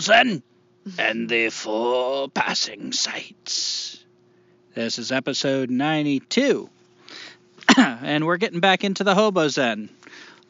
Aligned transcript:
Hobo 0.00 0.06
Zen 0.14 0.42
and 0.98 1.28
the 1.28 1.50
four 1.50 2.30
passing 2.30 2.92
sights. 2.92 4.02
This 4.74 4.98
is 4.98 5.12
episode 5.12 5.68
92. 5.68 6.70
and 7.76 8.24
we're 8.24 8.38
getting 8.38 8.60
back 8.60 8.82
into 8.82 9.04
the 9.04 9.14
Hobo 9.14 9.48
Zen. 9.48 9.90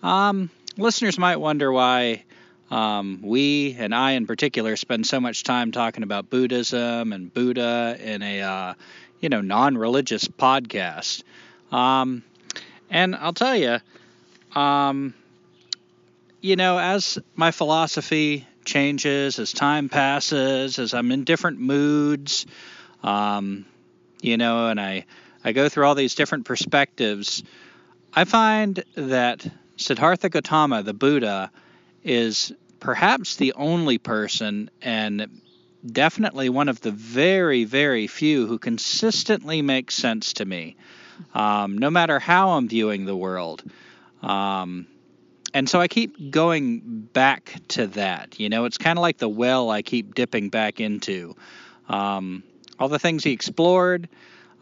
Um, 0.04 0.50
listeners 0.76 1.18
might 1.18 1.36
wonder 1.36 1.72
why 1.72 2.22
um, 2.70 3.22
we, 3.22 3.74
and 3.76 3.92
I 3.92 4.12
in 4.12 4.28
particular, 4.28 4.76
spend 4.76 5.04
so 5.04 5.18
much 5.18 5.42
time 5.42 5.72
talking 5.72 6.04
about 6.04 6.30
Buddhism 6.30 7.12
and 7.12 7.34
Buddha 7.34 7.96
in 8.00 8.22
a, 8.22 8.42
uh, 8.42 8.74
you 9.18 9.30
know, 9.30 9.40
non-religious 9.40 10.28
podcast. 10.28 11.24
Um, 11.72 12.22
and 12.88 13.16
I'll 13.16 13.32
tell 13.32 13.56
you, 13.56 13.78
um, 14.54 15.12
you 16.40 16.54
know, 16.54 16.78
as 16.78 17.18
my 17.34 17.50
philosophy 17.50 18.46
changes, 18.70 19.38
as 19.38 19.52
time 19.52 19.88
passes, 19.88 20.78
as 20.78 20.94
I'm 20.94 21.10
in 21.10 21.24
different 21.24 21.58
moods, 21.58 22.46
um, 23.02 23.66
you 24.22 24.36
know, 24.36 24.68
and 24.68 24.80
I, 24.80 25.06
I 25.44 25.52
go 25.52 25.68
through 25.68 25.86
all 25.86 25.96
these 25.96 26.14
different 26.14 26.44
perspectives, 26.44 27.42
I 28.14 28.24
find 28.24 28.82
that 28.94 29.46
Siddhartha 29.76 30.28
Gautama, 30.28 30.82
the 30.82 30.94
Buddha, 30.94 31.50
is 32.04 32.52
perhaps 32.78 33.36
the 33.36 33.54
only 33.54 33.98
person 33.98 34.70
and 34.80 35.40
definitely 35.84 36.48
one 36.48 36.68
of 36.68 36.80
the 36.80 36.90
very, 36.90 37.64
very 37.64 38.06
few 38.06 38.46
who 38.46 38.58
consistently 38.58 39.62
makes 39.62 39.94
sense 39.94 40.34
to 40.34 40.44
me, 40.44 40.76
um, 41.34 41.78
no 41.78 41.90
matter 41.90 42.18
how 42.18 42.50
I'm 42.50 42.68
viewing 42.68 43.04
the 43.04 43.16
world. 43.16 43.62
Um, 44.22 44.86
and 45.54 45.68
so 45.68 45.80
I 45.80 45.88
keep 45.88 46.30
going 46.30 47.08
back 47.12 47.54
to 47.68 47.88
that. 47.88 48.38
You 48.38 48.48
know, 48.48 48.64
it's 48.64 48.78
kind 48.78 48.98
of 48.98 49.02
like 49.02 49.18
the 49.18 49.28
well 49.28 49.70
I 49.70 49.82
keep 49.82 50.14
dipping 50.14 50.48
back 50.48 50.80
into. 50.80 51.36
Um, 51.88 52.44
all 52.78 52.88
the 52.88 52.98
things 52.98 53.24
he 53.24 53.32
explored, 53.32 54.08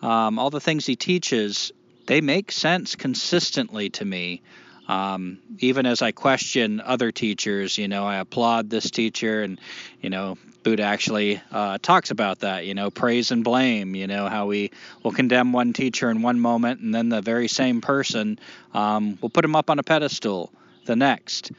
um, 0.03 0.39
all 0.39 0.51
the 0.51 0.61
things 0.61 0.87
he 0.87 0.97
teaches, 0.97 1.73
they 2.07 2.21
make 2.21 2.51
sense 2.51 2.97
consistently 2.97 3.91
to 3.91 4.05
me. 4.05 4.43
Um, 4.89 5.39
even 5.59 5.85
as 5.85 6.01
I 6.01 6.13
question 6.13 6.81
other 6.81 7.13
teachers, 7.13 7.77
you 7.77 7.89
know, 7.89 8.07
I 8.07 8.17
applaud 8.17 8.71
this 8.71 8.91
teacher, 8.91 9.43
and 9.43 9.61
you 10.01 10.09
know, 10.09 10.39
Buddha 10.63 10.85
actually 10.85 11.43
uh, 11.53 11.77
talks 11.83 12.11
about 12.11 12.41
that. 12.41 12.65
You 12.65 12.73
know, 12.73 12.91
praise 12.91 13.31
and 13.31 13.45
blame. 13.45 13.95
You 13.95 14.07
know, 14.07 14.29
how 14.29 14.47
we 14.47 14.71
will 15.03 15.13
condemn 15.13 15.53
one 15.53 15.75
teacher 15.75 16.11
in 16.11 16.23
one 16.23 16.41
moment, 16.41 16.81
and 16.81 16.95
then 16.95 17.11
the 17.11 17.21
very 17.21 17.49
same 17.49 17.83
person 17.83 18.39
um, 18.73 19.19
will 19.21 19.29
put 19.29 19.45
him 19.45 19.55
up 19.55 19.69
on 19.69 19.79
a 19.79 19.83
pedestal 19.83 20.51
the 20.89 20.97
next. 20.97 21.53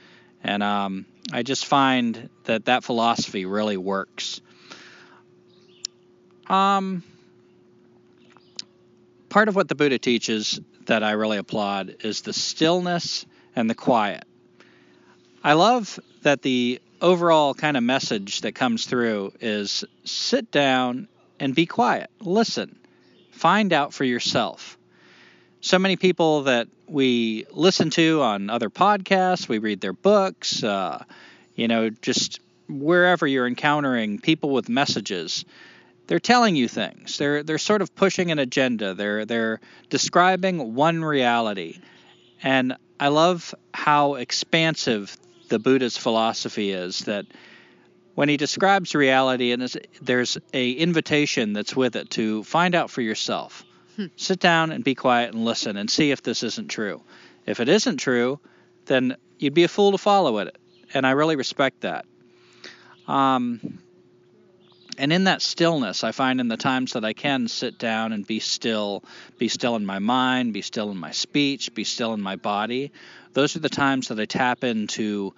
And 0.44 0.62
um, 0.62 1.06
I 1.31 1.44
just 1.44 1.66
find 1.66 2.29
that 2.44 2.66
that 2.66 2.84
philosophy 2.84 3.45
really 3.45 3.78
works. 3.78 4.41
Um, 6.47 7.03
part 9.29 9.47
of 9.47 9.56
what 9.56 9.69
the 9.69 9.75
Buddha 9.75 10.00
teaches 10.00 10.59
that 10.88 11.03
I 11.03 11.12
really 11.12 11.38
applaud 11.38 11.97
is 12.01 12.22
the 12.22 12.34
stillness 12.34 13.25
and 13.56 13.69
the 13.69 13.75
quiet. 13.75 14.25
I 15.44 15.53
love 15.53 16.00
that 16.23 16.41
the 16.41 16.81
overall 17.00 17.53
kind 17.53 17.78
of 17.78 17.84
message 17.84 18.41
that 18.41 18.56
comes 18.56 18.85
through 18.85 19.34
is 19.39 19.85
sit 20.03 20.51
down 20.51 21.07
and 21.39 21.53
be 21.53 21.68
quiet, 21.68 22.09
listen, 22.19 22.78
find 23.31 23.72
out 23.72 23.94
for 23.94 24.03
yourself. 24.03 24.78
So 25.62 25.78
many 25.78 25.96
people 25.96 26.44
that 26.44 26.68
we 26.88 27.46
listen 27.52 27.90
to 27.92 28.22
on 28.22 28.50
other 28.50 28.70
podcasts, 28.70 29.47
we 29.47 29.58
read 29.58 29.81
their 29.81 29.94
books, 29.94 30.64
uh, 30.64 31.03
you 31.56 31.68
know, 31.68 31.90
just 31.90 32.40
wherever 32.68 33.28
you're 33.28 33.47
encountering 33.47 34.19
people 34.19 34.52
with 34.52 34.69
messages 34.69 35.46
they're 36.09 36.19
telling 36.19 36.56
you 36.56 36.68
things. 36.68 37.19
They're 37.19 37.44
they're 37.44 37.59
sort 37.59 37.84
of 37.84 37.96
pushing 37.96 38.31
an 38.31 38.40
agenda. 38.40 38.96
They're 38.96 39.25
they're 39.25 39.62
describing 39.92 40.74
one 40.74 41.06
reality. 41.06 41.80
And 42.42 42.75
I 43.00 43.09
love 43.09 43.53
how 43.75 44.16
expansive 44.16 45.16
the 45.50 45.59
Buddha's 45.59 45.98
philosophy 45.98 46.72
is 46.72 47.02
that 47.02 47.28
when 48.16 48.28
he 48.28 48.38
describes 48.38 48.96
reality 48.96 49.52
and 49.52 49.72
there's 50.02 50.38
a 50.52 50.72
invitation 50.72 51.53
that's 51.53 51.75
with 51.75 51.96
it 51.96 52.09
to 52.12 52.44
find 52.44 52.74
out 52.74 52.90
for 52.90 53.02
yourself. 53.02 53.64
Sit 54.16 54.40
down 54.40 54.72
and 54.72 54.84
be 54.84 54.96
quiet 54.96 55.34
and 55.34 55.46
listen 55.46 55.78
and 55.78 55.90
see 55.90 56.12
if 56.12 56.24
this 56.24 56.44
isn't 56.44 56.70
true. 56.70 57.02
If 57.46 57.60
it 57.60 57.70
isn't 57.70 57.98
true, 57.98 58.40
then 58.86 59.18
you'd 59.38 59.54
be 59.54 59.64
a 59.64 59.68
fool 59.68 59.92
to 59.92 59.98
follow 59.98 60.40
it. 60.40 60.56
And 60.94 61.06
I 61.06 61.12
really 61.12 61.36
respect 61.36 61.82
that. 61.82 62.06
Um, 63.08 63.80
and 64.98 65.14
in 65.14 65.26
that 65.26 65.42
stillness, 65.42 66.04
I 66.04 66.12
find 66.12 66.40
in 66.42 66.48
the 66.48 66.58
times 66.58 66.94
that 66.94 67.06
I 67.06 67.14
can 67.14 67.48
sit 67.48 67.78
down 67.78 68.12
and 68.12 68.26
be 68.26 68.40
still, 68.40 69.04
be 69.38 69.48
still 69.48 69.75
in 69.75 69.86
my 69.86 70.00
mind, 70.00 70.54
be 70.54 70.62
still 70.62 70.92
in 70.92 70.98
my 70.98 71.12
speech, 71.12 71.74
be 71.74 71.84
still 71.84 72.13
in 72.13 72.22
my 72.22 72.36
body, 72.36 72.92
those 73.34 73.56
are 73.56 73.60
the 73.60 73.69
times 73.69 74.07
that 74.07 74.19
I 74.19 74.25
tap 74.25 74.63
into 74.63 75.34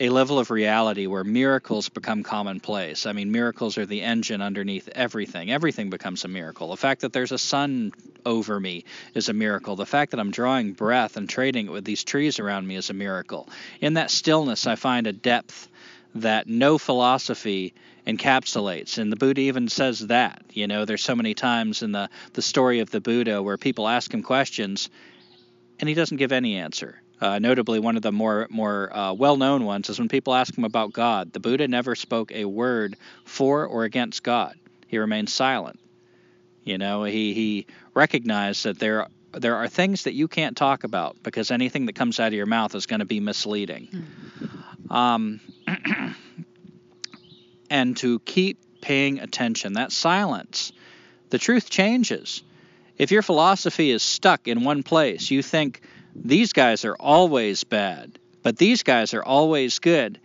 a 0.00 0.08
level 0.08 0.38
of 0.38 0.50
reality 0.50 1.06
where 1.06 1.24
miracles 1.24 1.90
become 1.90 2.22
commonplace. 2.22 3.04
I 3.04 3.12
mean, 3.12 3.30
miracles 3.30 3.76
are 3.76 3.84
the 3.84 4.00
engine 4.00 4.40
underneath 4.40 4.88
everything. 4.88 5.50
Everything 5.50 5.90
becomes 5.90 6.24
a 6.24 6.28
miracle. 6.28 6.70
The 6.70 6.78
fact 6.78 7.02
that 7.02 7.12
there's 7.12 7.32
a 7.32 7.38
sun 7.38 7.92
over 8.24 8.58
me 8.58 8.86
is 9.14 9.28
a 9.28 9.34
miracle. 9.34 9.76
The 9.76 9.84
fact 9.84 10.12
that 10.12 10.20
I'm 10.20 10.30
drawing 10.30 10.72
breath 10.72 11.18
and 11.18 11.28
trading 11.28 11.66
it 11.66 11.70
with 11.70 11.84
these 11.84 12.02
trees 12.02 12.40
around 12.40 12.66
me 12.66 12.76
is 12.76 12.88
a 12.88 12.94
miracle. 12.94 13.50
In 13.82 13.94
that 13.94 14.10
stillness, 14.10 14.66
I 14.66 14.76
find 14.76 15.06
a 15.06 15.12
depth 15.12 15.68
that 16.14 16.48
no 16.48 16.78
philosophy 16.78 17.74
encapsulates. 18.06 18.96
And 18.96 19.12
the 19.12 19.16
Buddha 19.16 19.42
even 19.42 19.68
says 19.68 19.98
that. 20.06 20.42
You 20.54 20.66
know, 20.66 20.86
there's 20.86 21.04
so 21.04 21.14
many 21.14 21.34
times 21.34 21.82
in 21.82 21.92
the, 21.92 22.08
the 22.32 22.42
story 22.42 22.80
of 22.80 22.90
the 22.90 23.02
Buddha 23.02 23.42
where 23.42 23.58
people 23.58 23.86
ask 23.86 24.12
him 24.12 24.22
questions 24.22 24.88
and 25.78 25.90
he 25.90 25.94
doesn't 25.94 26.16
give 26.16 26.32
any 26.32 26.56
answer. 26.56 27.02
Uh, 27.20 27.38
notably, 27.38 27.78
one 27.78 27.96
of 27.96 28.02
the 28.02 28.12
more 28.12 28.46
more 28.50 28.96
uh, 28.96 29.12
well-known 29.12 29.64
ones 29.64 29.90
is 29.90 29.98
when 29.98 30.08
people 30.08 30.34
ask 30.34 30.56
him 30.56 30.64
about 30.64 30.92
God. 30.92 31.32
The 31.32 31.40
Buddha 31.40 31.68
never 31.68 31.94
spoke 31.94 32.32
a 32.32 32.46
word 32.46 32.96
for 33.24 33.66
or 33.66 33.84
against 33.84 34.22
God. 34.22 34.56
He 34.86 34.98
remained 34.98 35.28
silent. 35.28 35.78
You 36.64 36.78
know, 36.78 37.04
he 37.04 37.34
he 37.34 37.66
recognized 37.94 38.64
that 38.64 38.78
there 38.78 39.06
there 39.32 39.56
are 39.56 39.68
things 39.68 40.04
that 40.04 40.14
you 40.14 40.28
can't 40.28 40.56
talk 40.56 40.84
about 40.84 41.22
because 41.22 41.50
anything 41.50 41.86
that 41.86 41.94
comes 41.94 42.18
out 42.18 42.28
of 42.28 42.34
your 42.34 42.46
mouth 42.46 42.74
is 42.74 42.86
going 42.86 43.00
to 43.00 43.06
be 43.06 43.20
misleading. 43.20 43.86
Hmm. 44.88 44.92
Um, 44.92 45.40
and 47.70 47.96
to 47.98 48.18
keep 48.20 48.58
paying 48.80 49.20
attention. 49.20 49.74
That 49.74 49.92
silence, 49.92 50.72
the 51.30 51.38
truth 51.38 51.70
changes. 51.70 52.42
If 52.98 53.10
your 53.10 53.22
philosophy 53.22 53.90
is 53.90 54.02
stuck 54.02 54.48
in 54.48 54.64
one 54.64 54.82
place, 54.82 55.30
you 55.30 55.42
think 55.42 55.80
these 56.14 56.52
guys 56.52 56.84
are 56.84 56.96
always 56.96 57.64
bad, 57.64 58.18
but 58.42 58.56
these 58.56 58.82
guys 58.82 59.14
are 59.14 59.22
always 59.22 59.78
good. 59.78 60.20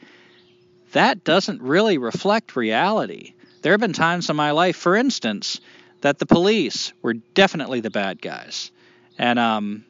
That 0.94 1.24
doesn't 1.24 1.62
really 1.62 1.98
reflect 1.98 2.56
reality. 2.56 3.34
There 3.62 3.74
have 3.74 3.82
been 3.82 3.94
times 3.94 4.30
in 4.30 4.36
my 4.36 4.52
life, 4.52 4.78
for 4.78 4.96
instance, 4.96 5.60
that 6.02 6.20
the 6.20 6.26
police 6.26 6.94
were 7.02 7.14
definitely 7.14 7.82
the 7.82 7.90
bad 7.90 8.22
guys. 8.22 8.72
And 9.18 9.40
um, 9.40 9.86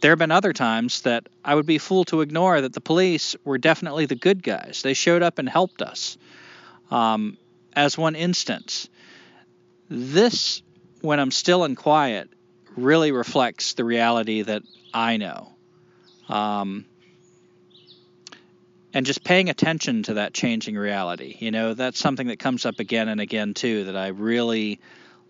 there 0.00 0.10
have 0.10 0.18
been 0.18 0.30
other 0.30 0.52
times 0.52 1.02
that 1.02 1.28
I 1.44 1.54
would 1.54 1.66
be 1.66 1.78
fool 1.78 2.04
to 2.06 2.20
ignore 2.20 2.60
that 2.60 2.72
the 2.72 2.80
police 2.80 3.36
were 3.44 3.58
definitely 3.58 4.06
the 4.06 4.16
good 4.16 4.42
guys. 4.42 4.82
They 4.82 4.94
showed 4.94 5.22
up 5.22 5.38
and 5.38 5.48
helped 5.48 5.80
us. 5.80 6.18
Um, 6.90 7.38
as 7.74 7.96
one 7.96 8.14
instance, 8.14 8.88
this, 9.88 10.62
when 11.00 11.20
I'm 11.20 11.30
still 11.30 11.64
and 11.64 11.76
quiet, 11.76 12.28
really 12.76 13.12
reflects 13.12 13.74
the 13.74 13.84
reality 13.84 14.42
that 14.42 14.62
I 14.94 15.16
know. 15.16 15.52
Um, 16.28 16.86
and 18.94 19.04
just 19.04 19.24
paying 19.24 19.50
attention 19.50 20.04
to 20.04 20.14
that 20.14 20.32
changing 20.32 20.76
reality. 20.76 21.36
You 21.40 21.50
know, 21.50 21.74
that's 21.74 21.98
something 21.98 22.28
that 22.28 22.38
comes 22.38 22.64
up 22.64 22.78
again 22.78 23.08
and 23.08 23.20
again 23.20 23.52
too 23.52 23.84
that 23.84 23.96
I 23.96 24.08
really 24.08 24.78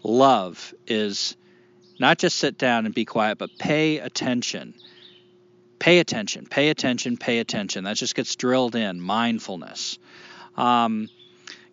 love 0.03 0.75
is 0.87 1.35
not 1.99 2.19
just 2.19 2.37
sit 2.37 2.59
down 2.59 2.85
and 2.85 2.95
be 2.95 3.07
quiet, 3.07 3.39
but 3.39 3.51
pay 3.59 3.99
attention. 3.99 4.75
Pay 5.79 5.99
attention, 5.99 6.47
pay 6.47 6.69
attention, 6.69 7.17
pay 7.17 7.39
attention. 7.39 7.85
That 7.85 7.97
just 7.97 8.15
gets 8.15 8.37
drilled 8.37 8.77
in. 8.77 9.01
Mindfulness. 9.01 9.99
Um, 10.57 11.09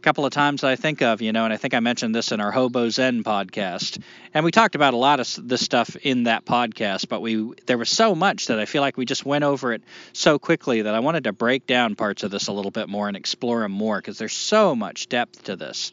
couple 0.01 0.25
of 0.25 0.33
times 0.33 0.63
I 0.63 0.75
think 0.75 1.01
of, 1.01 1.21
you 1.21 1.31
know, 1.31 1.45
and 1.45 1.53
I 1.53 1.57
think 1.57 1.73
I 1.73 1.79
mentioned 1.79 2.13
this 2.13 2.31
in 2.31 2.41
our 2.41 2.51
Hobo 2.51 2.89
Zen 2.89 3.23
podcast, 3.23 4.01
and 4.33 4.43
we 4.43 4.51
talked 4.51 4.75
about 4.75 4.93
a 4.93 4.97
lot 4.97 5.19
of 5.19 5.47
this 5.47 5.61
stuff 5.61 5.95
in 5.95 6.23
that 6.23 6.43
podcast, 6.43 7.07
but 7.07 7.21
we 7.21 7.53
there 7.67 7.77
was 7.77 7.89
so 7.89 8.15
much 8.15 8.47
that 8.47 8.59
I 8.59 8.65
feel 8.65 8.81
like 8.81 8.97
we 8.97 9.05
just 9.05 9.25
went 9.25 9.43
over 9.43 9.73
it 9.73 9.83
so 10.11 10.39
quickly 10.39 10.81
that 10.81 10.93
I 10.93 10.99
wanted 10.99 11.25
to 11.25 11.33
break 11.33 11.67
down 11.67 11.95
parts 11.95 12.23
of 12.23 12.31
this 12.31 12.47
a 12.47 12.51
little 12.51 12.71
bit 12.71 12.89
more 12.89 13.07
and 13.07 13.15
explore 13.15 13.61
them 13.61 13.71
more 13.71 13.97
because 13.97 14.17
there's 14.17 14.33
so 14.33 14.75
much 14.75 15.07
depth 15.07 15.43
to 15.45 15.55
this. 15.55 15.91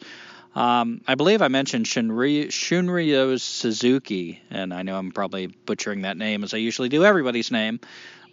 Um, 0.55 1.02
I 1.06 1.14
believe 1.14 1.43
I 1.43 1.49
mentioned 1.49 1.84
Shunryu, 1.84 2.46
Shunryu 2.46 3.38
Suzuki, 3.38 4.43
and 4.50 4.72
I 4.72 4.82
know 4.82 4.96
I'm 4.96 5.12
probably 5.12 5.46
butchering 5.46 6.02
that 6.02 6.16
name 6.16 6.43
as 6.43 6.55
I 6.55 6.56
usually 6.56 6.88
do 6.88 7.05
everybody's 7.05 7.50
name, 7.50 7.78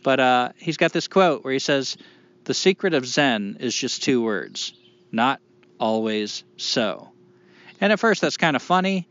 but 0.01 0.19
uh, 0.19 0.50
he's 0.56 0.77
got 0.77 0.94
this 0.94 1.07
quote 1.07 1.44
where 1.44 1.54
he 1.54 1.60
says, 1.60 1.98
"The 2.45 2.54
secret 2.54 2.94
of 2.94 3.06
Zen 3.06 3.57
is 3.60 3.75
just 3.75 4.04
two 4.04 4.24
words: 4.24 4.74
not 5.12 5.42
always 5.80 6.44
so." 6.57 7.10
And 7.81 7.92
at 7.92 8.00
first, 8.00 8.22
that's 8.22 8.38
kind 8.38 8.56
of 8.56 8.62
funny, 8.62 9.07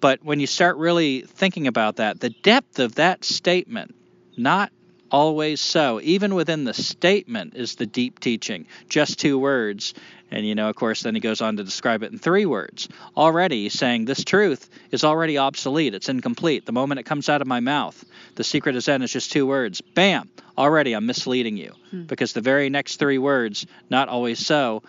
but 0.00 0.24
when 0.24 0.40
you 0.40 0.46
start 0.46 0.76
really 0.76 1.22
thinking 1.22 1.66
about 1.66 1.96
that, 1.96 2.20
the 2.20 2.30
depth 2.30 2.78
of 2.78 2.96
that 2.96 3.24
statement, 3.24 3.94
not 4.36 4.72
always 5.10 5.60
so, 5.60 6.00
even 6.02 6.34
within 6.34 6.64
the 6.64 6.74
statement, 6.74 7.54
is 7.54 7.74
the 7.74 7.86
deep 7.86 8.20
teaching. 8.20 8.66
Just 8.88 9.18
two 9.18 9.38
words. 9.38 9.94
And, 10.30 10.46
you 10.46 10.54
know, 10.54 10.68
of 10.68 10.76
course, 10.76 11.02
then 11.02 11.14
he 11.14 11.20
goes 11.20 11.40
on 11.40 11.56
to 11.56 11.64
describe 11.64 12.04
it 12.04 12.12
in 12.12 12.18
three 12.18 12.46
words. 12.46 12.88
Already 13.16 13.68
saying 13.68 14.04
this 14.04 14.22
truth 14.22 14.70
is 14.92 15.02
already 15.02 15.38
obsolete. 15.38 15.94
It's 15.94 16.08
incomplete. 16.08 16.66
The 16.66 16.72
moment 16.72 17.00
it 17.00 17.06
comes 17.06 17.28
out 17.28 17.42
of 17.42 17.48
my 17.48 17.58
mouth, 17.60 18.04
the 18.36 18.44
secret 18.44 18.76
is 18.76 18.84
Zen 18.84 19.02
is 19.02 19.12
just 19.12 19.32
two 19.32 19.46
words. 19.46 19.80
Bam! 19.80 20.30
Already 20.56 20.92
I'm 20.92 21.06
misleading 21.06 21.56
you. 21.56 21.72
Hmm. 21.90 22.02
Because 22.04 22.32
the 22.32 22.40
very 22.40 22.70
next 22.70 22.96
three 22.96 23.18
words, 23.18 23.66
not 23.88 24.08
always 24.08 24.44
so, 24.44 24.82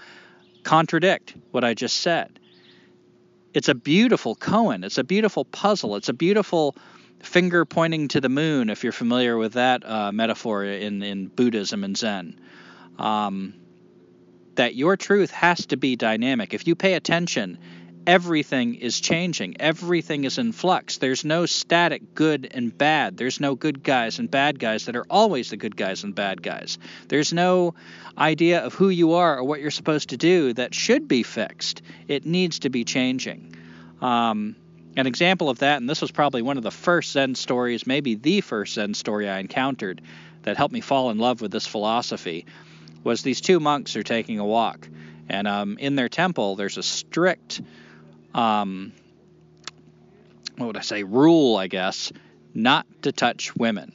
contradict 0.63 1.35
what 1.51 1.63
I 1.63 1.73
just 1.73 1.97
said. 1.97 2.39
It's 3.53 3.69
a 3.69 3.75
beautiful 3.75 4.35
koan. 4.35 4.85
It's 4.85 4.97
a 4.97 5.03
beautiful 5.03 5.45
puzzle. 5.45 5.95
It's 5.95 6.09
a 6.09 6.13
beautiful 6.13 6.75
finger 7.19 7.65
pointing 7.65 8.07
to 8.09 8.21
the 8.21 8.29
moon, 8.29 8.69
if 8.69 8.83
you're 8.83 8.93
familiar 8.93 9.37
with 9.37 9.53
that 9.53 9.87
uh, 9.87 10.11
metaphor 10.11 10.63
in, 10.63 11.03
in 11.03 11.27
Buddhism 11.27 11.83
and 11.83 11.97
Zen. 11.97 12.39
Um, 12.97 13.55
that 14.55 14.75
your 14.75 14.97
truth 14.97 15.31
has 15.31 15.65
to 15.67 15.77
be 15.77 15.95
dynamic. 15.95 16.53
If 16.53 16.67
you 16.67 16.75
pay 16.75 16.93
attention, 16.93 17.57
everything 18.07 18.75
is 18.75 18.99
changing, 18.99 19.59
everything 19.59 20.23
is 20.23 20.37
in 20.37 20.51
flux. 20.51 20.97
There's 20.97 21.23
no 21.23 21.45
static 21.45 22.15
good 22.15 22.49
and 22.51 22.75
bad. 22.75 23.17
There's 23.17 23.39
no 23.39 23.55
good 23.55 23.83
guys 23.83 24.19
and 24.19 24.29
bad 24.29 24.59
guys 24.59 24.85
that 24.85 24.95
are 24.95 25.05
always 25.09 25.49
the 25.49 25.57
good 25.57 25.75
guys 25.75 26.03
and 26.03 26.15
bad 26.15 26.41
guys. 26.41 26.77
There's 27.07 27.33
no 27.33 27.75
idea 28.17 28.63
of 28.63 28.73
who 28.73 28.89
you 28.89 29.13
are 29.13 29.37
or 29.37 29.43
what 29.43 29.61
you're 29.61 29.71
supposed 29.71 30.09
to 30.09 30.17
do 30.17 30.53
that 30.53 30.73
should 30.73 31.07
be 31.07 31.23
fixed. 31.23 31.81
It 32.07 32.25
needs 32.25 32.59
to 32.59 32.69
be 32.69 32.83
changing. 32.83 33.55
Um, 34.01 34.55
an 34.97 35.07
example 35.07 35.49
of 35.49 35.59
that, 35.59 35.77
and 35.77 35.89
this 35.89 36.01
was 36.01 36.11
probably 36.11 36.41
one 36.41 36.57
of 36.57 36.63
the 36.63 36.71
first 36.71 37.11
Zen 37.11 37.35
stories, 37.35 37.87
maybe 37.87 38.15
the 38.15 38.41
first 38.41 38.73
Zen 38.73 38.93
story 38.93 39.29
I 39.29 39.39
encountered 39.39 40.01
that 40.43 40.57
helped 40.57 40.73
me 40.73 40.81
fall 40.81 41.11
in 41.11 41.17
love 41.17 41.39
with 41.39 41.51
this 41.51 41.67
philosophy, 41.67 42.45
was 43.03 43.21
these 43.21 43.41
two 43.41 43.59
monks 43.59 43.95
are 43.95 44.03
taking 44.03 44.39
a 44.39 44.45
walk. 44.45 44.87
And 45.29 45.47
um, 45.47 45.77
in 45.77 45.95
their 45.95 46.09
temple, 46.09 46.55
there's 46.55 46.77
a 46.77 46.83
strict, 46.83 47.61
um, 48.33 48.93
what 50.57 50.67
would 50.67 50.77
I 50.77 50.81
say, 50.81 51.03
rule, 51.03 51.57
I 51.57 51.67
guess, 51.67 52.11
not 52.53 52.85
to 53.03 53.11
touch 53.11 53.55
women. 53.55 53.93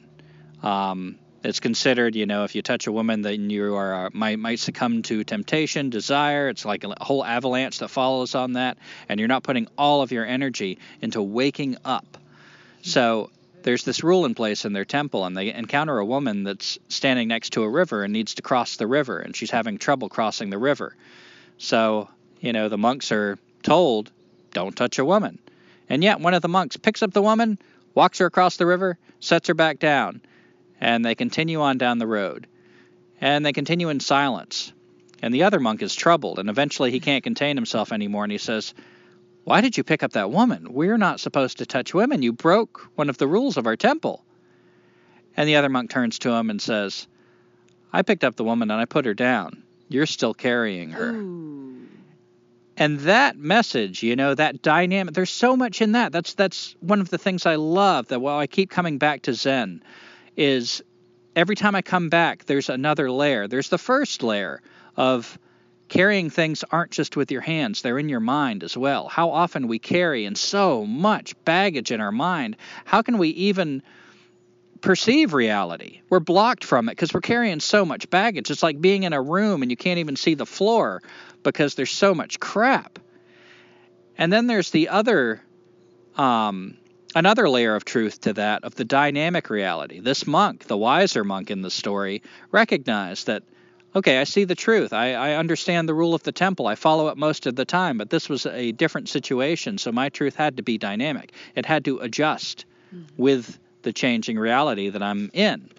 Um, 0.63 1.19
it's 1.43 1.59
considered, 1.59 2.15
you 2.15 2.25
know, 2.25 2.43
if 2.43 2.55
you 2.55 2.61
touch 2.61 2.87
a 2.87 2.91
woman, 2.91 3.21
then 3.21 3.49
you 3.49 3.75
are 3.75 4.07
uh, 4.07 4.09
might 4.11 4.39
might 4.39 4.59
succumb 4.59 5.03
to 5.03 5.23
temptation, 5.23 5.89
desire. 5.89 6.49
It's 6.49 6.65
like 6.65 6.83
a 6.83 6.93
whole 6.99 7.23
avalanche 7.23 7.79
that 7.79 7.89
follows 7.89 8.35
on 8.35 8.53
that, 8.53 8.77
and 9.07 9.19
you're 9.19 9.29
not 9.29 9.43
putting 9.43 9.67
all 9.77 10.01
of 10.01 10.11
your 10.11 10.25
energy 10.25 10.79
into 11.01 11.21
waking 11.21 11.77
up. 11.85 12.17
So 12.81 13.29
there's 13.63 13.83
this 13.83 14.03
rule 14.03 14.25
in 14.25 14.33
place 14.33 14.65
in 14.65 14.73
their 14.73 14.85
temple, 14.85 15.25
and 15.25 15.37
they 15.37 15.53
encounter 15.53 15.97
a 15.99 16.05
woman 16.05 16.43
that's 16.43 16.79
standing 16.89 17.27
next 17.27 17.51
to 17.53 17.63
a 17.63 17.69
river 17.69 18.03
and 18.03 18.13
needs 18.13 18.35
to 18.35 18.41
cross 18.41 18.77
the 18.77 18.87
river, 18.87 19.19
and 19.19 19.35
she's 19.35 19.51
having 19.51 19.77
trouble 19.77 20.09
crossing 20.09 20.49
the 20.49 20.57
river. 20.57 20.95
So, 21.57 22.09
you 22.39 22.51
know, 22.51 22.67
the 22.69 22.77
monks 22.77 23.11
are 23.11 23.37
told, 23.63 24.11
don't 24.53 24.75
touch 24.75 24.99
a 24.99 25.05
woman. 25.05 25.39
And 25.89 26.03
yet, 26.03 26.19
one 26.19 26.33
of 26.33 26.41
the 26.41 26.47
monks 26.47 26.77
picks 26.77 27.03
up 27.03 27.13
the 27.13 27.21
woman, 27.21 27.57
walks 27.93 28.19
her 28.19 28.25
across 28.25 28.57
the 28.57 28.65
river, 28.65 28.97
sets 29.19 29.47
her 29.47 29.53
back 29.53 29.79
down, 29.79 30.21
and 30.79 31.03
they 31.03 31.15
continue 31.15 31.61
on 31.61 31.77
down 31.77 31.97
the 31.97 32.07
road. 32.07 32.47
And 33.21 33.45
they 33.45 33.53
continue 33.53 33.89
in 33.89 33.99
silence. 33.99 34.73
And 35.21 35.33
the 35.33 35.43
other 35.43 35.59
monk 35.59 35.81
is 35.81 35.95
troubled, 35.95 36.39
and 36.39 36.49
eventually 36.49 36.91
he 36.91 36.99
can't 36.99 37.23
contain 37.23 37.55
himself 37.57 37.91
anymore, 37.91 38.23
and 38.23 38.31
he 38.31 38.37
says, 38.37 38.73
why 39.47 39.61
did 39.61 39.77
you 39.77 39.85
pick 39.85 40.03
up 40.03 40.11
that 40.11 40.29
woman? 40.29 40.73
We're 40.73 40.97
not 40.97 41.21
supposed 41.21 41.59
to 41.59 41.65
touch 41.65 41.93
women. 41.93 42.21
You 42.21 42.33
broke 42.33 42.85
one 42.95 43.09
of 43.09 43.17
the 43.17 43.29
rules 43.29 43.55
of 43.55 43.65
our 43.65 43.77
temple. 43.77 44.25
And 45.37 45.47
the 45.47 45.55
other 45.55 45.69
monk 45.69 45.89
turns 45.89 46.19
to 46.19 46.31
him 46.31 46.49
and 46.49 46.61
says, 46.61 47.07
I 47.93 48.01
picked 48.01 48.25
up 48.25 48.35
the 48.35 48.43
woman 48.43 48.69
and 48.69 48.81
I 48.81 48.83
put 48.83 49.05
her 49.05 49.13
down. 49.13 49.63
You're 49.87 50.05
still 50.05 50.33
carrying 50.33 50.89
her. 50.89 51.11
Ooh. 51.11 51.87
And 52.77 52.99
that 53.01 53.37
message, 53.37 54.03
you 54.03 54.15
know, 54.15 54.35
that 54.35 54.61
dynamic, 54.61 55.15
there's 55.15 55.31
so 55.31 55.57
much 55.57 55.81
in 55.81 55.93
that. 55.93 56.11
That's 56.11 56.35
that's 56.35 56.75
one 56.79 57.01
of 57.01 57.09
the 57.09 57.17
things 57.17 57.47
I 57.47 57.55
love 57.55 58.07
that 58.09 58.19
while 58.19 58.37
I 58.37 58.45
keep 58.45 58.69
coming 58.69 58.99
back 58.99 59.23
to 59.23 59.33
Zen 59.33 59.81
is 60.35 60.83
every 61.35 61.55
time 61.55 61.73
I 61.73 61.81
come 61.81 62.09
back, 62.09 62.45
there's 62.45 62.69
another 62.69 63.09
layer. 63.09 63.47
There's 63.47 63.69
the 63.69 63.79
first 63.79 64.21
layer 64.21 64.61
of 64.95 65.39
carrying 65.89 66.29
things 66.29 66.63
aren't 66.71 66.91
just 66.91 67.15
with 67.15 67.31
your 67.31 67.41
hands, 67.41 67.81
they're 67.81 67.97
in 67.97 68.09
your 68.09 68.19
mind 68.19 68.63
as 68.63 68.77
well. 68.77 69.07
How 69.07 69.31
often 69.31 69.67
we 69.67 69.79
carry 69.79 70.25
and 70.25 70.37
so 70.37 70.85
much 70.85 71.33
baggage 71.45 71.91
in 71.91 72.01
our 72.01 72.11
mind. 72.11 72.57
How 72.85 73.01
can 73.01 73.17
we 73.17 73.29
even 73.29 73.81
perceive 74.81 75.33
reality? 75.33 76.01
We're 76.09 76.19
blocked 76.19 76.63
from 76.63 76.89
it 76.89 76.93
because 76.93 77.13
we're 77.13 77.21
carrying 77.21 77.59
so 77.59 77.85
much 77.85 78.09
baggage. 78.09 78.49
It's 78.51 78.63
like 78.63 78.79
being 78.79 79.03
in 79.03 79.13
a 79.13 79.21
room 79.21 79.61
and 79.61 79.71
you 79.71 79.77
can't 79.77 79.99
even 79.99 80.15
see 80.15 80.35
the 80.35 80.45
floor 80.45 81.01
because 81.43 81.75
there's 81.75 81.91
so 81.91 82.13
much 82.13 82.39
crap. 82.39 82.99
And 84.17 84.31
then 84.31 84.47
there's 84.47 84.71
the 84.71 84.89
other 84.89 85.41
um, 86.15 86.77
another 87.15 87.49
layer 87.49 87.75
of 87.75 87.85
truth 87.85 88.21
to 88.21 88.33
that 88.33 88.63
of 88.63 88.75
the 88.75 88.85
dynamic 88.85 89.49
reality. 89.49 89.99
This 89.99 90.25
monk, 90.25 90.65
the 90.65 90.77
wiser 90.77 91.23
monk 91.23 91.51
in 91.51 91.61
the 91.61 91.71
story, 91.71 92.23
recognized 92.51 93.27
that 93.27 93.43
okay, 93.95 94.19
I 94.19 94.25
see 94.25 94.43
the 94.43 94.55
truth. 94.55 94.93
I, 94.93 95.13
I 95.13 95.33
understand 95.33 95.89
the 95.89 95.93
rule 95.93 96.13
of 96.13 96.21
the 96.21 96.31
temple. 96.31 96.67
I 96.67 96.75
follow 96.75 97.07
it 97.07 97.17
most 97.17 97.47
of 97.47 97.55
the 97.55 97.65
time, 97.65 97.97
but 97.97 98.11
this 98.11 98.29
was 98.29 98.45
a 98.45 98.71
different 98.71 99.09
situation, 99.09 99.79
so 99.79 99.91
my 99.91 100.09
truth 100.09 100.35
had 100.35 100.57
to 100.57 100.63
be 100.63 100.77
dynamic. 100.77 101.31
It 101.55 101.65
had 101.65 101.85
to 101.85 101.99
adjust 101.99 102.65
with 103.17 103.57
the 103.81 103.93
changing 103.93 104.37
reality 104.37 104.89
that 104.89 105.01
I'm 105.03 105.29
in. 105.33 105.69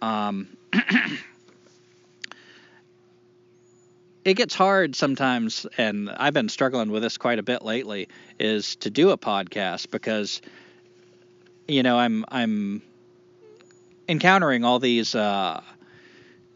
Um, 0.00 0.48
it 4.24 4.34
gets 4.34 4.54
hard 4.54 4.96
sometimes, 4.96 5.66
and 5.78 6.10
I've 6.10 6.34
been 6.34 6.48
struggling 6.48 6.90
with 6.90 7.02
this 7.02 7.16
quite 7.18 7.38
a 7.38 7.42
bit 7.42 7.62
lately, 7.62 8.08
is 8.38 8.76
to 8.76 8.90
do 8.90 9.10
a 9.10 9.18
podcast 9.18 9.90
because, 9.90 10.40
you 11.68 11.82
know, 11.82 11.98
I'm 11.98 12.24
I'm 12.28 12.82
encountering 14.08 14.64
all 14.64 14.78
these 14.78 15.14
uh, 15.14 15.62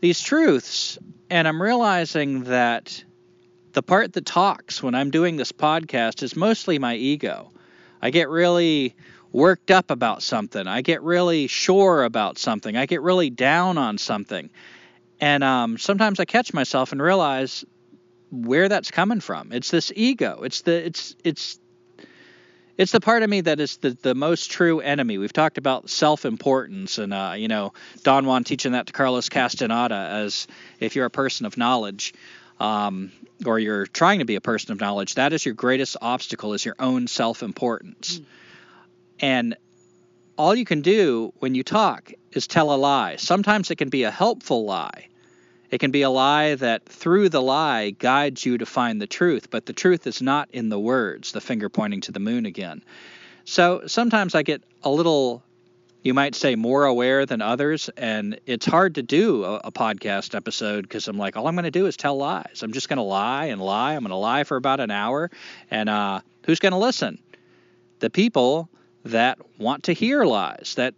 these 0.00 0.20
truths, 0.20 0.98
and 1.30 1.46
I'm 1.46 1.60
realizing 1.60 2.44
that 2.44 3.04
the 3.72 3.82
part 3.82 4.12
that 4.14 4.24
talks 4.24 4.82
when 4.82 4.94
I'm 4.94 5.10
doing 5.10 5.36
this 5.36 5.52
podcast 5.52 6.22
is 6.22 6.34
mostly 6.34 6.78
my 6.78 6.94
ego. 6.94 7.50
I 8.00 8.10
get 8.10 8.28
really 8.28 8.94
worked 9.32 9.70
up 9.70 9.90
about 9.90 10.22
something. 10.22 10.66
I 10.66 10.82
get 10.82 11.02
really 11.02 11.46
sure 11.46 12.04
about 12.04 12.38
something. 12.38 12.76
I 12.76 12.86
get 12.86 13.02
really 13.02 13.30
down 13.30 13.78
on 13.78 13.98
something. 13.98 14.50
And 15.20 15.42
um, 15.44 15.78
sometimes 15.78 16.20
I 16.20 16.24
catch 16.24 16.52
myself 16.52 16.92
and 16.92 17.00
realize 17.00 17.64
where 18.30 18.68
that's 18.68 18.90
coming 18.90 19.20
from. 19.20 19.52
It's 19.52 19.70
this 19.70 19.92
ego. 19.94 20.42
It's 20.42 20.62
the 20.62 20.86
it's 20.86 21.16
it's 21.24 21.58
it's 22.76 22.92
the 22.92 23.00
part 23.00 23.22
of 23.22 23.30
me 23.30 23.40
that 23.42 23.58
is 23.58 23.78
the, 23.78 23.96
the 24.02 24.14
most 24.14 24.50
true 24.50 24.80
enemy. 24.80 25.16
We've 25.16 25.32
talked 25.32 25.56
about 25.56 25.88
self-importance 25.88 26.98
and 26.98 27.14
uh, 27.14 27.34
you 27.36 27.48
know 27.48 27.72
Don 28.02 28.26
Juan 28.26 28.44
teaching 28.44 28.72
that 28.72 28.86
to 28.86 28.92
Carlos 28.92 29.28
Castaneda 29.28 29.94
as 29.94 30.46
if 30.80 30.96
you're 30.96 31.06
a 31.06 31.10
person 31.10 31.46
of 31.46 31.56
knowledge 31.56 32.12
um, 32.60 33.12
or 33.44 33.58
you're 33.58 33.86
trying 33.86 34.18
to 34.18 34.24
be 34.24 34.34
a 34.34 34.40
person 34.40 34.72
of 34.72 34.80
knowledge, 34.80 35.14
that 35.14 35.32
is 35.32 35.44
your 35.44 35.54
greatest 35.54 35.96
obstacle 36.00 36.52
is 36.52 36.64
your 36.64 36.76
own 36.78 37.06
self-importance. 37.06 38.18
Mm. 38.18 38.24
And 39.20 39.56
all 40.36 40.54
you 40.54 40.64
can 40.64 40.82
do 40.82 41.32
when 41.38 41.54
you 41.54 41.62
talk 41.62 42.12
is 42.32 42.46
tell 42.46 42.72
a 42.72 42.76
lie. 42.76 43.16
Sometimes 43.16 43.70
it 43.70 43.76
can 43.76 43.88
be 43.88 44.02
a 44.02 44.10
helpful 44.10 44.64
lie. 44.64 45.08
It 45.70 45.78
can 45.78 45.90
be 45.90 46.02
a 46.02 46.10
lie 46.10 46.54
that 46.56 46.86
through 46.86 47.30
the 47.30 47.42
lie 47.42 47.90
guides 47.90 48.44
you 48.44 48.58
to 48.58 48.66
find 48.66 49.00
the 49.00 49.06
truth, 49.06 49.50
but 49.50 49.66
the 49.66 49.72
truth 49.72 50.06
is 50.06 50.22
not 50.22 50.48
in 50.52 50.68
the 50.68 50.78
words, 50.78 51.32
the 51.32 51.40
finger 51.40 51.68
pointing 51.68 52.02
to 52.02 52.12
the 52.12 52.20
moon 52.20 52.46
again. 52.46 52.82
So 53.44 53.82
sometimes 53.86 54.34
I 54.34 54.42
get 54.42 54.62
a 54.82 54.90
little, 54.90 55.42
you 56.02 56.14
might 56.14 56.34
say, 56.34 56.54
more 56.54 56.84
aware 56.84 57.26
than 57.26 57.42
others, 57.42 57.88
and 57.96 58.38
it's 58.46 58.66
hard 58.66 58.94
to 58.96 59.02
do 59.02 59.44
a, 59.44 59.56
a 59.64 59.72
podcast 59.72 60.34
episode 60.34 60.82
because 60.82 61.08
I'm 61.08 61.18
like, 61.18 61.36
all 61.36 61.48
I'm 61.48 61.54
going 61.54 61.64
to 61.64 61.70
do 61.70 61.86
is 61.86 61.96
tell 61.96 62.16
lies. 62.16 62.62
I'm 62.62 62.72
just 62.72 62.88
going 62.88 62.98
to 62.98 63.02
lie 63.02 63.46
and 63.46 63.60
lie. 63.60 63.94
I'm 63.94 64.02
going 64.02 64.10
to 64.10 64.16
lie 64.16 64.44
for 64.44 64.56
about 64.56 64.78
an 64.78 64.90
hour, 64.90 65.30
and 65.70 65.88
uh, 65.88 66.20
who's 66.44 66.60
going 66.60 66.72
to 66.72 66.78
listen? 66.78 67.18
The 67.98 68.10
people 68.10 68.68
that 69.10 69.38
want 69.58 69.84
to 69.84 69.92
hear 69.92 70.24
lies, 70.24 70.74
that 70.76 70.94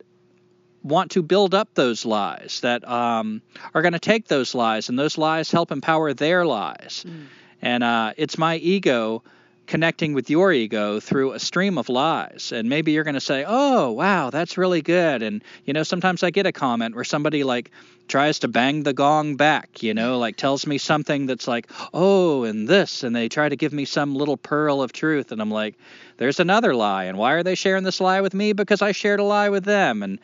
want 0.82 1.10
to 1.12 1.22
build 1.22 1.54
up 1.54 1.74
those 1.74 2.04
lies, 2.04 2.60
that 2.60 2.88
um, 2.88 3.42
are 3.74 3.82
going 3.82 3.92
to 3.92 3.98
take 3.98 4.28
those 4.28 4.54
lies, 4.54 4.88
and 4.88 4.98
those 4.98 5.18
lies 5.18 5.50
help 5.50 5.72
empower 5.72 6.14
their 6.14 6.46
lies. 6.46 7.04
Mm. 7.06 7.26
And 7.60 7.84
uh, 7.84 8.12
it's 8.16 8.38
my 8.38 8.56
ego 8.56 9.22
connecting 9.68 10.14
with 10.14 10.28
your 10.30 10.52
ego 10.52 10.98
through 10.98 11.32
a 11.32 11.38
stream 11.38 11.78
of 11.78 11.88
lies. 11.88 12.52
And 12.52 12.68
maybe 12.68 12.90
you're 12.92 13.04
going 13.04 13.14
to 13.14 13.20
say, 13.20 13.44
"Oh, 13.46 13.92
wow, 13.92 14.30
that's 14.30 14.58
really 14.58 14.82
good." 14.82 15.22
And 15.22 15.44
you 15.64 15.72
know, 15.72 15.84
sometimes 15.84 16.24
I 16.24 16.30
get 16.30 16.46
a 16.46 16.52
comment 16.52 16.96
where 16.96 17.04
somebody 17.04 17.44
like 17.44 17.70
tries 18.08 18.40
to 18.40 18.48
bang 18.48 18.82
the 18.82 18.94
gong 18.94 19.36
back, 19.36 19.82
you 19.82 19.94
know, 19.94 20.18
like 20.18 20.36
tells 20.36 20.66
me 20.66 20.78
something 20.78 21.26
that's 21.26 21.46
like, 21.46 21.70
"Oh, 21.94 22.42
and 22.42 22.66
this," 22.66 23.04
and 23.04 23.14
they 23.14 23.28
try 23.28 23.48
to 23.48 23.56
give 23.56 23.72
me 23.72 23.84
some 23.84 24.16
little 24.16 24.36
pearl 24.36 24.82
of 24.82 24.92
truth, 24.92 25.30
and 25.30 25.40
I'm 25.40 25.50
like, 25.50 25.76
"There's 26.16 26.40
another 26.40 26.74
lie." 26.74 27.04
And 27.04 27.16
why 27.18 27.34
are 27.34 27.44
they 27.44 27.54
sharing 27.54 27.84
this 27.84 28.00
lie 28.00 28.22
with 28.22 28.34
me? 28.34 28.54
Because 28.54 28.82
I 28.82 28.92
shared 28.92 29.20
a 29.20 29.24
lie 29.24 29.50
with 29.50 29.64
them. 29.64 30.02
And 30.02 30.18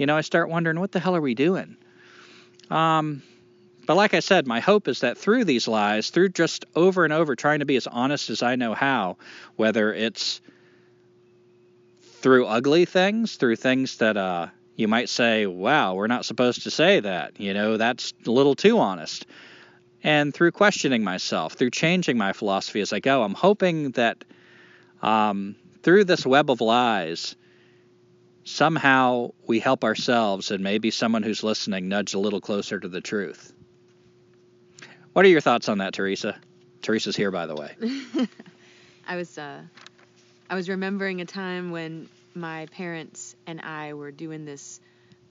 you 0.00 0.06
know, 0.06 0.16
I 0.16 0.22
start 0.22 0.48
wondering, 0.48 0.80
what 0.80 0.92
the 0.92 0.98
hell 0.98 1.14
are 1.14 1.20
we 1.20 1.34
doing? 1.34 1.76
Um, 2.70 3.22
but 3.90 3.96
like 3.96 4.14
I 4.14 4.20
said, 4.20 4.46
my 4.46 4.60
hope 4.60 4.86
is 4.86 5.00
that 5.00 5.18
through 5.18 5.46
these 5.46 5.66
lies, 5.66 6.10
through 6.10 6.28
just 6.28 6.64
over 6.76 7.02
and 7.02 7.12
over 7.12 7.34
trying 7.34 7.58
to 7.58 7.64
be 7.64 7.74
as 7.74 7.88
honest 7.88 8.30
as 8.30 8.40
I 8.40 8.54
know 8.54 8.72
how, 8.72 9.16
whether 9.56 9.92
it's 9.92 10.40
through 12.00 12.46
ugly 12.46 12.84
things, 12.84 13.34
through 13.34 13.56
things 13.56 13.96
that 13.96 14.16
uh, 14.16 14.46
you 14.76 14.86
might 14.86 15.08
say, 15.08 15.44
wow, 15.46 15.94
we're 15.94 16.06
not 16.06 16.24
supposed 16.24 16.62
to 16.62 16.70
say 16.70 17.00
that. 17.00 17.40
You 17.40 17.52
know, 17.52 17.78
that's 17.78 18.14
a 18.28 18.30
little 18.30 18.54
too 18.54 18.78
honest. 18.78 19.26
And 20.04 20.32
through 20.32 20.52
questioning 20.52 21.02
myself, 21.02 21.54
through 21.54 21.70
changing 21.70 22.16
my 22.16 22.32
philosophy 22.32 22.82
as 22.82 22.92
I 22.92 23.00
go, 23.00 23.24
I'm 23.24 23.34
hoping 23.34 23.90
that 23.98 24.24
um, 25.02 25.56
through 25.82 26.04
this 26.04 26.24
web 26.24 26.48
of 26.48 26.60
lies, 26.60 27.34
somehow 28.44 29.32
we 29.48 29.58
help 29.58 29.82
ourselves 29.82 30.52
and 30.52 30.62
maybe 30.62 30.92
someone 30.92 31.24
who's 31.24 31.42
listening 31.42 31.88
nudge 31.88 32.14
a 32.14 32.20
little 32.20 32.40
closer 32.40 32.78
to 32.78 32.86
the 32.86 33.00
truth. 33.00 33.52
What 35.12 35.24
are 35.24 35.28
your 35.28 35.40
thoughts 35.40 35.68
on 35.68 35.78
that, 35.78 35.92
Teresa? 35.92 36.36
Teresa's 36.82 37.16
here, 37.16 37.30
by 37.30 37.46
the 37.46 37.54
way. 37.54 37.74
I 39.08 39.16
was 39.16 39.36
uh, 39.36 39.60
I 40.48 40.54
was 40.54 40.68
remembering 40.68 41.20
a 41.20 41.24
time 41.24 41.72
when 41.72 42.08
my 42.34 42.66
parents 42.66 43.34
and 43.46 43.60
I 43.60 43.94
were 43.94 44.12
doing 44.12 44.44
this 44.44 44.80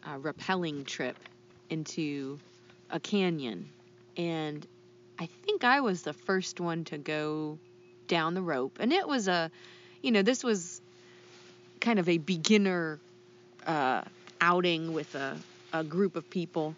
uh, 0.05 0.17
rappelling 0.17 0.85
trip 0.85 1.15
into 1.69 2.39
a 2.89 2.99
canyon, 2.99 3.69
and 4.17 4.67
I 5.17 5.29
think 5.45 5.63
I 5.63 5.79
was 5.79 6.03
the 6.03 6.13
first 6.13 6.59
one 6.59 6.83
to 6.85 6.97
go 6.97 7.57
down 8.07 8.33
the 8.33 8.41
rope, 8.41 8.77
and 8.81 8.91
it 8.91 9.07
was 9.07 9.29
a, 9.29 9.49
you 10.01 10.11
know, 10.11 10.23
this 10.23 10.43
was 10.43 10.81
kind 11.79 11.99
of 11.99 12.09
a 12.09 12.17
beginner 12.17 12.99
uh, 13.65 14.01
outing 14.41 14.91
with 14.91 15.15
a, 15.15 15.37
a 15.71 15.85
group 15.85 16.17
of 16.17 16.29
people 16.29 16.75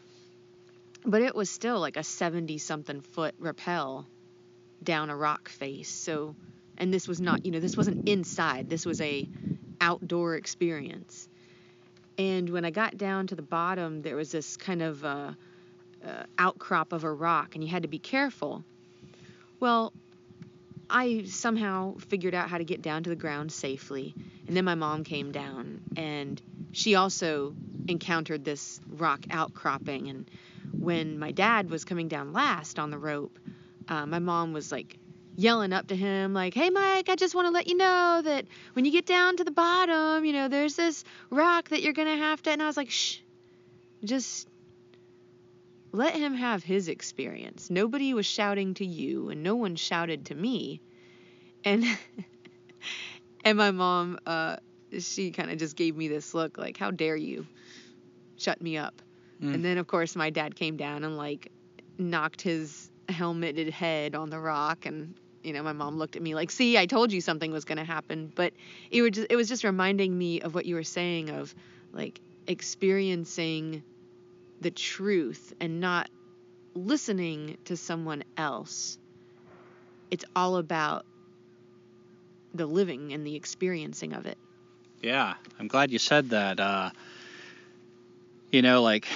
but 1.06 1.22
it 1.22 1.36
was 1.36 1.50
still 1.50 1.80
like 1.80 1.98
a 1.98 2.04
70 2.04 2.58
something 2.58 3.02
foot 3.02 3.36
rappel 3.40 4.08
down 4.84 5.10
a 5.10 5.16
rock 5.16 5.50
face. 5.50 5.90
So, 5.90 6.36
and 6.78 6.94
this 6.94 7.08
was 7.08 7.22
not, 7.22 7.46
you 7.46 7.52
know, 7.52 7.60
this 7.60 7.78
wasn't 7.78 8.08
inside. 8.08 8.70
This 8.70 8.86
was 8.86 9.02
a 9.02 9.28
outdoor 9.80 10.36
experience. 10.36 11.28
And 12.18 12.50
when 12.50 12.66
I 12.66 12.72
got 12.72 12.98
down 12.98 13.28
to 13.28 13.36
the 13.36 13.42
bottom, 13.42 14.02
there 14.02 14.16
was 14.16 14.32
this 14.32 14.58
kind 14.58 14.82
of 14.82 15.04
uh, 15.04 15.32
uh, 16.06 16.24
outcrop 16.38 16.94
of 16.94 17.04
a 17.04 17.12
rock, 17.12 17.56
and 17.56 17.64
you 17.64 17.70
had 17.70 17.84
to 17.84 17.88
be 17.88 18.00
careful. 18.00 18.64
Well, 19.60 19.94
I 20.90 21.24
somehow 21.26 21.96
figured 21.98 22.36
out 22.36 22.50
how 22.50 22.58
to 22.58 22.64
get 22.64 22.82
down 22.82 23.04
to 23.04 23.10
the 23.10 23.16
ground 23.16 23.52
safely. 23.52 24.14
And 24.48 24.58
then 24.58 24.66
my 24.66 24.76
mom 24.76 25.04
came 25.04 25.32
down, 25.32 25.82
and 25.96 26.42
she 26.74 26.96
also 26.96 27.56
encountered 27.88 28.44
this 28.44 28.80
rock 28.90 29.22
outcropping. 29.32 30.10
And 30.10 30.30
when 30.72 31.20
my 31.20 31.32
dad 31.32 31.70
was 31.70 31.86
coming 31.86 32.08
down 32.08 32.34
last 32.34 32.80
on 32.80 32.92
the 32.92 32.98
rope, 32.98 33.38
uh, 33.88 34.06
my 34.06 34.20
mom 34.20 34.54
was 34.54 34.72
like 34.72 34.98
yelling 35.36 35.74
up 35.74 35.88
to 35.88 35.96
him, 35.96 36.34
like, 36.34 36.54
Hey, 36.54 36.70
Mike, 36.70 37.10
I 37.10 37.16
just 37.16 37.36
want 37.36 37.48
to 37.48 37.52
let 37.52 37.68
you 37.68 37.76
know 37.78 38.22
that 38.24 38.46
when 38.74 38.86
you 38.86 38.92
get 38.92 39.06
down 39.06 39.38
to 39.38 39.44
the 39.44 39.52
bottom, 39.52 40.26
you 40.26 40.34
know, 40.34 40.48
there's 40.48 40.76
this 40.76 41.04
rock 41.30 41.70
that 41.70 41.82
you're 41.82 41.94
to 41.94 42.06
have 42.06 42.42
to. 42.44 42.52
And 42.52 42.62
I 42.62 42.68
was 42.68 42.78
like, 42.78 42.90
Shh, 42.90 43.20
just 44.04 44.48
let 45.92 46.16
him 46.16 46.34
have 46.34 46.64
his 46.64 46.88
experience. 46.88 47.70
Nobody 47.70 48.14
was 48.14 48.26
shouting 48.26 48.74
to 48.76 48.86
you, 48.86 49.30
and 49.30 49.44
no 49.44 49.56
one 49.56 49.76
shouted 49.76 50.28
to 50.28 50.36
me. 50.36 50.82
And. 51.64 51.86
and 53.46 53.58
my 53.58 53.72
mom, 53.72 54.20
uh, 54.26 54.58
she 55.00 55.32
kind 55.32 55.52
of 55.52 55.58
just 55.58 55.76
gave 55.76 55.96
me 55.96 56.08
this 56.08 56.34
look 56.34 56.58
like, 56.58 56.78
How 56.78 56.92
dare 56.92 57.16
you 57.16 57.46
shut 58.38 58.62
me 58.62 58.78
up? 58.78 59.02
Mm. 59.42 59.56
And 59.56 59.66
then 59.66 59.78
of 59.78 59.88
course 59.88 60.16
my 60.16 60.30
dad 60.30 60.56
came 60.56 60.78
down 60.78 61.04
and 61.04 61.18
like 61.18 61.52
knocked 61.98 62.42
his 62.42 62.92
helmeted 63.10 63.70
head 63.70 64.16
on 64.16 64.30
the 64.30 64.40
rock 64.40 64.86
and 64.86 65.16
you 65.44 65.54
know 65.54 65.64
my 65.64 65.74
mom 65.74 65.98
looked 65.98 66.16
at 66.16 66.22
me 66.22 66.36
like 66.36 66.52
see 66.52 66.78
I 66.78 66.86
told 66.86 67.12
you 67.12 67.20
something 67.20 67.52
was 67.52 67.66
going 67.66 67.78
to 67.78 67.84
happen. 67.84 68.32
But 68.34 68.54
it 68.90 69.02
was 69.02 69.12
just, 69.12 69.28
it 69.30 69.36
was 69.36 69.50
just 69.50 69.64
reminding 69.64 70.16
me 70.16 70.42
of 70.42 70.54
what 70.54 70.66
you 70.66 70.76
were 70.76 70.84
saying 70.84 71.30
of 71.30 71.54
like 71.92 72.20
experiencing 72.48 73.84
the 74.62 74.72
truth 74.72 75.54
and 75.60 75.80
not 75.80 76.10
listening 76.76 77.58
to 77.66 77.76
someone 77.76 78.24
else. 78.38 78.98
It's 80.12 80.26
all 80.36 80.58
about 80.58 81.06
the 82.54 82.66
living 82.66 83.14
and 83.14 83.26
the 83.26 83.36
experiencing 83.36 84.14
of 84.14 84.26
it. 84.26 84.38
Yeah. 85.02 85.34
I'm 85.60 85.68
glad 85.68 85.92
you 85.92 86.00
said 86.00 86.30
that. 86.30 86.60
Uh 86.60 86.92
you 88.52 88.62
know, 88.62 88.82
like 88.82 89.08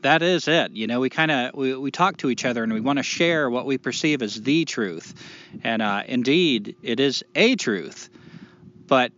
that 0.00 0.22
is 0.22 0.48
it. 0.48 0.72
You 0.72 0.86
know, 0.86 1.00
we 1.00 1.10
kind 1.10 1.30
of 1.30 1.54
we, 1.54 1.76
we 1.76 1.90
talk 1.90 2.16
to 2.18 2.30
each 2.30 2.44
other 2.44 2.62
and 2.62 2.72
we 2.72 2.80
want 2.80 2.98
to 2.98 3.02
share 3.02 3.48
what 3.50 3.66
we 3.66 3.78
perceive 3.78 4.22
as 4.22 4.40
the 4.40 4.64
truth, 4.64 5.14
and 5.62 5.82
uh, 5.82 6.02
indeed, 6.06 6.76
it 6.82 7.00
is 7.00 7.24
a 7.34 7.54
truth. 7.56 8.08
But 8.86 9.12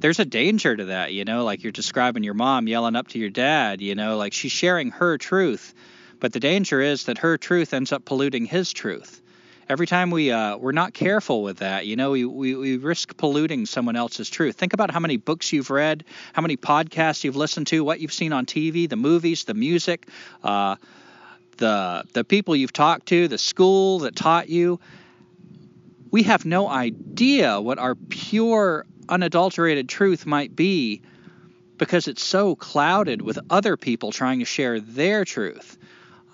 there's 0.00 0.18
a 0.18 0.24
danger 0.24 0.76
to 0.76 0.86
that. 0.86 1.12
You 1.12 1.24
know, 1.24 1.44
like 1.44 1.62
you're 1.62 1.72
describing 1.72 2.22
your 2.22 2.34
mom 2.34 2.66
yelling 2.66 2.96
up 2.96 3.08
to 3.08 3.18
your 3.18 3.30
dad. 3.30 3.80
You 3.80 3.94
know, 3.94 4.16
like 4.16 4.32
she's 4.32 4.52
sharing 4.52 4.90
her 4.90 5.18
truth, 5.18 5.74
but 6.20 6.32
the 6.32 6.40
danger 6.40 6.80
is 6.80 7.04
that 7.04 7.18
her 7.18 7.38
truth 7.38 7.74
ends 7.74 7.92
up 7.92 8.04
polluting 8.04 8.46
his 8.46 8.72
truth 8.72 9.22
every 9.68 9.86
time 9.86 10.10
we 10.10 10.30
uh, 10.30 10.56
we're 10.56 10.72
not 10.72 10.94
careful 10.94 11.42
with 11.42 11.58
that, 11.58 11.86
you 11.86 11.96
know, 11.96 12.12
we, 12.12 12.24
we, 12.24 12.54
we 12.54 12.76
risk 12.76 13.16
polluting 13.16 13.66
someone 13.66 13.96
else's 13.96 14.30
truth. 14.30 14.56
Think 14.56 14.72
about 14.72 14.90
how 14.90 15.00
many 15.00 15.16
books 15.16 15.52
you've 15.52 15.70
read, 15.70 16.04
how 16.32 16.42
many 16.42 16.56
podcasts 16.56 17.24
you've 17.24 17.36
listened 17.36 17.66
to, 17.68 17.84
what 17.84 18.00
you've 18.00 18.12
seen 18.12 18.32
on 18.32 18.46
TV, 18.46 18.88
the 18.88 18.96
movies, 18.96 19.44
the 19.44 19.54
music, 19.54 20.08
uh, 20.42 20.76
the 21.58 22.04
the 22.12 22.24
people 22.24 22.56
you've 22.56 22.72
talked 22.72 23.06
to, 23.06 23.28
the 23.28 23.38
school 23.38 24.00
that 24.00 24.16
taught 24.16 24.48
you, 24.48 24.80
we 26.10 26.22
have 26.22 26.44
no 26.44 26.68
idea 26.68 27.60
what 27.60 27.78
our 27.78 27.94
pure, 27.94 28.86
unadulterated 29.08 29.88
truth 29.88 30.24
might 30.24 30.54
be 30.56 31.02
because 31.76 32.08
it's 32.08 32.24
so 32.24 32.56
clouded 32.56 33.22
with 33.22 33.38
other 33.50 33.76
people 33.76 34.10
trying 34.10 34.40
to 34.40 34.44
share 34.44 34.80
their 34.80 35.24
truth. 35.24 35.76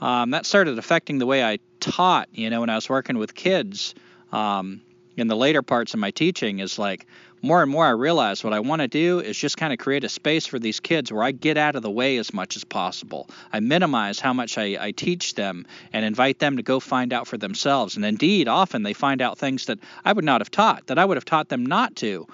Um, 0.01 0.31
that 0.31 0.45
started 0.47 0.79
affecting 0.79 1.19
the 1.19 1.27
way 1.27 1.45
I 1.45 1.59
taught, 1.85 2.29
you 2.33 2.51
know, 2.51 2.61
when 2.61 2.71
I 2.71 2.75
was 2.75 2.89
working 2.89 3.19
with 3.19 3.35
kids. 3.35 3.95
Um, 4.33 4.81
in 5.17 5.29
the 5.29 5.37
later 5.37 5.63
parts 5.63 5.95
of 5.95 6.01
my 6.01 6.11
teaching 6.11 6.59
is 6.59 6.79
like 6.79 7.07
more 7.43 7.63
and 7.63 7.71
more 7.71 7.85
I 7.85 7.91
realize 7.91 8.43
what 8.43 8.55
I 8.55 8.61
want 8.61 8.81
to 8.81 8.89
do 8.89 9.21
is 9.21 9.37
just 9.37 9.59
kind 9.59 9.73
of 9.73 9.79
create 9.79 10.03
a 10.03 10.09
space 10.09 10.47
for 10.47 10.59
these 10.59 10.81
kids 10.81 11.13
where 11.13 11.23
I 11.23 11.31
get 11.31 11.59
out 11.59 11.77
of 11.77 11.83
the 11.83 11.91
way 11.91 12.17
as 12.17 12.33
much 12.33 12.57
as 12.57 12.65
possible. 12.65 13.29
I 13.53 13.61
minimize 13.61 14.19
how 14.19 14.33
much 14.33 14.57
I, 14.57 14.79
I 14.81 14.91
teach 14.93 15.35
them 15.35 15.67
and 15.93 16.05
invite 16.05 16.39
them 16.39 16.57
to 16.57 16.63
go 16.63 16.81
find 16.81 17.13
out 17.13 17.27
for 17.27 17.37
themselves. 17.37 17.97
And 17.97 18.05
indeed, 18.05 18.49
often 18.49 18.83
they 18.83 18.95
find 18.95 19.21
out 19.21 19.37
things 19.37 19.67
that 19.67 19.79
I 20.05 20.13
would 20.13 20.25
not 20.25 20.41
have 20.41 20.51
taught, 20.51 20.87
that 20.87 20.99
I 20.99 21.05
would 21.05 21.19
have 21.19 21.27
taught 21.27 21.51
them 21.51 21.67
not 21.67 21.95
to. 21.97 22.27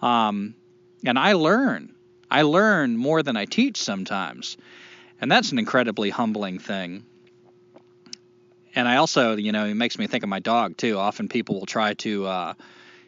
Um, 0.00 0.54
and 1.04 1.18
I 1.18 1.34
learn. 1.34 1.94
I 2.30 2.42
learn 2.42 2.96
more 2.96 3.22
than 3.22 3.36
I 3.36 3.44
teach 3.44 3.76
sometimes. 3.76 4.56
And 5.20 5.30
that's 5.30 5.52
an 5.52 5.58
incredibly 5.58 6.10
humbling 6.10 6.58
thing 6.58 7.04
and 8.74 8.88
I 8.88 8.96
also, 8.96 9.36
you 9.36 9.52
know, 9.52 9.64
it 9.64 9.74
makes 9.74 9.98
me 9.98 10.06
think 10.06 10.22
of 10.24 10.28
my 10.28 10.40
dog 10.40 10.76
too. 10.76 10.98
Often 10.98 11.28
people 11.28 11.58
will 11.58 11.66
try 11.66 11.94
to, 11.94 12.26
uh, 12.26 12.54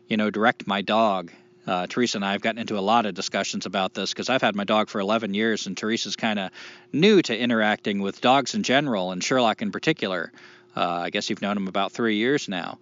you 0.09 0.17
know, 0.17 0.31
direct 0.31 0.67
my 0.67 0.83
dog. 0.83 1.33
Uh, 1.67 1.87
Teresa 1.89 2.19
and 2.19 2.25
I 2.25 2.33
have 2.33 2.43
gotten 2.43 2.61
into 2.61 2.79
a 2.79 2.81
lot 2.81 3.07
of 3.07 3.15
discussions 3.15 3.67
about 3.67 3.93
this 3.93 4.13
because 4.13 4.29
I've 4.29 4.43
had 4.43 4.55
my 4.55 4.63
dog 4.63 4.89
for 4.89 5.01
11 5.01 5.35
years, 5.35 5.67
and 5.67 5.77
Teresa's 5.77 6.15
kind 6.15 6.39
of 6.39 6.51
new 6.93 7.21
to 7.23 7.37
interacting 7.37 8.01
with 8.01 8.21
dogs 8.21 8.55
in 8.55 8.63
general, 8.63 9.11
and 9.11 9.23
Sherlock 9.23 9.63
in 9.63 9.73
particular. 9.73 10.31
Uh, 10.77 11.01
I 11.05 11.11
guess 11.11 11.29
you've 11.29 11.43
known 11.43 11.57
him 11.57 11.67
about 11.67 11.91
three 11.91 12.17
years 12.17 12.49
now. 12.49 12.79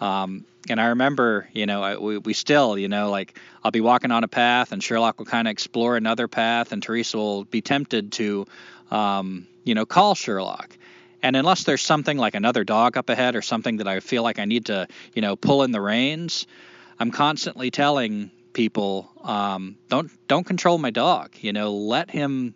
Um, 0.00 0.46
and 0.70 0.80
I 0.80 0.86
remember, 0.86 1.48
you 1.52 1.66
know, 1.66 1.82
I, 1.82 1.96
we, 1.98 2.16
we 2.18 2.32
still, 2.32 2.78
you 2.78 2.88
know, 2.88 3.10
like 3.10 3.38
I'll 3.62 3.70
be 3.70 3.82
walking 3.82 4.10
on 4.10 4.24
a 4.24 4.28
path, 4.28 4.72
and 4.72 4.82
Sherlock 4.82 5.18
will 5.18 5.26
kind 5.26 5.46
of 5.46 5.52
explore 5.52 5.96
another 5.96 6.26
path, 6.26 6.72
and 6.72 6.82
Teresa 6.82 7.18
will 7.18 7.44
be 7.44 7.60
tempted 7.60 8.12
to, 8.12 8.46
um, 8.90 9.46
you 9.64 9.74
know, 9.74 9.84
call 9.84 10.14
Sherlock. 10.14 10.76
And 11.24 11.36
unless 11.36 11.64
there's 11.64 11.80
something 11.80 12.18
like 12.18 12.34
another 12.34 12.64
dog 12.64 12.98
up 12.98 13.08
ahead 13.08 13.34
or 13.34 13.40
something 13.40 13.78
that 13.78 13.88
I 13.88 14.00
feel 14.00 14.22
like 14.22 14.38
I 14.38 14.44
need 14.44 14.66
to, 14.66 14.86
you 15.14 15.22
know, 15.22 15.36
pull 15.36 15.62
in 15.62 15.72
the 15.72 15.80
reins, 15.80 16.46
I'm 16.98 17.10
constantly 17.10 17.70
telling 17.70 18.30
people, 18.52 19.10
um, 19.22 19.76
don't 19.88 20.10
don't 20.28 20.44
control 20.44 20.76
my 20.76 20.90
dog. 20.90 21.30
You 21.40 21.54
know, 21.54 21.72
let 21.72 22.10
him 22.10 22.54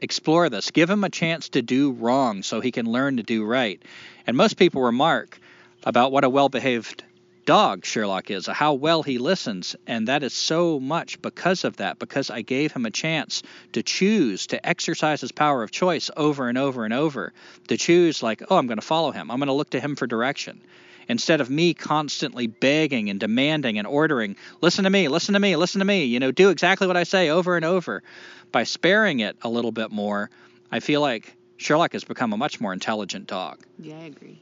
explore 0.00 0.48
this. 0.48 0.70
Give 0.70 0.88
him 0.88 1.04
a 1.04 1.10
chance 1.10 1.50
to 1.50 1.60
do 1.60 1.92
wrong 1.92 2.42
so 2.42 2.60
he 2.60 2.70
can 2.70 2.86
learn 2.86 3.18
to 3.18 3.22
do 3.22 3.44
right. 3.44 3.82
And 4.26 4.38
most 4.38 4.56
people 4.56 4.80
remark 4.80 5.38
about 5.84 6.12
what 6.12 6.24
a 6.24 6.30
well-behaved 6.30 7.04
dog 7.44 7.84
Sherlock 7.84 8.30
is, 8.30 8.46
how 8.46 8.74
well 8.74 9.02
he 9.02 9.18
listens. 9.18 9.76
And 9.86 10.08
that 10.08 10.22
is 10.22 10.32
so 10.32 10.78
much 10.78 11.20
because 11.20 11.64
of 11.64 11.76
that, 11.76 11.98
because 11.98 12.30
I 12.30 12.42
gave 12.42 12.72
him 12.72 12.86
a 12.86 12.90
chance 12.90 13.42
to 13.72 13.82
choose, 13.82 14.46
to 14.48 14.66
exercise 14.66 15.20
his 15.20 15.32
power 15.32 15.62
of 15.62 15.70
choice 15.70 16.10
over 16.16 16.48
and 16.48 16.58
over 16.58 16.84
and 16.84 16.94
over, 16.94 17.32
to 17.68 17.76
choose, 17.76 18.22
like, 18.22 18.42
oh, 18.48 18.56
I'm 18.56 18.66
going 18.66 18.78
to 18.78 18.86
follow 18.86 19.10
him, 19.10 19.30
I'm 19.30 19.38
going 19.38 19.48
to 19.48 19.52
look 19.52 19.70
to 19.70 19.80
him 19.80 19.96
for 19.96 20.06
direction. 20.06 20.60
Instead 21.08 21.40
of 21.40 21.50
me 21.50 21.74
constantly 21.74 22.46
begging 22.46 23.10
and 23.10 23.18
demanding 23.18 23.76
and 23.76 23.88
ordering, 23.88 24.36
listen 24.60 24.84
to 24.84 24.90
me, 24.90 25.08
listen 25.08 25.34
to 25.34 25.40
me, 25.40 25.56
listen 25.56 25.80
to 25.80 25.84
me, 25.84 26.04
you 26.04 26.20
know, 26.20 26.30
do 26.30 26.50
exactly 26.50 26.86
what 26.86 26.96
I 26.96 27.02
say 27.02 27.28
over 27.28 27.56
and 27.56 27.64
over. 27.64 28.04
By 28.52 28.62
sparing 28.62 29.20
it 29.20 29.36
a 29.42 29.48
little 29.48 29.72
bit 29.72 29.90
more, 29.90 30.30
I 30.70 30.78
feel 30.78 31.00
like 31.00 31.34
Sherlock 31.56 31.94
has 31.94 32.04
become 32.04 32.32
a 32.32 32.36
much 32.36 32.60
more 32.60 32.72
intelligent 32.72 33.26
dog. 33.26 33.64
Yeah, 33.80 33.96
I 33.96 34.04
agree 34.04 34.40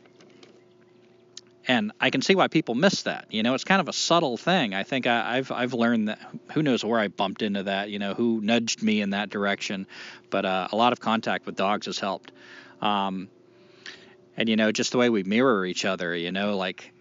and 1.70 1.92
I 2.00 2.10
can 2.10 2.20
see 2.20 2.34
why 2.34 2.48
people 2.48 2.74
miss 2.74 3.02
that. 3.02 3.26
You 3.30 3.44
know, 3.44 3.54
it's 3.54 3.62
kind 3.62 3.80
of 3.80 3.88
a 3.88 3.92
subtle 3.92 4.36
thing. 4.36 4.74
I 4.74 4.82
think 4.82 5.06
I, 5.06 5.36
have 5.36 5.52
I've 5.52 5.72
learned 5.72 6.08
that. 6.08 6.18
Who 6.52 6.64
knows 6.64 6.84
where 6.84 6.98
I 6.98 7.06
bumped 7.06 7.42
into 7.42 7.62
that? 7.62 7.90
You 7.90 8.00
know, 8.00 8.12
who 8.12 8.40
nudged 8.40 8.82
me 8.82 9.00
in 9.00 9.10
that 9.10 9.30
direction? 9.30 9.86
But 10.30 10.44
uh, 10.44 10.66
a 10.72 10.74
lot 10.74 10.92
of 10.92 10.98
contact 10.98 11.46
with 11.46 11.54
dogs 11.54 11.86
has 11.86 12.00
helped. 12.00 12.32
Um, 12.82 13.28
and 14.36 14.48
you 14.48 14.56
know, 14.56 14.72
just 14.72 14.90
the 14.90 14.98
way 14.98 15.10
we 15.10 15.22
mirror 15.22 15.64
each 15.64 15.84
other. 15.84 16.12
You 16.16 16.32
know, 16.32 16.56
like 16.56 16.92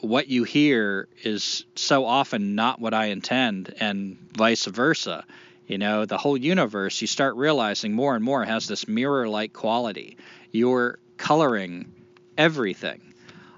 what 0.00 0.28
you 0.28 0.44
hear 0.44 1.08
is 1.22 1.64
so 1.74 2.04
often 2.04 2.54
not 2.54 2.78
what 2.78 2.92
I 2.92 3.06
intend, 3.06 3.74
and 3.80 4.18
vice 4.36 4.66
versa. 4.66 5.24
You 5.66 5.78
know, 5.78 6.04
the 6.04 6.18
whole 6.18 6.36
universe, 6.36 7.00
you 7.00 7.06
start 7.06 7.36
realizing 7.36 7.94
more 7.94 8.14
and 8.14 8.22
more 8.22 8.44
has 8.44 8.68
this 8.68 8.86
mirror 8.86 9.30
like 9.30 9.54
quality. 9.54 10.18
You're 10.50 10.98
coloring 11.16 11.90
everything 12.36 13.11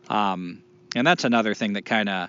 um, 0.09 0.62
and 0.95 1.07
that's 1.07 1.25
another 1.25 1.55
thing 1.55 1.75
that 1.75 1.85
kind 1.85 2.09
of 2.09 2.29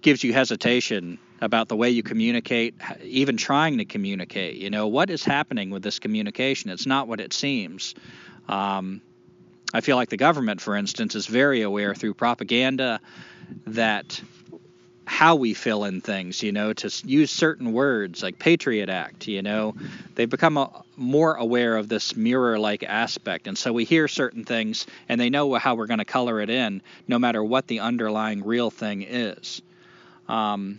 gives 0.00 0.22
you 0.22 0.32
hesitation 0.32 1.18
about 1.40 1.68
the 1.68 1.76
way 1.76 1.90
you 1.90 2.02
communicate, 2.02 2.74
even 3.02 3.36
trying 3.36 3.78
to 3.78 3.84
communicate. 3.84 4.56
You 4.56 4.70
know, 4.70 4.88
what 4.88 5.10
is 5.10 5.24
happening 5.24 5.70
with 5.70 5.82
this 5.82 5.98
communication? 5.98 6.70
It's 6.70 6.86
not 6.86 7.06
what 7.06 7.20
it 7.20 7.32
seems. 7.32 7.94
Um, 8.48 9.02
I 9.72 9.80
feel 9.80 9.96
like 9.96 10.08
the 10.08 10.16
government, 10.16 10.60
for 10.60 10.74
instance, 10.74 11.14
is 11.14 11.26
very 11.26 11.62
aware 11.62 11.94
through 11.94 12.14
propaganda 12.14 13.00
that 13.66 14.20
how 15.08 15.36
we 15.36 15.54
fill 15.54 15.84
in 15.84 16.00
things, 16.00 16.42
you 16.42 16.52
know, 16.52 16.72
to 16.74 16.90
use 17.06 17.30
certain 17.30 17.72
words 17.72 18.22
like 18.22 18.38
Patriot 18.38 18.90
Act, 18.90 19.26
you 19.26 19.42
know, 19.42 19.74
they've 20.14 20.28
become 20.28 20.58
a, 20.58 20.84
more 20.96 21.34
aware 21.34 21.76
of 21.76 21.88
this 21.88 22.14
mirror 22.14 22.58
like 22.58 22.82
aspect. 22.82 23.46
And 23.46 23.56
so 23.56 23.72
we 23.72 23.84
hear 23.84 24.06
certain 24.06 24.44
things 24.44 24.86
and 25.08 25.20
they 25.20 25.30
know 25.30 25.54
how 25.54 25.76
we're 25.76 25.86
going 25.86 25.98
to 25.98 26.04
color 26.04 26.40
it 26.40 26.50
in 26.50 26.82
no 27.08 27.18
matter 27.18 27.42
what 27.42 27.66
the 27.66 27.80
underlying 27.80 28.44
real 28.44 28.70
thing 28.70 29.02
is. 29.02 29.62
Um, 30.28 30.78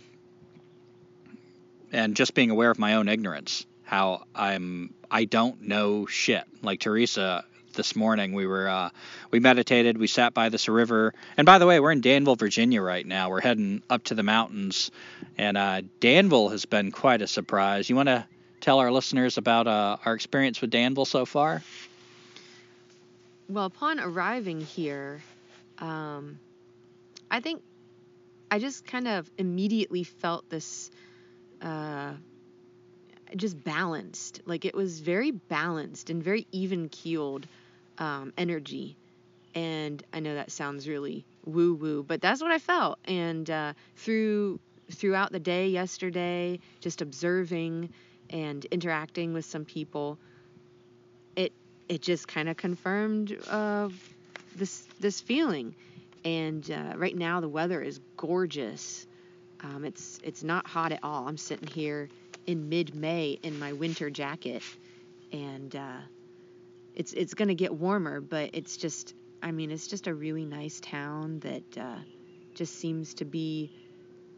and 1.92 2.14
just 2.14 2.34
being 2.34 2.50
aware 2.50 2.70
of 2.70 2.78
my 2.78 2.94
own 2.94 3.08
ignorance, 3.08 3.66
how 3.82 4.24
I'm 4.32 4.94
I 5.10 5.24
don't 5.24 5.62
know 5.62 6.06
shit. 6.06 6.44
Like 6.62 6.78
Teresa 6.78 7.44
this 7.80 7.96
morning. 7.96 8.34
We 8.34 8.46
were 8.46 8.68
uh, 8.68 8.90
we 9.30 9.40
meditated. 9.40 9.96
We 9.96 10.06
sat 10.06 10.34
by 10.34 10.50
this 10.50 10.68
river. 10.68 11.14
And 11.38 11.46
by 11.46 11.56
the 11.56 11.64
way, 11.64 11.80
we're 11.80 11.92
in 11.92 12.02
Danville, 12.02 12.36
Virginia 12.36 12.82
right 12.82 13.06
now. 13.06 13.30
We're 13.30 13.40
heading 13.40 13.82
up 13.88 14.04
to 14.04 14.14
the 14.14 14.22
mountains, 14.22 14.90
and 15.38 15.56
uh, 15.56 15.80
Danville 15.98 16.50
has 16.50 16.66
been 16.66 16.90
quite 16.90 17.22
a 17.22 17.26
surprise. 17.26 17.88
You 17.88 17.96
want 17.96 18.10
to 18.10 18.26
tell 18.60 18.80
our 18.80 18.92
listeners 18.92 19.38
about 19.38 19.66
uh, 19.66 19.96
our 20.04 20.12
experience 20.12 20.60
with 20.60 20.68
Danville 20.68 21.06
so 21.06 21.24
far? 21.24 21.62
Well, 23.48 23.64
upon 23.64 23.98
arriving 23.98 24.60
here, 24.60 25.22
um, 25.78 26.38
I 27.30 27.40
think 27.40 27.62
I 28.50 28.58
just 28.58 28.84
kind 28.84 29.08
of 29.08 29.30
immediately 29.38 30.04
felt 30.04 30.50
this. 30.50 30.90
Uh, 31.62 32.12
just 33.36 33.62
balanced. 33.62 34.40
Like 34.44 34.64
it 34.64 34.74
was 34.74 35.00
very 35.00 35.30
balanced 35.30 36.10
and 36.10 36.22
very 36.22 36.46
even 36.52 36.88
keeled 36.88 37.46
um, 38.00 38.32
energy. 38.36 38.96
And 39.54 40.02
I 40.12 40.20
know 40.20 40.34
that 40.34 40.50
sounds 40.50 40.88
really 40.88 41.24
woo 41.44 41.74
woo, 41.74 42.02
but 42.02 42.20
that's 42.20 42.40
what 42.40 42.50
I 42.50 42.58
felt. 42.58 42.98
And 43.04 43.48
uh, 43.48 43.74
through 43.96 44.58
throughout 44.90 45.30
the 45.30 45.40
day 45.40 45.68
yesterday, 45.68 46.58
just 46.80 47.00
observing 47.02 47.90
and 48.30 48.64
interacting 48.66 49.32
with 49.32 49.44
some 49.44 49.64
people, 49.64 50.18
it 51.36 51.52
it 51.88 52.02
just 52.02 52.26
kind 52.28 52.48
of 52.48 52.56
confirmed 52.56 53.36
uh, 53.48 53.88
this 54.56 54.86
this 55.00 55.20
feeling. 55.20 55.74
And 56.24 56.68
uh, 56.70 56.94
right 56.96 57.16
now 57.16 57.40
the 57.40 57.48
weather 57.48 57.80
is 57.80 58.00
gorgeous. 58.16 59.06
Um, 59.62 59.84
it's 59.84 60.20
it's 60.22 60.42
not 60.42 60.66
hot 60.66 60.92
at 60.92 61.00
all. 61.02 61.26
I'm 61.26 61.36
sitting 61.36 61.68
here 61.68 62.08
in 62.46 62.68
mid-May 62.68 63.38
in 63.42 63.58
my 63.58 63.72
winter 63.72 64.10
jacket, 64.10 64.62
and 65.32 65.74
it's 67.00 67.14
it's 67.14 67.32
gonna 67.32 67.54
get 67.54 67.72
warmer, 67.72 68.20
but 68.20 68.50
it's 68.52 68.76
just 68.76 69.14
I 69.42 69.52
mean 69.52 69.70
it's 69.70 69.86
just 69.86 70.06
a 70.06 70.12
really 70.12 70.44
nice 70.44 70.80
town 70.80 71.38
that 71.40 71.78
uh, 71.78 71.98
just 72.54 72.74
seems 72.74 73.14
to 73.14 73.24
be 73.24 73.72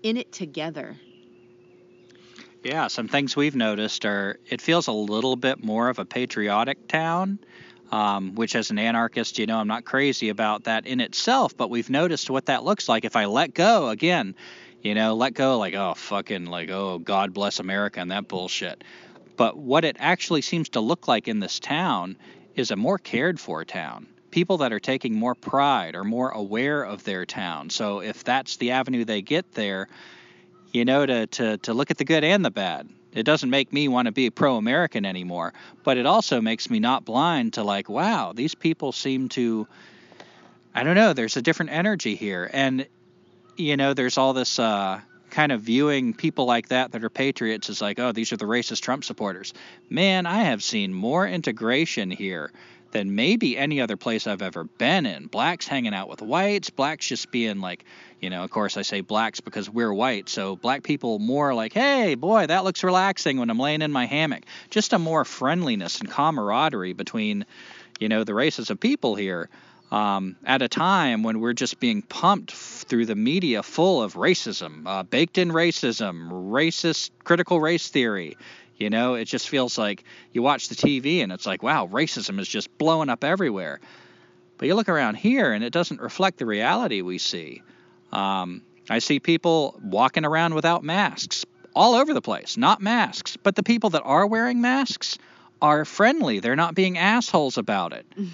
in 0.05 0.17
it 0.17 0.31
together. 0.31 0.97
Yeah, 2.63 2.87
some 2.87 3.09
things 3.09 3.35
we've 3.35 3.57
noticed 3.57 4.05
are 4.05 4.39
it 4.49 4.61
feels 4.61 4.87
a 4.87 4.93
little 4.93 5.35
bit 5.35 5.65
more 5.65 5.89
of 5.89 5.99
a 5.99 6.05
patriotic 6.05 6.87
town. 6.87 7.41
Um, 7.91 8.37
which 8.37 8.57
as 8.57 8.71
an 8.71 8.79
anarchist, 8.79 9.39
you 9.39 9.45
know, 9.45 9.59
I'm 9.59 9.69
not 9.69 9.85
crazy 9.85 10.31
about 10.31 10.65
that 10.65 10.87
in 10.87 10.99
itself, 10.99 11.55
but 11.55 11.69
we've 11.69 11.91
noticed 11.91 12.31
what 12.31 12.47
that 12.47 12.65
looks 12.65 12.89
like 12.89 13.05
if 13.05 13.17
I 13.17 13.27
let 13.27 13.53
go 13.53 13.91
again, 13.91 14.35
you 14.81 14.95
know, 14.95 15.15
let 15.15 15.35
go 15.35 15.59
like, 15.59 15.75
oh, 15.75 15.93
fucking, 15.93 16.47
like, 16.47 16.71
oh, 16.71 16.99
God 16.99 17.35
bless 17.35 17.61
America 17.61 18.01
and 18.01 18.11
that 18.11 18.29
bullshit. 18.29 18.83
But 19.37 19.59
what 19.59 19.85
it 19.85 19.97
actually 19.99 20.41
seems 20.41 20.71
to 20.71 20.81
look 20.81 21.07
like 21.07 21.29
in 21.29 21.39
this 21.39 21.61
town 21.61 22.17
is 22.55 22.71
a 22.71 22.77
more 22.77 22.99
cared 22.99 23.41
for 23.41 23.65
town. 23.65 24.07
People 24.31 24.59
that 24.59 24.73
are 24.73 24.81
taking 24.81 25.15
more 25.15 25.35
pride 25.35 25.95
or 25.95 26.05
more 26.05 26.31
aware 26.31 26.83
of 26.83 27.05
their 27.05 27.27
town. 27.27 27.71
So 27.71 28.01
if 28.01 28.25
that's 28.25 28.57
the 28.57 28.71
avenue 28.71 29.05
they 29.05 29.23
get 29.23 29.53
there, 29.53 29.89
you 30.73 30.85
know, 30.85 31.05
to, 31.05 31.27
to, 31.27 31.59
to 31.59 31.75
look 31.75 31.91
at 31.91 31.99
the 31.99 32.05
good 32.05 32.25
and 32.25 32.45
the 32.45 32.51
bad. 32.51 32.89
it 33.13 33.25
doesn't 33.25 33.51
make 33.51 33.73
me 33.73 33.89
want 33.89 34.07
to 34.07 34.13
be 34.13 34.31
pro-American 34.31 35.05
anymore, 35.05 35.53
but 35.85 35.99
it 35.99 36.07
also 36.07 36.41
makes 36.41 36.71
me 36.71 36.81
not 36.81 37.05
blind 37.05 37.55
to 37.55 37.63
like, 37.63 37.89
wow, 37.89 38.33
these 38.33 38.55
people 38.55 38.93
seem 38.93 39.29
to 39.31 39.67
I 40.75 40.85
don't 40.85 40.95
know, 40.95 41.13
there's 41.13 41.37
a 41.37 41.43
different 41.43 41.73
energy 41.73 42.15
here 42.15 42.49
and 42.53 42.87
you 43.59 43.77
know, 43.77 43.93
there's 43.93 44.17
all 44.17 44.33
this 44.33 44.59
uh 44.59 45.01
kind 45.33 45.51
of 45.51 45.63
viewing 45.63 46.15
people 46.15 46.45
like 46.45 46.69
that 46.69 46.93
that 46.93 47.03
are 47.03 47.11
patriots 47.11 47.71
as 47.71 47.81
like, 47.81 47.99
oh, 47.99 48.13
these 48.13 48.33
are 48.33 48.37
the 48.37 48.45
racist 48.45 48.83
Trump 48.83 49.03
supporters. 49.03 49.53
Man, 49.89 50.27
I 50.27 50.45
have 50.45 50.63
seen 50.63 50.95
more 50.95 51.27
integration 51.27 52.11
here 52.11 52.53
than 52.93 53.15
maybe 53.15 53.57
any 53.57 53.81
other 53.81 53.97
place 53.97 54.27
I've 54.27 54.43
ever 54.43 54.65
been 54.65 55.07
in. 55.07 55.27
Blacks 55.27 55.67
hanging 55.67 55.95
out 55.95 56.11
with 56.11 56.21
whites, 56.21 56.69
blacks 56.69 57.07
just 57.07 57.33
being 57.33 57.61
like, 57.61 57.85
you 58.21 58.29
know, 58.29 58.45
of 58.45 58.51
course 58.51 58.77
I 58.77 58.83
say 58.83 59.01
blacks 59.01 59.41
because 59.41 59.69
we're 59.69 59.93
white, 59.93 60.29
so 60.29 60.55
black 60.57 60.83
people 60.83 61.19
more 61.19 61.55
like, 61.55 61.73
hey, 61.73 62.15
boy, 62.15 62.47
that 62.47 62.65
looks 62.65 62.85
relaxing 62.85 63.39
when 63.39 63.49
I'm 63.49 63.59
laying 63.59 63.81
in 63.81 63.91
my 63.91 64.05
hammock. 64.05 64.43
Just 64.69 64.93
a 64.93 64.99
more 64.99 65.25
friendliness 65.25 66.01
and 66.01 66.11
camaraderie 66.11 66.93
between, 66.93 67.47
you 67.99 68.11
know, 68.11 68.23
the 68.23 68.35
races 68.35 68.69
of 68.69 68.79
people 68.79 69.15
here. 69.15 69.49
Um, 69.93 70.37
at 70.47 70.63
a 70.63 70.69
time 70.69 71.23
when 71.23 71.41
we're 71.41 71.53
just 71.53 71.79
being 71.79 72.01
pumped 72.01 72.53
f- 72.53 72.87
through 72.89 73.05
the 73.05 73.15
media 73.15 73.63
full 73.63 74.03
of 74.03 74.15
racism, 74.15 74.85
uh, 74.87 75.03
baked 75.03 75.37
in 75.37 75.51
racism, 75.51 76.31
racist 76.51 77.11
critical 77.25 77.61
race 77.61 77.91
theory. 77.91 78.39
You 78.79 78.89
know, 78.89 79.17
it 79.17 79.27
just 79.27 79.51
feels 79.51 79.77
like 79.77 80.05
you 80.33 80.41
watch 80.41 80.71
the 80.71 80.77
TV 80.77 81.23
and 81.23 81.31
it's 81.31 81.45
like, 81.45 81.63
wow, 81.63 81.87
racism 81.87 82.41
is 82.41 82.49
just 82.49 82.77
blowing 82.79 83.11
up 83.11 83.23
everywhere. 83.23 83.81
But 84.57 84.67
you 84.67 84.77
look 84.77 84.89
around 84.89 85.17
here 85.17 85.53
and 85.53 85.63
it 85.63 85.75
doesn't 85.75 86.01
reflect 86.01 86.39
the 86.39 86.47
reality 86.47 87.03
we 87.03 87.19
see. 87.19 87.63
Um, 88.13 88.63
I 88.89 88.99
see 88.99 89.21
people 89.21 89.79
walking 89.85 90.25
around 90.25 90.55
without 90.55 90.83
masks 90.83 91.45
all 91.75 91.97
over 91.97 92.15
the 92.15 92.23
place, 92.23 92.57
not 92.57 92.81
masks. 92.81 93.37
But 93.37 93.57
the 93.57 93.63
people 93.63 93.91
that 93.91 94.03
are 94.07 94.27
wearing 94.27 94.63
masks 94.63 95.19
are 95.61 95.85
friendly. 95.85 96.41
They're 96.41 96.57
not 96.57 96.75
being 96.75 96.97
assholes 96.97 97.59
about 97.59 97.93
it. 97.93 98.07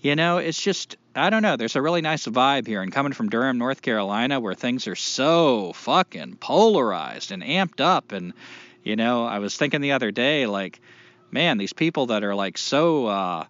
You 0.00 0.14
know, 0.14 0.38
it's 0.38 0.60
just, 0.60 0.96
I 1.14 1.28
don't 1.30 1.42
know. 1.42 1.56
There's 1.56 1.74
a 1.74 1.82
really 1.82 2.02
nice 2.02 2.26
vibe 2.26 2.66
here. 2.66 2.82
And 2.82 2.92
coming 2.92 3.12
from 3.12 3.28
Durham, 3.28 3.58
North 3.58 3.82
Carolina, 3.82 4.38
where 4.38 4.54
things 4.54 4.86
are 4.86 4.94
so 4.94 5.72
fucking 5.72 6.36
polarized 6.36 7.32
and 7.32 7.42
amped 7.42 7.80
up. 7.80 8.12
And, 8.12 8.32
you 8.84 8.94
know, 8.94 9.24
I 9.24 9.40
was 9.40 9.56
thinking 9.56 9.80
the 9.80 9.92
other 9.92 10.12
day, 10.12 10.46
like, 10.46 10.80
man, 11.32 11.58
these 11.58 11.72
people 11.72 12.06
that 12.06 12.22
are 12.22 12.34
like 12.34 12.58
so 12.58 13.06
uh, 13.06 13.46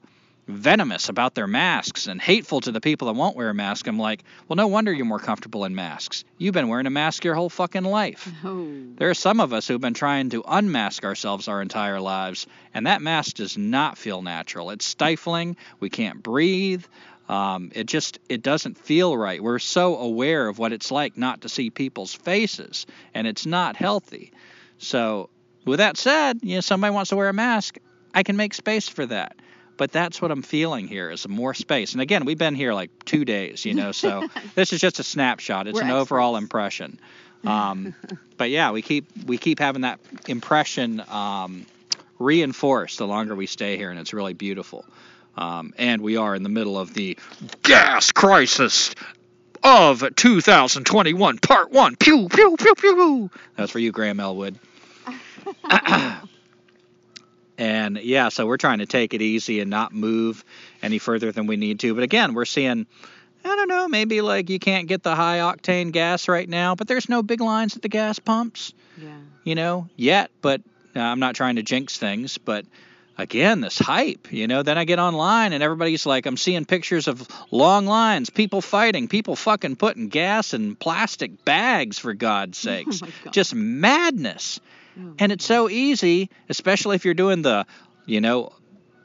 venomous 0.48 1.10
about 1.10 1.34
their 1.34 1.46
masks 1.46 2.06
and 2.06 2.20
hateful 2.20 2.60
to 2.62 2.72
the 2.72 2.80
people 2.80 3.06
that 3.06 3.14
won't 3.14 3.36
wear 3.36 3.50
a 3.50 3.54
mask, 3.54 3.86
I'm 3.86 3.98
like, 3.98 4.24
well, 4.48 4.56
no 4.56 4.66
wonder 4.66 4.92
you're 4.92 5.04
more 5.04 5.18
comfortable 5.18 5.64
in 5.64 5.74
masks. 5.74 6.24
You've 6.38 6.54
been 6.54 6.68
wearing 6.68 6.86
a 6.86 6.90
mask 6.90 7.24
your 7.24 7.34
whole 7.34 7.50
fucking 7.50 7.84
life. 7.84 8.28
Oh. 8.44 8.68
There 8.96 9.10
are 9.10 9.14
some 9.14 9.40
of 9.40 9.52
us 9.52 9.68
who've 9.68 9.80
been 9.80 9.94
trying 9.94 10.30
to 10.30 10.42
unmask 10.46 11.04
ourselves 11.04 11.48
our 11.48 11.60
entire 11.60 12.00
lives, 12.00 12.46
and 12.72 12.86
that 12.86 13.02
mask 13.02 13.36
does 13.36 13.58
not 13.58 13.98
feel 13.98 14.22
natural. 14.22 14.70
It's 14.70 14.86
stifling. 14.86 15.56
We 15.80 15.90
can't 15.90 16.22
breathe. 16.22 16.84
Um, 17.28 17.70
it 17.74 17.84
just 17.84 18.18
it 18.30 18.42
doesn't 18.42 18.78
feel 18.78 19.16
right. 19.16 19.42
We're 19.42 19.58
so 19.58 19.98
aware 19.98 20.48
of 20.48 20.58
what 20.58 20.72
it's 20.72 20.90
like 20.90 21.18
not 21.18 21.42
to 21.42 21.50
see 21.50 21.68
people's 21.68 22.14
faces, 22.14 22.86
and 23.12 23.26
it's 23.26 23.44
not 23.44 23.76
healthy. 23.76 24.32
So, 24.78 25.28
with 25.66 25.78
that 25.78 25.98
said, 25.98 26.38
you 26.42 26.54
know, 26.54 26.60
somebody 26.62 26.94
wants 26.94 27.10
to 27.10 27.16
wear 27.16 27.28
a 27.28 27.34
mask, 27.34 27.76
I 28.14 28.22
can 28.22 28.36
make 28.36 28.54
space 28.54 28.88
for 28.88 29.04
that. 29.06 29.36
But 29.78 29.92
that's 29.92 30.20
what 30.20 30.30
I'm 30.30 30.42
feeling 30.42 30.88
here 30.88 31.08
is 31.08 31.26
more 31.26 31.54
space. 31.54 31.92
And 31.92 32.02
again, 32.02 32.24
we've 32.24 32.36
been 32.36 32.56
here 32.56 32.74
like 32.74 32.90
two 33.04 33.24
days, 33.24 33.64
you 33.64 33.74
know, 33.74 33.92
so 33.92 34.28
this 34.54 34.72
is 34.72 34.80
just 34.80 34.98
a 34.98 35.04
snapshot. 35.04 35.68
It's 35.68 35.76
We're 35.76 35.84
an 35.84 35.90
overall 35.92 36.36
impression. 36.36 36.98
Um, 37.44 37.94
but 38.36 38.50
yeah, 38.50 38.72
we 38.72 38.82
keep 38.82 39.06
we 39.24 39.38
keep 39.38 39.60
having 39.60 39.82
that 39.82 40.00
impression 40.26 41.00
um, 41.08 41.64
reinforced 42.18 42.98
the 42.98 43.06
longer 43.06 43.34
we 43.34 43.46
stay 43.46 43.76
here, 43.76 43.90
and 43.90 43.98
it's 43.98 44.12
really 44.12 44.34
beautiful. 44.34 44.84
Um, 45.36 45.72
and 45.78 46.02
we 46.02 46.16
are 46.16 46.34
in 46.34 46.42
the 46.42 46.48
middle 46.48 46.76
of 46.76 46.92
the 46.92 47.16
gas 47.62 48.10
crisis 48.10 48.96
of 49.62 50.04
2021, 50.16 51.38
Part 51.38 51.70
One. 51.70 51.94
Pew 51.94 52.28
pew 52.28 52.56
pew 52.56 52.74
pew. 52.74 53.30
That's 53.54 53.70
for 53.70 53.78
you, 53.78 53.92
Graham 53.92 54.18
Elwood. 54.18 54.58
and 57.58 57.98
yeah, 57.98 58.28
so 58.30 58.46
we're 58.46 58.56
trying 58.56 58.78
to 58.78 58.86
take 58.86 59.12
it 59.12 59.20
easy 59.20 59.60
and 59.60 59.68
not 59.68 59.92
move 59.92 60.44
any 60.80 60.98
further 60.98 61.32
than 61.32 61.46
we 61.46 61.56
need 61.56 61.80
to. 61.80 61.94
But 61.94 62.04
again, 62.04 62.32
we're 62.34 62.44
seeing. 62.44 62.86
I 63.44 63.54
don't 63.54 63.68
know, 63.68 63.86
maybe 63.88 64.20
like 64.20 64.50
you 64.50 64.58
can't 64.58 64.88
get 64.88 65.02
the 65.04 65.14
high 65.14 65.38
octane 65.38 65.92
gas 65.92 66.28
right 66.28 66.48
now, 66.48 66.74
but 66.74 66.88
there's 66.88 67.08
no 67.08 67.22
big 67.22 67.40
lines 67.40 67.76
at 67.76 67.82
the 67.82 67.88
gas 67.88 68.18
pumps 68.18 68.72
Yeah. 69.00 69.08
you 69.44 69.54
know, 69.54 69.88
yet. 69.96 70.30
But 70.42 70.60
uh, 70.96 71.00
I'm 71.00 71.20
not 71.20 71.34
trying 71.36 71.56
to 71.56 71.62
jinx 71.62 71.96
things. 71.98 72.36
But 72.36 72.64
again, 73.18 73.60
this 73.60 73.78
hype, 73.78 74.32
you 74.32 74.46
know, 74.46 74.62
then 74.62 74.78
I 74.78 74.84
get 74.84 75.00
online 75.00 75.52
and 75.52 75.62
everybody's 75.62 76.06
like, 76.06 76.24
I'm 76.24 76.36
seeing 76.36 76.64
pictures 76.64 77.08
of 77.08 77.26
long 77.50 77.84
lines, 77.84 78.30
people 78.30 78.60
fighting, 78.60 79.08
people 79.08 79.34
fucking 79.34 79.76
putting 79.76 80.08
gas 80.08 80.54
in 80.54 80.76
plastic 80.76 81.44
bags, 81.44 81.98
for 81.98 82.14
God's 82.14 82.56
sakes. 82.58 83.02
Oh 83.02 83.08
God. 83.24 83.32
Just 83.32 83.54
madness. 83.54 84.60
Oh. 84.98 85.14
And 85.18 85.32
it's 85.32 85.44
so 85.44 85.68
easy, 85.68 86.30
especially 86.48 86.94
if 86.94 87.04
you're 87.04 87.14
doing 87.14 87.42
the, 87.42 87.66
you 88.06 88.20
know, 88.20 88.52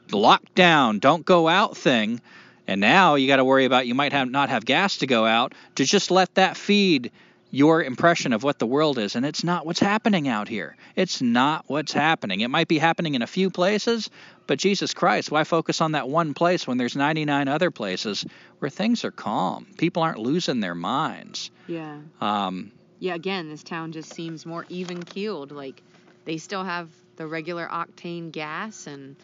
lockdown, 0.08 1.00
don't 1.00 1.26
go 1.26 1.48
out 1.48 1.76
thing. 1.76 2.20
And 2.66 2.80
now 2.80 3.16
you 3.16 3.26
got 3.26 3.36
to 3.36 3.44
worry 3.44 3.66
about 3.66 3.86
you 3.86 3.94
might 3.94 4.12
have 4.12 4.30
not 4.30 4.48
have 4.48 4.64
gas 4.64 4.98
to 4.98 5.06
go 5.06 5.26
out 5.26 5.54
to 5.74 5.84
just 5.84 6.10
let 6.10 6.34
that 6.36 6.56
feed 6.56 7.10
your 7.54 7.82
impression 7.82 8.32
of 8.32 8.42
what 8.42 8.58
the 8.58 8.66
world 8.66 8.98
is 8.98 9.14
and 9.14 9.24
it's 9.24 9.44
not 9.44 9.64
what's 9.64 9.78
happening 9.78 10.26
out 10.26 10.48
here. 10.48 10.76
It's 10.96 11.22
not 11.22 11.64
what's 11.68 11.92
happening. 11.92 12.40
It 12.40 12.48
might 12.48 12.66
be 12.66 12.78
happening 12.78 13.14
in 13.14 13.22
a 13.22 13.26
few 13.28 13.48
places, 13.48 14.10
but 14.48 14.58
Jesus 14.58 14.92
Christ, 14.92 15.30
why 15.30 15.44
focus 15.44 15.80
on 15.80 15.92
that 15.92 16.08
one 16.08 16.34
place 16.34 16.66
when 16.66 16.78
there's 16.78 16.96
99 16.96 17.46
other 17.46 17.70
places 17.70 18.24
where 18.58 18.70
things 18.70 19.04
are 19.04 19.12
calm? 19.12 19.66
People 19.78 20.02
aren't 20.02 20.18
losing 20.18 20.58
their 20.60 20.74
minds. 20.74 21.50
Yeah. 21.68 21.98
Um, 22.20 22.72
Yeah, 22.98 23.14
again, 23.14 23.48
this 23.48 23.62
town 23.62 23.92
just 23.92 24.12
seems 24.12 24.44
more 24.44 24.66
even 24.68 25.02
keeled. 25.02 25.52
Like 25.52 25.80
they 26.24 26.38
still 26.38 26.64
have 26.64 26.88
the 27.16 27.26
regular 27.26 27.68
octane 27.68 28.32
gas 28.32 28.88
and 28.88 29.14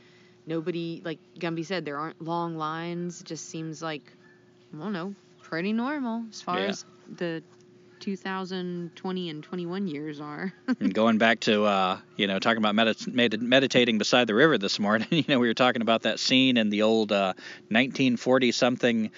nobody 0.46 1.02
like 1.04 1.18
Gumby 1.38 1.66
said, 1.66 1.84
there 1.84 1.98
aren't 1.98 2.22
long 2.22 2.56
lines. 2.56 3.22
It 3.22 3.26
just 3.26 3.48
seems 3.48 3.82
like 3.82 4.02
I 4.72 4.78
don't 4.78 4.92
know, 4.92 5.14
pretty 5.42 5.72
normal 5.72 6.22
as 6.30 6.40
far 6.40 6.58
Yeah. 6.60 6.68
as 6.68 6.84
the 7.16 7.42
2020 8.00 9.28
and 9.28 9.42
21 9.42 9.86
years 9.88 10.20
are. 10.20 10.52
and 10.80 10.92
going 10.92 11.18
back 11.18 11.40
to 11.40 11.64
uh, 11.64 11.98
you 12.16 12.26
know 12.26 12.38
talking 12.38 12.64
about 12.64 12.74
med- 12.74 13.42
meditating 13.42 13.98
beside 13.98 14.26
the 14.26 14.34
river 14.34 14.58
this 14.58 14.78
morning 14.78 15.08
you 15.10 15.24
know 15.28 15.38
we 15.38 15.48
were 15.48 15.54
talking 15.54 15.82
about 15.82 16.02
that 16.02 16.18
scene 16.18 16.56
in 16.56 16.70
the 16.70 16.82
old 16.82 17.12
uh, 17.12 17.34
1940 17.68 18.52
something 18.52 19.10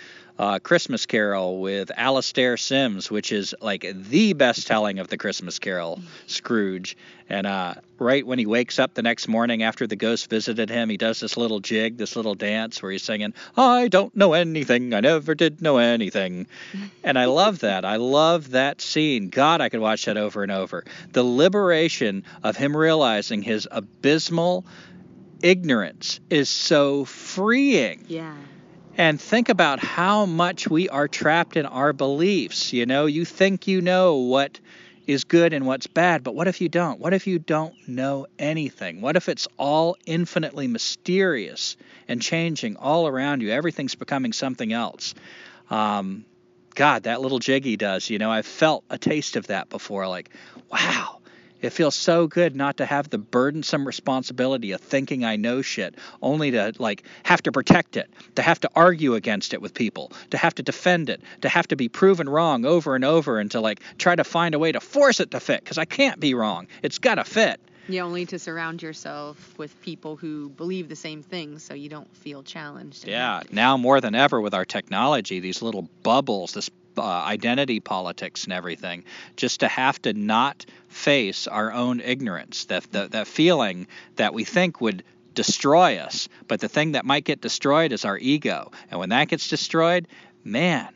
uh, 0.43 0.59
Christmas 0.59 1.07
Carol 1.07 1.61
with 1.61 1.93
Alastair 1.97 2.57
Sims, 2.57 3.09
which 3.09 3.31
is 3.31 3.55
like 3.61 3.87
the 3.95 4.33
best 4.33 4.67
telling 4.67 4.99
of 4.99 5.07
the 5.07 5.17
Christmas 5.17 5.61
Carol, 5.61 6.01
Scrooge. 6.27 6.97
And 7.29 7.47
uh, 7.47 7.75
right 7.97 8.27
when 8.27 8.41
he 8.41 8.47
wakes 8.47 8.81
up 8.81 8.93
the 8.93 9.03
next 9.03 9.29
morning 9.29 9.63
after 9.63 9.87
the 9.87 9.95
ghost 9.95 10.29
visited 10.29 10.69
him, 10.69 10.89
he 10.89 10.97
does 10.97 11.21
this 11.21 11.37
little 11.37 11.61
jig, 11.61 11.97
this 11.97 12.17
little 12.17 12.35
dance 12.35 12.83
where 12.83 12.91
he's 12.91 13.05
singing, 13.05 13.35
I 13.57 13.87
don't 13.87 14.17
know 14.17 14.33
anything, 14.33 14.93
I 14.95 14.99
never 14.99 15.37
did 15.37 15.63
know 15.63 15.79
anything. 15.79 16.49
And 17.05 17.17
I 17.17 17.27
love 17.27 17.61
that. 17.61 17.85
I 17.85 17.97
love 17.97 18.51
that 18.51 18.81
scene. 18.81 19.29
God, 19.29 19.61
I 19.61 19.69
could 19.69 19.79
watch 19.79 20.07
that 20.07 20.17
over 20.17 20.43
and 20.43 20.51
over. 20.51 20.85
The 21.13 21.23
liberation 21.23 22.25
of 22.43 22.57
him 22.57 22.77
realizing 22.77 23.43
his 23.43 23.69
abysmal 23.71 24.67
ignorance 25.41 26.19
is 26.31 26.49
so 26.49 27.05
freeing 27.05 28.05
yeah. 28.09 28.35
And 28.97 29.21
think 29.21 29.49
about 29.49 29.79
how 29.79 30.27
much 30.27 30.69
we 30.69 30.89
are 30.89 31.09
trapped 31.09 31.57
in 31.57 31.67
our 31.67 31.93
beliefs. 31.93 32.73
You 32.73 32.87
know, 32.87 33.07
you 33.07 33.25
think 33.25 33.67
you 33.67 33.81
know 33.81 34.17
what 34.17 34.61
is 35.07 35.25
good 35.25 35.53
and 35.53 35.67
what's 35.67 35.87
bad, 35.87 36.23
but 36.23 36.35
what 36.35 36.49
if 36.49 36.61
you 36.61 36.69
don't? 36.69 37.01
What 37.01 37.15
if 37.15 37.27
you 37.27 37.39
don't 37.39 37.75
know 37.89 38.27
anything? 38.39 39.01
What 39.01 39.17
if 39.17 39.29
it's 39.29 39.49
all 39.57 39.97
infinitely 40.07 40.69
mysterious 40.69 41.77
and 42.07 42.21
changing 42.21 42.77
all 42.77 43.07
around 43.07 43.41
you? 43.41 43.51
Everything's 43.51 43.95
becoming 43.95 44.33
something 44.33 44.73
else. 44.73 45.15
Um, 45.71 46.25
God, 46.75 47.05
that 47.05 47.21
little 47.21 47.39
jiggy 47.39 47.77
does, 47.77 48.09
you 48.09 48.19
know, 48.19 48.31
I've 48.31 48.47
felt 48.47 48.85
a 48.89 48.99
taste 48.99 49.37
of 49.37 49.49
that 49.49 49.69
before. 49.69 50.07
Like, 50.07 50.31
wow, 50.71 51.19
it 51.63 51.71
feels 51.71 51.95
so 51.95 52.27
good 52.27 52.55
not 52.55 52.77
to 52.77 52.87
have 52.87 53.09
the 53.09 53.19
burdensome 53.19 53.87
responsibility 53.87 54.73
of 54.73 54.81
thinking 54.81 55.25
I 55.25 55.37
know 55.37 55.63
shit, 55.63 55.95
only 56.21 56.51
to 56.51 56.73
like 56.79 57.05
have 57.23 57.43
to 57.45 57.53
protect 57.53 57.97
it, 57.97 58.11
to 58.35 58.43
have 58.43 58.61
to 58.61 58.71
argue 58.75 59.15
against 59.15 59.55
it 59.55 59.63
with 59.63 59.73
people, 59.73 60.13
to 60.31 60.37
have 60.37 60.55
to 60.57 60.63
defend 60.63 61.09
it, 61.09 61.23
to 61.41 61.49
have 61.49 61.69
to 61.69 61.77
be 61.77 61.89
proven 61.89 62.29
wrong 62.29 62.65
over 62.67 62.95
and 62.95 63.05
over, 63.05 63.39
and 63.39 63.51
to 63.53 63.61
like 63.61 63.81
try 63.99 64.15
to 64.15 64.25
find 64.25 64.55
a 64.55 64.59
way 64.59 64.73
to 64.73 64.81
force 64.81 65.21
it 65.21 65.31
to 65.31 65.41
fit 65.41 65.63
because 65.63 65.79
I 65.79 65.85
can't 65.85 66.21
be 66.21 66.35
wrong. 66.35 66.67
It's 66.83 66.99
got 66.99 67.15
to 67.15 67.25
fit. 67.25 67.61
Yeah, 67.89 68.03
only 68.03 68.27
to 68.27 68.39
surround 68.39 68.81
yourself 68.81 69.59
with 69.59 69.81
people 69.83 70.17
who 70.17 70.51
believe 70.51 70.89
the 70.89 70.97
same 70.97 71.23
things 71.23 71.65
so 71.65 71.75
you 71.75 71.89
don't 71.89 72.15
feel 72.17 72.43
challenged. 72.43 73.07
Yeah, 73.07 73.43
now 73.51 73.77
more 73.77 74.01
than 74.01 74.15
ever 74.15 74.41
with 74.41 74.55
our 74.55 74.65
technology, 74.65 75.41
these 75.41 75.63
little 75.63 75.89
bubbles, 76.03 76.53
this 76.53 76.71
uh, 76.97 77.03
identity 77.03 77.81
politics 77.81 78.45
and 78.45 78.53
everything, 78.53 79.05
just 79.37 79.61
to 79.61 79.69
have 79.69 80.01
to 80.03 80.13
not 80.13 80.65
face 80.89 81.47
our 81.47 81.73
own 81.73 82.01
ignorance, 82.01 82.67
that, 82.67 82.91
that, 82.93 83.13
that 83.13 83.27
feeling 83.27 83.87
that 84.17 84.35
we 84.35 84.45
think 84.45 84.81
would 84.81 85.05
destroy 85.35 85.99
us. 85.99 86.29
But 86.49 86.61
the 86.61 86.69
thing 86.69 86.93
that 86.93 87.05
might 87.05 87.25
get 87.25 87.41
destroyed 87.41 87.93
is 87.93 88.05
our 88.05 88.19
ego. 88.19 88.71
And 88.91 89.01
when 89.01 89.09
that 89.11 89.29
gets 89.29 89.49
destroyed, 89.49 90.09
man, 90.45 90.89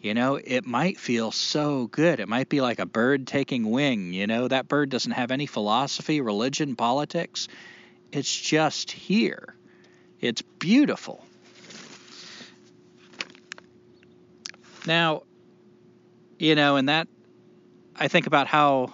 you 0.00 0.14
know, 0.14 0.34
it 0.42 0.66
might 0.66 0.98
feel 0.98 1.30
so 1.30 1.86
good. 1.86 2.18
It 2.18 2.28
might 2.28 2.48
be 2.48 2.60
like 2.60 2.80
a 2.80 2.86
bird 2.86 3.26
taking 3.26 3.70
wing. 3.70 4.12
You 4.12 4.26
know, 4.26 4.48
that 4.48 4.66
bird 4.66 4.90
doesn't 4.90 5.12
have 5.12 5.30
any 5.30 5.46
philosophy, 5.46 6.20
religion, 6.20 6.74
politics. 6.74 7.46
It's 8.10 8.34
just 8.34 8.90
here. 8.90 9.54
It's 10.20 10.42
beautiful. 10.42 11.24
Now, 14.86 15.22
you 16.42 16.56
know, 16.56 16.74
and 16.74 16.88
that, 16.88 17.06
I 17.94 18.08
think 18.08 18.26
about 18.26 18.48
how, 18.48 18.92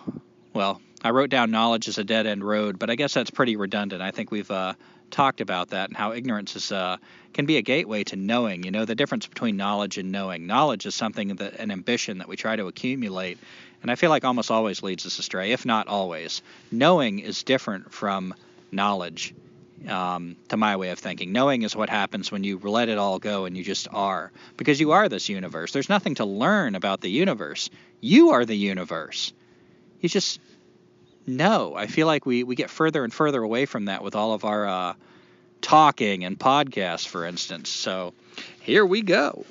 well, 0.53 0.83
I 1.03 1.11
wrote 1.11 1.31
down 1.31 1.51
knowledge 1.51 1.89
is 1.89 1.97
a 1.97 2.05
dead 2.05 2.27
end 2.27 2.45
road, 2.45 2.79
but 2.79 2.91
I 2.91 2.95
guess 2.95 3.15
that's 3.15 3.31
pretty 3.31 3.57
redundant. 3.57 4.03
I 4.03 4.11
think 4.11 4.31
we've 4.31 4.51
uh, 4.51 4.75
talked 5.11 5.41
about 5.41 5.71
that 5.71 5.89
and 5.89 5.97
how 5.97 6.13
ignorance 6.13 6.57
is 6.57 6.71
uh, 6.71 6.99
can 7.33 7.47
be 7.47 7.57
a 7.57 7.63
gateway 7.63 8.05
to 8.05 8.17
knowing. 8.17 8.65
You 8.65 8.71
know 8.71 8.85
the 8.85 8.95
difference 8.95 9.27
between 9.27 9.57
knowledge 9.57 9.97
and 9.97 10.13
knowing. 10.13 10.47
Knowledge 10.47 10.85
is 10.85 10.95
something 10.95 11.37
that 11.37 11.55
an 11.55 11.71
ambition 11.71 12.19
that 12.19 12.29
we 12.29 12.37
try 12.37 12.55
to 12.55 12.67
accumulate, 12.67 13.39
and 13.81 13.91
I 13.91 13.95
feel 13.95 14.11
like 14.11 14.25
almost 14.25 14.51
always 14.51 14.83
leads 14.83 15.07
us 15.07 15.19
astray, 15.19 15.53
if 15.53 15.65
not 15.65 15.89
always. 15.89 16.43
Knowing 16.71 17.21
is 17.21 17.45
different 17.45 17.95
from 17.95 18.35
knowledge. 18.71 19.33
Um, 19.87 20.37
to 20.49 20.57
my 20.57 20.77
way 20.77 20.91
of 20.91 20.99
thinking, 20.99 21.33
knowing 21.33 21.63
is 21.63 21.77
what 21.77 21.89
happens 21.89 22.33
when 22.33 22.43
you 22.43 22.59
let 22.59 22.89
it 22.89 22.99
all 22.99 23.19
go 23.19 23.45
and 23.45 23.57
you 23.57 23.63
just 23.63 23.87
are, 23.93 24.33
because 24.57 24.81
you 24.81 24.91
are 24.91 25.09
this 25.09 25.29
universe. 25.29 25.73
There's 25.73 25.89
nothing 25.89 26.17
to 26.17 26.25
learn 26.25 26.75
about 26.75 27.01
the 27.01 27.09
universe. 27.09 27.71
You 28.01 28.31
are 28.31 28.45
the 28.45 28.57
universe. 28.57 29.33
You 30.01 30.09
just 30.09 30.41
no, 31.29 31.75
I 31.75 31.87
feel 31.87 32.07
like 32.07 32.25
we, 32.25 32.43
we 32.43 32.57
get 32.57 32.71
further 32.71 33.05
and 33.05 33.13
further 33.13 33.43
away 33.43 33.67
from 33.67 33.85
that 33.85 34.03
with 34.03 34.17
all 34.17 34.33
of 34.33 34.45
our 34.45 34.67
uh, 34.67 34.95
talking 35.61 36.25
and 36.25 36.39
podcasts, 36.39 37.07
for 37.07 37.27
instance. 37.27 37.69
So 37.69 38.15
here 38.61 38.85
we 38.85 39.03
go. 39.03 39.45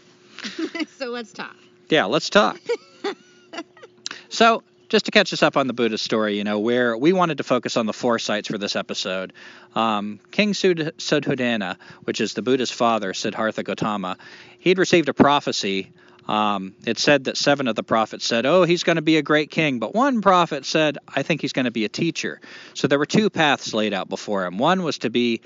so 0.97 1.09
let's 1.09 1.31
talk. 1.31 1.55
Yeah, 1.89 2.05
let's 2.05 2.31
talk. 2.31 2.59
so 4.29 4.63
just 4.89 5.05
to 5.05 5.11
catch 5.11 5.33
us 5.33 5.43
up 5.43 5.57
on 5.57 5.67
the 5.67 5.73
Buddha 5.73 5.97
story, 5.97 6.37
you 6.37 6.43
know, 6.43 6.59
where 6.59 6.97
we 6.97 7.13
wanted 7.13 7.37
to 7.37 7.43
focus 7.43 7.77
on 7.77 7.85
the 7.85 7.93
four 7.93 8.19
sights 8.19 8.47
for 8.47 8.57
this 8.57 8.75
episode. 8.75 9.33
Um, 9.75 10.19
King 10.31 10.53
Sud- 10.53 10.93
Suddhodana, 10.97 11.77
which 12.03 12.21
is 12.21 12.33
the 12.33 12.41
Buddha's 12.41 12.71
father, 12.71 13.13
Siddhartha 13.13 13.63
Gautama, 13.63 14.17
he'd 14.59 14.77
received 14.77 15.09
a 15.09 15.13
prophecy 15.13 15.91
um, 16.27 16.75
it 16.85 16.99
said 16.99 17.25
that 17.25 17.37
seven 17.37 17.67
of 17.67 17.75
the 17.75 17.83
prophets 17.83 18.25
said, 18.25 18.45
Oh, 18.45 18.63
he's 18.63 18.83
going 18.83 18.97
to 18.97 19.01
be 19.01 19.17
a 19.17 19.21
great 19.21 19.49
king. 19.49 19.79
But 19.79 19.95
one 19.95 20.21
prophet 20.21 20.65
said, 20.65 20.97
I 21.07 21.23
think 21.23 21.41
he's 21.41 21.53
going 21.53 21.65
to 21.65 21.71
be 21.71 21.85
a 21.85 21.89
teacher. 21.89 22.41
So 22.73 22.87
there 22.87 22.99
were 22.99 23.05
two 23.05 23.29
paths 23.29 23.73
laid 23.73 23.93
out 23.93 24.09
before 24.09 24.45
him. 24.45 24.57
One 24.57 24.83
was 24.83 24.97
to 24.99 25.09
be 25.09 25.41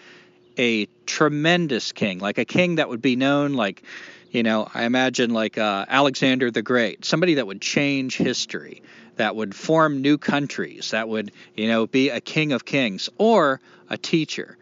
a 0.58 0.88
tremendous 1.06 1.91
king, 1.91 2.19
like 2.19 2.38
a 2.38 2.45
king 2.45 2.75
that 2.75 2.89
would 2.89 3.01
be 3.01 3.15
known 3.15 3.54
like, 3.54 3.84
you 4.31 4.43
know, 4.43 4.69
I 4.73 4.85
imagine 4.85 5.31
like 5.31 5.57
uh, 5.57 5.85
Alexander 5.87 6.49
the 6.49 6.61
Great, 6.61 7.03
somebody 7.05 7.35
that 7.35 7.45
would 7.45 7.61
change 7.61 8.17
history, 8.17 8.81
that 9.17 9.35
would 9.35 9.53
form 9.53 10.01
new 10.01 10.17
countries, 10.17 10.91
that 10.91 11.09
would, 11.09 11.31
you 11.55 11.67
know, 11.67 11.85
be 11.85 12.09
a 12.09 12.21
king 12.21 12.53
of 12.53 12.63
kings, 12.63 13.09
or 13.17 13.59
a 13.89 13.97
teacher. 13.97 14.57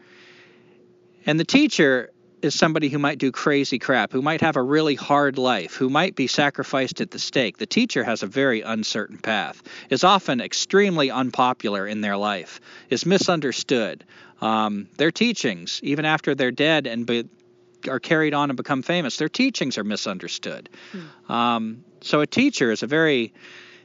And 1.24 1.38
the 1.38 1.44
teacher 1.44 2.10
is 2.42 2.54
somebody 2.54 2.88
who 2.88 2.98
might 2.98 3.18
do 3.18 3.30
crazy 3.30 3.78
crap, 3.78 4.12
who 4.12 4.22
might 4.22 4.40
have 4.40 4.56
a 4.56 4.62
really 4.62 4.96
hard 4.96 5.38
life, 5.38 5.74
who 5.74 5.88
might 5.88 6.16
be 6.16 6.26
sacrificed 6.26 7.00
at 7.00 7.10
the 7.10 7.18
stake. 7.18 7.58
The 7.58 7.66
teacher 7.66 8.02
has 8.02 8.22
a 8.22 8.26
very 8.26 8.62
uncertain 8.62 9.18
path, 9.18 9.62
is 9.88 10.04
often 10.04 10.40
extremely 10.40 11.10
unpopular 11.10 11.86
in 11.86 12.00
their 12.00 12.16
life, 12.16 12.60
is 12.88 13.06
misunderstood. 13.06 14.04
Um, 14.40 14.88
their 14.96 15.10
teachings, 15.10 15.80
even 15.82 16.06
after 16.06 16.34
they're 16.34 16.50
dead 16.50 16.86
and 16.86 17.04
be, 17.04 17.28
are 17.88 18.00
carried 18.00 18.34
on 18.34 18.50
and 18.50 18.56
become 18.56 18.82
famous, 18.82 19.16
their 19.16 19.28
teachings 19.28 19.78
are 19.78 19.84
misunderstood. 19.84 20.68
Hmm. 20.92 21.32
Um, 21.32 21.84
so 22.00 22.20
a 22.20 22.26
teacher 22.26 22.70
is 22.70 22.82
a 22.82 22.86
very, 22.86 23.32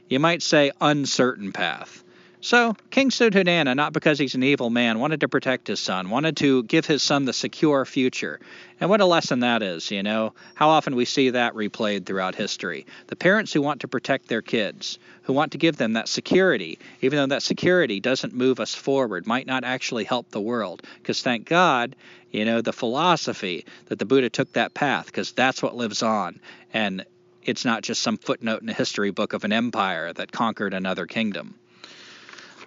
you 0.08 0.18
might 0.18 0.42
say, 0.42 0.72
uncertain 0.80 1.52
path. 1.52 2.02
So, 2.46 2.76
King 2.90 3.10
Suddhodana, 3.10 3.74
not 3.74 3.92
because 3.92 4.20
he's 4.20 4.36
an 4.36 4.44
evil 4.44 4.70
man, 4.70 5.00
wanted 5.00 5.18
to 5.22 5.28
protect 5.28 5.66
his 5.66 5.80
son, 5.80 6.10
wanted 6.10 6.36
to 6.36 6.62
give 6.62 6.86
his 6.86 7.02
son 7.02 7.24
the 7.24 7.32
secure 7.32 7.84
future. 7.84 8.38
And 8.78 8.88
what 8.88 9.00
a 9.00 9.04
lesson 9.04 9.40
that 9.40 9.64
is, 9.64 9.90
you 9.90 10.04
know? 10.04 10.32
How 10.54 10.68
often 10.68 10.94
we 10.94 11.06
see 11.06 11.30
that 11.30 11.54
replayed 11.54 12.06
throughout 12.06 12.36
history. 12.36 12.86
The 13.08 13.16
parents 13.16 13.52
who 13.52 13.62
want 13.62 13.80
to 13.80 13.88
protect 13.88 14.28
their 14.28 14.42
kids, 14.42 15.00
who 15.22 15.32
want 15.32 15.50
to 15.52 15.58
give 15.58 15.76
them 15.76 15.94
that 15.94 16.06
security, 16.06 16.78
even 17.02 17.16
though 17.16 17.34
that 17.34 17.42
security 17.42 17.98
doesn't 17.98 18.32
move 18.32 18.60
us 18.60 18.76
forward, 18.76 19.26
might 19.26 19.48
not 19.48 19.64
actually 19.64 20.04
help 20.04 20.30
the 20.30 20.40
world. 20.40 20.84
Because 20.98 21.22
thank 21.22 21.46
God, 21.46 21.96
you 22.30 22.44
know, 22.44 22.60
the 22.60 22.72
philosophy 22.72 23.66
that 23.86 23.98
the 23.98 24.04
Buddha 24.04 24.30
took 24.30 24.52
that 24.52 24.72
path, 24.72 25.06
because 25.06 25.32
that's 25.32 25.64
what 25.64 25.74
lives 25.74 26.04
on. 26.04 26.38
And 26.72 27.06
it's 27.42 27.64
not 27.64 27.82
just 27.82 28.02
some 28.02 28.18
footnote 28.18 28.62
in 28.62 28.68
a 28.68 28.72
history 28.72 29.10
book 29.10 29.32
of 29.32 29.42
an 29.42 29.52
empire 29.52 30.12
that 30.12 30.30
conquered 30.30 30.74
another 30.74 31.06
kingdom. 31.06 31.56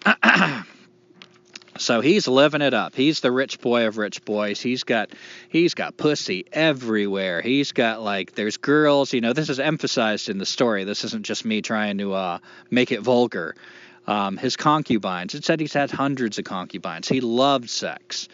so 1.78 2.02
he's 2.02 2.28
living 2.28 2.62
it 2.62 2.74
up. 2.74 2.96
He's 2.96 3.20
the 3.20 3.32
rich 3.32 3.60
boy 3.62 3.88
of 3.88 3.98
rich 3.98 4.24
boys. 4.26 4.62
He's 4.62 4.84
got 4.84 5.10
he's 5.50 5.74
got 5.74 5.98
pussy 5.98 6.46
everywhere. 6.52 7.42
He's 7.42 7.72
got 7.72 8.02
like 8.02 8.36
there's 8.36 8.58
girls. 8.58 9.14
You 9.14 9.22
know, 9.22 9.34
this 9.34 9.50
is 9.50 9.60
emphasized 9.60 10.30
in 10.30 10.38
the 10.38 10.46
story. 10.46 10.84
This 10.84 11.04
isn't 11.04 11.26
just 11.26 11.46
me 11.46 11.62
trying 11.62 11.98
to 12.00 12.14
uh, 12.14 12.40
make 12.70 12.92
it 12.92 13.02
vulgar. 13.02 13.56
Um, 14.08 14.38
his 14.38 14.56
concubines. 14.56 15.36
It 15.36 15.46
said 15.46 15.60
he's 15.60 15.74
had 15.74 15.92
hundreds 15.92 16.40
of 16.40 16.46
concubines. 16.46 17.08
He 17.08 17.22
loved 17.22 17.70
sex. 17.70 18.28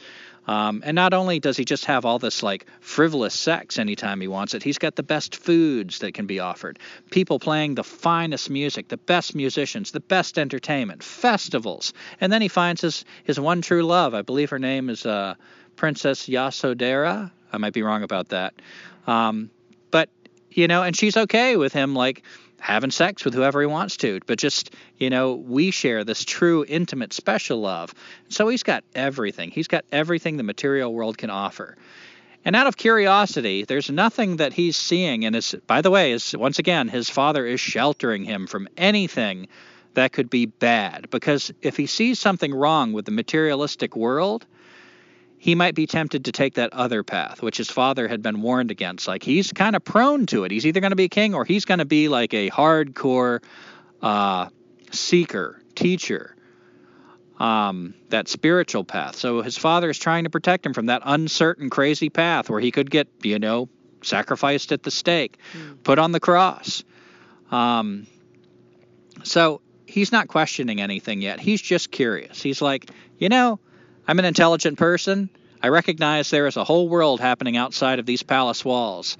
Um, 0.48 0.84
and 0.86 0.96
not 0.96 1.14
only 1.14 1.40
does 1.40 1.58
he 1.58 1.66
just 1.66 1.86
have 1.86 2.06
all 2.06 2.20
this 2.20 2.44
like 2.44 2.66
frivolous 2.80 3.34
sex 3.34 3.80
anytime 3.80 4.22
he 4.22 4.28
wants 4.28 4.54
it, 4.54 4.62
he's 4.62 4.78
got 4.78 4.96
the 4.96 5.04
best 5.04 5.36
foods 5.36 6.00
that 6.00 6.14
can 6.14 6.28
be 6.28 6.40
offered, 6.40 6.78
people 7.10 7.40
playing 7.40 7.76
the 7.76 7.84
finest 7.84 8.50
music, 8.50 8.88
the 8.88 8.98
best 8.98 9.34
musicians, 9.36 9.92
the 9.92 10.00
best 10.00 10.38
entertainment, 10.38 11.02
festivals. 11.04 11.94
And 12.22 12.32
then 12.32 12.42
he 12.42 12.48
finds 12.48 12.82
his, 12.82 13.06
his 13.24 13.40
one 13.40 13.62
true 13.62 13.84
love. 13.84 14.14
I 14.14 14.22
believe 14.22 14.52
her 14.52 14.60
name 14.60 14.90
is 14.90 15.06
uh, 15.06 15.36
Princess 15.76 16.28
Yasodhara. 16.28 17.32
I 17.52 17.58
might 17.58 17.74
be 17.74 17.82
wrong 17.82 18.04
about 18.04 18.30
that. 18.30 18.54
Um, 19.08 19.50
but, 19.92 20.10
you 20.52 20.68
know, 20.68 20.84
and 20.84 20.96
she's 20.96 21.18
okay 21.18 21.58
with 21.58 21.74
him 21.74 21.96
like 21.96 22.24
having 22.66 22.90
sex 22.90 23.24
with 23.24 23.36
whoever 23.36 23.62
he 23.62 23.68
wants 23.68 23.96
to, 23.98 24.20
but 24.26 24.40
just, 24.40 24.72
you 24.98 25.10
know, 25.10 25.34
we 25.34 25.70
share 25.70 26.04
this 26.04 26.26
true, 26.26 26.66
intimate, 26.68 27.14
special 27.14 27.62
love. 27.62 27.94
So 28.30 28.48
he's 28.48 28.64
got 28.64 28.84
everything. 28.96 29.52
He's 29.52 29.68
got 29.68 29.86
everything 29.92 30.38
the 30.38 30.44
material 30.44 30.92
world 30.92 31.18
can 31.18 31.30
offer. 31.30 31.78
And 32.44 32.56
out 32.56 32.66
of 32.66 32.76
curiosity, 32.76 33.66
there's 33.66 33.92
nothing 33.92 34.38
that 34.38 34.52
he's 34.54 34.78
seeing. 34.78 35.26
And 35.26 35.36
is, 35.36 35.56
by 35.68 35.82
the 35.82 35.92
way, 35.92 36.12
is 36.12 36.36
once 36.36 36.58
again, 36.58 36.88
his 36.88 37.08
father 37.08 37.46
is 37.46 37.60
sheltering 37.60 38.24
him 38.24 38.48
from 38.48 38.68
anything 38.78 39.48
that 39.94 40.12
could 40.12 40.32
be 40.32 40.48
bad. 40.48 41.10
Because 41.12 41.54
if 41.62 41.78
he 41.78 41.86
sees 41.86 42.20
something 42.20 42.54
wrong 42.54 42.94
with 42.94 43.06
the 43.06 43.12
materialistic 43.12 43.96
world, 43.96 44.46
he 45.46 45.54
might 45.54 45.76
be 45.76 45.86
tempted 45.86 46.26
to 46.26 46.32
take 46.32 46.56
that 46.56 46.74
other 46.74 47.04
path, 47.04 47.44
which 47.44 47.58
his 47.58 47.70
father 47.70 48.08
had 48.08 48.24
been 48.24 48.42
warned 48.42 48.72
against. 48.72 49.08
Like 49.08 49.22
he's 49.22 49.54
kind 49.54 49.76
of 49.76 49.84
prone 49.84 50.26
to 50.26 50.44
it. 50.44 50.50
He's 50.50 50.66
either 50.66 50.80
going 50.80 50.90
to 50.90 50.96
be 50.96 51.04
a 51.04 51.08
king 51.08 51.36
or 51.36 51.46
he's 51.46 51.66
going 51.66 51.78
to 51.78 51.86
be 51.86 52.08
like 52.08 52.34
a 52.34 52.50
hardcore 52.50 53.44
uh, 54.02 54.50
seeker, 54.90 55.62
teacher, 55.76 56.36
um, 57.38 57.94
that 58.10 58.28
spiritual 58.28 58.84
path. 58.84 59.18
So 59.18 59.44
his 59.44 59.56
father 59.56 59.88
is 59.92 60.00
trying 60.00 60.24
to 60.24 60.32
protect 60.32 60.66
him 60.66 60.74
from 60.74 60.88
that 60.88 61.04
uncertain, 61.06 61.70
crazy 61.70 62.10
path 62.10 62.50
where 62.50 62.60
he 62.60 62.72
could 62.72 62.90
get, 62.90 63.08
you 63.22 63.38
know, 63.38 63.70
sacrificed 64.02 64.72
at 64.72 64.82
the 64.82 64.90
stake, 64.90 65.38
mm. 65.54 65.84
put 65.84 66.00
on 66.00 66.12
the 66.12 66.20
cross. 66.20 66.84
Um, 67.52 68.08
so 69.22 69.62
he's 69.86 70.12
not 70.12 70.28
questioning 70.28 70.82
anything 70.82 71.22
yet. 71.22 71.40
He's 71.40 71.62
just 71.62 71.92
curious. 71.92 72.42
He's 72.42 72.64
like, 72.64 72.90
you 73.20 73.30
know, 73.30 73.60
I'm 74.08 74.20
an 74.20 74.26
intelligent 74.26 74.78
person. 74.78 75.30
I 75.62 75.70
recognize 75.70 76.30
there 76.30 76.48
is 76.48 76.58
a 76.58 76.64
whole 76.64 76.88
world 76.88 77.20
happening 77.20 77.58
outside 77.58 78.00
of 78.00 78.06
these 78.06 78.22
palace 78.24 78.64
walls. 78.64 79.18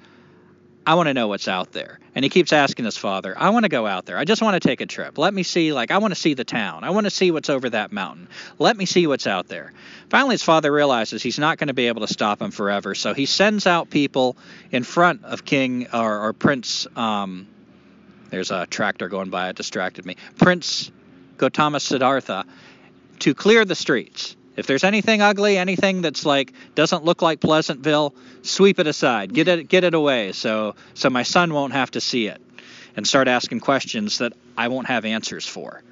I 0.86 0.94
want 0.94 1.08
to 1.08 1.14
know 1.14 1.26
what's 1.26 1.48
out 1.48 1.72
there. 1.72 1.98
And 2.14 2.24
he 2.24 2.28
keeps 2.28 2.52
asking 2.52 2.84
his 2.84 2.96
father, 2.96 3.34
I 3.36 3.50
want 3.50 3.64
to 3.64 3.68
go 3.68 3.86
out 3.86 4.06
there. 4.06 4.16
I 4.16 4.24
just 4.24 4.40
want 4.40 4.54
to 4.62 4.66
take 4.66 4.80
a 4.80 4.86
trip. 4.86 5.18
Let 5.18 5.34
me 5.34 5.42
see, 5.42 5.72
like, 5.72 5.90
I 5.90 5.98
want 5.98 6.14
to 6.14 6.20
see 6.20 6.34
the 6.34 6.44
town. 6.44 6.84
I 6.84 6.90
want 6.90 7.06
to 7.06 7.10
see 7.10 7.32
what's 7.32 7.50
over 7.50 7.68
that 7.70 7.90
mountain. 7.90 8.28
Let 8.60 8.76
me 8.76 8.86
see 8.86 9.08
what's 9.08 9.26
out 9.26 9.48
there. 9.48 9.72
Finally, 10.08 10.34
his 10.34 10.44
father 10.44 10.70
realizes 10.70 11.20
he's 11.20 11.40
not 11.40 11.58
going 11.58 11.66
to 11.66 11.74
be 11.74 11.88
able 11.88 12.06
to 12.06 12.12
stop 12.12 12.40
him 12.40 12.52
forever. 12.52 12.94
So 12.94 13.12
he 13.14 13.26
sends 13.26 13.66
out 13.66 13.90
people 13.90 14.36
in 14.70 14.84
front 14.84 15.24
of 15.24 15.44
King 15.44 15.88
or, 15.92 16.28
or 16.28 16.32
Prince. 16.32 16.86
Um, 16.94 17.48
there's 18.30 18.52
a 18.52 18.66
tractor 18.66 19.08
going 19.08 19.30
by. 19.30 19.48
It 19.48 19.56
distracted 19.56 20.06
me. 20.06 20.16
Prince 20.38 20.92
Gautama 21.36 21.80
Siddhartha 21.80 22.44
to 23.18 23.34
clear 23.34 23.64
the 23.64 23.74
streets. 23.74 24.35
If 24.56 24.66
there's 24.66 24.84
anything 24.84 25.20
ugly, 25.20 25.58
anything 25.58 26.02
that's 26.02 26.24
like 26.24 26.52
doesn't 26.74 27.04
look 27.04 27.22
like 27.22 27.40
Pleasantville, 27.40 28.14
sweep 28.42 28.78
it 28.78 28.86
aside. 28.86 29.32
Get 29.34 29.48
it 29.48 29.68
get 29.68 29.84
it 29.84 29.94
away 29.94 30.32
so 30.32 30.74
so 30.94 31.10
my 31.10 31.22
son 31.22 31.52
won't 31.52 31.74
have 31.74 31.90
to 31.92 32.00
see 32.00 32.26
it 32.26 32.40
and 32.96 33.06
start 33.06 33.28
asking 33.28 33.60
questions 33.60 34.18
that 34.18 34.32
I 34.56 34.68
won't 34.68 34.86
have 34.86 35.04
answers 35.04 35.46
for. 35.46 35.82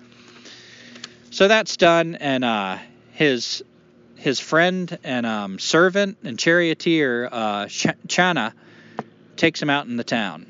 So 1.30 1.48
that's 1.48 1.76
done, 1.76 2.14
and 2.14 2.44
uh, 2.44 2.78
his 3.12 3.62
his 4.16 4.40
friend 4.40 4.98
and 5.04 5.26
um, 5.26 5.58
servant 5.58 6.16
and 6.24 6.38
charioteer 6.38 7.28
uh, 7.30 7.66
Ch- 7.66 7.88
Channa 8.08 8.54
takes 9.36 9.60
him 9.60 9.68
out 9.68 9.86
in 9.86 9.96
the 9.96 10.04
town. 10.04 10.46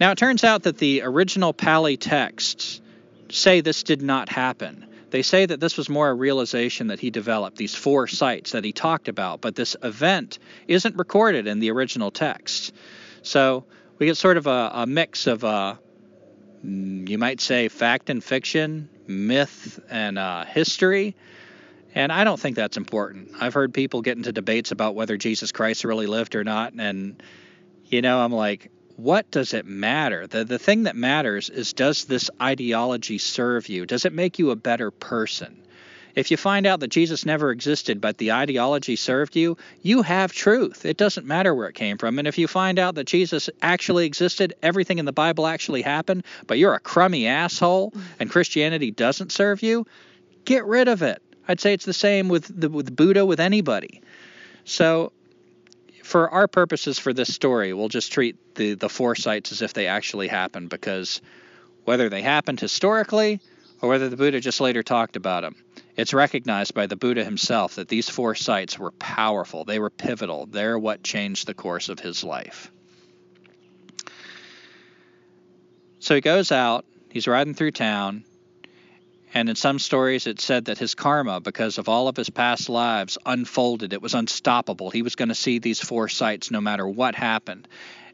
Now 0.00 0.12
it 0.12 0.18
turns 0.18 0.42
out 0.44 0.62
that 0.62 0.78
the 0.78 1.02
original 1.02 1.52
Pali 1.52 1.96
texts 1.96 2.80
say 3.30 3.60
this 3.60 3.82
did 3.82 4.00
not 4.02 4.28
happen. 4.28 4.86
They 5.12 5.20
say 5.20 5.44
that 5.44 5.60
this 5.60 5.76
was 5.76 5.90
more 5.90 6.08
a 6.08 6.14
realization 6.14 6.86
that 6.86 6.98
he 6.98 7.10
developed, 7.10 7.58
these 7.58 7.74
four 7.74 8.06
sights 8.06 8.52
that 8.52 8.64
he 8.64 8.72
talked 8.72 9.08
about, 9.08 9.42
but 9.42 9.54
this 9.54 9.76
event 9.82 10.38
isn't 10.66 10.96
recorded 10.96 11.46
in 11.46 11.60
the 11.60 11.70
original 11.70 12.10
text. 12.10 12.72
So 13.20 13.66
we 13.98 14.06
get 14.06 14.16
sort 14.16 14.38
of 14.38 14.46
a, 14.46 14.70
a 14.72 14.86
mix 14.86 15.26
of, 15.26 15.44
uh, 15.44 15.74
you 16.62 17.18
might 17.18 17.42
say, 17.42 17.68
fact 17.68 18.08
and 18.08 18.24
fiction, 18.24 18.88
myth 19.06 19.78
and 19.90 20.18
uh, 20.18 20.46
history. 20.46 21.14
And 21.94 22.10
I 22.10 22.24
don't 22.24 22.40
think 22.40 22.56
that's 22.56 22.78
important. 22.78 23.32
I've 23.38 23.52
heard 23.52 23.74
people 23.74 24.00
get 24.00 24.16
into 24.16 24.32
debates 24.32 24.70
about 24.70 24.94
whether 24.94 25.18
Jesus 25.18 25.52
Christ 25.52 25.84
really 25.84 26.06
lived 26.06 26.34
or 26.36 26.42
not. 26.42 26.72
And, 26.72 27.22
you 27.84 28.00
know, 28.00 28.18
I'm 28.18 28.32
like, 28.32 28.70
what 29.02 29.30
does 29.32 29.52
it 29.52 29.66
matter? 29.66 30.28
The, 30.28 30.44
the 30.44 30.58
thing 30.58 30.84
that 30.84 30.94
matters 30.94 31.50
is 31.50 31.72
does 31.72 32.04
this 32.04 32.30
ideology 32.40 33.18
serve 33.18 33.68
you? 33.68 33.84
Does 33.84 34.04
it 34.04 34.12
make 34.12 34.38
you 34.38 34.50
a 34.50 34.56
better 34.56 34.92
person? 34.92 35.60
If 36.14 36.30
you 36.30 36.36
find 36.36 36.66
out 36.66 36.80
that 36.80 36.88
Jesus 36.88 37.24
never 37.24 37.50
existed, 37.50 38.00
but 38.00 38.18
the 38.18 38.32
ideology 38.32 38.96
served 38.96 39.34
you, 39.34 39.56
you 39.80 40.02
have 40.02 40.32
truth. 40.32 40.84
It 40.84 40.98
doesn't 40.98 41.26
matter 41.26 41.54
where 41.54 41.68
it 41.68 41.74
came 41.74 41.98
from. 41.98 42.18
And 42.18 42.28
if 42.28 42.38
you 42.38 42.46
find 42.46 42.78
out 42.78 42.94
that 42.94 43.06
Jesus 43.06 43.50
actually 43.60 44.06
existed, 44.06 44.54
everything 44.62 44.98
in 44.98 45.04
the 45.04 45.12
Bible 45.12 45.46
actually 45.46 45.82
happened, 45.82 46.24
but 46.46 46.58
you're 46.58 46.74
a 46.74 46.80
crummy 46.80 47.26
asshole 47.26 47.94
and 48.20 48.30
Christianity 48.30 48.90
doesn't 48.90 49.32
serve 49.32 49.62
you, 49.62 49.86
get 50.44 50.64
rid 50.64 50.86
of 50.86 51.02
it. 51.02 51.20
I'd 51.48 51.60
say 51.60 51.72
it's 51.72 51.86
the 51.86 51.92
same 51.92 52.28
with 52.28 52.60
the, 52.60 52.68
with 52.68 52.94
Buddha 52.94 53.26
with 53.26 53.40
anybody. 53.40 54.00
So 54.64 55.12
for 56.12 56.28
our 56.28 56.46
purposes 56.46 56.98
for 56.98 57.14
this 57.14 57.32
story, 57.32 57.72
we'll 57.72 57.88
just 57.88 58.12
treat 58.12 58.54
the 58.54 58.74
the 58.74 58.90
four 58.90 59.14
sights 59.14 59.50
as 59.50 59.62
if 59.62 59.72
they 59.72 59.86
actually 59.86 60.28
happened 60.28 60.68
because 60.68 61.22
whether 61.84 62.10
they 62.10 62.20
happened 62.20 62.60
historically 62.60 63.40
or 63.80 63.88
whether 63.88 64.10
the 64.10 64.16
Buddha 64.18 64.38
just 64.38 64.60
later 64.60 64.82
talked 64.82 65.16
about 65.16 65.40
them, 65.40 65.56
it's 65.96 66.12
recognized 66.12 66.74
by 66.74 66.86
the 66.86 66.96
Buddha 66.96 67.24
himself 67.24 67.76
that 67.76 67.88
these 67.88 68.10
four 68.10 68.34
sights 68.34 68.78
were 68.78 68.90
powerful. 68.90 69.64
They 69.64 69.78
were 69.78 69.88
pivotal. 69.88 70.44
They're 70.44 70.78
what 70.78 71.02
changed 71.02 71.46
the 71.46 71.54
course 71.54 71.88
of 71.88 71.98
his 71.98 72.22
life. 72.22 72.70
So 75.98 76.14
he 76.14 76.20
goes 76.20 76.52
out, 76.52 76.84
he's 77.08 77.26
riding 77.26 77.54
through 77.54 77.70
town, 77.70 78.24
and 79.34 79.48
in 79.48 79.56
some 79.56 79.78
stories, 79.78 80.26
it 80.26 80.40
said 80.40 80.66
that 80.66 80.78
his 80.78 80.94
karma, 80.94 81.40
because 81.40 81.78
of 81.78 81.88
all 81.88 82.08
of 82.08 82.16
his 82.16 82.28
past 82.28 82.68
lives, 82.68 83.16
unfolded. 83.24 83.92
It 83.92 84.02
was 84.02 84.14
unstoppable. 84.14 84.90
He 84.90 85.02
was 85.02 85.16
going 85.16 85.30
to 85.30 85.34
see 85.34 85.58
these 85.58 85.80
four 85.80 86.08
sights 86.08 86.50
no 86.50 86.60
matter 86.60 86.86
what 86.86 87.14
happened. 87.14 87.66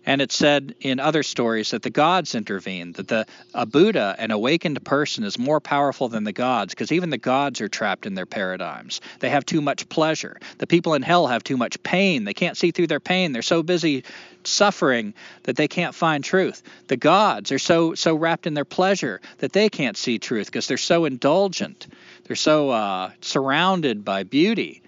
And 0.09 0.23
it 0.23 0.33
said 0.33 0.75
in 0.81 1.01
other 1.01 1.23
stories 1.23 1.73
that 1.73 1.83
the 1.83 1.91
gods 1.91 2.35
intervened, 2.35 2.95
that 2.95 3.09
the 3.09 3.27
a 3.53 3.67
Buddha, 3.67 4.17
an 4.19 4.31
awakened 4.31 4.83
person, 4.83 5.23
is 5.23 5.39
more 5.39 5.61
powerful 5.61 6.09
than 6.09 6.25
the 6.25 6.33
gods, 6.33 6.73
because 6.73 6.93
even 6.93 7.11
the 7.11 7.19
gods 7.19 7.61
are 7.61 7.69
trapped 7.69 8.07
in 8.07 8.15
their 8.15 8.25
paradigms. 8.25 9.03
They 9.21 9.29
have 9.29 9.45
too 9.45 9.61
much 9.61 9.87
pleasure. 9.91 10.39
The 10.57 10.67
people 10.67 10.95
in 10.95 11.03
hell 11.03 11.27
have 11.27 11.45
too 11.45 11.59
much 11.59 11.83
pain. 11.83 12.25
They 12.25 12.33
can't 12.33 12.57
see 12.57 12.71
through 12.71 12.87
their 12.87 13.01
pain. 13.01 13.33
They're 13.33 13.43
so 13.43 13.63
busy 13.63 14.05
suffering 14.45 15.13
that 15.43 15.57
they 15.57 15.69
can't 15.69 15.95
find 15.95 16.25
truth. 16.25 16.63
The 16.87 16.97
gods 16.97 17.53
are 17.53 17.59
so 17.59 17.95
so 17.95 18.15
wrapped 18.15 18.47
in 18.47 18.55
their 18.55 18.65
pleasure 18.65 19.21
that 19.41 19.53
they 19.53 19.69
can't 19.69 19.99
see 19.99 20.19
truth 20.19 20.47
because 20.47 20.69
they're 20.69 20.79
so 20.79 21.05
indulgent. 21.05 21.87
They're 22.25 22.35
so 22.35 22.71
uh, 22.71 23.11
surrounded 23.21 24.07
by 24.07 24.23
beauty. 24.23 24.81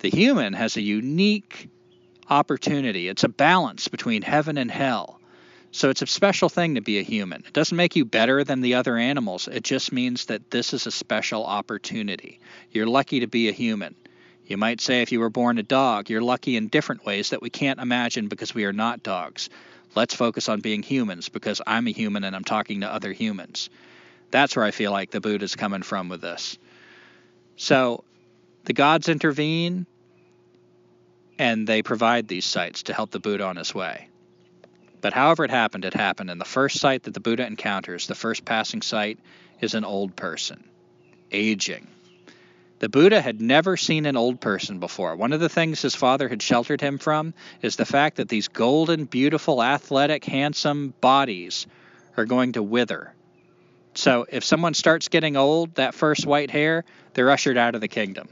The 0.00 0.10
human 0.10 0.52
has 0.52 0.76
a 0.76 0.82
unique 0.82 1.70
opportunity. 2.28 3.08
It's 3.08 3.24
a 3.24 3.28
balance 3.28 3.88
between 3.88 4.22
heaven 4.22 4.58
and 4.58 4.70
hell. 4.70 5.20
So 5.70 5.90
it's 5.90 6.02
a 6.02 6.06
special 6.06 6.48
thing 6.48 6.76
to 6.76 6.80
be 6.80 6.98
a 6.98 7.02
human. 7.02 7.42
It 7.44 7.52
doesn't 7.52 7.76
make 7.76 7.96
you 7.96 8.04
better 8.04 8.44
than 8.44 8.60
the 8.60 8.74
other 8.74 8.96
animals. 8.96 9.48
It 9.48 9.64
just 9.64 9.92
means 9.92 10.26
that 10.26 10.50
this 10.50 10.72
is 10.72 10.86
a 10.86 10.92
special 10.92 11.44
opportunity. 11.44 12.38
You're 12.70 12.86
lucky 12.86 13.20
to 13.20 13.26
be 13.26 13.48
a 13.48 13.52
human. 13.52 13.96
You 14.46 14.56
might 14.56 14.80
say 14.80 15.02
if 15.02 15.10
you 15.10 15.20
were 15.20 15.30
born 15.30 15.58
a 15.58 15.62
dog, 15.62 16.10
you're 16.10 16.20
lucky 16.20 16.56
in 16.56 16.68
different 16.68 17.04
ways 17.04 17.30
that 17.30 17.42
we 17.42 17.50
can't 17.50 17.80
imagine 17.80 18.28
because 18.28 18.54
we 18.54 18.66
are 18.66 18.72
not 18.72 19.02
dogs. 19.02 19.48
Let's 19.96 20.14
focus 20.14 20.48
on 20.48 20.60
being 20.60 20.82
humans 20.82 21.28
because 21.28 21.60
I'm 21.66 21.88
a 21.88 21.92
human 21.92 22.24
and 22.24 22.36
I'm 22.36 22.44
talking 22.44 22.82
to 22.82 22.92
other 22.92 23.12
humans. 23.12 23.68
That's 24.30 24.54
where 24.54 24.64
I 24.64 24.70
feel 24.70 24.92
like 24.92 25.10
the 25.10 25.20
Buddha's 25.20 25.56
coming 25.56 25.82
from 25.82 26.08
with 26.08 26.20
this. 26.20 26.58
So 27.56 28.04
the 28.64 28.72
gods 28.74 29.08
intervene 29.08 29.86
and 31.38 31.66
they 31.66 31.82
provide 31.82 32.28
these 32.28 32.44
sights 32.44 32.84
to 32.84 32.94
help 32.94 33.10
the 33.10 33.20
Buddha 33.20 33.44
on 33.44 33.56
his 33.56 33.74
way. 33.74 34.08
But 35.00 35.12
however 35.12 35.44
it 35.44 35.50
happened, 35.50 35.84
it 35.84 35.94
happened. 35.94 36.30
And 36.30 36.40
the 36.40 36.46
first 36.46 36.78
sight 36.78 37.02
that 37.02 37.14
the 37.14 37.20
Buddha 37.20 37.46
encounters, 37.46 38.06
the 38.06 38.14
first 38.14 38.44
passing 38.44 38.82
sight, 38.82 39.18
is 39.60 39.74
an 39.74 39.84
old 39.84 40.16
person, 40.16 40.64
aging. 41.30 41.86
The 42.78 42.88
Buddha 42.88 43.20
had 43.20 43.40
never 43.40 43.76
seen 43.76 44.06
an 44.06 44.16
old 44.16 44.40
person 44.40 44.78
before. 44.78 45.14
One 45.16 45.32
of 45.32 45.40
the 45.40 45.48
things 45.48 45.82
his 45.82 45.94
father 45.94 46.28
had 46.28 46.42
sheltered 46.42 46.80
him 46.80 46.98
from 46.98 47.34
is 47.62 47.76
the 47.76 47.84
fact 47.84 48.16
that 48.16 48.28
these 48.28 48.48
golden, 48.48 49.04
beautiful, 49.04 49.62
athletic, 49.62 50.24
handsome 50.24 50.94
bodies 51.00 51.66
are 52.16 52.24
going 52.24 52.52
to 52.52 52.62
wither. 52.62 53.12
So 53.94 54.26
if 54.28 54.44
someone 54.44 54.74
starts 54.74 55.08
getting 55.08 55.36
old, 55.36 55.76
that 55.76 55.94
first 55.94 56.26
white 56.26 56.50
hair, 56.50 56.84
they're 57.12 57.30
ushered 57.30 57.56
out 57.56 57.74
of 57.74 57.80
the 57.80 57.88
kingdom 57.88 58.28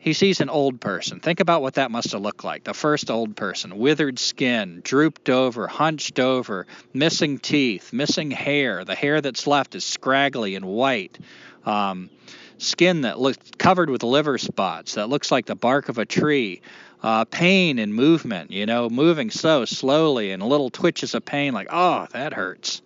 he 0.00 0.14
sees 0.14 0.40
an 0.40 0.48
old 0.48 0.80
person. 0.80 1.20
Think 1.20 1.40
about 1.40 1.60
what 1.60 1.74
that 1.74 1.90
must 1.90 2.12
have 2.12 2.22
looked 2.22 2.42
like. 2.42 2.64
The 2.64 2.72
first 2.72 3.10
old 3.10 3.36
person, 3.36 3.78
withered 3.78 4.18
skin, 4.18 4.80
drooped 4.82 5.28
over, 5.28 5.66
hunched 5.66 6.18
over, 6.18 6.66
missing 6.94 7.38
teeth, 7.38 7.92
missing 7.92 8.30
hair. 8.30 8.82
The 8.86 8.94
hair 8.94 9.20
that's 9.20 9.46
left 9.46 9.74
is 9.74 9.84
scraggly 9.84 10.56
and 10.56 10.64
white. 10.64 11.18
Um, 11.66 12.08
skin 12.56 13.02
that 13.02 13.20
looks 13.20 13.38
covered 13.58 13.90
with 13.90 14.02
liver 14.02 14.38
spots 14.38 14.94
that 14.94 15.10
looks 15.10 15.30
like 15.30 15.44
the 15.44 15.54
bark 15.54 15.90
of 15.90 15.98
a 15.98 16.06
tree. 16.06 16.62
Uh, 17.02 17.26
pain 17.26 17.78
and 17.78 17.94
movement, 17.94 18.50
you 18.50 18.64
know, 18.64 18.88
moving 18.88 19.30
so 19.30 19.66
slowly 19.66 20.32
and 20.32 20.42
little 20.42 20.70
twitches 20.70 21.14
of 21.14 21.24
pain, 21.24 21.52
like, 21.52 21.68
oh, 21.70 22.06
that 22.12 22.32
hurts. 22.32 22.80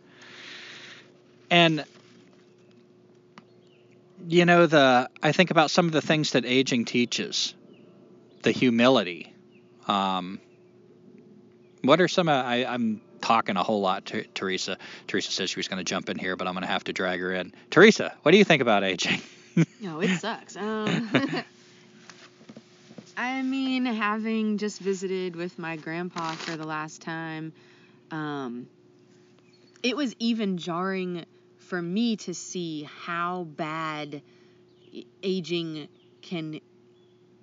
And 1.51 1.85
you 4.29 4.45
know 4.45 4.67
the 4.67 5.09
I 5.23 5.33
think 5.33 5.51
about 5.51 5.71
some 5.71 5.87
of 5.87 5.93
the 5.93 6.03
things 6.03 6.33
that 6.33 6.45
aging 6.45 6.85
teaches, 6.85 7.55
the 8.43 8.51
humility. 8.51 9.33
Um, 9.87 10.41
what 11.83 12.01
are 12.01 12.09
some? 12.09 12.29
I, 12.29 12.67
I'm 12.67 13.01
talking 13.21 13.57
a 13.57 13.63
whole 13.63 13.81
lot 13.81 14.07
to 14.07 14.25
Teresa. 14.35 14.79
Teresa 15.07 15.31
says 15.33 15.51
she 15.51 15.59
was 15.59 15.69
going 15.69 15.79
to 15.79 15.85
jump 15.85 16.09
in 16.09 16.19
here, 16.19 16.37
but 16.37 16.47
I'm 16.47 16.55
going 16.55 16.63
to 16.63 16.71
have 16.71 16.85
to 16.85 16.93
drag 16.93 17.21
her 17.21 17.33
in. 17.33 17.53
Teresa, 17.71 18.15
what 18.23 18.33
do 18.33 18.39
you 18.39 18.45
think 18.45 18.63
about 18.63 18.85
aging? 18.85 19.21
no, 19.81 20.01
it 20.01 20.19
sucks. 20.19 20.57
Um, 20.57 21.11
I 23.17 23.43
mean, 23.43 23.87
having 23.87 24.59
just 24.59 24.81
visited 24.81 25.37
with 25.37 25.59
my 25.59 25.77
grandpa 25.77 26.33
for 26.33 26.57
the 26.57 26.67
last 26.67 27.01
time, 27.01 27.53
um, 28.11 28.67
it 29.83 29.97
was 29.97 30.15
even 30.19 30.59
jarring 30.59 31.25
for 31.75 31.83
me 31.83 32.15
to 32.15 32.33
see 32.33 32.89
how 33.05 33.43
bad 33.43 34.23
aging 35.25 35.89
can 36.23 36.61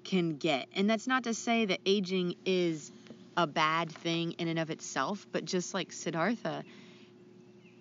can 0.06 0.38
get. 0.38 0.70
And 0.74 0.90
that's 0.90 1.06
not 1.06 1.26
to 1.26 1.34
say 1.34 1.66
that 1.66 1.82
aging 1.86 2.36
is 2.46 2.94
a 3.36 3.46
bad 3.46 3.92
thing 3.92 4.32
in 4.40 4.48
and 4.48 4.58
of 4.58 4.70
itself, 4.70 5.28
but 5.34 5.44
just 5.44 5.74
like 5.74 5.92
Siddhartha, 5.92 6.64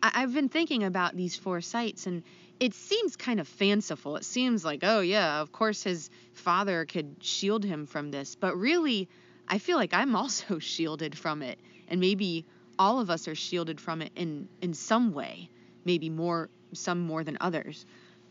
I- 0.02 0.20
have 0.22 0.34
been 0.34 0.48
thinking 0.48 0.82
about 0.82 1.14
these 1.14 1.36
four 1.36 1.60
sights 1.60 2.08
and 2.08 2.24
it 2.58 2.74
seems 2.74 3.14
kind 3.14 3.38
of 3.38 3.46
fanciful. 3.46 4.16
It 4.16 4.24
seems 4.24 4.64
like, 4.64 4.80
oh 4.82 5.02
yeah, 5.02 5.40
of 5.42 5.52
course 5.52 5.84
his 5.84 6.10
father 6.32 6.84
could 6.84 7.14
shield 7.20 7.62
him 7.64 7.86
from 7.86 8.10
this, 8.10 8.34
but 8.34 8.56
really 8.56 9.08
I 9.46 9.58
feel 9.58 9.76
like 9.76 9.94
I'm 9.94 10.16
also 10.22 10.58
shielded 10.58 11.16
from 11.16 11.42
it 11.42 11.60
and 11.86 12.00
maybe 12.00 12.44
all 12.76 12.98
of 12.98 13.08
us 13.08 13.28
are 13.28 13.36
shielded 13.36 13.80
from 13.80 14.02
it 14.02 14.10
in 14.16 14.48
in 14.60 14.74
some 14.74 15.12
way 15.12 15.48
maybe 15.84 16.10
more 16.10 16.48
some 16.72 17.00
more 17.00 17.24
than 17.24 17.38
others. 17.40 17.84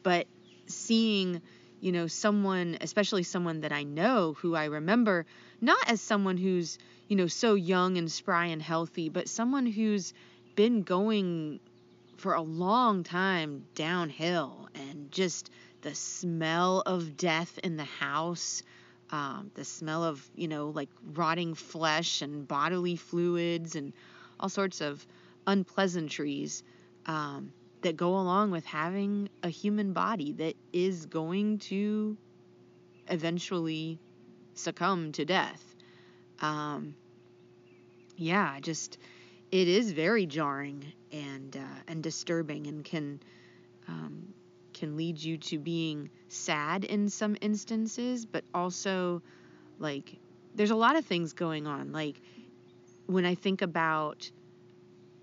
But 0.03 0.27
seeing 0.67 1.41
you 1.81 1.91
know 1.91 2.07
someone 2.07 2.77
especially 2.81 3.23
someone 3.23 3.61
that 3.61 3.71
i 3.71 3.83
know 3.83 4.33
who 4.39 4.53
i 4.53 4.65
remember 4.65 5.25
not 5.61 5.77
as 5.87 6.01
someone 6.01 6.37
who's 6.37 6.77
you 7.07 7.15
know 7.15 7.27
so 7.27 7.55
young 7.55 7.97
and 7.97 8.11
spry 8.11 8.47
and 8.47 8.61
healthy 8.61 9.09
but 9.09 9.27
someone 9.27 9.65
who's 9.65 10.13
been 10.55 10.83
going 10.83 11.59
for 12.17 12.33
a 12.33 12.41
long 12.41 13.03
time 13.03 13.65
downhill 13.75 14.67
and 14.75 15.11
just 15.11 15.49
the 15.81 15.95
smell 15.95 16.83
of 16.85 17.15
death 17.15 17.57
in 17.63 17.77
the 17.77 17.85
house 17.85 18.61
um, 19.11 19.49
the 19.55 19.65
smell 19.65 20.03
of 20.03 20.29
you 20.35 20.47
know 20.47 20.67
like 20.69 20.89
rotting 21.13 21.55
flesh 21.55 22.21
and 22.21 22.47
bodily 22.47 22.95
fluids 22.95 23.75
and 23.75 23.93
all 24.39 24.49
sorts 24.49 24.81
of 24.81 25.05
unpleasantries 25.47 26.63
um, 27.09 27.51
that 27.81 27.97
go 27.97 28.19
along 28.19 28.51
with 28.51 28.65
having 28.65 29.29
a 29.41 29.49
human 29.49 29.93
body 29.93 30.31
that 30.33 30.55
is 30.71 31.07
going 31.07 31.57
to 31.57 32.15
eventually 33.07 33.97
succumb 34.53 35.11
to 35.13 35.25
death. 35.25 35.75
Um, 36.39 36.93
yeah, 38.15 38.59
just 38.59 38.99
it 39.51 39.67
is 39.67 39.91
very 39.91 40.27
jarring 40.27 40.85
and 41.11 41.57
uh, 41.57 41.81
and 41.87 42.03
disturbing 42.03 42.67
and 42.67 42.85
can 42.85 43.19
um, 43.87 44.31
can 44.75 44.95
lead 44.95 45.17
you 45.17 45.37
to 45.37 45.57
being 45.57 46.11
sad 46.27 46.85
in 46.85 47.09
some 47.09 47.35
instances, 47.41 48.27
but 48.27 48.43
also 48.53 49.23
like 49.79 50.15
there's 50.53 50.69
a 50.69 50.75
lot 50.75 50.95
of 50.95 51.05
things 51.05 51.33
going 51.33 51.65
on. 51.65 51.91
Like 51.91 52.21
when 53.07 53.25
I 53.25 53.33
think 53.33 53.63
about 53.63 54.29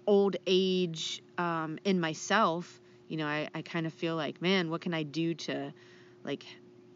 old 0.06 0.36
age 0.46 1.22
um, 1.38 1.78
in 1.84 2.00
myself, 2.00 2.80
you 3.08 3.16
know, 3.16 3.26
I, 3.26 3.48
I 3.54 3.62
kind 3.62 3.86
of 3.86 3.92
feel 3.92 4.16
like, 4.16 4.40
man, 4.42 4.70
what 4.70 4.80
can 4.80 4.94
I 4.94 5.02
do 5.02 5.34
to 5.34 5.72
like 6.24 6.44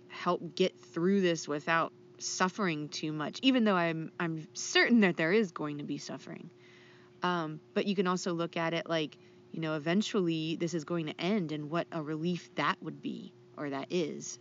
help 0.08 0.54
get 0.54 0.78
through 0.78 1.20
this 1.20 1.46
without 1.46 1.92
suffering 2.18 2.88
too 2.88 3.12
much? 3.12 3.38
Even 3.42 3.64
though 3.64 3.76
I'm 3.76 4.12
I'm 4.18 4.46
certain 4.54 5.00
that 5.00 5.16
there 5.16 5.32
is 5.32 5.52
going 5.52 5.78
to 5.78 5.84
be 5.84 5.98
suffering. 5.98 6.50
Um, 7.22 7.61
but 7.74 7.86
you 7.86 7.94
can 7.94 8.06
also 8.06 8.32
look 8.32 8.56
at 8.56 8.72
it 8.72 8.88
like, 8.88 9.18
you 9.52 9.61
know, 9.61 9.74
eventually 9.74 10.56
this 10.56 10.74
is 10.74 10.84
going 10.84 11.06
to 11.06 11.20
end, 11.20 11.52
and 11.52 11.70
what 11.70 11.86
a 11.92 12.02
relief 12.02 12.50
that 12.54 12.76
would 12.80 13.02
be, 13.02 13.32
or 13.56 13.70
that 13.70 13.88
is. 13.90 14.38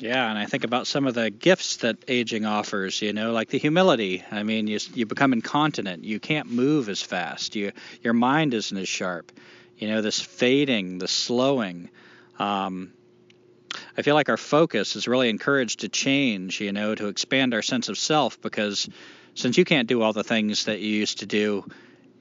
Yeah, 0.00 0.30
and 0.30 0.38
I 0.38 0.46
think 0.46 0.64
about 0.64 0.86
some 0.86 1.06
of 1.06 1.12
the 1.12 1.28
gifts 1.28 1.76
that 1.78 1.98
aging 2.08 2.46
offers, 2.46 3.02
you 3.02 3.12
know, 3.12 3.32
like 3.32 3.50
the 3.50 3.58
humility. 3.58 4.24
I 4.30 4.44
mean, 4.44 4.66
you 4.66 4.78
you 4.94 5.04
become 5.04 5.34
incontinent. 5.34 6.04
You 6.04 6.18
can't 6.18 6.50
move 6.50 6.88
as 6.88 7.02
fast. 7.02 7.54
You 7.54 7.72
your 8.02 8.14
mind 8.14 8.54
isn't 8.54 8.76
as 8.76 8.88
sharp. 8.88 9.30
You 9.76 9.88
know, 9.88 10.00
this 10.00 10.18
fading, 10.18 10.96
the 10.98 11.06
slowing. 11.06 11.90
Um, 12.38 12.94
I 13.94 14.00
feel 14.00 14.14
like 14.14 14.30
our 14.30 14.38
focus 14.38 14.96
is 14.96 15.06
really 15.06 15.28
encouraged 15.28 15.80
to 15.80 15.90
change, 15.90 16.62
you 16.62 16.72
know, 16.72 16.94
to 16.94 17.08
expand 17.08 17.52
our 17.52 17.62
sense 17.62 17.90
of 17.90 17.98
self 17.98 18.40
because 18.40 18.88
since 19.34 19.58
you 19.58 19.66
can't 19.66 19.86
do 19.86 20.00
all 20.00 20.14
the 20.14 20.24
things 20.24 20.64
that 20.64 20.80
you 20.80 20.88
used 20.88 21.18
to 21.18 21.26
do, 21.26 21.66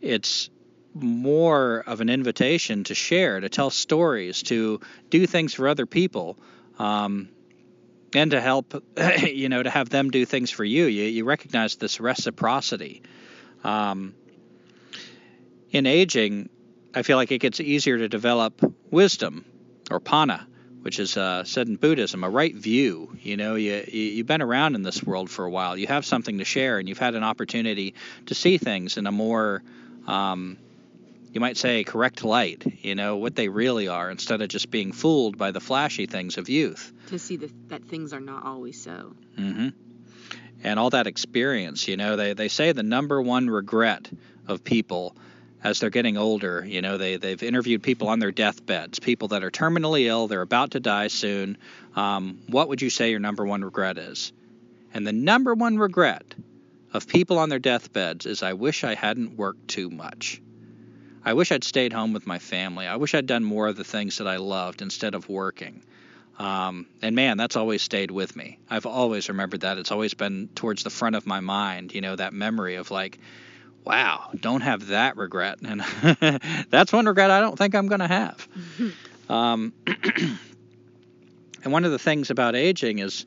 it's 0.01 0.49
more 0.93 1.81
of 1.87 2.01
an 2.01 2.09
invitation 2.09 2.83
to 2.83 2.93
share, 2.93 3.39
to 3.39 3.47
tell 3.47 3.69
stories, 3.69 4.43
to 4.43 4.81
do 5.09 5.25
things 5.25 5.53
for 5.53 5.69
other 5.69 5.85
people. 5.85 6.37
Um, 6.77 7.29
and 8.13 8.31
to 8.31 8.41
help, 8.41 8.83
you 9.23 9.49
know, 9.49 9.61
to 9.61 9.69
have 9.69 9.89
them 9.89 10.09
do 10.09 10.25
things 10.25 10.51
for 10.51 10.63
you. 10.63 10.85
You, 10.85 11.03
you 11.05 11.25
recognize 11.25 11.75
this 11.75 11.99
reciprocity. 11.99 13.01
Um, 13.63 14.15
in 15.71 15.85
aging, 15.85 16.49
I 16.95 17.03
feel 17.03 17.17
like 17.17 17.31
it 17.31 17.39
gets 17.39 17.59
easier 17.59 17.97
to 17.97 18.09
develop 18.09 18.61
wisdom 18.89 19.45
or 19.91 19.99
panna, 19.99 20.47
which 20.81 20.99
is 20.99 21.17
uh, 21.17 21.43
said 21.43 21.67
in 21.67 21.75
Buddhism, 21.75 22.23
a 22.23 22.29
right 22.29 22.55
view. 22.55 23.15
You 23.21 23.37
know, 23.37 23.55
you, 23.55 23.83
you 23.87 24.17
have 24.17 24.27
been 24.27 24.41
around 24.41 24.75
in 24.75 24.83
this 24.83 25.03
world 25.03 25.29
for 25.29 25.45
a 25.45 25.49
while. 25.49 25.77
You 25.77 25.87
have 25.87 26.05
something 26.05 26.39
to 26.39 26.45
share, 26.45 26.79
and 26.79 26.89
you've 26.89 26.97
had 26.97 27.15
an 27.15 27.23
opportunity 27.23 27.93
to 28.27 28.35
see 28.35 28.57
things 28.57 28.97
in 28.97 29.05
a 29.05 29.11
more 29.11 29.61
um, 30.07 30.57
you 31.31 31.39
might 31.39 31.57
say 31.57 31.83
correct 31.83 32.23
light 32.23 32.63
you 32.83 32.95
know 32.95 33.17
what 33.17 33.35
they 33.35 33.49
really 33.49 33.87
are 33.87 34.09
instead 34.09 34.41
of 34.41 34.49
just 34.49 34.71
being 34.71 34.91
fooled 34.91 35.37
by 35.37 35.51
the 35.51 35.59
flashy 35.59 36.05
things 36.05 36.37
of 36.37 36.49
youth 36.49 36.91
to 37.09 37.19
see 37.19 37.37
the, 37.37 37.51
that 37.67 37.83
things 37.85 38.13
are 38.13 38.19
not 38.19 38.45
always 38.45 38.81
so 38.81 39.15
mm-hmm. 39.37 39.69
and 40.63 40.79
all 40.79 40.89
that 40.89 41.07
experience 41.07 41.87
you 41.87 41.97
know 41.97 42.15
they, 42.15 42.33
they 42.33 42.47
say 42.47 42.71
the 42.71 42.83
number 42.83 43.21
one 43.21 43.49
regret 43.49 44.09
of 44.47 44.63
people 44.63 45.15
as 45.63 45.79
they're 45.79 45.89
getting 45.89 46.17
older 46.17 46.63
you 46.65 46.81
know 46.81 46.97
they, 46.97 47.17
they've 47.17 47.43
interviewed 47.43 47.83
people 47.83 48.07
on 48.07 48.19
their 48.19 48.31
deathbeds 48.31 48.99
people 48.99 49.29
that 49.29 49.43
are 49.43 49.51
terminally 49.51 50.05
ill 50.05 50.27
they're 50.27 50.41
about 50.41 50.71
to 50.71 50.79
die 50.79 51.07
soon 51.07 51.57
um, 51.95 52.39
what 52.47 52.69
would 52.69 52.81
you 52.81 52.89
say 52.89 53.11
your 53.11 53.19
number 53.19 53.45
one 53.45 53.63
regret 53.63 53.97
is 53.97 54.31
and 54.93 55.05
the 55.05 55.13
number 55.13 55.53
one 55.53 55.77
regret 55.77 56.35
of 56.93 57.07
people 57.07 57.37
on 57.37 57.49
their 57.49 57.59
deathbeds 57.59 58.25
is 58.25 58.43
i 58.43 58.53
wish 58.53 58.83
i 58.83 58.93
hadn't 58.93 59.37
worked 59.37 59.67
too 59.67 59.89
much 59.89 60.41
I 61.21 61.33
wish 61.33 61.51
I'd 61.51 61.65
stayed 61.65 61.91
home 61.91 62.13
with 62.13 62.25
my 62.25 62.39
family. 62.39 62.87
I 62.87 62.95
wish 62.95 63.13
I'd 63.13 63.27
done 63.27 63.43
more 63.43 63.67
of 63.67 63.75
the 63.75 63.83
things 63.83 64.17
that 64.17 64.27
I 64.27 64.37
loved 64.37 64.81
instead 64.81 65.13
of 65.13 65.27
working. 65.27 65.83
Um, 66.39 66.87
and 67.01 67.15
man, 67.15 67.35
that's 67.35 67.57
always 67.57 67.81
stayed 67.81 68.11
with 68.11 68.33
me. 68.35 68.59
I've 68.69 68.85
always 68.85 69.27
remembered 69.27 69.61
that. 69.61 69.77
It's 69.77 69.91
always 69.91 70.13
been 70.13 70.47
towards 70.55 70.83
the 70.83 70.89
front 70.89 71.17
of 71.17 71.27
my 71.27 71.41
mind, 71.41 71.93
you 71.93 71.99
know, 71.99 72.15
that 72.15 72.31
memory 72.31 72.75
of 72.75 72.91
like, 72.91 73.19
wow, 73.83 74.29
don't 74.39 74.61
have 74.61 74.87
that 74.87 75.17
regret. 75.17 75.59
And 75.63 75.81
that's 76.69 76.93
one 76.93 77.05
regret 77.05 77.29
I 77.29 77.41
don't 77.41 77.57
think 77.57 77.75
I'm 77.75 77.87
going 77.87 77.99
to 77.99 78.07
have. 78.07 78.47
um, 79.29 79.73
and 81.63 81.73
one 81.73 81.83
of 81.83 81.91
the 81.91 81.99
things 81.99 82.29
about 82.29 82.55
aging 82.55 82.99
is, 82.99 83.25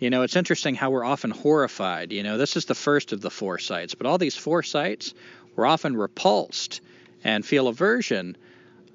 you 0.00 0.10
know, 0.10 0.22
it's 0.22 0.34
interesting 0.34 0.74
how 0.74 0.90
we're 0.90 1.04
often 1.04 1.30
horrified. 1.30 2.10
You 2.10 2.24
know, 2.24 2.38
this 2.38 2.56
is 2.56 2.64
the 2.64 2.74
first 2.74 3.12
of 3.12 3.20
the 3.20 3.30
four 3.30 3.60
sights, 3.60 3.94
but 3.94 4.08
all 4.08 4.18
these 4.18 4.36
four 4.36 4.64
sights, 4.64 5.14
we're 5.54 5.66
often 5.66 5.96
repulsed 5.96 6.80
and 7.22 7.46
feel 7.46 7.68
aversion. 7.68 8.36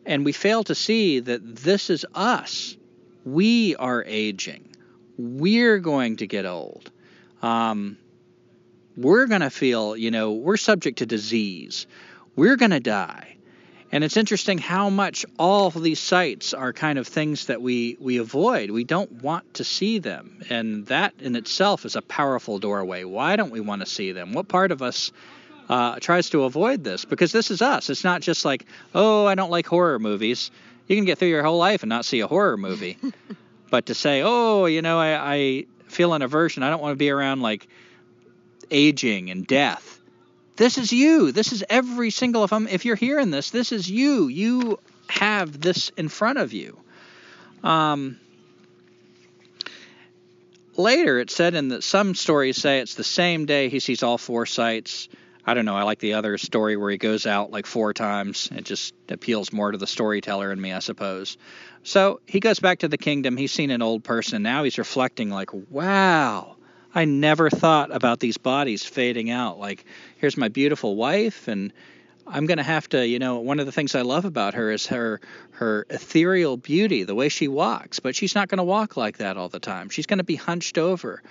And 0.05 0.25
we 0.25 0.33
fail 0.33 0.65
to 0.65 0.75
see 0.75 1.21
that 1.21 1.55
this 1.55 1.89
is 1.89 2.05
us. 2.13 2.75
We 3.25 3.75
are 3.75 4.03
aging. 4.05 4.69
We're 5.17 5.79
going 5.79 6.17
to 6.17 6.27
get 6.27 6.45
old. 6.45 6.91
Um, 7.41 7.97
we're 8.95 9.27
going 9.27 9.41
to 9.41 9.49
feel, 9.49 9.95
you 9.97 10.11
know, 10.11 10.31
we're 10.33 10.57
subject 10.57 10.99
to 10.99 11.05
disease. 11.05 11.87
We're 12.35 12.57
going 12.57 12.71
to 12.71 12.79
die. 12.79 13.37
And 13.91 14.03
it's 14.03 14.17
interesting 14.17 14.57
how 14.57 14.89
much 14.89 15.23
all 15.37 15.69
these 15.69 15.99
sights 15.99 16.55
are 16.55 16.73
kind 16.73 16.97
of 16.97 17.07
things 17.07 17.45
that 17.45 17.61
we, 17.61 17.95
we 17.99 18.17
avoid. 18.17 18.71
We 18.71 18.83
don't 18.83 19.21
want 19.21 19.53
to 19.55 19.63
see 19.63 19.99
them. 19.99 20.41
And 20.49 20.87
that 20.87 21.13
in 21.19 21.35
itself 21.35 21.85
is 21.85 21.95
a 21.95 22.01
powerful 22.01 22.57
doorway. 22.57 23.03
Why 23.03 23.35
don't 23.35 23.51
we 23.51 23.59
want 23.59 23.81
to 23.81 23.85
see 23.85 24.11
them? 24.11 24.33
What 24.33 24.47
part 24.47 24.71
of 24.71 24.81
us 24.81 25.11
uh, 25.69 25.99
tries 25.99 26.31
to 26.31 26.43
avoid 26.43 26.83
this 26.83 27.05
because 27.05 27.31
this 27.31 27.51
is 27.51 27.61
us. 27.61 27.89
It's 27.89 28.03
not 28.03 28.21
just 28.21 28.45
like, 28.45 28.65
oh, 28.95 29.27
I 29.27 29.35
don't 29.35 29.51
like 29.51 29.67
horror 29.67 29.99
movies. 29.99 30.49
You 30.93 30.99
can 30.99 31.05
get 31.05 31.17
through 31.17 31.29
your 31.29 31.41
whole 31.41 31.57
life 31.57 31.81
and 31.81 31.89
not 31.89 32.05
see 32.05 32.19
a 32.19 32.27
horror 32.27 32.55
movie. 32.55 32.97
but 33.71 33.87
to 33.87 33.95
say, 33.95 34.21
oh, 34.23 34.67
you 34.67 34.83
know, 34.83 34.99
I, 34.99 35.35
I 35.35 35.65
feel 35.87 36.13
an 36.13 36.21
aversion. 36.21 36.61
I 36.61 36.69
don't 36.69 36.81
want 36.81 36.91
to 36.91 36.97
be 36.97 37.09
around 37.09 37.41
like 37.41 37.67
aging 38.69 39.31
and 39.31 39.47
death. 39.47 39.99
This 40.55 40.77
is 40.77 40.93
you. 40.93 41.31
This 41.31 41.51
is 41.51 41.63
every 41.67 42.11
single. 42.11 42.43
If 42.43 42.53
I'm, 42.53 42.67
if 42.67 42.85
you're 42.85 42.95
hearing 42.95 43.31
this, 43.31 43.49
this 43.49 43.71
is 43.71 43.89
you. 43.89 44.27
You 44.27 44.77
have 45.07 45.59
this 45.59 45.89
in 45.97 46.09
front 46.09 46.37
of 46.37 46.53
you. 46.53 46.79
Um, 47.63 48.19
later, 50.77 51.19
it 51.19 51.31
said 51.31 51.55
in 51.55 51.69
that 51.69 51.83
some 51.83 52.13
stories 52.13 52.61
say 52.61 52.81
it's 52.81 52.93
the 52.93 53.03
same 53.03 53.47
day 53.47 53.69
he 53.69 53.79
sees 53.79 54.03
all 54.03 54.19
four 54.19 54.45
sights 54.45 55.07
I 55.45 55.53
don't 55.53 55.65
know. 55.65 55.75
I 55.75 55.83
like 55.83 55.99
the 55.99 56.13
other 56.13 56.37
story 56.37 56.77
where 56.77 56.89
he 56.89 56.97
goes 56.97 57.25
out 57.25 57.51
like 57.51 57.65
four 57.65 57.93
times. 57.93 58.49
It 58.53 58.63
just 58.63 58.93
appeals 59.09 59.51
more 59.51 59.71
to 59.71 59.77
the 59.77 59.87
storyteller 59.87 60.51
in 60.51 60.61
me, 60.61 60.71
I 60.71 60.79
suppose. 60.79 61.37
So 61.83 62.21
he 62.25 62.39
goes 62.39 62.59
back 62.59 62.79
to 62.79 62.87
the 62.87 62.97
kingdom. 62.97 63.35
He's 63.35 63.51
seen 63.51 63.69
an 63.69 63.81
old 63.81 64.05
person. 64.05 64.41
Now 64.41 64.63
he's 64.63 64.77
reflecting, 64.77 65.29
like, 65.29 65.49
wow, 65.69 66.55
I 66.95 67.05
never 67.05 67.49
thought 67.49 67.93
about 67.93 68.21
these 68.21 68.37
bodies 68.37 68.85
fading 68.85 69.29
out. 69.29 69.59
Like, 69.59 69.83
here's 70.17 70.37
my 70.37 70.47
beautiful 70.47 70.95
wife, 70.95 71.49
and 71.49 71.73
I'm 72.25 72.45
going 72.45 72.57
to 72.57 72.63
have 72.63 72.87
to, 72.89 73.05
you 73.05 73.19
know, 73.19 73.39
one 73.39 73.59
of 73.59 73.65
the 73.65 73.73
things 73.73 73.95
I 73.95 74.01
love 74.01 74.23
about 74.23 74.53
her 74.53 74.71
is 74.71 74.87
her 74.87 75.19
her 75.51 75.85
ethereal 75.89 76.55
beauty, 76.55 77.03
the 77.03 77.15
way 77.15 77.27
she 77.27 77.49
walks. 77.49 77.99
But 77.99 78.15
she's 78.15 78.33
not 78.33 78.47
going 78.47 78.59
to 78.59 78.63
walk 78.63 78.95
like 78.95 79.17
that 79.17 79.35
all 79.35 79.49
the 79.49 79.59
time. 79.59 79.89
She's 79.89 80.05
going 80.05 80.19
to 80.19 80.23
be 80.23 80.35
hunched 80.35 80.77
over. 80.77 81.21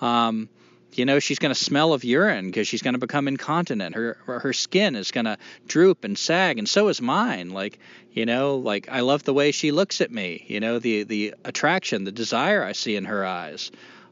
Um, 0.00 0.48
you 0.92 1.04
know 1.04 1.18
she's 1.18 1.38
going 1.38 1.54
to 1.54 1.60
smell 1.60 1.92
of 1.92 2.04
urine 2.04 2.46
because 2.46 2.66
she's 2.66 2.82
going 2.82 2.94
to 2.94 2.98
become 2.98 3.28
incontinent. 3.28 3.94
Her 3.94 4.16
her 4.26 4.52
skin 4.52 4.96
is 4.96 5.10
going 5.10 5.26
to 5.26 5.38
droop 5.66 6.04
and 6.04 6.18
sag 6.18 6.58
and 6.58 6.68
so 6.68 6.88
is 6.88 7.00
mine. 7.00 7.50
Like 7.50 7.78
you 8.18 8.26
know 8.26 8.56
like 8.56 8.88
i 8.90 9.00
love 9.00 9.22
the 9.22 9.32
way 9.32 9.52
she 9.52 9.70
looks 9.70 10.00
at 10.00 10.10
me 10.10 10.44
you 10.48 10.58
know 10.58 10.80
the 10.80 11.04
the 11.04 11.34
attraction 11.44 12.02
the 12.02 12.10
desire 12.10 12.64
i 12.64 12.72
see 12.72 12.96
in 12.96 13.04
her 13.04 13.24
eyes. 13.24 13.70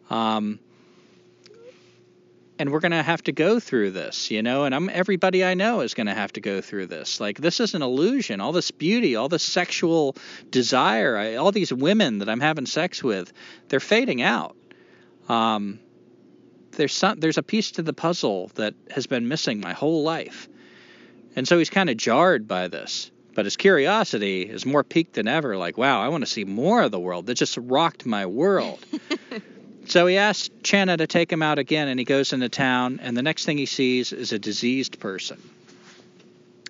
Um, 0.08 0.60
and 2.58 2.72
we're 2.72 2.80
going 2.80 2.92
to 2.92 3.02
have 3.02 3.22
to 3.24 3.32
go 3.32 3.58
through 3.58 3.90
this 3.90 4.30
you 4.30 4.42
know 4.42 4.64
and 4.64 4.74
i'm 4.74 4.88
everybody 4.88 5.44
i 5.44 5.54
know 5.54 5.80
is 5.80 5.94
going 5.94 6.06
to 6.06 6.14
have 6.14 6.32
to 6.34 6.40
go 6.40 6.60
through 6.60 6.86
this. 6.86 7.20
Like 7.20 7.38
this 7.38 7.58
is 7.60 7.74
an 7.74 7.82
illusion. 7.82 8.40
All 8.40 8.52
this 8.52 8.70
beauty 8.70 9.16
all 9.16 9.28
this 9.28 9.42
sexual 9.42 10.16
desire 10.50 11.16
I, 11.16 11.34
all 11.34 11.52
these 11.52 11.72
women 11.72 12.18
that 12.18 12.28
i'm 12.28 12.40
having 12.40 12.66
sex 12.66 13.02
with 13.02 13.32
they're 13.68 13.80
fading 13.80 14.22
out. 14.22 14.56
Um, 15.28 15.80
there's 16.76 16.94
some 16.94 17.18
there's 17.18 17.38
a 17.38 17.42
piece 17.42 17.72
to 17.72 17.82
the 17.82 17.92
puzzle 17.92 18.50
that 18.54 18.74
has 18.90 19.06
been 19.06 19.28
missing 19.28 19.60
my 19.60 19.72
whole 19.72 20.02
life. 20.02 20.48
And 21.34 21.46
so 21.46 21.58
he's 21.58 21.70
kind 21.70 21.90
of 21.90 21.96
jarred 21.96 22.48
by 22.48 22.68
this. 22.68 23.10
But 23.34 23.44
his 23.44 23.58
curiosity 23.58 24.42
is 24.42 24.64
more 24.64 24.82
piqued 24.82 25.12
than 25.12 25.28
ever, 25.28 25.58
like, 25.58 25.76
wow, 25.76 26.00
I 26.00 26.08
want 26.08 26.24
to 26.24 26.30
see 26.30 26.44
more 26.46 26.82
of 26.82 26.90
the 26.90 26.98
world. 26.98 27.26
That 27.26 27.34
just 27.34 27.58
rocked 27.58 28.06
my 28.06 28.24
world. 28.24 28.78
so 29.86 30.06
he 30.06 30.16
asks 30.16 30.48
Channa 30.62 30.96
to 30.96 31.06
take 31.06 31.30
him 31.30 31.42
out 31.42 31.58
again, 31.58 31.88
and 31.88 31.98
he 31.98 32.06
goes 32.06 32.32
into 32.32 32.48
town, 32.48 33.00
and 33.02 33.14
the 33.14 33.22
next 33.22 33.44
thing 33.44 33.58
he 33.58 33.66
sees 33.66 34.14
is 34.14 34.32
a 34.32 34.38
diseased 34.38 34.98
person. 35.00 35.38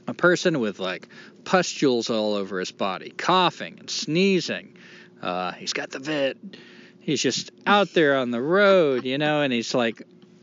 a 0.09 0.15
person 0.15 0.59
with 0.59 0.81
like 0.81 1.09
pustules 1.45 2.11
all 2.11 2.35
over 2.35 2.59
his 2.59 2.73
body, 2.73 3.11
coughing 3.17 3.77
and 3.79 3.89
sneezing. 3.89 4.77
Uh, 5.23 5.53
he's 5.53 5.73
got 5.73 5.91
the 5.91 6.01
vid. 6.01 6.59
He's 7.07 7.23
just 7.23 7.53
out 7.67 7.95
there 7.95 8.17
on 8.17 8.33
the 8.33 8.43
road, 8.43 9.05
you 9.05 9.17
know, 9.17 9.41
and 9.43 9.53
he's 9.53 9.75
like, 9.75 10.03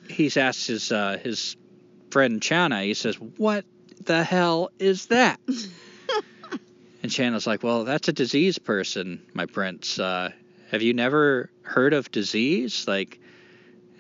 he's 0.10 0.38
asked 0.38 0.68
his 0.68 0.92
uh, 0.92 1.18
his 1.22 1.58
friend 2.10 2.42
Channa. 2.42 2.84
He 2.84 2.94
says, 2.94 3.20
"What 3.20 3.66
the 4.02 4.24
hell 4.24 4.72
is 4.80 5.08
that?" 5.08 5.42
and 7.04 7.12
Channa's 7.12 7.46
like, 7.46 7.64
"Well, 7.64 7.84
that's 7.84 8.08
a 8.08 8.14
disease 8.14 8.60
person, 8.60 9.22
my 9.34 9.46
prince. 9.46 10.00
Uh, 10.00 10.32
have 10.72 10.82
you 10.82 10.94
never 10.94 11.52
heard 11.62 11.94
of 11.94 12.10
disease? 12.12 12.88
Like, 12.88 13.20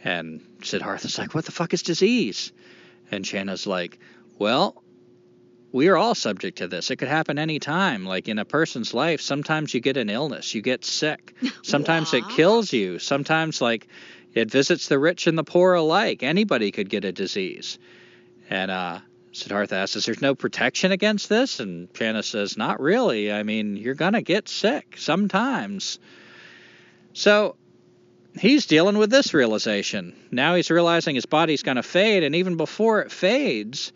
and 0.03 0.41
Siddhartha's 0.63 1.17
like, 1.17 1.33
what 1.33 1.45
the 1.45 1.51
fuck 1.51 1.73
is 1.73 1.83
disease? 1.83 2.51
And 3.11 3.23
Channa's 3.23 3.67
like, 3.67 3.99
well, 4.39 4.82
we 5.73 5.87
are 5.87 5.97
all 5.97 6.13
subject 6.13 6.59
to 6.59 6.67
this. 6.67 6.91
It 6.91 6.97
could 6.97 7.07
happen 7.07 7.39
any 7.39 7.59
time. 7.59 8.05
Like 8.05 8.29
in 8.29 8.37
a 8.37 8.45
person's 8.45 8.93
life, 8.93 9.19
sometimes 9.19 9.73
you 9.73 9.81
get 9.81 9.97
an 9.97 10.09
illness, 10.09 10.53
you 10.53 10.61
get 10.61 10.85
sick. 10.85 11.35
Sometimes 11.63 12.13
it 12.13 12.29
kills 12.29 12.71
you. 12.71 12.99
Sometimes 12.99 13.59
like 13.59 13.87
it 14.33 14.51
visits 14.51 14.87
the 14.87 14.99
rich 14.99 15.25
and 15.25 15.37
the 15.37 15.43
poor 15.43 15.73
alike. 15.73 16.21
Anybody 16.21 16.71
could 16.71 16.89
get 16.89 17.05
a 17.05 17.11
disease. 17.11 17.79
And 18.51 18.69
uh, 18.69 18.99
Siddhartha 19.31 19.75
asks, 19.75 20.05
There's 20.05 20.21
no 20.21 20.35
protection 20.35 20.91
against 20.91 21.27
this? 21.27 21.59
And 21.59 21.91
Channa 21.93 22.21
says, 22.21 22.55
Not 22.55 22.79
really. 22.79 23.33
I 23.33 23.41
mean, 23.41 23.75
you're 23.75 23.95
going 23.95 24.13
to 24.13 24.21
get 24.21 24.47
sick 24.47 24.95
sometimes. 24.99 25.97
So 27.13 27.55
he's 28.37 28.67
dealing 28.67 28.99
with 28.99 29.09
this 29.09 29.33
realization. 29.33 30.15
Now 30.29 30.53
he's 30.53 30.69
realizing 30.69 31.15
his 31.15 31.25
body's 31.25 31.63
going 31.63 31.77
to 31.77 31.83
fade, 31.83 32.21
and 32.21 32.35
even 32.35 32.57
before 32.57 33.01
it 33.01 33.11
fades, 33.11 33.91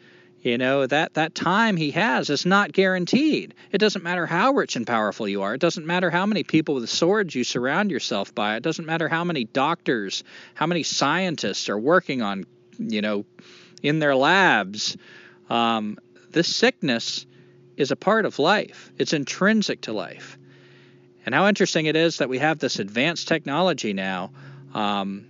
you 0.47 0.57
know 0.57 0.87
that 0.87 1.15
that 1.15 1.35
time 1.35 1.75
he 1.75 1.91
has 1.91 2.29
is 2.29 2.45
not 2.45 2.71
guaranteed. 2.71 3.53
It 3.73 3.79
doesn't 3.79 4.03
matter 4.03 4.25
how 4.25 4.53
rich 4.53 4.77
and 4.77 4.87
powerful 4.87 5.27
you 5.27 5.41
are. 5.41 5.55
It 5.55 5.59
doesn't 5.59 5.85
matter 5.85 6.09
how 6.09 6.25
many 6.25 6.43
people 6.43 6.75
with 6.75 6.89
swords 6.89 7.35
you 7.35 7.43
surround 7.43 7.91
yourself 7.91 8.33
by. 8.33 8.55
It 8.55 8.63
doesn't 8.63 8.85
matter 8.85 9.09
how 9.09 9.25
many 9.25 9.43
doctors, 9.43 10.23
how 10.53 10.65
many 10.65 10.83
scientists 10.83 11.67
are 11.67 11.77
working 11.77 12.21
on, 12.21 12.45
you 12.79 13.01
know, 13.01 13.25
in 13.83 13.99
their 13.99 14.15
labs. 14.15 14.95
Um, 15.49 15.97
this 16.31 16.55
sickness 16.55 17.25
is 17.75 17.91
a 17.91 17.97
part 17.97 18.25
of 18.25 18.39
life. 18.39 18.89
It's 18.97 19.11
intrinsic 19.11 19.81
to 19.81 19.91
life. 19.91 20.37
And 21.25 21.35
how 21.35 21.49
interesting 21.49 21.87
it 21.87 21.97
is 21.97 22.19
that 22.19 22.29
we 22.29 22.39
have 22.39 22.57
this 22.57 22.79
advanced 22.79 23.27
technology 23.27 23.91
now, 23.91 24.31
um, 24.73 25.27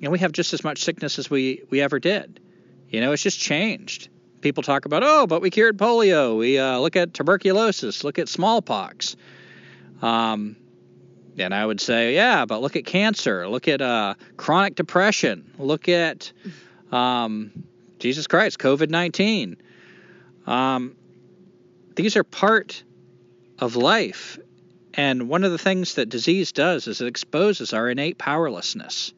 and 0.00 0.10
we 0.10 0.20
have 0.20 0.32
just 0.32 0.54
as 0.54 0.64
much 0.64 0.82
sickness 0.82 1.18
as 1.18 1.28
we, 1.28 1.64
we 1.68 1.82
ever 1.82 1.98
did. 2.00 2.40
You 2.88 3.02
know, 3.02 3.12
it's 3.12 3.22
just 3.22 3.38
changed. 3.38 4.08
People 4.44 4.62
talk 4.62 4.84
about, 4.84 5.02
oh, 5.02 5.26
but 5.26 5.40
we 5.40 5.48
cured 5.48 5.78
polio. 5.78 6.36
We 6.36 6.58
uh, 6.58 6.78
look 6.78 6.96
at 6.96 7.14
tuberculosis, 7.14 8.04
look 8.04 8.18
at 8.18 8.28
smallpox. 8.28 9.16
Um, 10.02 10.56
and 11.38 11.54
I 11.54 11.64
would 11.64 11.80
say, 11.80 12.14
yeah, 12.14 12.44
but 12.44 12.60
look 12.60 12.76
at 12.76 12.84
cancer, 12.84 13.48
look 13.48 13.68
at 13.68 13.80
uh, 13.80 14.16
chronic 14.36 14.74
depression, 14.74 15.50
look 15.58 15.88
at 15.88 16.30
um, 16.92 17.52
Jesus 17.98 18.26
Christ, 18.26 18.58
COVID 18.58 18.90
19. 18.90 19.56
Um, 20.46 20.94
these 21.96 22.14
are 22.18 22.22
part 22.22 22.82
of 23.58 23.76
life. 23.76 24.38
And 24.92 25.26
one 25.26 25.44
of 25.44 25.52
the 25.52 25.58
things 25.58 25.94
that 25.94 26.10
disease 26.10 26.52
does 26.52 26.86
is 26.86 27.00
it 27.00 27.06
exposes 27.06 27.72
our 27.72 27.88
innate 27.88 28.18
powerlessness. 28.18 29.14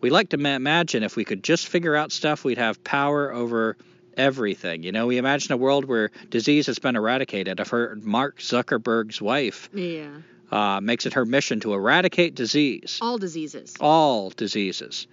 We 0.00 0.08
like 0.08 0.30
to 0.30 0.38
ma- 0.38 0.56
imagine 0.56 1.02
if 1.02 1.16
we 1.16 1.26
could 1.26 1.44
just 1.44 1.68
figure 1.68 1.94
out 1.94 2.12
stuff, 2.12 2.44
we'd 2.44 2.56
have 2.56 2.82
power 2.82 3.30
over 3.30 3.76
everything. 4.16 4.82
You 4.82 4.92
know, 4.92 5.06
we 5.06 5.18
imagine 5.18 5.52
a 5.52 5.56
world 5.56 5.84
where 5.84 6.10
disease 6.30 6.66
has 6.66 6.78
been 6.78 6.96
eradicated. 6.96 7.60
I've 7.60 7.68
heard 7.68 8.04
Mark 8.04 8.38
Zuckerberg's 8.40 9.20
wife 9.20 9.68
Yeah. 9.74 10.08
uh, 10.50 10.80
makes 10.80 11.06
it 11.06 11.14
her 11.14 11.24
mission 11.24 11.60
to 11.60 11.74
eradicate 11.74 12.34
disease, 12.34 12.98
All 13.02 13.18
diseases. 13.18 13.74
all 13.80 14.30
diseases. 14.30 15.06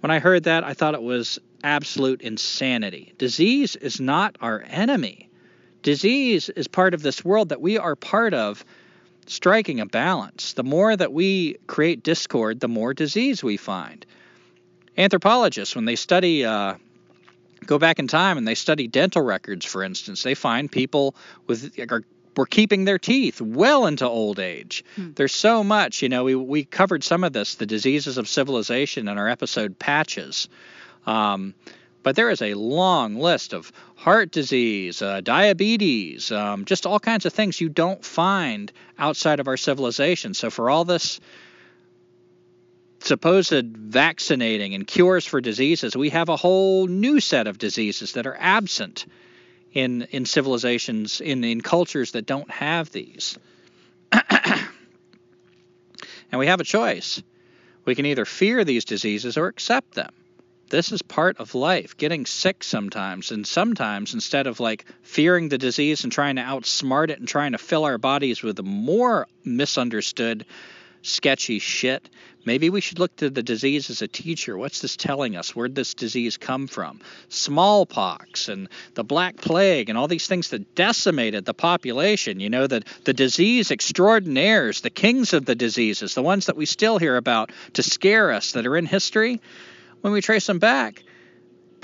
When 0.00 0.10
I 0.10 0.18
heard 0.18 0.44
that, 0.44 0.64
I 0.64 0.74
thought 0.74 0.94
it 0.94 1.02
was 1.02 1.38
absolute 1.62 2.20
insanity. 2.20 3.14
Disease 3.16 3.76
is 3.76 4.00
not 4.00 4.36
our 4.40 4.62
enemy. 4.68 5.30
Disease 5.82 6.48
is 6.50 6.68
part 6.68 6.92
of 6.94 7.02
this 7.02 7.24
world 7.24 7.48
that 7.50 7.60
we 7.60 7.78
are 7.78 7.96
part 7.96 8.34
of, 8.34 8.64
striking 9.26 9.80
a 9.80 9.86
balance. 9.86 10.52
The 10.52 10.62
more 10.64 10.94
that 10.94 11.12
we 11.12 11.54
create 11.66 12.02
discord, 12.02 12.60
the 12.60 12.68
more 12.68 12.92
disease 12.92 13.42
we 13.42 13.56
find. 13.56 14.04
Anthropologists, 14.96 15.74
when 15.74 15.86
they 15.86 15.96
study, 15.96 16.44
uh, 16.44 16.74
go 17.66 17.78
back 17.78 17.98
in 17.98 18.06
time 18.06 18.38
and 18.38 18.46
they 18.46 18.54
study 18.54 18.86
dental 18.86 19.22
records, 19.22 19.64
for 19.64 19.82
instance, 19.82 20.22
they 20.22 20.34
find 20.34 20.70
people 20.70 21.14
with 21.46 21.78
are 21.90 22.04
were 22.36 22.46
keeping 22.46 22.84
their 22.84 22.98
teeth 22.98 23.40
well 23.40 23.86
into 23.86 24.08
old 24.08 24.38
age. 24.38 24.84
Hmm. 24.96 25.12
There's 25.14 25.34
so 25.34 25.62
much, 25.62 26.02
you 26.02 26.08
know. 26.08 26.24
We 26.24 26.34
we 26.34 26.64
covered 26.64 27.04
some 27.04 27.24
of 27.24 27.32
this, 27.32 27.56
the 27.56 27.66
diseases 27.66 28.18
of 28.18 28.28
civilization, 28.28 29.08
in 29.08 29.18
our 29.18 29.28
episode 29.28 29.78
Patches. 29.78 30.48
Um, 31.06 31.54
but 32.02 32.16
there 32.16 32.30
is 32.30 32.42
a 32.42 32.54
long 32.54 33.16
list 33.16 33.54
of 33.54 33.72
heart 33.96 34.30
disease, 34.30 35.00
uh, 35.00 35.22
diabetes, 35.22 36.30
um, 36.30 36.66
just 36.66 36.84
all 36.86 37.00
kinds 37.00 37.24
of 37.24 37.32
things 37.32 37.60
you 37.60 37.70
don't 37.70 38.04
find 38.04 38.70
outside 38.98 39.40
of 39.40 39.48
our 39.48 39.56
civilization. 39.56 40.34
So 40.34 40.50
for 40.50 40.68
all 40.68 40.84
this 40.84 41.18
supposed 43.04 43.64
vaccinating 43.64 44.74
and 44.74 44.86
cures 44.86 45.26
for 45.26 45.40
diseases, 45.40 45.96
we 45.96 46.10
have 46.10 46.28
a 46.28 46.36
whole 46.36 46.86
new 46.86 47.20
set 47.20 47.46
of 47.46 47.58
diseases 47.58 48.12
that 48.12 48.26
are 48.26 48.36
absent 48.38 49.06
in 49.72 50.02
in 50.10 50.24
civilizations 50.24 51.20
in 51.20 51.44
in 51.44 51.60
cultures 51.60 52.12
that 52.12 52.26
don't 52.26 52.50
have 52.50 52.90
these. 52.90 53.38
and 54.12 54.68
we 56.38 56.46
have 56.46 56.60
a 56.60 56.64
choice. 56.64 57.22
We 57.84 57.94
can 57.94 58.06
either 58.06 58.24
fear 58.24 58.64
these 58.64 58.84
diseases 58.84 59.36
or 59.36 59.48
accept 59.48 59.94
them. 59.94 60.12
This 60.70 60.90
is 60.90 61.02
part 61.02 61.36
of 61.38 61.54
life, 61.54 61.96
getting 61.96 62.24
sick 62.24 62.64
sometimes. 62.64 63.30
And 63.30 63.46
sometimes, 63.46 64.14
instead 64.14 64.46
of 64.46 64.60
like 64.60 64.86
fearing 65.02 65.48
the 65.48 65.58
disease 65.58 66.04
and 66.04 66.12
trying 66.12 66.36
to 66.36 66.42
outsmart 66.42 67.10
it 67.10 67.18
and 67.18 67.28
trying 67.28 67.52
to 67.52 67.58
fill 67.58 67.84
our 67.84 67.98
bodies 67.98 68.42
with 68.42 68.62
more 68.62 69.28
misunderstood, 69.44 70.46
sketchy 71.04 71.58
shit, 71.58 72.08
maybe 72.44 72.70
we 72.70 72.80
should 72.80 72.98
look 72.98 73.14
to 73.16 73.30
the 73.30 73.42
disease 73.42 73.90
as 73.90 74.02
a 74.02 74.08
teacher. 74.08 74.56
What's 74.56 74.80
this 74.80 74.96
telling 74.96 75.36
us? 75.36 75.54
Where'd 75.54 75.74
this 75.74 75.94
disease 75.94 76.36
come 76.36 76.66
from? 76.66 77.00
Smallpox 77.28 78.48
and 78.48 78.68
the 78.94 79.04
Black 79.04 79.36
Plague 79.36 79.90
and 79.90 79.98
all 79.98 80.08
these 80.08 80.26
things 80.26 80.48
that 80.48 80.74
decimated 80.74 81.44
the 81.44 81.54
population. 81.54 82.40
You 82.40 82.50
know, 82.50 82.66
the, 82.66 82.82
the 83.04 83.12
disease 83.12 83.70
extraordinaires, 83.70 84.80
the 84.80 84.90
kings 84.90 85.32
of 85.34 85.44
the 85.44 85.54
diseases, 85.54 86.14
the 86.14 86.22
ones 86.22 86.46
that 86.46 86.56
we 86.56 86.66
still 86.66 86.98
hear 86.98 87.16
about 87.16 87.52
to 87.74 87.82
scare 87.82 88.32
us 88.32 88.52
that 88.52 88.66
are 88.66 88.76
in 88.76 88.86
history 88.86 89.40
when 90.00 90.12
we 90.12 90.20
trace 90.20 90.46
them 90.46 90.58
back, 90.58 91.02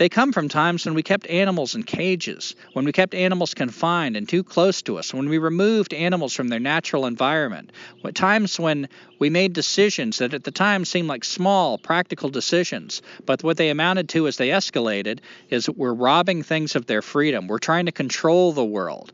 they 0.01 0.09
come 0.09 0.33
from 0.33 0.49
times 0.49 0.87
when 0.87 0.95
we 0.95 1.03
kept 1.03 1.27
animals 1.27 1.75
in 1.75 1.83
cages, 1.83 2.57
when 2.73 2.87
we 2.87 2.91
kept 2.91 3.15
animals 3.15 3.53
confined 3.53 4.17
and 4.17 4.27
too 4.27 4.43
close 4.43 4.81
to 4.81 4.97
us, 4.97 5.13
when 5.13 5.29
we 5.29 5.37
removed 5.37 5.93
animals 5.93 6.33
from 6.33 6.49
their 6.49 6.59
natural 6.59 7.05
environment, 7.05 7.71
times 8.15 8.59
when 8.59 8.89
we 9.19 9.29
made 9.29 9.53
decisions 9.53 10.17
that 10.17 10.33
at 10.33 10.43
the 10.43 10.51
time 10.51 10.87
seemed 10.87 11.07
like 11.07 11.23
small, 11.23 11.77
practical 11.77 12.31
decisions, 12.31 13.03
but 13.27 13.45
what 13.45 13.59
they 13.59 13.69
amounted 13.69 14.09
to 14.09 14.27
as 14.27 14.39
they 14.39 14.49
escalated 14.49 15.19
is 15.51 15.69
we're 15.69 15.93
robbing 15.93 16.43
things 16.43 16.77
of 16.77 16.87
their 16.87 17.03
freedom. 17.03 17.47
We're 17.47 17.59
trying 17.59 17.85
to 17.85 17.93
control 17.93 18.53
the 18.53 18.65
world. 18.65 19.13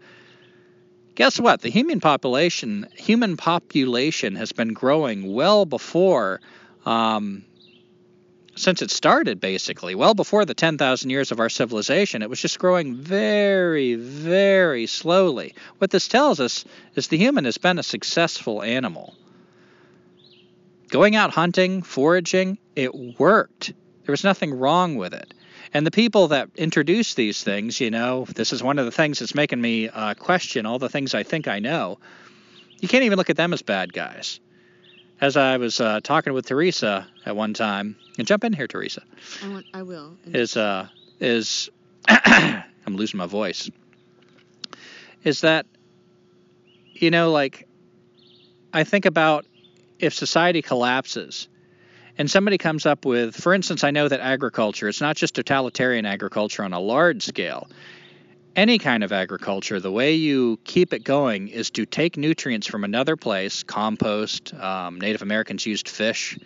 Guess 1.17 1.41
what? 1.41 1.63
The 1.63 1.69
human 1.69 1.99
population, 1.99 2.87
human 2.95 3.37
population 3.37 4.37
has 4.37 4.53
been 4.53 4.73
growing 4.73 5.35
well 5.35 5.65
before 5.65 6.41
um, 6.85 7.45
since 8.57 8.81
it 8.81 8.91
started, 8.91 9.39
basically, 9.39 9.95
well 9.95 10.15
before 10.15 10.45
the 10.45 10.55
10,000 10.55 11.11
years 11.11 11.31
of 11.31 11.41
our 11.41 11.51
civilization, 11.51 12.23
it 12.23 12.31
was 12.31 12.41
just 12.41 12.59
growing 12.59 12.97
very, 12.97 13.95
very 13.95 14.87
slowly. 14.87 15.55
What 15.79 15.91
this 15.91 16.09
tells 16.09 16.41
us 16.41 16.65
is 16.95 17.09
the 17.09 17.19
human 17.19 17.45
has 17.45 17.59
been 17.59 17.79
a 17.79 17.83
successful 17.83 18.63
animal. 18.63 19.15
Going 20.89 21.17
out 21.17 21.31
hunting, 21.31 21.83
foraging, 21.83 22.59
it 22.75 22.95
worked. 23.19 23.75
There 24.05 24.13
was 24.13 24.25
nothing 24.25 24.55
wrong 24.55 24.97
with 24.97 25.13
it. 25.13 25.35
And 25.75 25.87
the 25.87 25.91
people 25.91 26.29
that 26.29 26.49
introduce 26.57 27.15
these 27.15 27.43
things, 27.45 27.81
you 27.81 27.91
know, 27.91 28.25
this 28.35 28.53
is 28.53 28.63
one 28.63 28.79
of 28.79 28.87
the 28.87 28.93
things 28.93 29.19
that's 29.19 29.35
making 29.35 29.61
me 29.61 29.89
uh, 29.89 30.15
question 30.15 30.65
all 30.65 30.79
the 30.79 30.89
things 30.89 31.15
I 31.15 31.25
think 31.25 31.47
I 31.49 31.59
know. 31.59 31.99
You 32.81 32.89
can't 32.89 33.05
even 33.05 33.19
look 33.19 33.31
at 33.31 33.37
them 33.37 33.53
as 33.53 33.63
bad 33.63 33.93
guys 33.93 34.41
as 35.21 35.37
I 35.37 35.57
was 35.57 35.81
uh, 35.81 36.01
talking 36.03 36.33
with 36.33 36.47
Teresa 36.47 37.07
at 37.25 37.37
one 37.37 37.55
time, 37.55 37.97
and 38.19 38.27
jump 38.27 38.45
in 38.45 38.53
here, 38.53 38.67
Teresa, 38.67 39.03
I, 39.43 39.49
want, 39.49 39.67
I 39.75 39.83
will. 39.83 40.17
is 40.27 40.57
uh, 40.57 40.89
is 41.21 41.71
I'm 42.09 42.65
losing 42.97 43.19
my 43.19 43.27
voice. 43.27 43.71
Is 45.25 45.41
that 45.41 45.67
you 46.95 47.11
know 47.11 47.31
like 47.33 47.67
I 48.73 48.85
think 48.85 49.07
about 49.07 49.47
if 49.99 50.15
society 50.15 50.63
collapses 50.63 51.49
and 52.19 52.31
somebody 52.31 52.59
comes 52.59 52.87
up 52.87 53.05
with, 53.05 53.35
for 53.35 53.53
instance, 53.53 53.85
I 53.85 53.91
know 53.91 54.09
that 54.09 54.21
agriculture, 54.21 54.89
it's 54.89 55.01
not 55.01 55.17
just 55.17 55.35
totalitarian 55.35 56.07
agriculture 56.07 56.63
on 56.65 56.73
a 56.73 56.81
large 56.81 57.23
scale. 57.23 57.69
Any 58.57 58.79
kind 58.79 59.05
of 59.05 59.13
agriculture, 59.13 59.79
the 59.79 59.93
way 59.93 60.15
you 60.15 60.59
keep 60.65 60.95
it 60.95 61.05
going 61.05 61.49
is 61.49 61.71
to 61.73 61.85
take 61.85 62.17
nutrients 62.17 62.67
from 62.67 62.85
another 62.85 63.15
place, 63.15 63.63
compost. 63.63 64.55
Um, 64.55 64.99
Native 64.99 65.21
Americans 65.21 65.67
used 65.67 65.89
fish, 65.89 66.39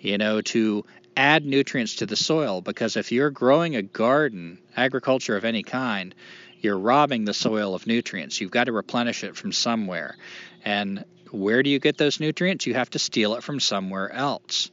you 0.00 0.18
know, 0.18 0.40
to 0.42 0.84
add 1.16 1.46
nutrients 1.46 1.96
to 1.96 2.06
the 2.06 2.16
soil. 2.16 2.60
Because 2.60 2.96
if 2.96 3.12
you're 3.12 3.30
growing 3.30 3.76
a 3.76 3.82
garden, 3.82 4.58
agriculture 4.76 5.36
of 5.36 5.44
any 5.44 5.62
kind, 5.62 6.14
you're 6.60 6.78
robbing 6.78 7.24
the 7.24 7.34
soil 7.34 7.76
of 7.76 7.86
nutrients. 7.86 8.40
You've 8.40 8.50
got 8.50 8.64
to 8.64 8.72
replenish 8.72 9.22
it 9.22 9.36
from 9.36 9.52
somewhere. 9.52 10.16
And 10.64 11.04
where 11.30 11.62
do 11.62 11.70
you 11.70 11.78
get 11.78 11.96
those 11.96 12.18
nutrients? 12.18 12.66
You 12.66 12.74
have 12.74 12.90
to 12.90 12.98
steal 12.98 13.36
it 13.36 13.44
from 13.44 13.60
somewhere 13.60 14.10
else. 14.10 14.72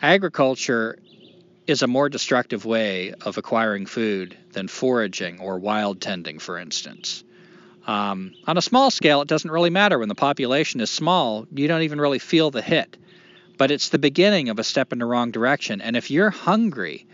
Agriculture 0.00 1.00
is 1.68 1.82
a 1.82 1.86
more 1.86 2.08
destructive 2.08 2.64
way 2.64 3.12
of 3.20 3.36
acquiring 3.36 3.84
food 3.84 4.36
than 4.52 4.66
foraging 4.66 5.38
or 5.38 5.58
wild 5.58 6.00
tending, 6.00 6.38
for 6.38 6.58
instance. 6.58 7.22
Um, 7.86 8.32
on 8.46 8.56
a 8.56 8.62
small 8.62 8.90
scale, 8.90 9.20
it 9.20 9.28
doesn't 9.28 9.50
really 9.50 9.68
matter. 9.68 9.98
When 9.98 10.08
the 10.08 10.14
population 10.14 10.80
is 10.80 10.90
small, 10.90 11.46
you 11.54 11.68
don't 11.68 11.82
even 11.82 12.00
really 12.00 12.18
feel 12.18 12.50
the 12.50 12.62
hit. 12.62 12.96
But 13.58 13.70
it's 13.70 13.90
the 13.90 13.98
beginning 13.98 14.48
of 14.48 14.58
a 14.58 14.64
step 14.64 14.94
in 14.94 14.98
the 14.98 15.04
wrong 15.04 15.30
direction. 15.30 15.82
And 15.82 15.94
if 15.94 16.10
you're 16.10 16.30
hungry, 16.30 17.06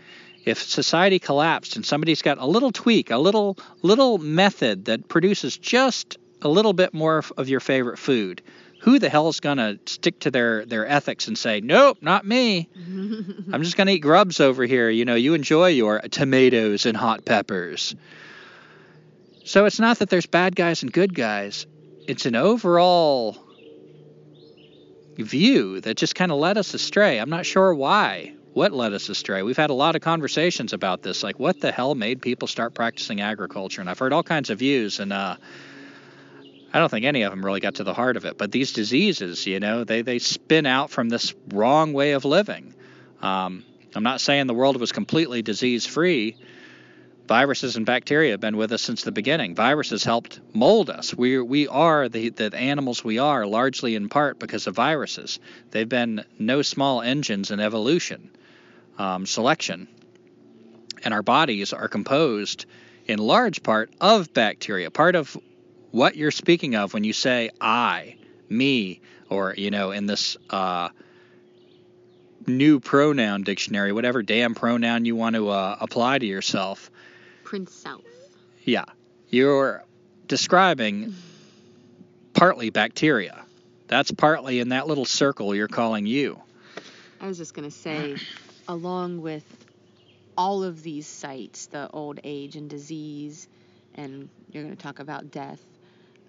if 0.45 0.63
society 0.63 1.19
collapsed 1.19 1.75
and 1.75 1.85
somebody's 1.85 2.21
got 2.21 2.37
a 2.37 2.45
little 2.45 2.71
tweak, 2.71 3.11
a 3.11 3.17
little 3.17 3.57
little 3.81 4.19
method 4.19 4.85
that 4.85 5.09
produces 5.09 5.57
just 5.57 6.17
a 6.41 6.47
little 6.47 6.73
bit 6.73 6.93
more 6.93 7.23
of 7.35 7.49
your 7.49 7.59
favorite 7.59 7.99
food, 7.99 8.41
who 8.85 8.99
the 8.99 9.09
hell 9.09 9.27
is 9.29 9.39
going 9.39 9.57
to 9.57 9.79
stick 9.87 10.19
to 10.19 10.29
their 10.29 10.63
their 10.63 10.87
ethics 10.87 11.27
and 11.27 11.35
say, 11.35 11.59
"Nope, 11.59 11.97
not 12.01 12.23
me. 12.23 12.69
I'm 12.77 13.63
just 13.63 13.75
going 13.75 13.87
to 13.87 13.93
eat 13.93 13.99
grubs 13.99 14.39
over 14.39 14.63
here. 14.63 14.91
You 14.91 15.05
know, 15.05 15.15
you 15.15 15.33
enjoy 15.33 15.69
your 15.69 15.99
tomatoes 16.01 16.85
and 16.85 16.95
hot 16.95 17.25
peppers." 17.25 17.95
So 19.43 19.65
it's 19.65 19.79
not 19.79 19.99
that 19.99 20.09
there's 20.09 20.27
bad 20.27 20.55
guys 20.55 20.83
and 20.83 20.93
good 20.93 21.15
guys. 21.15 21.65
It's 22.07 22.27
an 22.27 22.35
overall 22.35 23.37
view 25.17 25.81
that 25.81 25.97
just 25.97 26.13
kind 26.13 26.31
of 26.31 26.37
led 26.37 26.59
us 26.59 26.75
astray. 26.75 27.17
I'm 27.19 27.29
not 27.31 27.47
sure 27.47 27.73
why. 27.73 28.35
What 28.53 28.71
led 28.71 28.93
us 28.93 29.09
astray? 29.09 29.41
We've 29.41 29.57
had 29.57 29.71
a 29.71 29.73
lot 29.73 29.95
of 29.95 30.01
conversations 30.01 30.73
about 30.73 31.01
this. 31.01 31.23
Like, 31.23 31.39
what 31.39 31.59
the 31.59 31.71
hell 31.71 31.95
made 31.95 32.21
people 32.21 32.47
start 32.47 32.75
practicing 32.75 33.19
agriculture? 33.19 33.81
And 33.81 33.89
I've 33.89 33.99
heard 33.99 34.13
all 34.13 34.23
kinds 34.23 34.51
of 34.51 34.59
views, 34.59 34.99
and 34.99 35.11
uh, 35.11 35.37
I 36.73 36.79
don't 36.79 36.89
think 36.89 37.05
any 37.05 37.21
of 37.21 37.31
them 37.31 37.45
really 37.45 37.59
got 37.61 37.75
to 37.75 37.83
the 37.83 37.93
heart 37.93 38.17
of 38.17 38.25
it. 38.25 38.37
But 38.37 38.51
these 38.51 38.73
diseases, 38.73 39.45
you 39.47 39.59
know, 39.59 39.83
they, 39.83 40.01
they 40.01 40.19
spin 40.19 40.65
out 40.65 40.89
from 40.89 41.09
this 41.09 41.33
wrong 41.49 41.93
way 41.93 42.11
of 42.11 42.25
living. 42.25 42.73
Um, 43.21 43.63
I'm 43.95 44.03
not 44.03 44.19
saying 44.19 44.47
the 44.47 44.53
world 44.53 44.79
was 44.79 44.91
completely 44.91 45.41
disease 45.41 45.85
free. 45.85 46.35
Viruses 47.27 47.75
and 47.75 47.85
bacteria 47.85 48.31
have 48.31 48.39
been 48.39 48.57
with 48.57 48.71
us 48.71 48.81
since 48.81 49.03
the 49.03 49.11
beginning. 49.11 49.55
Viruses 49.55 50.03
helped 50.03 50.41
mold 50.53 50.89
us. 50.89 51.13
We, 51.13 51.39
we 51.39 51.67
are 51.67 52.07
the, 52.07 52.29
the 52.29 52.55
animals 52.55 53.03
we 53.03 53.17
are 53.17 53.47
largely 53.47 53.95
in 53.95 54.09
part 54.09 54.37
because 54.37 54.67
of 54.67 54.75
viruses. 54.75 55.39
They've 55.71 55.89
been 55.89 56.25
no 56.37 56.61
small 56.61 57.01
engines 57.01 57.49
in 57.49 57.59
evolution, 57.59 58.29
um, 58.99 59.25
selection. 59.25 59.87
And 61.03 61.13
our 61.13 61.23
bodies 61.23 61.73
are 61.73 61.87
composed 61.87 62.65
in 63.07 63.17
large 63.19 63.63
part 63.63 63.91
of 64.01 64.33
bacteria. 64.33 64.91
Part 64.91 65.15
of 65.15 65.35
what 65.95 66.17
you're 66.17 66.29
speaking 66.29 66.75
of 66.75 66.93
when 66.93 67.05
you 67.05 67.13
say 67.13 67.51
I, 67.61 68.17
me, 68.49 68.99
or, 69.29 69.53
you 69.57 69.71
know, 69.71 69.91
in 69.91 70.07
this 70.07 70.35
uh, 70.49 70.89
new 72.45 72.81
pronoun 72.81 73.43
dictionary, 73.43 73.93
whatever 73.93 74.21
damn 74.21 74.55
pronoun 74.55 75.05
you 75.05 75.15
want 75.15 75.37
to 75.37 75.47
uh, 75.47 75.77
apply 75.79 76.19
to 76.19 76.25
yourself. 76.25 76.91
Prince 77.45 77.73
South. 77.73 78.03
Yeah. 78.65 78.83
You're 79.29 79.85
describing 80.27 81.15
partly 82.33 82.71
bacteria. 82.71 83.45
That's 83.87 84.11
partly 84.11 84.59
in 84.59 84.69
that 84.69 84.87
little 84.87 85.05
circle 85.05 85.55
you're 85.55 85.69
calling 85.69 86.05
you. 86.05 86.41
I 87.21 87.27
was 87.27 87.37
just 87.37 87.53
going 87.53 87.69
to 87.69 87.75
say, 87.75 88.17
along 88.67 89.21
with 89.21 89.45
all 90.37 90.61
of 90.65 90.83
these 90.83 91.07
sights, 91.07 91.67
the 91.67 91.89
old 91.89 92.19
age 92.25 92.57
and 92.57 92.69
disease, 92.69 93.47
and 93.93 94.27
you're 94.51 94.63
going 94.63 94.75
to 94.75 94.83
talk 94.83 94.99
about 94.99 95.31
death, 95.31 95.61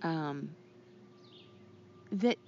um, 0.03 0.55
that 2.12 2.38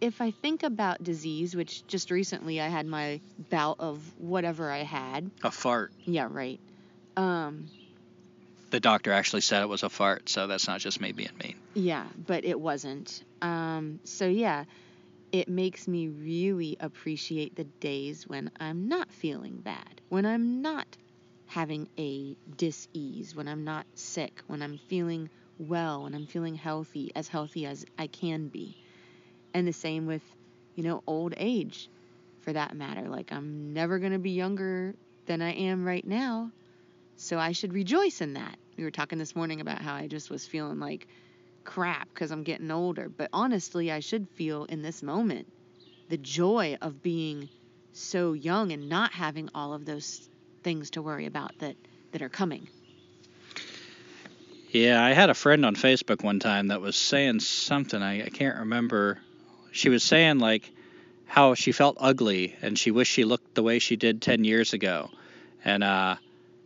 if 0.00 0.20
I 0.20 0.30
think 0.30 0.62
about 0.62 1.02
disease, 1.02 1.56
which 1.56 1.86
just 1.86 2.10
recently 2.10 2.60
I 2.60 2.68
had 2.68 2.86
my 2.86 3.20
bout 3.50 3.76
of 3.78 4.00
whatever 4.18 4.70
I 4.70 4.82
had. 4.82 5.30
A 5.42 5.50
fart. 5.50 5.92
Yeah, 6.04 6.28
right. 6.30 6.60
Um, 7.16 7.70
the 8.70 8.80
doctor 8.80 9.12
actually 9.12 9.42
said 9.42 9.62
it 9.62 9.68
was 9.68 9.82
a 9.82 9.88
fart, 9.88 10.28
so 10.28 10.46
that's 10.46 10.66
not 10.66 10.80
just 10.80 11.00
me 11.00 11.12
being 11.12 11.30
mean. 11.42 11.54
Yeah, 11.74 12.06
but 12.26 12.44
it 12.44 12.58
wasn't. 12.58 13.22
Um, 13.40 14.00
so 14.04 14.26
yeah, 14.26 14.64
it 15.32 15.48
makes 15.48 15.88
me 15.88 16.08
really 16.08 16.76
appreciate 16.80 17.56
the 17.56 17.64
days 17.64 18.28
when 18.28 18.50
I'm 18.60 18.88
not 18.88 19.10
feeling 19.10 19.56
bad, 19.56 20.00
when 20.08 20.26
I'm 20.26 20.60
not 20.60 20.86
having 21.46 21.88
a 21.98 22.36
dis-ease, 22.56 23.34
when 23.34 23.48
I'm 23.48 23.64
not 23.64 23.86
sick, 23.94 24.42
when 24.48 24.62
I'm 24.62 24.78
feeling 24.88 25.30
well 25.58 26.06
and 26.06 26.14
I'm 26.14 26.26
feeling 26.26 26.54
healthy, 26.54 27.10
as 27.14 27.28
healthy 27.28 27.66
as 27.66 27.84
I 27.98 28.06
can 28.06 28.48
be. 28.48 28.76
And 29.52 29.66
the 29.68 29.72
same 29.72 30.06
with, 30.06 30.22
you 30.74 30.82
know, 30.82 31.02
old 31.06 31.34
age 31.36 31.88
for 32.40 32.52
that 32.52 32.76
matter. 32.76 33.08
Like, 33.08 33.32
I'm 33.32 33.72
never 33.72 33.98
going 33.98 34.12
to 34.12 34.18
be 34.18 34.32
younger 34.32 34.94
than 35.26 35.42
I 35.42 35.52
am 35.52 35.84
right 35.84 36.06
now. 36.06 36.50
So 37.16 37.38
I 37.38 37.52
should 37.52 37.72
rejoice 37.72 38.20
in 38.20 38.34
that. 38.34 38.58
We 38.76 38.84
were 38.84 38.90
talking 38.90 39.18
this 39.18 39.36
morning 39.36 39.60
about 39.60 39.80
how 39.80 39.94
I 39.94 40.08
just 40.08 40.30
was 40.30 40.46
feeling 40.46 40.80
like 40.80 41.06
crap 41.64 42.08
because 42.12 42.30
I'm 42.30 42.42
getting 42.42 42.70
older. 42.70 43.08
But 43.08 43.30
honestly, 43.32 43.90
I 43.90 44.00
should 44.00 44.28
feel 44.30 44.64
in 44.64 44.82
this 44.82 45.02
moment 45.02 45.50
the 46.08 46.16
joy 46.16 46.76
of 46.82 47.02
being 47.02 47.48
so 47.92 48.32
young 48.32 48.72
and 48.72 48.88
not 48.88 49.12
having 49.12 49.48
all 49.54 49.72
of 49.72 49.84
those 49.84 50.28
things 50.62 50.90
to 50.90 51.02
worry 51.02 51.26
about 51.26 51.52
that, 51.60 51.76
that 52.12 52.22
are 52.22 52.28
coming. 52.28 52.68
Yeah, 54.74 55.04
I 55.04 55.12
had 55.12 55.30
a 55.30 55.34
friend 55.34 55.64
on 55.64 55.76
Facebook 55.76 56.24
one 56.24 56.40
time 56.40 56.66
that 56.66 56.80
was 56.80 56.96
saying 56.96 57.38
something. 57.38 58.02
I, 58.02 58.24
I 58.24 58.28
can't 58.28 58.58
remember. 58.58 59.20
She 59.70 59.88
was 59.88 60.02
saying 60.02 60.40
like 60.40 60.68
how 61.26 61.54
she 61.54 61.70
felt 61.70 61.96
ugly 62.00 62.56
and 62.60 62.76
she 62.76 62.90
wished 62.90 63.12
she 63.12 63.22
looked 63.22 63.54
the 63.54 63.62
way 63.62 63.78
she 63.78 63.94
did 63.94 64.20
10 64.20 64.42
years 64.42 64.72
ago. 64.72 65.10
And 65.64 65.84
uh, 65.84 66.16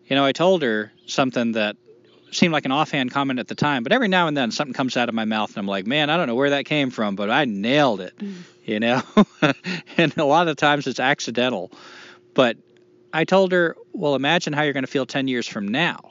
you 0.06 0.16
know, 0.16 0.24
I 0.24 0.32
told 0.32 0.62
her 0.62 0.90
something 1.04 1.52
that 1.52 1.76
seemed 2.30 2.54
like 2.54 2.64
an 2.64 2.72
offhand 2.72 3.11
comment 3.11 3.40
at 3.40 3.48
the 3.48 3.54
time, 3.54 3.82
but 3.82 3.92
every 3.92 4.09
now 4.09 4.26
and 4.26 4.34
then 4.34 4.52
something 4.52 4.72
comes 4.72 4.96
out 4.96 5.11
of 5.11 5.14
my 5.14 5.26
mouth 5.26 5.50
and 5.50 5.59
I'm 5.59 5.66
like, 5.66 5.86
man, 5.86 6.09
I 6.09 6.16
don't 6.16 6.28
know 6.28 6.34
where 6.34 6.50
that 6.50 6.64
came 6.64 6.88
from, 6.88 7.14
but 7.14 7.28
I 7.28 7.44
nailed 7.44 8.00
it, 8.00 8.16
mm. 8.16 8.36
you 8.64 8.80
know? 8.80 9.02
and 9.98 10.16
a 10.16 10.24
lot 10.24 10.48
of 10.48 10.56
times 10.56 10.86
it's 10.86 10.98
accidental. 10.98 11.70
But 12.32 12.56
I 13.12 13.24
told 13.24 13.52
her, 13.52 13.76
well, 13.92 14.14
imagine 14.14 14.52
how 14.52 14.62
you're 14.62 14.72
going 14.72 14.84
to 14.84 14.90
feel 14.90 15.06
10 15.06 15.28
years 15.28 15.46
from 15.46 15.68
now. 15.68 16.09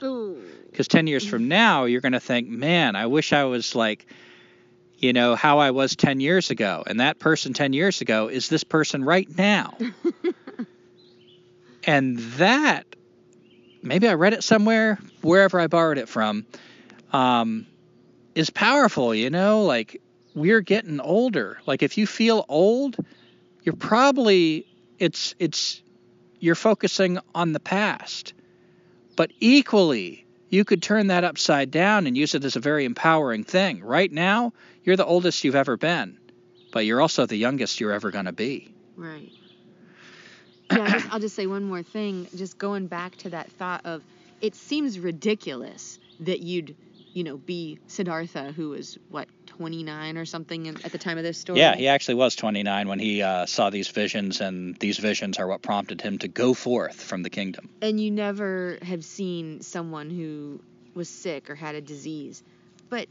Because 0.70 0.88
10 0.88 1.08
years 1.08 1.26
from 1.26 1.48
now, 1.48 1.86
you're 1.86 2.02
going 2.02 2.14
to 2.14 2.20
think, 2.20 2.48
man, 2.50 2.96
I 2.96 3.08
wish 3.08 3.34
I 3.34 3.46
was 3.46 3.76
like, 3.76 4.06
you 4.98 5.14
know, 5.14 5.36
how 5.36 5.60
I 5.60 5.72
was 5.72 5.96
10 5.96 6.20
years 6.20 6.50
ago. 6.50 6.84
And 6.86 7.00
that 7.00 7.20
person 7.20 7.54
10 7.54 7.74
years 7.74 8.02
ago 8.02 8.28
is 8.30 8.50
this 8.50 8.64
person 8.64 9.04
right 9.04 9.28
now. 9.38 9.78
and 11.84 12.18
that, 12.18 12.86
maybe 13.84 14.08
I 14.08 14.14
read 14.14 14.34
it 14.34 14.44
somewhere, 14.44 15.00
wherever 15.22 15.60
I 15.60 15.68
borrowed 15.68 15.98
it 16.00 16.10
from, 16.10 16.46
um, 17.14 17.68
is 18.34 18.50
powerful, 18.50 19.14
you 19.14 19.30
know? 19.30 19.64
Like, 19.64 20.02
we're 20.34 20.62
getting 20.62 21.00
older. 21.00 21.60
Like, 21.66 21.84
if 21.84 21.98
you 21.98 22.08
feel 22.08 22.46
old, 22.50 22.98
you're 23.64 23.76
probably, 23.76 24.66
it's, 25.00 25.36
it's, 25.40 25.82
you're 26.40 26.56
focusing 26.56 27.20
on 27.34 27.54
the 27.54 27.60
past. 27.60 28.34
But 29.16 29.32
equally, 29.40 30.26
you 30.50 30.64
could 30.64 30.82
turn 30.82 31.08
that 31.08 31.24
upside 31.24 31.72
down 31.72 32.08
and 32.08 32.16
use 32.16 32.36
it 32.36 32.46
as 32.46 32.56
a 32.56 32.60
very 32.60 32.86
empowering 32.86 33.44
thing. 33.44 33.84
Right 33.84 34.12
now, 34.12 34.54
you're 34.84 34.96
the 34.96 35.06
oldest 35.06 35.44
you've 35.44 35.56
ever 35.56 35.76
been, 35.78 36.18
but 36.72 36.86
you're 36.86 37.02
also 37.02 37.26
the 37.26 37.36
youngest 37.36 37.80
you're 37.80 37.92
ever 37.92 38.12
going 38.12 38.26
to 38.26 38.32
be. 38.32 38.74
Right. 38.96 39.32
Yeah, 40.72 40.80
I'll 40.80 40.90
just, 40.90 41.14
I'll 41.14 41.20
just 41.20 41.36
say 41.36 41.48
one 41.48 41.64
more 41.64 41.84
thing. 41.84 42.28
Just 42.36 42.58
going 42.58 42.88
back 42.88 43.16
to 43.18 43.30
that 43.32 43.52
thought 43.54 43.86
of 43.86 44.04
it 44.42 44.56
seems 44.56 45.00
ridiculous 45.00 46.00
that 46.20 46.42
you'd, 46.42 46.76
you 47.14 47.24
know, 47.24 47.38
be 47.38 47.80
Siddhartha, 47.88 48.52
who 48.52 48.70
was, 48.70 48.98
what, 49.10 49.28
29 49.58 50.18
or 50.18 50.26
something 50.26 50.68
at 50.68 50.92
the 50.92 50.98
time 50.98 51.18
of 51.18 51.24
this 51.24 51.38
story? 51.38 51.60
Yeah, 51.60 51.76
he 51.76 51.88
actually 51.88 52.16
was 52.16 52.36
29 52.36 52.88
when 52.88 53.00
he 53.00 53.22
uh, 53.24 53.46
saw 53.46 53.70
these 53.70 53.88
visions, 53.88 54.40
and 54.40 54.76
these 54.76 54.98
visions 54.98 55.38
are 55.40 55.48
what 55.48 55.62
prompted 55.62 56.02
him 56.02 56.20
to 56.20 56.28
go 56.28 56.54
forth 56.54 57.02
from 57.02 57.24
the 57.24 57.30
kingdom. 57.30 57.70
And 57.82 58.00
you 58.00 58.12
never 58.12 58.78
have 58.82 59.04
seen 59.04 59.62
someone 59.62 60.10
who 60.10 60.62
was 60.94 61.10
sick 61.10 61.50
or 61.50 61.56
had 61.56 61.76
a 61.76 61.82
disease. 61.82 62.44
But 62.90 63.08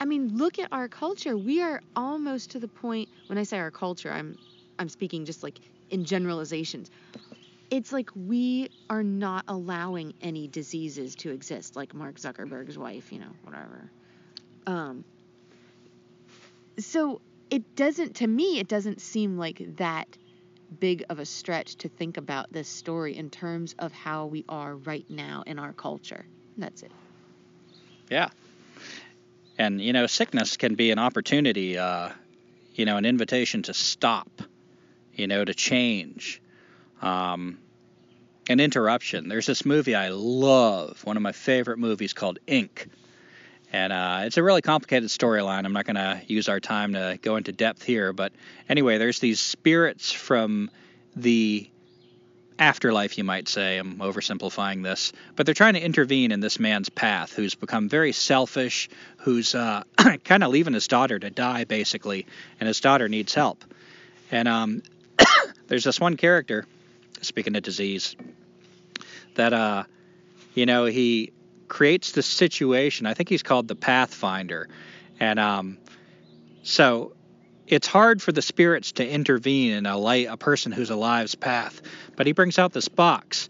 I 0.00 0.06
mean, 0.06 0.36
look 0.36 0.58
at 0.58 0.68
our 0.72 0.88
culture. 0.88 1.36
We 1.36 1.62
are 1.62 1.82
almost 1.94 2.50
to 2.52 2.58
the 2.58 2.68
point 2.68 3.08
when 3.26 3.38
I 3.38 3.42
say 3.44 3.58
our 3.58 3.70
culture, 3.70 4.10
I'm 4.10 4.38
I'm 4.78 4.88
speaking 4.88 5.24
just 5.24 5.42
like 5.42 5.58
in 5.90 6.04
generalizations. 6.04 6.90
it's 7.70 7.92
like 7.92 8.10
we 8.16 8.70
are 8.88 9.02
not 9.02 9.44
allowing 9.46 10.14
any 10.22 10.48
diseases 10.48 11.14
to 11.16 11.30
exist, 11.30 11.76
like 11.76 11.94
Mark 11.94 12.16
Zuckerberg's 12.16 12.76
wife, 12.78 13.12
you 13.12 13.20
know, 13.20 13.32
whatever. 13.44 13.90
Um, 14.66 15.04
so 16.78 17.20
it 17.50 17.76
doesn't, 17.76 18.16
to 18.16 18.26
me, 18.26 18.58
it 18.58 18.68
doesn't 18.68 19.00
seem 19.00 19.36
like 19.36 19.76
that 19.76 20.06
big 20.78 21.04
of 21.10 21.18
a 21.18 21.26
stretch 21.26 21.76
to 21.76 21.88
think 21.88 22.16
about 22.16 22.52
this 22.52 22.68
story 22.68 23.16
in 23.16 23.28
terms 23.28 23.74
of 23.78 23.92
how 23.92 24.26
we 24.26 24.44
are 24.48 24.76
right 24.76 25.04
now 25.08 25.42
in 25.46 25.58
our 25.58 25.72
culture. 25.72 26.24
That's 26.56 26.82
it. 26.82 26.92
Yeah. 28.08 28.28
And, 29.58 29.80
you 29.80 29.92
know, 29.92 30.06
sickness 30.06 30.56
can 30.56 30.74
be 30.74 30.90
an 30.90 30.98
opportunity, 30.98 31.76
uh, 31.76 32.10
you 32.74 32.84
know, 32.84 32.96
an 32.96 33.04
invitation 33.04 33.62
to 33.64 33.74
stop, 33.74 34.30
you 35.14 35.26
know, 35.26 35.44
to 35.44 35.54
change, 35.54 36.40
um, 37.02 37.58
an 38.48 38.60
interruption. 38.60 39.28
There's 39.28 39.46
this 39.46 39.64
movie 39.64 39.94
I 39.94 40.08
love, 40.08 41.04
one 41.04 41.16
of 41.16 41.22
my 41.22 41.32
favorite 41.32 41.78
movies 41.78 42.12
called 42.12 42.38
Ink. 42.46 42.88
And 43.72 43.92
uh, 43.92 44.22
it's 44.24 44.36
a 44.36 44.42
really 44.42 44.62
complicated 44.62 45.08
storyline. 45.10 45.64
I'm 45.64 45.72
not 45.72 45.84
going 45.84 45.96
to 45.96 46.20
use 46.26 46.48
our 46.48 46.58
time 46.58 46.94
to 46.94 47.18
go 47.22 47.36
into 47.36 47.52
depth 47.52 47.82
here. 47.82 48.12
But 48.12 48.32
anyway, 48.68 48.98
there's 48.98 49.20
these 49.20 49.38
spirits 49.38 50.10
from 50.10 50.70
the 51.14 51.70
afterlife, 52.58 53.16
you 53.16 53.24
might 53.24 53.48
say. 53.48 53.78
I'm 53.78 53.98
oversimplifying 53.98 54.82
this. 54.82 55.12
But 55.36 55.46
they're 55.46 55.54
trying 55.54 55.74
to 55.74 55.80
intervene 55.80 56.32
in 56.32 56.40
this 56.40 56.58
man's 56.58 56.88
path 56.88 57.32
who's 57.32 57.54
become 57.54 57.88
very 57.88 58.12
selfish, 58.12 58.90
who's 59.18 59.54
uh, 59.54 59.84
kind 60.24 60.42
of 60.42 60.50
leaving 60.50 60.74
his 60.74 60.88
daughter 60.88 61.18
to 61.18 61.30
die, 61.30 61.62
basically. 61.64 62.26
And 62.58 62.66
his 62.66 62.80
daughter 62.80 63.08
needs 63.08 63.34
help. 63.34 63.64
And 64.32 64.48
um, 64.48 64.82
there's 65.68 65.84
this 65.84 66.00
one 66.00 66.16
character, 66.16 66.66
speaking 67.22 67.54
of 67.54 67.62
disease, 67.62 68.16
that, 69.36 69.52
uh, 69.52 69.84
you 70.54 70.66
know, 70.66 70.86
he 70.86 71.32
creates 71.70 72.12
the 72.12 72.22
situation. 72.22 73.06
I 73.06 73.14
think 73.14 73.30
he's 73.30 73.42
called 73.42 73.68
the 73.68 73.74
Pathfinder, 73.74 74.68
and 75.18 75.40
um, 75.40 75.78
so 76.62 77.14
it's 77.66 77.86
hard 77.86 78.20
for 78.20 78.32
the 78.32 78.42
spirits 78.42 78.92
to 78.92 79.08
intervene 79.08 79.72
in 79.72 79.86
a 79.86 79.96
light, 79.96 80.26
a 80.28 80.36
person 80.36 80.72
who's 80.72 80.90
alive's 80.90 81.36
path. 81.36 81.80
But 82.16 82.26
he 82.26 82.32
brings 82.32 82.58
out 82.58 82.72
this 82.72 82.88
box, 82.88 83.48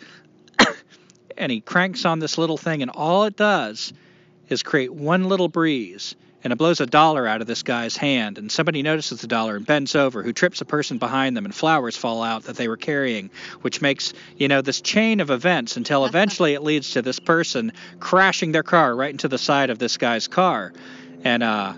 and 1.37 1.51
he 1.51 1.61
cranks 1.61 2.05
on 2.05 2.21
this 2.21 2.39
little 2.39 2.59
thing, 2.59 2.83
and 2.83 2.91
all 2.91 3.25
it 3.25 3.37
does 3.37 3.93
is 4.49 4.62
create 4.62 4.93
one 4.93 5.25
little 5.25 5.49
breeze, 5.49 6.14
and 6.43 6.53
it 6.53 6.57
blows 6.57 6.80
a 6.80 6.86
dollar 6.86 7.26
out 7.26 7.41
of 7.41 7.47
this 7.47 7.62
guy's 7.62 7.97
hand, 7.97 8.38
and 8.38 8.51
somebody 8.51 8.82
notices 8.82 9.20
the 9.20 9.26
dollar 9.26 9.57
and 9.57 9.66
bends 9.66 9.95
over, 9.95 10.22
who 10.22 10.32
trips 10.32 10.61
a 10.61 10.64
person 10.64 10.99
behind 10.99 11.36
them, 11.36 11.45
and 11.45 11.55
flowers 11.55 11.97
fall 11.97 12.22
out 12.22 12.45
that 12.45 12.57
they 12.57 12.68
were 12.68 12.76
carrying, 12.76 13.30
which 13.61 13.82
makes, 13.82 14.12
you 14.36 14.49
know, 14.49 14.62
this 14.62 14.80
chain 14.80 15.20
of 15.20 15.30
events 15.30 15.76
until 15.76 16.05
eventually 16.07 16.55
it 16.55 16.62
leads 16.62 16.93
to 16.93 17.03
this 17.03 17.18
person 17.18 17.72
crashing 17.99 18.53
their 18.53 18.62
car 18.62 18.95
right 18.95 19.11
into 19.11 19.28
the 19.28 19.38
side 19.38 19.70
of 19.70 19.78
this 19.78 19.97
guy's 19.97 20.28
car. 20.28 20.72
And 21.24 21.43
uh, 21.43 21.74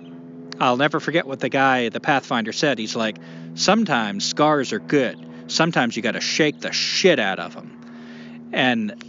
I'll 0.61 0.77
never 0.77 1.01
forget 1.01 1.27
what 1.27 1.41
the 1.41 1.49
guy, 1.49 1.89
the 1.89 2.01
Pathfinder, 2.01 2.53
said. 2.53 2.79
He's 2.79 2.95
like, 2.95 3.17
sometimes 3.55 4.25
scars 4.25 4.73
are 4.73 4.79
good. 4.79 5.19
Sometimes 5.49 5.97
you 5.97 6.03
got 6.03 6.13
to 6.13 6.21
shake 6.21 6.61
the 6.61 6.73
shit 6.73 7.19
out 7.19 7.39
of 7.39 7.55
them. 7.55 8.51
And 8.53 9.05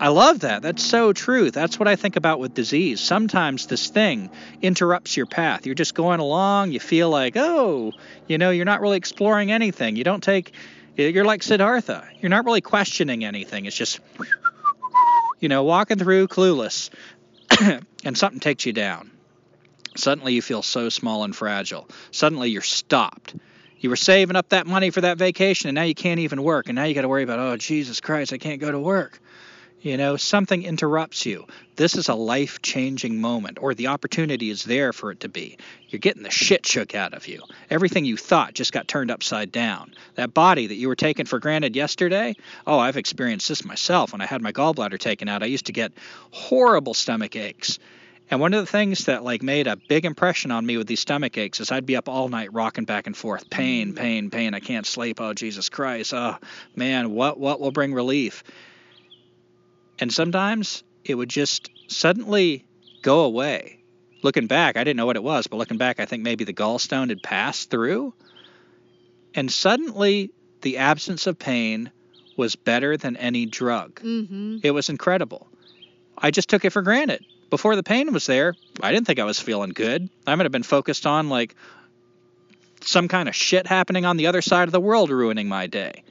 I 0.00 0.08
love 0.08 0.40
that. 0.40 0.62
That's 0.62 0.82
so 0.82 1.12
true. 1.12 1.50
That's 1.50 1.78
what 1.78 1.88
I 1.88 1.96
think 1.96 2.14
about 2.14 2.38
with 2.38 2.54
disease. 2.54 3.00
Sometimes 3.00 3.66
this 3.66 3.88
thing 3.88 4.30
interrupts 4.62 5.16
your 5.16 5.26
path. 5.26 5.66
You're 5.66 5.74
just 5.74 5.94
going 5.94 6.20
along, 6.20 6.70
you 6.70 6.78
feel 6.78 7.10
like, 7.10 7.36
oh, 7.36 7.92
you 8.28 8.38
know, 8.38 8.50
you're 8.50 8.64
not 8.64 8.80
really 8.80 8.96
exploring 8.96 9.50
anything. 9.50 9.96
You 9.96 10.04
don't 10.04 10.22
take, 10.22 10.52
you're 10.96 11.24
like 11.24 11.42
Siddhartha. 11.42 12.06
You're 12.20 12.30
not 12.30 12.44
really 12.44 12.60
questioning 12.60 13.24
anything. 13.24 13.66
It's 13.66 13.76
just, 13.76 13.98
you 15.40 15.48
know, 15.48 15.64
walking 15.64 15.98
through 15.98 16.28
clueless, 16.28 16.90
and 18.04 18.16
something 18.16 18.40
takes 18.40 18.66
you 18.66 18.72
down. 18.72 19.10
Suddenly 19.96 20.32
you 20.32 20.42
feel 20.42 20.62
so 20.62 20.90
small 20.90 21.24
and 21.24 21.34
fragile. 21.34 21.88
Suddenly 22.12 22.50
you're 22.50 22.62
stopped. 22.62 23.34
You 23.80 23.90
were 23.90 23.96
saving 23.96 24.36
up 24.36 24.50
that 24.50 24.66
money 24.66 24.90
for 24.90 25.00
that 25.00 25.18
vacation, 25.18 25.68
and 25.68 25.74
now 25.74 25.82
you 25.82 25.94
can't 25.94 26.20
even 26.20 26.42
work. 26.42 26.68
And 26.68 26.76
now 26.76 26.84
you 26.84 26.94
got 26.94 27.02
to 27.02 27.08
worry 27.08 27.22
about, 27.22 27.38
oh, 27.40 27.56
Jesus 27.56 28.00
Christ, 28.00 28.32
I 28.32 28.38
can't 28.38 28.60
go 28.60 28.70
to 28.70 28.78
work. 28.78 29.20
You 29.80 29.96
know, 29.96 30.16
something 30.16 30.64
interrupts 30.64 31.24
you. 31.24 31.46
This 31.76 31.94
is 31.94 32.08
a 32.08 32.14
life 32.14 32.60
changing 32.62 33.20
moment, 33.20 33.58
or 33.60 33.74
the 33.74 33.86
opportunity 33.86 34.50
is 34.50 34.64
there 34.64 34.92
for 34.92 35.12
it 35.12 35.20
to 35.20 35.28
be. 35.28 35.56
You're 35.88 36.00
getting 36.00 36.24
the 36.24 36.30
shit 36.30 36.66
shook 36.66 36.96
out 36.96 37.14
of 37.14 37.28
you. 37.28 37.42
Everything 37.70 38.04
you 38.04 38.16
thought 38.16 38.54
just 38.54 38.72
got 38.72 38.88
turned 38.88 39.12
upside 39.12 39.52
down. 39.52 39.94
That 40.16 40.34
body 40.34 40.66
that 40.66 40.74
you 40.74 40.88
were 40.88 40.96
taking 40.96 41.26
for 41.26 41.38
granted 41.38 41.76
yesterday, 41.76 42.34
oh, 42.66 42.80
I've 42.80 42.96
experienced 42.96 43.48
this 43.48 43.64
myself. 43.64 44.10
When 44.10 44.20
I 44.20 44.26
had 44.26 44.42
my 44.42 44.50
gallbladder 44.50 44.98
taken 44.98 45.28
out, 45.28 45.44
I 45.44 45.46
used 45.46 45.66
to 45.66 45.72
get 45.72 45.92
horrible 46.32 46.94
stomach 46.94 47.36
aches. 47.36 47.78
And 48.32 48.40
one 48.40 48.54
of 48.54 48.60
the 48.60 48.70
things 48.70 49.04
that 49.04 49.22
like 49.22 49.44
made 49.44 49.68
a 49.68 49.76
big 49.76 50.04
impression 50.04 50.50
on 50.50 50.66
me 50.66 50.76
with 50.76 50.88
these 50.88 51.00
stomach 51.00 51.38
aches 51.38 51.60
is 51.60 51.70
I'd 51.70 51.86
be 51.86 51.96
up 51.96 52.08
all 52.08 52.28
night 52.28 52.52
rocking 52.52 52.84
back 52.84 53.06
and 53.06 53.16
forth. 53.16 53.48
Pain, 53.48 53.94
pain, 53.94 54.28
pain. 54.30 54.54
I 54.54 54.60
can't 54.60 54.86
sleep. 54.86 55.20
Oh 55.20 55.34
Jesus 55.34 55.68
Christ. 55.68 56.12
Oh 56.12 56.36
man, 56.74 57.12
what 57.12 57.38
what 57.38 57.60
will 57.60 57.70
bring 57.70 57.94
relief? 57.94 58.42
And 59.98 60.12
sometimes 60.12 60.82
it 61.04 61.14
would 61.14 61.28
just 61.28 61.70
suddenly 61.88 62.64
go 63.02 63.20
away. 63.20 63.82
Looking 64.22 64.46
back, 64.46 64.76
I 64.76 64.84
didn't 64.84 64.96
know 64.96 65.06
what 65.06 65.16
it 65.16 65.22
was, 65.22 65.46
but 65.46 65.56
looking 65.56 65.78
back, 65.78 66.00
I 66.00 66.06
think 66.06 66.22
maybe 66.22 66.44
the 66.44 66.52
gallstone 66.52 67.08
had 67.08 67.22
passed 67.22 67.70
through. 67.70 68.14
And 69.34 69.50
suddenly, 69.50 70.30
the 70.62 70.78
absence 70.78 71.26
of 71.26 71.38
pain 71.38 71.90
was 72.36 72.56
better 72.56 72.96
than 72.96 73.16
any 73.16 73.46
drug. 73.46 74.00
Mm-hmm. 74.00 74.58
It 74.62 74.72
was 74.72 74.88
incredible. 74.88 75.48
I 76.16 76.30
just 76.30 76.48
took 76.48 76.64
it 76.64 76.70
for 76.70 76.82
granted. 76.82 77.24
Before 77.50 77.76
the 77.76 77.82
pain 77.82 78.12
was 78.12 78.26
there, 78.26 78.54
I 78.82 78.92
didn't 78.92 79.06
think 79.06 79.18
I 79.18 79.24
was 79.24 79.40
feeling 79.40 79.70
good. 79.70 80.08
I 80.26 80.34
might 80.34 80.44
have 80.44 80.52
been 80.52 80.62
focused 80.62 81.06
on 81.06 81.28
like 81.28 81.54
some 82.80 83.08
kind 83.08 83.28
of 83.28 83.34
shit 83.34 83.66
happening 83.66 84.04
on 84.04 84.16
the 84.16 84.26
other 84.26 84.42
side 84.42 84.68
of 84.68 84.72
the 84.72 84.80
world 84.80 85.10
ruining 85.10 85.48
my 85.48 85.66
day. 85.66 86.02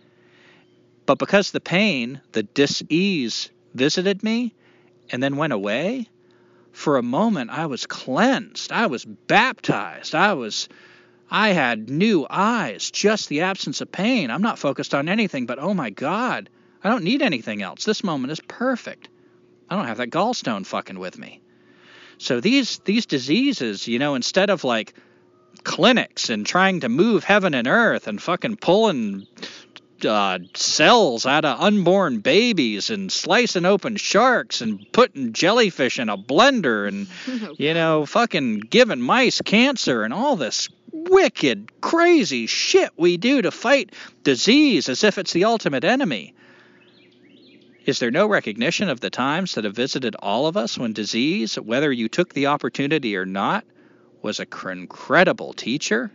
But 1.05 1.19
because 1.19 1.51
the 1.51 1.61
pain, 1.61 2.21
the 2.31 2.43
dis-ease 2.43 3.49
visited 3.77 4.23
me 4.23 4.53
and 5.09 5.21
then 5.21 5.37
went 5.37 5.53
away, 5.53 6.07
for 6.71 6.97
a 6.97 7.03
moment 7.03 7.49
I 7.49 7.65
was 7.65 7.85
cleansed. 7.85 8.71
I 8.71 8.87
was 8.87 9.05
baptized. 9.05 10.13
I 10.13 10.33
was 10.33 10.69
I 11.29 11.49
had 11.49 11.89
new 11.89 12.25
eyes, 12.29 12.89
just 12.91 13.27
the 13.27 13.41
absence 13.41 13.81
of 13.81 13.91
pain. 13.91 14.31
I'm 14.31 14.41
not 14.41 14.59
focused 14.59 14.93
on 14.93 15.09
anything 15.09 15.45
but 15.45 15.59
oh 15.59 15.73
my 15.73 15.89
god, 15.89 16.49
I 16.83 16.89
don't 16.89 17.03
need 17.03 17.21
anything 17.21 17.61
else. 17.61 17.83
This 17.83 18.03
moment 18.03 18.31
is 18.31 18.39
perfect. 18.47 19.09
I 19.69 19.75
don't 19.75 19.87
have 19.87 19.97
that 19.97 20.09
gallstone 20.09 20.65
fucking 20.65 20.99
with 20.99 21.17
me. 21.17 21.41
So 22.17 22.39
these 22.39 22.79
these 22.85 23.05
diseases, 23.05 23.87
you 23.87 23.99
know, 23.99 24.15
instead 24.15 24.49
of 24.49 24.63
like 24.63 24.93
clinics 25.63 26.29
and 26.29 26.45
trying 26.45 26.81
to 26.81 26.89
move 26.89 27.23
heaven 27.23 27.53
and 27.53 27.67
earth 27.67 28.07
and 28.07 28.21
fucking 28.21 28.57
pulling 28.57 29.27
uh, 30.05 30.39
cells 30.53 31.25
out 31.25 31.45
of 31.45 31.59
unborn 31.59 32.19
babies 32.19 32.89
and 32.89 33.11
slicing 33.11 33.65
open 33.65 33.95
sharks 33.95 34.61
and 34.61 34.85
putting 34.91 35.33
jellyfish 35.33 35.99
in 35.99 36.09
a 36.09 36.17
blender 36.17 36.87
and 36.87 37.07
you 37.59 37.73
know 37.73 38.05
fucking 38.05 38.59
giving 38.59 39.01
mice 39.01 39.41
cancer 39.41 40.03
and 40.03 40.13
all 40.13 40.35
this 40.35 40.69
wicked 40.91 41.81
crazy 41.81 42.47
shit 42.47 42.91
we 42.97 43.17
do 43.17 43.41
to 43.41 43.51
fight 43.51 43.93
disease 44.23 44.89
as 44.89 45.03
if 45.03 45.17
it's 45.17 45.33
the 45.33 45.45
ultimate 45.45 45.83
enemy. 45.83 46.33
Is 47.85 47.99
there 47.99 48.11
no 48.11 48.27
recognition 48.27 48.89
of 48.89 48.99
the 48.99 49.09
times 49.09 49.55
that 49.55 49.63
have 49.63 49.75
visited 49.75 50.15
all 50.19 50.47
of 50.47 50.57
us 50.57 50.77
when 50.77 50.91
disease 50.91 51.55
whether 51.55 51.91
you 51.91 52.09
took 52.09 52.33
the 52.33 52.47
opportunity 52.47 53.15
or 53.15 53.25
not 53.25 53.63
was 54.21 54.39
a 54.41 54.45
cr- 54.45 54.71
incredible 54.71 55.53
teacher? 55.53 56.11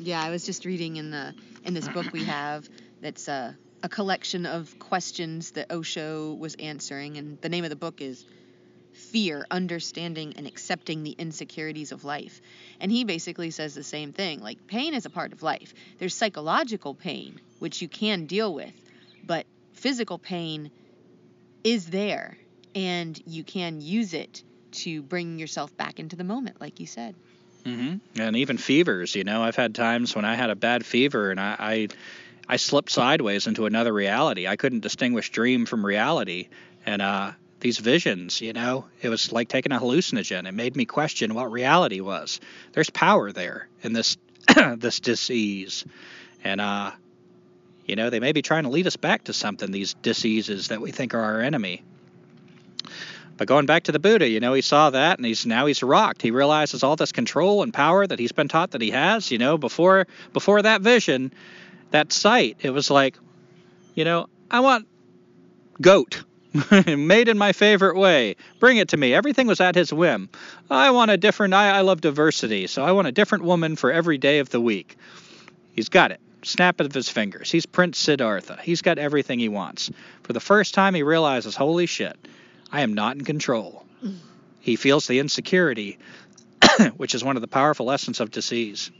Yeah, 0.00 0.20
I 0.20 0.30
was 0.30 0.44
just 0.44 0.64
reading 0.64 0.96
in 0.96 1.10
the 1.10 1.34
in 1.64 1.74
this 1.74 1.88
book 1.88 2.12
we 2.12 2.24
have 2.24 2.68
that's 3.00 3.28
a, 3.28 3.56
a 3.82 3.88
collection 3.88 4.46
of 4.46 4.78
questions 4.78 5.52
that 5.52 5.72
Osho 5.72 6.34
was 6.34 6.54
answering, 6.56 7.16
and 7.16 7.40
the 7.40 7.48
name 7.48 7.64
of 7.64 7.70
the 7.70 7.76
book 7.76 8.00
is 8.00 8.24
Fear, 8.92 9.46
Understanding 9.50 10.34
and 10.36 10.46
Accepting 10.46 11.04
the 11.04 11.12
Insecurities 11.12 11.92
of 11.92 12.04
Life. 12.04 12.40
And 12.80 12.90
he 12.90 13.04
basically 13.04 13.50
says 13.50 13.74
the 13.74 13.84
same 13.84 14.12
thing 14.12 14.40
like, 14.40 14.66
pain 14.66 14.94
is 14.94 15.06
a 15.06 15.10
part 15.10 15.32
of 15.32 15.42
life. 15.42 15.72
There's 15.98 16.14
psychological 16.14 16.94
pain, 16.94 17.40
which 17.58 17.80
you 17.80 17.88
can 17.88 18.26
deal 18.26 18.52
with, 18.52 18.72
but 19.24 19.46
physical 19.74 20.18
pain 20.18 20.70
is 21.62 21.86
there, 21.86 22.38
and 22.74 23.20
you 23.26 23.44
can 23.44 23.80
use 23.80 24.14
it 24.14 24.42
to 24.70 25.02
bring 25.02 25.38
yourself 25.38 25.76
back 25.76 25.98
into 25.98 26.16
the 26.16 26.24
moment, 26.24 26.60
like 26.60 26.80
you 26.80 26.86
said. 26.86 27.14
hmm 27.64 27.96
And 28.18 28.36
even 28.36 28.58
fevers, 28.58 29.14
you 29.14 29.24
know, 29.24 29.42
I've 29.42 29.56
had 29.56 29.74
times 29.74 30.14
when 30.14 30.24
I 30.24 30.34
had 30.34 30.50
a 30.50 30.56
bad 30.56 30.84
fever 30.84 31.30
and 31.30 31.40
I, 31.40 31.56
I 31.58 31.88
I 32.48 32.56
slipped 32.56 32.90
sideways 32.90 33.46
into 33.46 33.66
another 33.66 33.92
reality. 33.92 34.46
I 34.46 34.56
couldn't 34.56 34.80
distinguish 34.80 35.30
dream 35.30 35.66
from 35.66 35.84
reality, 35.84 36.48
and 36.86 37.02
uh, 37.02 37.32
these 37.60 37.78
visions, 37.78 38.40
you 38.40 38.52
know, 38.52 38.86
it 39.02 39.08
was 39.10 39.32
like 39.32 39.48
taking 39.48 39.72
a 39.72 39.78
hallucinogen. 39.78 40.48
It 40.48 40.54
made 40.54 40.76
me 40.76 40.86
question 40.86 41.34
what 41.34 41.52
reality 41.52 42.00
was. 42.00 42.40
There's 42.72 42.90
power 42.90 43.32
there 43.32 43.68
in 43.82 43.92
this 43.92 44.16
this 44.76 45.00
disease, 45.00 45.84
and 46.44 46.60
uh, 46.60 46.92
You 47.86 47.96
know, 47.96 48.10
they 48.10 48.20
may 48.20 48.32
be 48.32 48.42
trying 48.42 48.64
to 48.64 48.68
lead 48.70 48.86
us 48.86 48.96
back 48.96 49.24
to 49.24 49.32
something, 49.32 49.70
these 49.72 49.94
diseases 49.94 50.68
that 50.68 50.80
we 50.80 50.92
think 50.92 51.14
are 51.14 51.20
our 51.20 51.40
enemy. 51.40 51.82
But 53.38 53.48
going 53.48 53.66
back 53.66 53.84
to 53.84 53.92
the 53.92 53.98
Buddha, 53.98 54.28
you 54.28 54.40
know, 54.40 54.52
he 54.52 54.60
saw 54.62 54.90
that 54.90 55.18
and 55.18 55.26
he's 55.26 55.46
now 55.46 55.66
he's 55.66 55.82
rocked. 55.82 56.20
He 56.20 56.30
realizes 56.30 56.82
all 56.82 56.96
this 56.96 57.12
control 57.12 57.62
and 57.62 57.72
power 57.72 58.06
that 58.06 58.18
he's 58.18 58.32
been 58.32 58.48
taught 58.48 58.72
that 58.72 58.82
he 58.82 58.90
has, 58.90 59.30
you 59.30 59.38
know, 59.38 59.56
before 59.56 60.06
before 60.32 60.60
that 60.62 60.82
vision, 60.82 61.32
that 61.90 62.12
sight, 62.12 62.58
it 62.60 62.70
was 62.70 62.90
like, 62.90 63.16
you 63.94 64.04
know, 64.04 64.28
I 64.50 64.60
want 64.60 64.86
goat. 65.80 66.22
made 66.86 67.28
in 67.28 67.38
my 67.38 67.52
favorite 67.52 67.96
way. 67.96 68.36
Bring 68.58 68.78
it 68.78 68.88
to 68.88 68.96
me. 68.96 69.12
Everything 69.12 69.46
was 69.46 69.60
at 69.60 69.74
his 69.74 69.92
whim. 69.92 70.30
I 70.70 70.90
want 70.90 71.10
a 71.10 71.16
different 71.16 71.54
I, 71.54 71.70
I 71.70 71.80
love 71.82 72.00
diversity, 72.00 72.66
so 72.66 72.82
I 72.82 72.92
want 72.92 73.06
a 73.06 73.12
different 73.12 73.44
woman 73.44 73.76
for 73.76 73.92
every 73.92 74.18
day 74.18 74.38
of 74.38 74.48
the 74.48 74.60
week. 74.60 74.96
He's 75.72 75.88
got 75.88 76.10
it. 76.10 76.20
Snap 76.42 76.80
of 76.80 76.92
his 76.94 77.08
fingers. 77.08 77.50
He's 77.50 77.66
Prince 77.66 77.98
Siddhartha. 77.98 78.58
He's 78.62 78.82
got 78.82 78.98
everything 78.98 79.38
he 79.38 79.48
wants. 79.48 79.90
For 80.22 80.32
the 80.32 80.40
first 80.40 80.74
time 80.74 80.94
he 80.94 81.02
realizes, 81.02 81.54
holy 81.54 81.86
shit, 81.86 82.16
I 82.72 82.80
am 82.80 82.94
not 82.94 83.16
in 83.16 83.24
control. 83.24 83.84
Mm. 84.02 84.16
He 84.60 84.76
feels 84.76 85.06
the 85.06 85.18
insecurity, 85.18 85.98
which 86.96 87.14
is 87.14 87.24
one 87.24 87.36
of 87.36 87.42
the 87.42 87.48
powerful 87.48 87.90
essence 87.90 88.20
of 88.20 88.30
disease. 88.30 88.90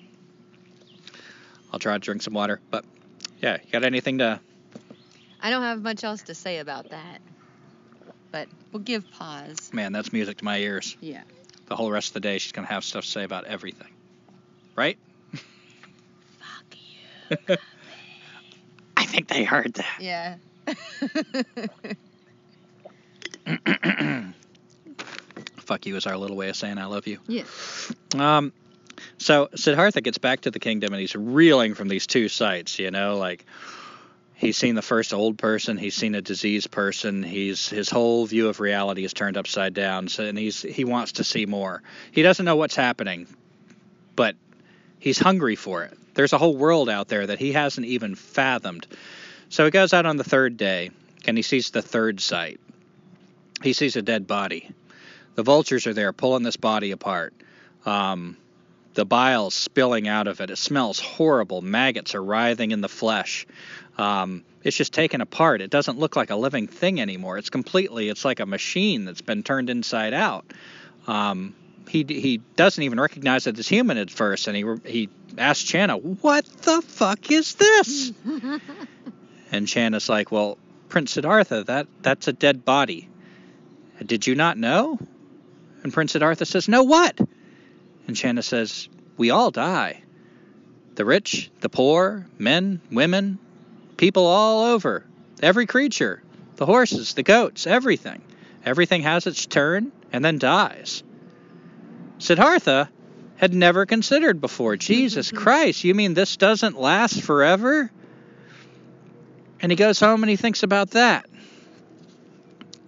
I'll 1.73 1.79
try 1.79 1.93
to 1.95 1.99
drink 1.99 2.23
some 2.23 2.35
water, 2.35 2.61
but 2.71 2.85
yeah, 3.41 3.59
you 3.65 3.71
got 3.71 3.85
anything 3.85 4.19
to 4.19 4.41
I 5.41 5.51
don't 5.51 5.63
have 5.63 5.83
much 5.83 6.05
else 6.05 6.23
to 6.23 6.35
say 6.35 6.59
about 6.59 6.91
that. 6.91 7.21
But 8.31 8.49
we'll 8.73 8.83
give 8.83 9.09
pause. 9.11 9.71
Man, 9.73 9.93
that's 9.93 10.13
music 10.13 10.39
to 10.39 10.45
my 10.45 10.59
ears. 10.59 10.97
Yeah. 11.01 11.23
The 11.67 11.77
whole 11.77 11.91
rest 11.91 12.09
of 12.09 12.15
the 12.15 12.21
day, 12.21 12.39
she's 12.39 12.53
going 12.53 12.67
to 12.67 12.73
have 12.73 12.85
stuff 12.85 13.05
to 13.05 13.11
say 13.11 13.25
about 13.25 13.45
everything. 13.45 13.89
Right? 14.75 14.99
Fuck 16.39 16.77
you. 17.49 17.57
I 18.97 19.05
think 19.07 19.29
they 19.29 19.45
heard 19.45 19.75
that. 19.75 20.01
Yeah. 20.01 20.37
Fuck 25.59 25.87
you 25.87 25.97
is 25.97 26.07
our 26.07 26.17
little 26.17 26.37
way 26.37 26.49
of 26.49 26.57
saying 26.57 26.79
I 26.79 26.87
love 26.87 27.07
you. 27.07 27.19
yeah. 27.27 27.45
Um, 28.15 28.53
so 29.19 29.49
Siddhartha 29.55 30.01
gets 30.01 30.19
back 30.19 30.43
to 30.43 30.51
the 30.51 30.59
kingdom 30.59 30.93
and 30.93 31.01
he's 31.01 31.17
reeling 31.17 31.75
from 31.75 31.89
these 31.89 32.07
two 32.07 32.29
sights, 32.29 32.79
you 32.79 32.91
know, 32.91 33.17
like 33.17 33.45
he's 34.35 34.57
seen 34.57 34.75
the 34.75 34.83
first 34.83 35.13
old 35.13 35.39
person, 35.39 35.77
he's 35.77 35.95
seen 35.95 36.15
a 36.15 36.23
diseased 36.23 36.71
person, 36.71 37.23
he's 37.23 37.69
his 37.69 37.91
whole 37.91 38.27
view 38.27 38.49
of 38.49 38.61
reality 38.61 39.05
is 39.05 39.13
turned 39.13 39.37
upside 39.37 39.75
down, 39.75 40.09
so, 40.09 40.25
and 40.25 40.39
he's 40.39 40.63
he 40.63 40.85
wants 40.85 41.13
to 41.13 41.25
see 41.25 41.47
more. 41.47 41.83
He 42.13 42.23
doesn't 42.23 42.45
know 42.45 42.57
what's 42.57 42.77
happening, 42.77 43.27
but 44.17 44.37
he's 44.99 45.19
hungry 45.19 45.57
for 45.57 45.85
it. 45.85 45.99
There's 46.15 46.33
a 46.33 46.39
whole 46.39 46.57
world 46.57 46.89
out 46.89 47.09
there 47.09 47.27
that 47.27 47.39
he 47.39 47.53
hasn't 47.53 47.87
even 47.87 48.15
fathomed. 48.15 48.87
So 49.51 49.65
he 49.65 49.71
goes 49.71 49.95
out 49.95 50.05
on 50.05 50.17
the 50.17 50.25
third 50.25 50.57
day 50.57 50.91
and 51.27 51.37
he 51.37 51.43
sees 51.43 51.71
the 51.71 51.83
third 51.83 52.21
sight. 52.21 52.61
He 53.63 53.73
sees 53.73 53.97
a 53.97 54.03
dead 54.03 54.27
body. 54.27 54.71
The 55.35 55.43
vultures 55.43 55.87
are 55.87 55.95
there 55.95 56.13
pulling 56.13 56.43
this 56.43 56.57
body 56.57 56.91
apart. 56.91 57.35
Um, 57.87 58.37
the 58.95 59.05
bile 59.05 59.51
spilling 59.51 60.09
out 60.09 60.27
of 60.27 60.41
it. 60.41 60.51
It 60.51 60.59
smells 60.59 60.99
horrible. 60.99 61.63
Maggots 61.63 62.15
are 62.15 62.23
writhing 62.23 62.71
in 62.71 62.81
the 62.81 62.89
flesh. 62.89 63.47
Um, 63.97 64.45
it's 64.63 64.77
just 64.77 64.93
taken 64.93 65.21
apart. 65.21 65.61
It 65.61 65.71
doesn't 65.71 65.99
look 65.99 66.17
like 66.17 66.31
a 66.31 66.37
living 66.37 66.67
thing 66.67 67.01
anymore. 67.01 67.39
It's 67.39 67.51
completely. 67.51 68.09
It's 68.09 68.25
like 68.25 68.41
a 68.41 68.47
machine 68.47 69.05
that's 69.05 69.21
been 69.21 69.43
turned 69.43 69.71
inside 69.71 70.15
out. 70.15 70.53
Um, 71.07 71.55
he 71.89 72.05
he 72.09 72.41
doesn't 72.57 72.83
even 72.83 73.01
recognize 73.01 73.47
it 73.47 73.59
as 73.59 73.67
human 73.67 73.97
at 73.99 74.11
first, 74.11 74.47
and 74.47 74.57
he 74.57 74.65
he 74.85 75.09
asks 75.37 75.65
Channa, 75.65 75.97
"What 75.97 76.45
the 76.63 76.83
fuck 76.83 77.31
is 77.31 77.55
this?" 77.55 78.13
and 79.53 79.67
Channa's 79.67 80.09
like, 80.09 80.31
"Well, 80.31 80.59
Prince 80.89 81.13
Siddhartha, 81.13 81.65
that 81.65 81.87
that's 82.03 82.29
a 82.29 82.33
dead 82.33 82.65
body. 82.65 83.09
Did 84.05 84.27
you 84.27 84.35
not 84.35 84.59
know?" 84.59 84.99
And 85.83 85.93
Prince 85.93 86.13
Siddhartha 86.13 86.45
says, 86.45 86.69
"No, 86.69 86.83
what?" 86.83 87.19
And 88.09 88.17
Channa 88.17 88.43
says, 88.43 88.89
We 89.17 89.31
all 89.31 89.53
die. 89.53 90.03
The 90.97 91.05
rich, 91.05 91.51
the 91.61 91.69
poor, 91.69 92.27
men, 92.39 92.81
women, 92.91 93.39
people 93.97 94.27
all 94.27 94.65
over, 94.65 95.05
every 95.41 95.67
creature, 95.67 96.23
the 96.57 96.67
horses, 96.67 97.15
the 97.15 97.23
goats, 97.23 97.69
everything. 97.69 98.23
Everything 98.65 99.03
has 99.03 99.27
its 99.29 99.47
turn 99.47 99.93
and 100.13 100.25
then 100.25 100.39
dies. 100.39 101.05
Siddhartha 102.19 102.91
had 103.37 103.55
never 103.55 103.87
considered 103.87 104.41
before. 104.41 104.77
Jesus 104.79 105.31
Christ, 105.31 105.85
you 105.85 105.95
mean 105.95 106.15
this 106.15 106.37
doesn't 106.37 106.81
last 106.81 107.23
forever? 107.23 107.93
And 109.61 109.71
he 109.71 109.77
goes 109.77 110.01
home 110.01 110.23
and 110.23 110.31
he 110.31 110.37
thinks 110.37 110.63
about 110.63 110.93
that. 110.93 111.29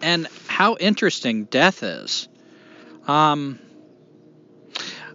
And 0.02 0.26
how 0.48 0.76
interesting 0.80 1.44
death 1.44 1.82
is. 1.82 2.26
Um, 3.06 3.58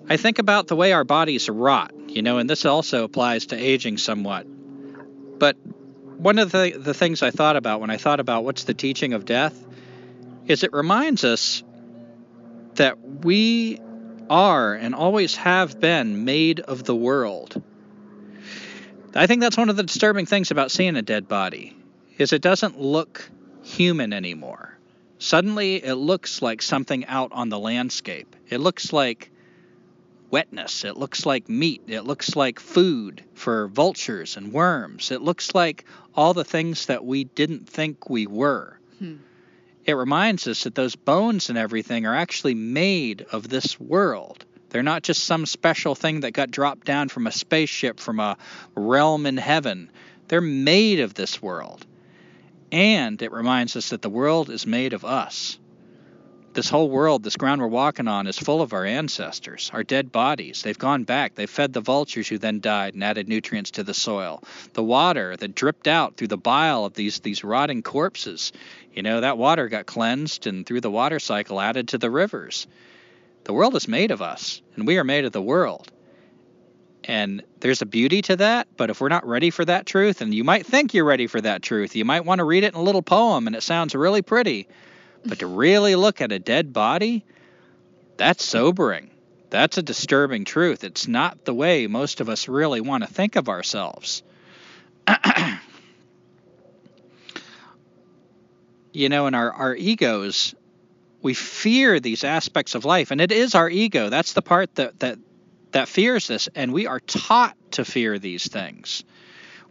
I 0.07 0.17
think 0.17 0.37
about 0.39 0.67
the 0.67 0.75
way 0.75 0.93
our 0.93 1.03
bodies 1.03 1.49
rot, 1.49 1.93
you 2.09 2.21
know, 2.21 2.37
and 2.37 2.49
this 2.49 2.65
also 2.65 3.03
applies 3.03 3.47
to 3.47 3.55
aging 3.55 3.97
somewhat. 3.97 4.45
But 5.39 5.57
one 6.17 6.37
of 6.37 6.51
the, 6.51 6.75
the 6.77 6.93
things 6.93 7.23
I 7.23 7.31
thought 7.31 7.55
about 7.55 7.81
when 7.81 7.89
I 7.89 7.97
thought 7.97 8.19
about 8.19 8.43
what's 8.43 8.65
the 8.65 8.73
teaching 8.73 9.13
of 9.13 9.25
death 9.25 9.65
is 10.45 10.63
it 10.63 10.73
reminds 10.73 11.23
us 11.23 11.63
that 12.75 12.99
we 12.99 13.79
are 14.29 14.73
and 14.73 14.93
always 14.93 15.35
have 15.35 15.79
been 15.79 16.23
made 16.23 16.59
of 16.59 16.83
the 16.83 16.95
world. 16.95 17.61
I 19.15 19.27
think 19.27 19.41
that's 19.41 19.57
one 19.57 19.69
of 19.69 19.75
the 19.75 19.83
disturbing 19.83 20.25
things 20.25 20.51
about 20.51 20.71
seeing 20.71 20.95
a 20.97 21.01
dead 21.01 21.27
body 21.27 21.75
is 22.17 22.31
it 22.31 22.41
doesn't 22.41 22.79
look 22.79 23.29
human 23.63 24.13
anymore. 24.13 24.77
Suddenly 25.17 25.83
it 25.83 25.95
looks 25.95 26.41
like 26.41 26.61
something 26.61 27.05
out 27.05 27.31
on 27.31 27.49
the 27.49 27.57
landscape. 27.59 28.35
It 28.49 28.59
looks 28.59 28.93
like 28.93 29.31
wetness. 30.35 30.83
It 30.83 30.97
looks 30.97 31.25
like 31.25 31.47
meat. 31.47 31.83
It 31.87 32.01
looks 32.01 32.35
like 32.35 32.59
food 32.59 33.23
for 33.35 33.69
vultures 33.69 34.35
and 34.35 34.51
worms. 34.51 35.09
It 35.09 35.21
looks 35.21 35.55
like 35.55 35.85
all 36.13 36.33
the 36.33 36.43
things 36.43 36.87
that 36.87 37.05
we 37.05 37.23
didn't 37.23 37.69
think 37.69 38.09
we 38.09 38.27
were. 38.27 38.77
Hmm. 38.99 39.15
It 39.85 39.93
reminds 39.93 40.45
us 40.45 40.63
that 40.65 40.75
those 40.75 40.97
bones 40.97 41.47
and 41.47 41.57
everything 41.57 42.05
are 42.05 42.13
actually 42.13 42.53
made 42.53 43.25
of 43.31 43.47
this 43.47 43.79
world. 43.79 44.43
They're 44.71 44.83
not 44.83 45.03
just 45.03 45.23
some 45.23 45.45
special 45.45 45.95
thing 45.95 46.19
that 46.19 46.31
got 46.31 46.51
dropped 46.51 46.85
down 46.85 47.07
from 47.07 47.27
a 47.27 47.31
spaceship 47.31 48.01
from 48.01 48.19
a 48.19 48.35
realm 48.75 49.25
in 49.25 49.37
heaven. 49.37 49.89
They're 50.27 50.41
made 50.41 50.99
of 50.99 51.13
this 51.13 51.41
world. 51.41 51.85
And 52.73 53.21
it 53.21 53.31
reminds 53.31 53.77
us 53.77 53.91
that 53.91 54.01
the 54.01 54.09
world 54.09 54.49
is 54.49 54.67
made 54.67 54.91
of 54.91 55.05
us. 55.05 55.57
This 56.55 56.69
whole 56.69 56.89
world, 56.89 57.21
this 57.21 57.35
ground 57.35 57.59
we're 57.59 57.67
walking 57.67 58.07
on, 58.07 58.27
is 58.27 58.39
full 58.39 58.61
of 58.61 58.71
our 58.71 58.85
ancestors, 58.85 59.69
our 59.73 59.83
dead 59.83 60.13
bodies. 60.13 60.61
They've 60.61 60.79
gone 60.79 61.03
back. 61.03 61.35
They've 61.35 61.49
fed 61.49 61.73
the 61.73 61.81
vultures 61.81 62.29
who 62.29 62.37
then 62.37 62.61
died 62.61 62.93
and 62.93 63.03
added 63.03 63.27
nutrients 63.27 63.71
to 63.71 63.83
the 63.83 63.93
soil. 63.93 64.41
The 64.71 64.81
water 64.81 65.35
that 65.35 65.53
dripped 65.53 65.85
out 65.85 66.15
through 66.15 66.29
the 66.29 66.37
bile 66.37 66.85
of 66.85 66.93
these, 66.93 67.19
these 67.19 67.43
rotting 67.43 67.83
corpses, 67.83 68.53
you 68.93 69.03
know, 69.03 69.19
that 69.19 69.37
water 69.37 69.67
got 69.67 69.85
cleansed 69.85 70.47
and 70.47 70.65
through 70.65 70.79
the 70.79 70.89
water 70.89 71.19
cycle 71.19 71.59
added 71.59 71.89
to 71.89 71.97
the 71.97 72.09
rivers. 72.09 72.67
The 73.43 73.51
world 73.51 73.75
is 73.75 73.89
made 73.89 74.11
of 74.11 74.21
us, 74.21 74.61
and 74.77 74.87
we 74.87 74.97
are 74.97 75.03
made 75.03 75.25
of 75.25 75.33
the 75.33 75.41
world. 75.41 75.91
And 77.03 77.43
there's 77.59 77.81
a 77.81 77.85
beauty 77.85 78.21
to 78.21 78.37
that, 78.37 78.69
but 78.77 78.89
if 78.89 79.01
we're 79.01 79.09
not 79.09 79.27
ready 79.27 79.49
for 79.49 79.65
that 79.65 79.85
truth, 79.85 80.21
and 80.21 80.33
you 80.33 80.45
might 80.45 80.65
think 80.65 80.93
you're 80.93 81.03
ready 81.03 81.27
for 81.27 81.41
that 81.41 81.63
truth, 81.63 81.97
you 81.97 82.05
might 82.05 82.23
want 82.23 82.39
to 82.39 82.45
read 82.45 82.63
it 82.63 82.73
in 82.73 82.79
a 82.79 82.81
little 82.81 83.01
poem 83.01 83.45
and 83.45 83.57
it 83.57 83.61
sounds 83.61 83.93
really 83.93 84.21
pretty. 84.21 84.69
But 85.25 85.39
to 85.39 85.47
really 85.47 85.95
look 85.95 86.21
at 86.21 86.31
a 86.31 86.39
dead 86.39 86.71
body, 86.73 87.25
that's 88.17 88.45
sobering. 88.45 89.09
That's 89.49 89.77
a 89.77 89.83
disturbing 89.83 90.45
truth. 90.45 90.83
It's 90.83 91.07
not 91.07 91.45
the 91.45 91.53
way 91.53 91.87
most 91.87 92.21
of 92.21 92.29
us 92.29 92.47
really 92.47 92.81
want 92.81 93.03
to 93.03 93.09
think 93.11 93.35
of 93.35 93.49
ourselves. 93.49 94.23
you 98.91 99.09
know, 99.09 99.27
in 99.27 99.35
our, 99.35 99.51
our 99.51 99.75
egos, 99.75 100.55
we 101.21 101.33
fear 101.33 101.99
these 101.99 102.23
aspects 102.23 102.75
of 102.75 102.85
life, 102.85 103.11
and 103.11 103.19
it 103.19 103.31
is 103.31 103.55
our 103.55 103.69
ego. 103.69 104.09
That's 104.09 104.33
the 104.33 104.41
part 104.41 104.75
that, 104.75 104.99
that 104.99 105.17
that 105.75 105.89
fears 105.89 106.27
this, 106.27 106.47
and 106.55 106.71
we 106.71 106.87
are 106.87 107.01
taught 107.01 107.57
to 107.71 107.83
fear 107.83 108.17
these 108.17 108.47
things. 108.47 109.03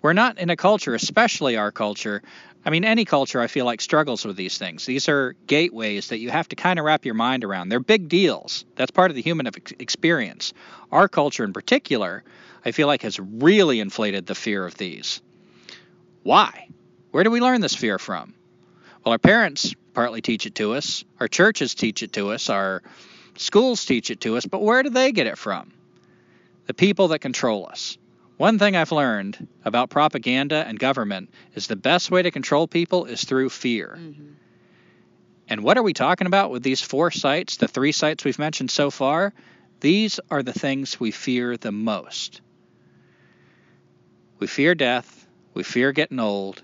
We're 0.02 0.12
not 0.12 0.36
in 0.36 0.50
a 0.50 0.56
culture, 0.56 0.94
especially 0.94 1.56
our 1.56 1.72
culture. 1.72 2.22
I 2.66 2.70
mean, 2.70 2.84
any 2.84 3.04
culture 3.04 3.40
I 3.40 3.46
feel 3.46 3.66
like 3.66 3.80
struggles 3.82 4.24
with 4.24 4.36
these 4.36 4.56
things. 4.56 4.86
These 4.86 5.08
are 5.10 5.34
gateways 5.46 6.08
that 6.08 6.18
you 6.18 6.30
have 6.30 6.48
to 6.48 6.56
kind 6.56 6.78
of 6.78 6.84
wrap 6.86 7.04
your 7.04 7.14
mind 7.14 7.44
around. 7.44 7.68
They're 7.68 7.80
big 7.80 8.08
deals. 8.08 8.64
That's 8.76 8.90
part 8.90 9.10
of 9.10 9.16
the 9.16 9.22
human 9.22 9.46
experience. 9.78 10.54
Our 10.90 11.08
culture 11.08 11.44
in 11.44 11.52
particular, 11.52 12.24
I 12.64 12.70
feel 12.70 12.86
like 12.86 13.02
has 13.02 13.20
really 13.20 13.80
inflated 13.80 14.26
the 14.26 14.34
fear 14.34 14.64
of 14.64 14.76
these. 14.76 15.20
Why? 16.22 16.68
Where 17.10 17.22
do 17.22 17.30
we 17.30 17.40
learn 17.40 17.60
this 17.60 17.74
fear 17.74 17.98
from? 17.98 18.34
Well, 19.04 19.12
our 19.12 19.18
parents 19.18 19.74
partly 19.92 20.22
teach 20.22 20.46
it 20.46 20.54
to 20.56 20.72
us, 20.72 21.04
our 21.20 21.28
churches 21.28 21.74
teach 21.74 22.02
it 22.02 22.14
to 22.14 22.30
us, 22.30 22.48
our 22.48 22.82
schools 23.36 23.84
teach 23.84 24.10
it 24.10 24.22
to 24.22 24.38
us, 24.38 24.46
but 24.46 24.62
where 24.62 24.82
do 24.82 24.88
they 24.88 25.12
get 25.12 25.26
it 25.26 25.36
from? 25.36 25.72
The 26.66 26.74
people 26.74 27.08
that 27.08 27.18
control 27.18 27.66
us. 27.66 27.98
One 28.36 28.58
thing 28.58 28.74
I've 28.74 28.92
learned 28.92 29.46
about 29.64 29.90
propaganda 29.90 30.64
and 30.66 30.78
government 30.78 31.30
is 31.54 31.66
the 31.66 31.76
best 31.76 32.10
way 32.10 32.22
to 32.22 32.30
control 32.30 32.66
people 32.66 33.04
is 33.04 33.24
through 33.24 33.50
fear. 33.50 33.96
Mm-hmm. 33.98 34.32
And 35.48 35.62
what 35.62 35.78
are 35.78 35.82
we 35.82 35.92
talking 35.92 36.26
about 36.26 36.50
with 36.50 36.62
these 36.62 36.80
four 36.80 37.10
sights, 37.10 37.58
the 37.58 37.68
three 37.68 37.92
sights 37.92 38.24
we've 38.24 38.38
mentioned 38.38 38.70
so 38.70 38.90
far? 38.90 39.32
These 39.80 40.18
are 40.30 40.42
the 40.42 40.52
things 40.52 40.98
we 40.98 41.10
fear 41.10 41.56
the 41.56 41.70
most. 41.70 42.40
We 44.38 44.46
fear 44.46 44.74
death, 44.74 45.26
we 45.52 45.62
fear 45.62 45.92
getting 45.92 46.18
old, 46.18 46.60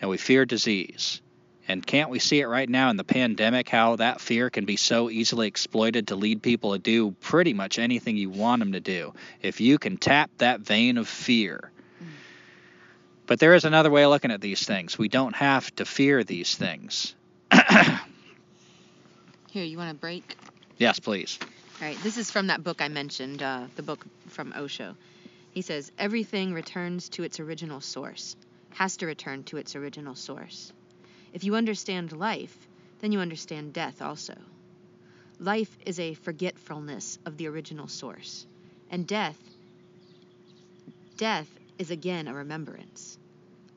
and 0.00 0.08
we 0.08 0.16
fear 0.16 0.46
disease. 0.46 1.20
And 1.68 1.86
can't 1.86 2.10
we 2.10 2.18
see 2.18 2.40
it 2.40 2.46
right 2.46 2.68
now 2.68 2.90
in 2.90 2.96
the 2.96 3.04
pandemic 3.04 3.68
how 3.68 3.96
that 3.96 4.20
fear 4.20 4.50
can 4.50 4.64
be 4.64 4.76
so 4.76 5.08
easily 5.08 5.46
exploited 5.46 6.08
to 6.08 6.16
lead 6.16 6.42
people 6.42 6.72
to 6.72 6.78
do 6.78 7.12
pretty 7.12 7.54
much 7.54 7.78
anything 7.78 8.16
you 8.16 8.30
want 8.30 8.60
them 8.60 8.72
to 8.72 8.80
do 8.80 9.14
if 9.40 9.60
you 9.60 9.78
can 9.78 9.96
tap 9.96 10.30
that 10.38 10.60
vein 10.60 10.98
of 10.98 11.06
fear. 11.06 11.70
But 13.26 13.38
there 13.38 13.54
is 13.54 13.64
another 13.64 13.90
way 13.90 14.02
of 14.02 14.10
looking 14.10 14.32
at 14.32 14.40
these 14.40 14.66
things. 14.66 14.98
We 14.98 15.08
don't 15.08 15.36
have 15.36 15.72
to 15.76 15.84
fear 15.84 16.24
these 16.24 16.56
things. 16.56 17.14
Here, 19.50 19.64
you 19.64 19.78
want 19.78 19.92
a 19.92 19.94
break? 19.94 20.36
yes, 20.78 20.98
please. 20.98 21.38
All 21.80 21.86
right, 21.86 21.98
this 22.02 22.18
is 22.18 22.30
from 22.30 22.48
that 22.48 22.64
book 22.64 22.82
I 22.82 22.88
mentioned, 22.88 23.42
uh, 23.42 23.66
the 23.76 23.82
book 23.82 24.04
from 24.28 24.52
Osho. 24.56 24.96
He 25.52 25.62
says, 25.62 25.92
Everything 25.98 26.52
returns 26.52 27.08
to 27.10 27.22
its 27.22 27.38
original 27.40 27.80
source, 27.80 28.36
has 28.70 28.96
to 28.98 29.06
return 29.06 29.44
to 29.44 29.56
its 29.56 29.76
original 29.76 30.14
source. 30.14 30.72
If 31.32 31.44
you 31.44 31.54
understand 31.54 32.12
life, 32.12 32.68
then 33.00 33.12
you 33.12 33.20
understand 33.20 33.72
death 33.72 34.02
also. 34.02 34.34
Life 35.38 35.76
is 35.86 35.98
a 35.98 36.14
forgetfulness 36.14 37.18
of 37.24 37.36
the 37.36 37.46
original 37.48 37.88
source, 37.88 38.46
and 38.90 39.06
death 39.06 39.38
death 41.16 41.48
is 41.78 41.90
again 41.90 42.28
a 42.28 42.34
remembrance. 42.34 43.18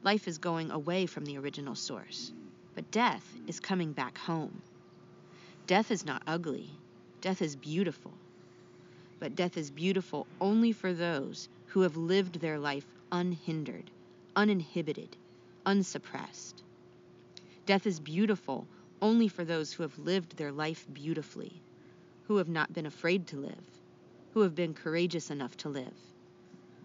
Life 0.01 0.28
is 0.28 0.38
going 0.38 0.72
away 0.72 1.06
from 1.06 1.26
the 1.26 1.38
original 1.38 1.76
source, 1.76 2.32
but 2.74 2.89
death 2.91 3.26
is 3.47 3.60
coming 3.60 3.91
back 3.93 4.18
home. 4.18 4.62
Death 5.68 5.91
is 5.91 6.06
not 6.06 6.24
ugly. 6.26 6.70
Death 7.22 7.41
is 7.41 7.56
beautiful. 7.56 8.14
But 9.20 9.36
death 9.36 9.58
is 9.58 9.72
beautiful 9.72 10.28
only 10.41 10.72
for 10.72 10.93
those 10.93 11.47
who 11.68 11.82
have 11.82 11.95
lived 11.95 12.39
their 12.39 12.60
life 12.60 12.86
unhindered, 13.12 13.89
uninhibited, 14.36 15.16
unsuppressed. 15.66 16.62
Death 17.66 17.86
is 17.88 17.99
beautiful 17.99 18.68
only 19.01 19.28
for 19.28 19.45
those 19.45 19.72
who 19.74 19.84
have 19.84 19.97
lived 19.97 20.38
their 20.38 20.51
life 20.51 20.86
beautifully, 20.91 21.61
who 22.28 22.38
have 22.38 22.49
not 22.49 22.74
been 22.74 22.86
afraid 22.86 23.28
to 23.28 23.38
live, 23.38 23.64
who 24.34 24.41
have 24.41 24.55
been 24.55 24.74
courageous 24.74 25.30
enough 25.32 25.55
to 25.57 25.70
live, 25.70 25.93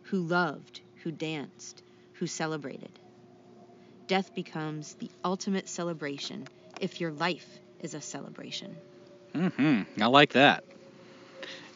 who 0.04 0.20
loved, 0.20 0.80
who 1.02 1.10
danced, 1.10 1.82
who 2.14 2.26
celebrated. 2.26 2.90
Death 4.06 4.34
becomes 4.34 4.94
the 4.94 5.10
ultimate 5.24 5.68
celebration 5.68 6.46
if 6.80 7.00
your 7.00 7.12
life 7.12 7.58
is 7.80 7.94
a 7.94 8.00
celebration. 8.00 8.76
hmm 9.34 9.82
I 10.00 10.06
like 10.06 10.32
that. 10.32 10.64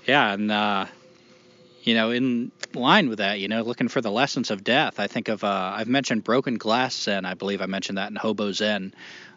Yeah, 0.06 0.32
and 0.32 0.50
uh, 0.50 0.86
you 1.82 1.94
know, 1.94 2.10
in 2.10 2.52
line 2.74 3.08
with 3.08 3.18
that, 3.18 3.40
you 3.40 3.48
know, 3.48 3.62
looking 3.62 3.88
for 3.88 4.00
the 4.00 4.10
lessons 4.10 4.50
of 4.50 4.62
death. 4.62 5.00
I 5.00 5.08
think 5.08 5.28
of 5.28 5.42
uh, 5.42 5.72
I've 5.74 5.88
mentioned 5.88 6.24
broken 6.24 6.56
glass 6.56 6.94
Zen. 6.94 7.24
I 7.24 7.34
believe 7.34 7.60
I 7.60 7.66
mentioned 7.66 7.98
that 7.98 8.10
in 8.10 8.16
Hobo 8.16 8.52
Zen. 8.52 8.94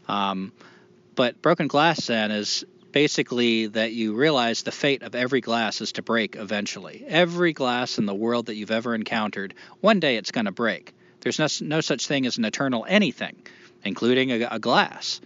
Um, 0.07 0.51
but 1.15 1.41
broken 1.41 1.67
glass 1.67 2.03
Zen 2.03 2.31
is 2.31 2.63
basically 2.91 3.67
that 3.67 3.93
you 3.93 4.13
realize 4.13 4.63
the 4.63 4.71
fate 4.71 5.01
of 5.01 5.15
every 5.15 5.41
glass 5.41 5.81
is 5.81 5.93
to 5.93 6.01
break 6.01 6.35
eventually. 6.35 7.03
Every 7.07 7.51
glass 7.51 7.97
in 7.97 8.05
the 8.05 8.13
world 8.13 8.45
that 8.45 8.55
you've 8.55 8.71
ever 8.71 8.93
encountered, 8.93 9.53
one 9.81 9.99
day 9.99 10.17
it's 10.17 10.31
going 10.31 10.45
to 10.45 10.51
break. 10.51 10.93
There's 11.21 11.39
no, 11.39 11.47
no 11.61 11.81
such 11.81 12.07
thing 12.07 12.25
as 12.25 12.37
an 12.37 12.45
eternal 12.45 12.85
anything, 12.87 13.35
including 13.83 14.31
a, 14.31 14.47
a 14.51 14.59
glass. 14.59 15.19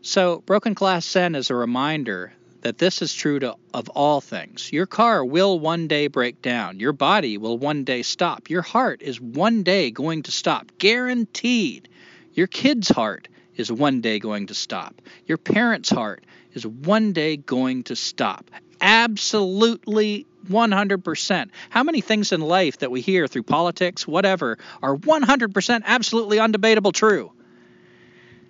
So, 0.00 0.42
broken 0.46 0.74
glass 0.74 1.04
Zen 1.04 1.34
is 1.34 1.50
a 1.50 1.54
reminder 1.56 2.32
that 2.62 2.78
this 2.78 3.02
is 3.02 3.14
true 3.14 3.38
to, 3.38 3.56
of 3.72 3.88
all 3.90 4.20
things. 4.20 4.72
Your 4.72 4.86
car 4.86 5.24
will 5.24 5.58
one 5.58 5.86
day 5.86 6.08
break 6.08 6.42
down. 6.42 6.80
Your 6.80 6.92
body 6.92 7.38
will 7.38 7.56
one 7.56 7.84
day 7.84 8.02
stop. 8.02 8.50
Your 8.50 8.62
heart 8.62 9.02
is 9.02 9.20
one 9.20 9.62
day 9.62 9.90
going 9.90 10.24
to 10.24 10.30
stop. 10.30 10.72
Guaranteed. 10.78 11.88
Your 12.34 12.46
kid's 12.46 12.88
heart 12.88 13.28
is 13.56 13.70
one 13.70 14.00
day 14.00 14.18
going 14.18 14.46
to 14.46 14.54
stop. 14.54 15.00
Your 15.26 15.38
parents' 15.38 15.90
heart 15.90 16.24
is 16.52 16.66
one 16.66 17.12
day 17.12 17.36
going 17.36 17.84
to 17.84 17.96
stop. 17.96 18.50
Absolutely 18.80 20.26
100%. 20.48 21.50
How 21.70 21.82
many 21.82 22.00
things 22.00 22.32
in 22.32 22.40
life 22.40 22.78
that 22.78 22.90
we 22.90 23.00
hear 23.00 23.26
through 23.26 23.42
politics, 23.42 24.06
whatever, 24.06 24.58
are 24.82 24.96
100% 24.96 25.82
absolutely 25.84 26.38
undebatable 26.38 26.92
true? 26.92 27.32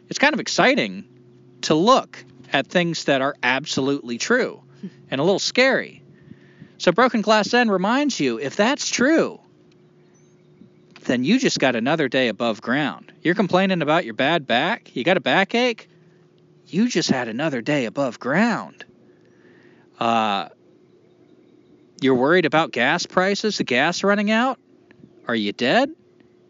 It's 0.09 0.19
kind 0.19 0.35
of 0.35 0.41
exciting 0.41 1.07
to 1.63 1.75
look 1.75 2.25
at 2.53 2.67
things 2.67 3.05
that 3.05 3.23
are 3.23 3.35
absolutely 3.43 4.19
true 4.19 4.63
and 5.11 5.21
a 5.21 5.25
little 5.25 5.39
scary. 5.39 6.03
So, 6.79 6.93
Broken 6.93 7.23
Glass 7.23 7.49
Zen 7.49 7.71
reminds 7.71 8.21
you 8.21 8.39
if 8.39 8.55
that's 8.57 8.89
true, 8.89 9.41
then 11.03 11.25
you 11.25 11.39
just 11.41 11.59
got 11.59 11.75
another 11.75 12.09
day 12.09 12.29
above 12.29 12.61
ground. 12.61 13.13
You're 13.23 13.35
complaining 13.35 13.83
about 13.83 14.05
your 14.05 14.15
bad 14.15 14.47
back, 14.47 14.95
you 14.95 15.05
got 15.05 15.17
a 15.17 15.21
backache, 15.21 15.89
you 16.67 16.89
just 16.89 17.11
had 17.11 17.29
another 17.29 17.61
day 17.63 17.87
above 17.87 18.21
ground. 18.21 18.85
Uh, 19.99 20.49
you're 22.01 22.15
worried 22.15 22.45
about 22.45 22.71
gas 22.71 23.07
prices, 23.07 23.59
the 23.59 23.65
gas 23.65 24.05
running 24.05 24.31
out? 24.31 24.61
Are 25.27 25.35
you 25.35 25.53
dead? 25.53 25.91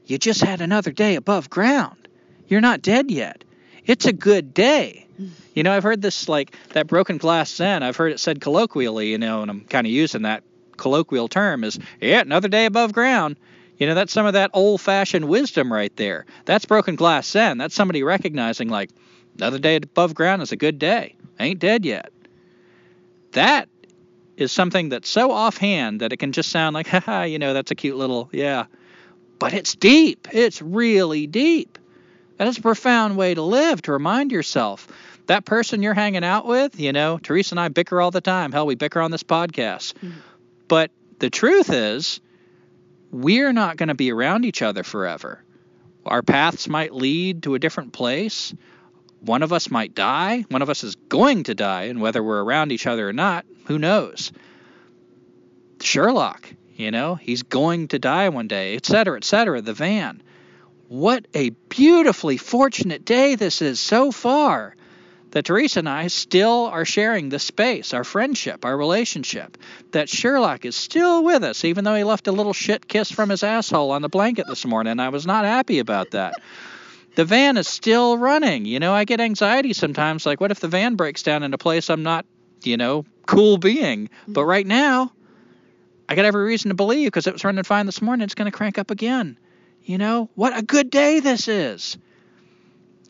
You 0.04 0.18
just 0.18 0.42
had 0.42 0.60
another 0.60 0.92
day 0.92 1.14
above 1.14 1.48
ground. 1.48 2.08
You're 2.48 2.60
not 2.60 2.82
dead 2.82 3.10
yet. 3.10 3.44
It's 3.86 4.06
a 4.06 4.12
good 4.12 4.52
day. 4.52 5.07
You 5.54 5.62
know, 5.62 5.72
I've 5.72 5.82
heard 5.82 6.02
this 6.02 6.28
like 6.28 6.56
that 6.70 6.86
broken 6.86 7.18
glass 7.18 7.52
Zen. 7.54 7.82
I've 7.82 7.96
heard 7.96 8.12
it 8.12 8.20
said 8.20 8.40
colloquially, 8.40 9.10
you 9.10 9.18
know, 9.18 9.42
and 9.42 9.50
I'm 9.50 9.60
kind 9.62 9.86
of 9.86 9.92
using 9.92 10.22
that 10.22 10.44
colloquial 10.76 11.28
term 11.28 11.64
is, 11.64 11.78
yeah, 12.00 12.20
another 12.20 12.48
day 12.48 12.66
above 12.66 12.92
ground. 12.92 13.36
You 13.78 13.86
know, 13.86 13.94
that's 13.94 14.12
some 14.12 14.26
of 14.26 14.32
that 14.32 14.50
old 14.54 14.80
fashioned 14.80 15.28
wisdom 15.28 15.72
right 15.72 15.94
there. 15.96 16.26
That's 16.44 16.64
broken 16.64 16.96
glass 16.96 17.28
Zen. 17.28 17.58
That's 17.58 17.74
somebody 17.74 18.02
recognizing, 18.02 18.68
like, 18.68 18.90
another 19.36 19.58
day 19.58 19.76
above 19.76 20.14
ground 20.14 20.42
is 20.42 20.52
a 20.52 20.56
good 20.56 20.78
day. 20.78 21.14
I 21.38 21.44
ain't 21.46 21.60
dead 21.60 21.84
yet. 21.84 22.10
That 23.32 23.68
is 24.36 24.50
something 24.50 24.88
that's 24.88 25.08
so 25.08 25.30
offhand 25.30 26.00
that 26.00 26.12
it 26.12 26.16
can 26.16 26.32
just 26.32 26.50
sound 26.50 26.74
like, 26.74 26.86
haha, 26.88 27.22
you 27.22 27.38
know, 27.38 27.54
that's 27.54 27.70
a 27.70 27.76
cute 27.76 27.96
little, 27.96 28.28
yeah. 28.32 28.66
But 29.38 29.54
it's 29.54 29.74
deep. 29.74 30.26
It's 30.32 30.60
really 30.60 31.26
deep. 31.28 31.78
That 32.38 32.48
is 32.48 32.58
a 32.58 32.62
profound 32.62 33.16
way 33.16 33.34
to 33.34 33.42
live, 33.42 33.82
to 33.82 33.92
remind 33.92 34.32
yourself. 34.32 34.88
That 35.28 35.44
person 35.44 35.82
you're 35.82 35.94
hanging 35.94 36.24
out 36.24 36.46
with, 36.46 36.80
you 36.80 36.92
know, 36.92 37.18
Teresa 37.18 37.52
and 37.52 37.60
I 37.60 37.68
bicker 37.68 38.00
all 38.00 38.10
the 38.10 38.22
time. 38.22 38.50
Hell, 38.50 38.66
we 38.66 38.74
bicker 38.74 39.00
on 39.00 39.10
this 39.10 39.22
podcast. 39.22 39.92
Mhm. 40.02 40.12
But 40.68 40.90
the 41.18 41.28
truth 41.28 41.70
is, 41.70 42.20
we're 43.10 43.52
not 43.52 43.76
going 43.76 43.90
to 43.90 43.94
be 43.94 44.10
around 44.10 44.46
each 44.46 44.62
other 44.62 44.82
forever. 44.82 45.42
Our 46.06 46.22
paths 46.22 46.66
might 46.66 46.94
lead 46.94 47.42
to 47.42 47.54
a 47.54 47.58
different 47.58 47.92
place. 47.92 48.54
One 49.20 49.42
of 49.42 49.52
us 49.52 49.70
might 49.70 49.94
die. 49.94 50.46
One 50.48 50.62
of 50.62 50.70
us 50.70 50.82
is 50.82 50.94
going 50.94 51.44
to 51.44 51.54
die. 51.54 51.84
And 51.84 52.00
whether 52.00 52.22
we're 52.22 52.42
around 52.42 52.72
each 52.72 52.86
other 52.86 53.06
or 53.06 53.12
not, 53.12 53.44
who 53.66 53.78
knows? 53.78 54.32
Sherlock, 55.82 56.48
you 56.74 56.90
know, 56.90 57.16
he's 57.16 57.42
going 57.42 57.88
to 57.88 57.98
die 57.98 58.30
one 58.30 58.48
day, 58.48 58.76
et 58.76 58.86
cetera, 58.86 59.18
et 59.18 59.24
cetera. 59.24 59.60
The 59.60 59.74
van. 59.74 60.22
What 60.88 61.26
a 61.34 61.50
beautifully 61.50 62.38
fortunate 62.38 63.04
day 63.04 63.34
this 63.34 63.60
is 63.60 63.78
so 63.78 64.10
far 64.10 64.74
that 65.30 65.44
Teresa 65.44 65.80
and 65.80 65.88
I 65.88 66.06
still 66.06 66.66
are 66.66 66.84
sharing 66.84 67.28
the 67.28 67.38
space, 67.38 67.92
our 67.92 68.04
friendship, 68.04 68.64
our 68.64 68.76
relationship. 68.76 69.58
That 69.92 70.08
Sherlock 70.08 70.64
is 70.64 70.76
still 70.76 71.22
with 71.22 71.44
us, 71.44 71.64
even 71.64 71.84
though 71.84 71.94
he 71.94 72.04
left 72.04 72.28
a 72.28 72.32
little 72.32 72.52
shit 72.52 72.88
kiss 72.88 73.10
from 73.10 73.28
his 73.28 73.42
asshole 73.42 73.90
on 73.90 74.02
the 74.02 74.08
blanket 74.08 74.46
this 74.46 74.64
morning. 74.64 74.92
And 74.92 75.02
I 75.02 75.10
was 75.10 75.26
not 75.26 75.44
happy 75.44 75.78
about 75.78 76.12
that. 76.12 76.34
The 77.14 77.24
van 77.24 77.56
is 77.56 77.68
still 77.68 78.16
running. 78.16 78.64
You 78.64 78.78
know, 78.80 78.94
I 78.94 79.04
get 79.04 79.20
anxiety 79.20 79.72
sometimes. 79.72 80.24
Like, 80.24 80.40
what 80.40 80.50
if 80.50 80.60
the 80.60 80.68
van 80.68 80.94
breaks 80.94 81.22
down 81.22 81.42
in 81.42 81.52
a 81.52 81.58
place 81.58 81.90
I'm 81.90 82.02
not, 82.02 82.24
you 82.62 82.76
know, 82.76 83.04
cool 83.26 83.58
being? 83.58 84.08
But 84.26 84.44
right 84.44 84.66
now, 84.66 85.12
I 86.08 86.14
got 86.14 86.24
every 86.24 86.44
reason 86.44 86.70
to 86.70 86.74
believe 86.74 87.08
because 87.08 87.26
it 87.26 87.32
was 87.32 87.44
running 87.44 87.64
fine 87.64 87.86
this 87.86 88.00
morning. 88.00 88.24
It's 88.24 88.34
going 88.34 88.50
to 88.50 88.56
crank 88.56 88.78
up 88.78 88.90
again. 88.90 89.38
You 89.82 89.98
know, 89.98 90.30
what 90.34 90.56
a 90.56 90.62
good 90.62 90.90
day 90.90 91.20
this 91.20 91.48
is. 91.48 91.98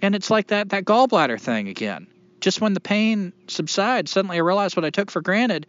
And 0.00 0.14
it's 0.14 0.30
like 0.30 0.48
that 0.48 0.70
that 0.70 0.84
gallbladder 0.84 1.40
thing 1.40 1.68
again. 1.68 2.06
Just 2.40 2.60
when 2.60 2.72
the 2.72 2.80
pain 2.80 3.32
subsides, 3.48 4.10
suddenly 4.10 4.36
I 4.36 4.40
realize 4.40 4.76
what 4.76 4.84
I 4.84 4.90
took 4.90 5.10
for 5.10 5.20
granted 5.20 5.66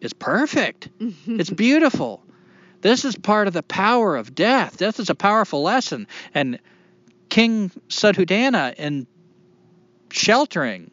is 0.00 0.12
perfect. 0.12 0.88
it's 1.26 1.50
beautiful. 1.50 2.22
This 2.82 3.04
is 3.04 3.16
part 3.16 3.46
of 3.46 3.54
the 3.54 3.62
power 3.62 4.16
of 4.16 4.34
death. 4.34 4.76
Death 4.76 4.98
is 4.98 5.08
a 5.08 5.14
powerful 5.14 5.62
lesson. 5.62 6.06
And 6.34 6.58
King 7.28 7.70
Suddhodana 7.88 8.74
in 8.74 9.06
sheltering 10.10 10.90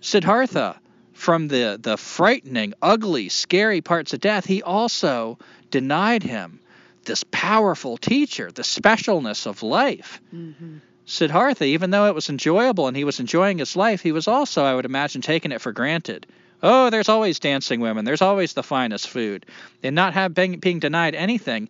Siddhartha 0.00 0.80
from 1.12 1.48
the, 1.48 1.78
the 1.80 1.96
frightening, 1.96 2.74
ugly, 2.82 3.28
scary 3.28 3.80
parts 3.80 4.12
of 4.12 4.20
death, 4.20 4.44
he 4.44 4.62
also 4.62 5.38
denied 5.70 6.22
him 6.22 6.60
this 7.04 7.24
powerful 7.30 7.96
teacher, 7.96 8.50
the 8.50 8.62
specialness 8.62 9.46
of 9.46 9.62
life. 9.62 10.20
Mm-hmm. 10.34 10.78
Siddhartha, 11.06 11.64
even 11.64 11.90
though 11.90 12.06
it 12.06 12.14
was 12.14 12.28
enjoyable 12.28 12.88
and 12.88 12.96
he 12.96 13.04
was 13.04 13.20
enjoying 13.20 13.58
his 13.58 13.76
life, 13.76 14.02
he 14.02 14.12
was 14.12 14.26
also, 14.26 14.64
I 14.64 14.74
would 14.74 14.84
imagine, 14.84 15.22
taking 15.22 15.52
it 15.52 15.60
for 15.60 15.72
granted. 15.72 16.26
Oh, 16.62 16.90
there's 16.90 17.08
always 17.08 17.38
dancing 17.38 17.80
women. 17.80 18.04
There's 18.04 18.22
always 18.22 18.54
the 18.54 18.62
finest 18.62 19.08
food. 19.08 19.46
And 19.82 19.94
not 19.94 20.14
have, 20.14 20.34
being, 20.34 20.58
being 20.58 20.80
denied 20.80 21.14
anything, 21.14 21.68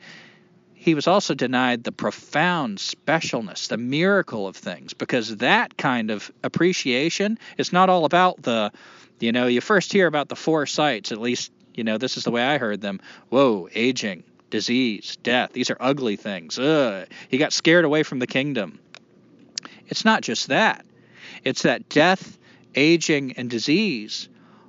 he 0.74 0.95
was 0.95 1.07
also 1.07 1.34
denied 1.34 1.84
the 1.84 1.93
profound 1.93 2.78
specialness, 2.78 3.68
the 3.68 3.76
miracle 3.76 4.47
of 4.47 4.57
things, 4.57 4.95
because 4.95 5.37
that 5.37 5.76
kind 5.76 6.11
of 6.11 6.30
appreciation 6.43 7.39
is 7.59 7.72
not 7.72 7.91
all 7.91 8.05
about 8.05 8.41
the, 8.43 8.72
you 9.18 9.32
know, 9.32 9.49
you 9.49 9.61
first 9.61 9.93
hear 9.93 10.07
about 10.07 10.28
the 10.28 10.37
four 10.37 10.64
sights, 10.64 11.12
at 11.12 11.20
least, 11.20 11.53
you 11.74 11.84
know, 11.84 11.99
this 11.99 12.16
is 12.16 12.24
the 12.24 12.30
way 12.30 12.43
I 12.43 12.57
heard 12.57 12.80
them. 12.80 13.01
Whoa, 13.28 13.68
aging, 13.74 14.22
disease, 14.49 15.16
death. 15.22 15.53
These 15.53 15.70
are 15.70 15.76
ugly 15.78 16.16
things. 16.16 16.59
Ugh. 16.59 17.07
He 17.28 17.37
got 17.37 17.53
scared 17.53 17.84
away 17.84 18.03
from 18.03 18.20
the 18.20 18.26
kingdom. 18.26 18.78
It's 19.89 20.05
not 20.05 20.22
just 20.22 20.49
that, 20.49 20.84
it's 21.45 21.62
that 21.62 21.89
death, 21.89 22.39
aging, 22.74 23.32
and 23.32 23.49
disease 23.49 24.28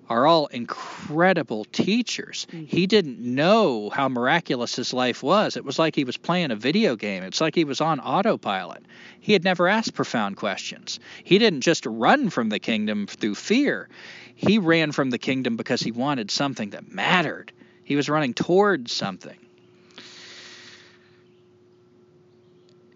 are 0.10 0.26
all 0.26 0.48
incredible 0.48 1.66
teachers. 1.66 2.48
Mm-hmm. 2.52 2.66
He 2.66 2.88
didn't 2.88 3.20
know 3.20 3.90
how 3.90 4.08
miraculous 4.08 4.76
his 4.76 4.94
life 4.94 5.22
was. 5.22 5.58
It 5.58 5.66
was 5.66 5.78
like 5.78 5.96
he 5.96 6.06
was 6.06 6.18
playing 6.18 6.52
a 6.52 6.56
video 6.56 6.96
game. 6.96 7.24
It's 7.24 7.42
like 7.42 7.56
he 7.56 7.66
was 7.66 7.82
on 7.82 8.00
autopilot. 8.00 8.86
He 9.20 9.34
had 9.34 9.44
never 9.44 9.68
asked 9.68 9.94
profound 9.94 10.38
questions. 10.38 11.00
He 11.24 11.38
didn't 11.40 11.62
just 11.62 11.86
run 11.86 12.30
from 12.30 12.50
the 12.50 12.60
kingdom 12.60 13.08
through 13.08 13.36
fear. 13.36 13.90
He 14.36 14.60
ran 14.60 14.92
from 14.92 15.10
the 15.10 15.18
kingdom 15.18 15.58
because 15.58 15.82
he 15.82 15.92
wanted 15.92 16.32
something 16.32 16.70
that 16.70 16.92
mattered. 16.92 17.52
He 17.84 17.96
was 17.96 18.08
running 18.08 18.34
towards 18.34 18.94
something. 18.94 19.38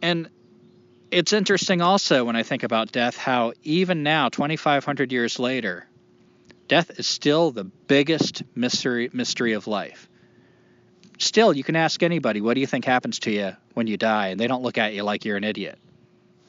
And 0.02 0.30
it's 1.12 1.34
interesting 1.34 1.82
also 1.82 2.24
when 2.24 2.36
I 2.36 2.44
think 2.44 2.64
about 2.64 2.92
death 2.92 3.18
how 3.18 3.54
even 3.64 4.02
now, 4.02 4.30
2,500 4.30 5.12
years 5.12 5.38
later, 5.38 5.86
death 6.68 6.98
is 6.98 7.06
still 7.06 7.52
the 7.52 7.66
biggest 7.66 8.44
mystery 8.56 9.10
mystery 9.14 9.54
of 9.54 9.68
life. 9.68 10.08
Still, 11.20 11.56
you 11.56 11.64
can 11.64 11.76
ask 11.76 12.02
anybody, 12.02 12.42
what 12.42 12.56
do 12.56 12.62
you 12.62 12.68
think 12.68 12.86
happens 12.86 13.20
to 13.20 13.32
you 13.32 13.52
when 13.76 13.86
you 13.86 13.98
die? 13.98 14.28
And 14.28 14.40
they 14.40 14.48
don't 14.48 14.64
look 14.64 14.78
at 14.78 14.94
you 14.94 15.04
like 15.04 15.24
you're 15.24 15.38
an 15.38 15.44
idiot. 15.44 15.78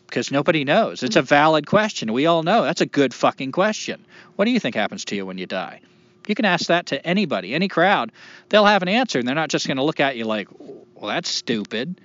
Because 0.07 0.31
nobody 0.31 0.65
knows. 0.65 1.03
It's 1.03 1.17
a 1.17 1.23
valid 1.23 1.67
question. 1.67 2.13
We 2.13 2.27
all 2.27 2.43
know. 2.43 2.63
That's 2.63 2.81
a 2.81 2.87
good 2.87 3.13
fucking 3.13 3.53
question. 3.53 4.05
What 4.37 4.47
do 4.47 4.51
you 4.51 4.61
think 4.61 4.75
happens 4.75 5.05
to 5.07 5.17
you 5.17 5.27
when 5.27 5.39
you 5.39 5.47
die? 5.47 5.81
You 6.27 6.35
can 6.35 6.45
ask 6.45 6.67
that 6.67 6.87
to 6.87 7.05
anybody, 7.07 7.55
any 7.55 7.69
crowd. 7.69 8.13
They'll 8.49 8.65
have 8.65 8.83
an 8.83 8.89
answer, 8.89 9.19
and 9.19 9.27
they're 9.27 9.35
not 9.35 9.51
just 9.51 9.67
going 9.67 9.79
to 9.79 9.83
look 9.83 10.01
at 10.01 10.17
you 10.17 10.25
like, 10.25 10.49
well, 10.59 11.09
that's 11.09 11.29
stupid. 11.29 12.01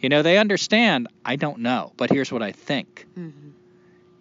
You 0.00 0.08
know, 0.08 0.22
they 0.22 0.38
understand, 0.38 1.08
I 1.24 1.36
don't 1.36 1.60
know, 1.60 1.92
but 1.96 2.10
here's 2.10 2.30
what 2.30 2.42
I 2.42 2.52
think. 2.52 3.06
Mm-hmm. 3.18 3.50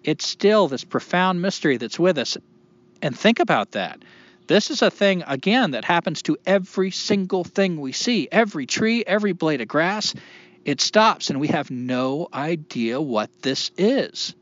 It's 0.03 0.27
still 0.27 0.67
this 0.67 0.83
profound 0.83 1.41
mystery 1.41 1.77
that's 1.77 1.99
with 1.99 2.17
us. 2.17 2.37
And 3.01 3.17
think 3.17 3.39
about 3.39 3.71
that. 3.71 4.01
This 4.47 4.69
is 4.69 4.81
a 4.81 4.91
thing, 4.91 5.23
again, 5.25 5.71
that 5.71 5.83
happens 5.83 6.21
to 6.23 6.37
every 6.45 6.91
single 6.91 7.43
thing 7.43 7.81
we 7.81 7.91
see 7.91 8.27
every 8.31 8.67
tree, 8.67 9.03
every 9.05 9.33
blade 9.33 9.61
of 9.61 9.67
grass. 9.67 10.13
It 10.63 10.81
stops, 10.81 11.29
and 11.29 11.39
we 11.39 11.47
have 11.47 11.71
no 11.71 12.27
idea 12.33 13.01
what 13.01 13.29
this 13.41 13.71
is. 13.77 14.35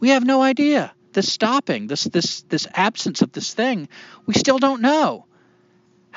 We 0.00 0.10
have 0.10 0.24
no 0.24 0.42
idea. 0.42 0.92
This 1.12 1.32
stopping, 1.32 1.86
this 1.86 2.04
this 2.04 2.42
this 2.42 2.66
absence 2.74 3.22
of 3.22 3.32
this 3.32 3.54
thing, 3.54 3.88
we 4.26 4.34
still 4.34 4.58
don't 4.58 4.82
know. 4.82 5.24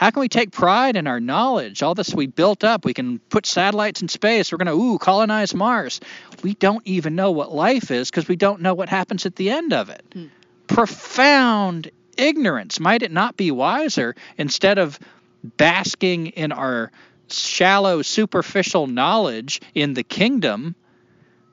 How 0.01 0.09
can 0.09 0.21
we 0.21 0.29
take 0.29 0.49
pride 0.49 0.95
in 0.95 1.05
our 1.05 1.19
knowledge? 1.19 1.83
All 1.83 1.93
this 1.93 2.11
we 2.11 2.25
built 2.25 2.63
up, 2.63 2.85
we 2.85 2.93
can 2.95 3.19
put 3.19 3.45
satellites 3.45 4.01
in 4.01 4.07
space. 4.07 4.51
We're 4.51 4.57
going 4.57 4.65
to 4.65 4.73
ooh 4.73 4.97
colonize 4.97 5.53
Mars. 5.53 6.01
We 6.41 6.55
don't 6.55 6.81
even 6.87 7.13
know 7.13 7.29
what 7.29 7.53
life 7.53 7.91
is 7.91 8.09
because 8.09 8.27
we 8.27 8.35
don't 8.35 8.61
know 8.61 8.73
what 8.73 8.89
happens 8.89 9.27
at 9.27 9.35
the 9.35 9.51
end 9.51 9.73
of 9.73 9.91
it. 9.91 10.03
Hmm. 10.11 10.25
Profound 10.65 11.91
ignorance. 12.17 12.79
Might 12.79 13.03
it 13.03 13.11
not 13.11 13.37
be 13.37 13.51
wiser 13.51 14.15
instead 14.39 14.79
of 14.79 14.97
basking 15.43 16.27
in 16.27 16.51
our 16.51 16.91
shallow, 17.29 18.01
superficial 18.01 18.87
knowledge 18.87 19.61
in 19.75 19.93
the 19.93 20.03
kingdom 20.03 20.73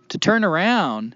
to 0.08 0.16
turn 0.16 0.42
around 0.42 1.14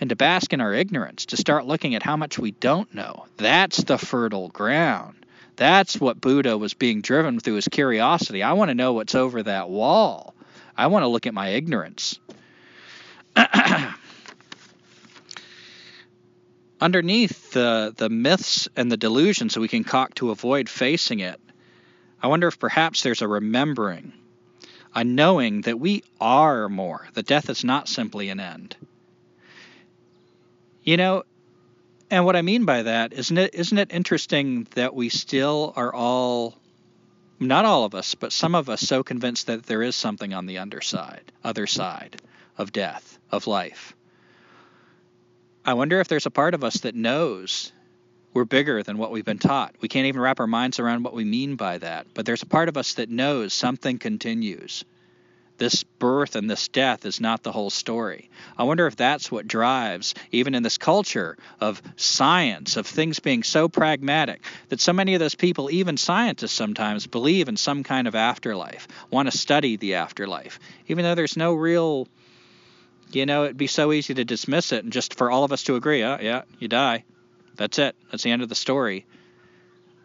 and 0.00 0.10
to 0.10 0.16
bask 0.16 0.52
in 0.52 0.60
our 0.60 0.74
ignorance, 0.74 1.26
to 1.26 1.36
start 1.36 1.64
looking 1.64 1.94
at 1.94 2.02
how 2.02 2.16
much 2.16 2.40
we 2.40 2.50
don't 2.50 2.92
know? 2.92 3.26
That's 3.36 3.84
the 3.84 3.98
fertile 3.98 4.48
ground. 4.48 5.21
That's 5.62 6.00
what 6.00 6.20
Buddha 6.20 6.58
was 6.58 6.74
being 6.74 7.02
driven 7.02 7.38
through 7.38 7.54
his 7.54 7.68
curiosity. 7.68 8.42
I 8.42 8.54
want 8.54 8.70
to 8.70 8.74
know 8.74 8.94
what's 8.94 9.14
over 9.14 9.44
that 9.44 9.70
wall. 9.70 10.34
I 10.76 10.88
want 10.88 11.04
to 11.04 11.06
look 11.06 11.28
at 11.28 11.34
my 11.34 11.50
ignorance. 11.50 12.18
Underneath 16.80 17.52
the, 17.52 17.94
the 17.96 18.08
myths 18.10 18.68
and 18.74 18.90
the 18.90 18.96
delusions 18.96 19.54
that 19.54 19.60
we 19.60 19.68
concoct 19.68 20.16
to 20.16 20.32
avoid 20.32 20.68
facing 20.68 21.20
it, 21.20 21.40
I 22.20 22.26
wonder 22.26 22.48
if 22.48 22.58
perhaps 22.58 23.04
there's 23.04 23.22
a 23.22 23.28
remembering, 23.28 24.12
a 24.96 25.04
knowing 25.04 25.60
that 25.60 25.78
we 25.78 26.02
are 26.20 26.68
more, 26.68 27.06
that 27.14 27.26
death 27.26 27.48
is 27.48 27.62
not 27.62 27.86
simply 27.88 28.30
an 28.30 28.40
end. 28.40 28.74
You 30.82 30.96
know, 30.96 31.22
and 32.12 32.26
what 32.26 32.36
I 32.36 32.42
mean 32.42 32.66
by 32.66 32.82
that, 32.82 33.14
isn't 33.14 33.38
it 33.38 33.54
isn't 33.54 33.78
it 33.78 33.90
interesting 33.90 34.68
that 34.74 34.94
we 34.94 35.08
still 35.08 35.72
are 35.76 35.94
all 35.94 36.58
not 37.40 37.64
all 37.64 37.84
of 37.84 37.94
us, 37.94 38.14
but 38.14 38.32
some 38.32 38.54
of 38.54 38.68
us 38.68 38.82
so 38.82 39.02
convinced 39.02 39.46
that 39.46 39.64
there 39.64 39.82
is 39.82 39.96
something 39.96 40.34
on 40.34 40.44
the 40.44 40.58
underside, 40.58 41.32
other 41.42 41.66
side 41.66 42.20
of 42.58 42.70
death, 42.70 43.18
of 43.30 43.46
life. 43.46 43.96
I 45.64 45.72
wonder 45.72 46.00
if 46.00 46.08
there's 46.08 46.26
a 46.26 46.30
part 46.30 46.52
of 46.52 46.62
us 46.62 46.80
that 46.80 46.94
knows 46.94 47.72
we're 48.34 48.44
bigger 48.44 48.82
than 48.82 48.98
what 48.98 49.10
we've 49.10 49.24
been 49.24 49.38
taught. 49.38 49.74
We 49.80 49.88
can't 49.88 50.06
even 50.06 50.20
wrap 50.20 50.38
our 50.38 50.46
minds 50.46 50.78
around 50.78 51.04
what 51.04 51.14
we 51.14 51.24
mean 51.24 51.56
by 51.56 51.78
that, 51.78 52.08
but 52.12 52.26
there's 52.26 52.42
a 52.42 52.46
part 52.46 52.68
of 52.68 52.76
us 52.76 52.94
that 52.94 53.08
knows 53.08 53.54
something 53.54 53.98
continues. 53.98 54.84
This 55.62 55.84
birth 55.84 56.34
and 56.34 56.50
this 56.50 56.66
death 56.66 57.06
is 57.06 57.20
not 57.20 57.44
the 57.44 57.52
whole 57.52 57.70
story. 57.70 58.30
I 58.58 58.64
wonder 58.64 58.88
if 58.88 58.96
that's 58.96 59.30
what 59.30 59.46
drives, 59.46 60.12
even 60.32 60.56
in 60.56 60.64
this 60.64 60.76
culture 60.76 61.36
of 61.60 61.80
science, 61.94 62.76
of 62.76 62.84
things 62.84 63.20
being 63.20 63.44
so 63.44 63.68
pragmatic, 63.68 64.42
that 64.70 64.80
so 64.80 64.92
many 64.92 65.14
of 65.14 65.20
those 65.20 65.36
people, 65.36 65.70
even 65.70 65.96
scientists 65.96 66.50
sometimes, 66.50 67.06
believe 67.06 67.48
in 67.48 67.56
some 67.56 67.84
kind 67.84 68.08
of 68.08 68.16
afterlife, 68.16 68.88
want 69.08 69.30
to 69.30 69.38
study 69.38 69.76
the 69.76 69.94
afterlife, 69.94 70.58
even 70.88 71.04
though 71.04 71.14
there's 71.14 71.36
no 71.36 71.54
real, 71.54 72.08
you 73.12 73.24
know, 73.24 73.44
it'd 73.44 73.56
be 73.56 73.68
so 73.68 73.92
easy 73.92 74.14
to 74.14 74.24
dismiss 74.24 74.72
it 74.72 74.82
and 74.82 74.92
just 74.92 75.14
for 75.14 75.30
all 75.30 75.44
of 75.44 75.52
us 75.52 75.62
to 75.62 75.76
agree, 75.76 76.02
oh, 76.02 76.18
yeah, 76.20 76.42
you 76.58 76.66
die. 76.66 77.04
That's 77.54 77.78
it. 77.78 77.94
That's 78.10 78.24
the 78.24 78.32
end 78.32 78.42
of 78.42 78.48
the 78.48 78.56
story. 78.56 79.06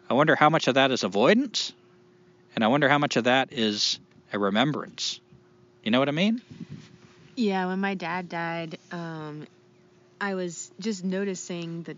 I 0.08 0.14
wonder 0.14 0.36
how 0.36 0.50
much 0.50 0.68
of 0.68 0.74
that 0.74 0.92
is 0.92 1.02
avoidance, 1.02 1.72
and 2.54 2.62
I 2.62 2.68
wonder 2.68 2.88
how 2.88 2.98
much 2.98 3.16
of 3.16 3.24
that 3.24 3.52
is 3.52 3.98
a 4.32 4.38
remembrance. 4.38 5.18
You 5.82 5.90
know 5.90 5.98
what 5.98 6.08
I 6.08 6.12
mean? 6.12 6.42
Yeah, 7.36 7.66
when 7.66 7.80
my 7.80 7.94
dad 7.94 8.28
died, 8.28 8.78
um, 8.90 9.46
I 10.20 10.34
was 10.34 10.70
just 10.80 11.04
noticing 11.04 11.82
the 11.84 11.96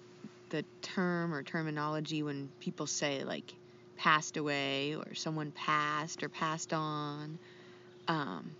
the 0.50 0.64
term 0.82 1.32
or 1.32 1.42
terminology 1.42 2.22
when 2.22 2.50
people 2.60 2.86
say 2.86 3.22
like 3.24 3.54
passed 3.96 4.36
away 4.36 4.96
or 4.96 5.14
someone 5.14 5.52
passed 5.52 6.22
or 6.22 6.28
passed 6.28 6.72
on, 6.72 7.38
um, 8.08 8.50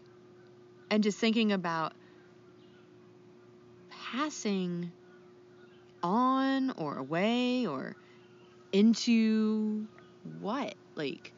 and 0.90 1.02
just 1.02 1.18
thinking 1.18 1.52
about 1.52 1.92
passing 3.90 4.90
on 6.02 6.70
or 6.78 6.96
away 6.96 7.66
or 7.66 7.94
into 8.72 9.86
what 10.40 10.74
like 10.94 11.32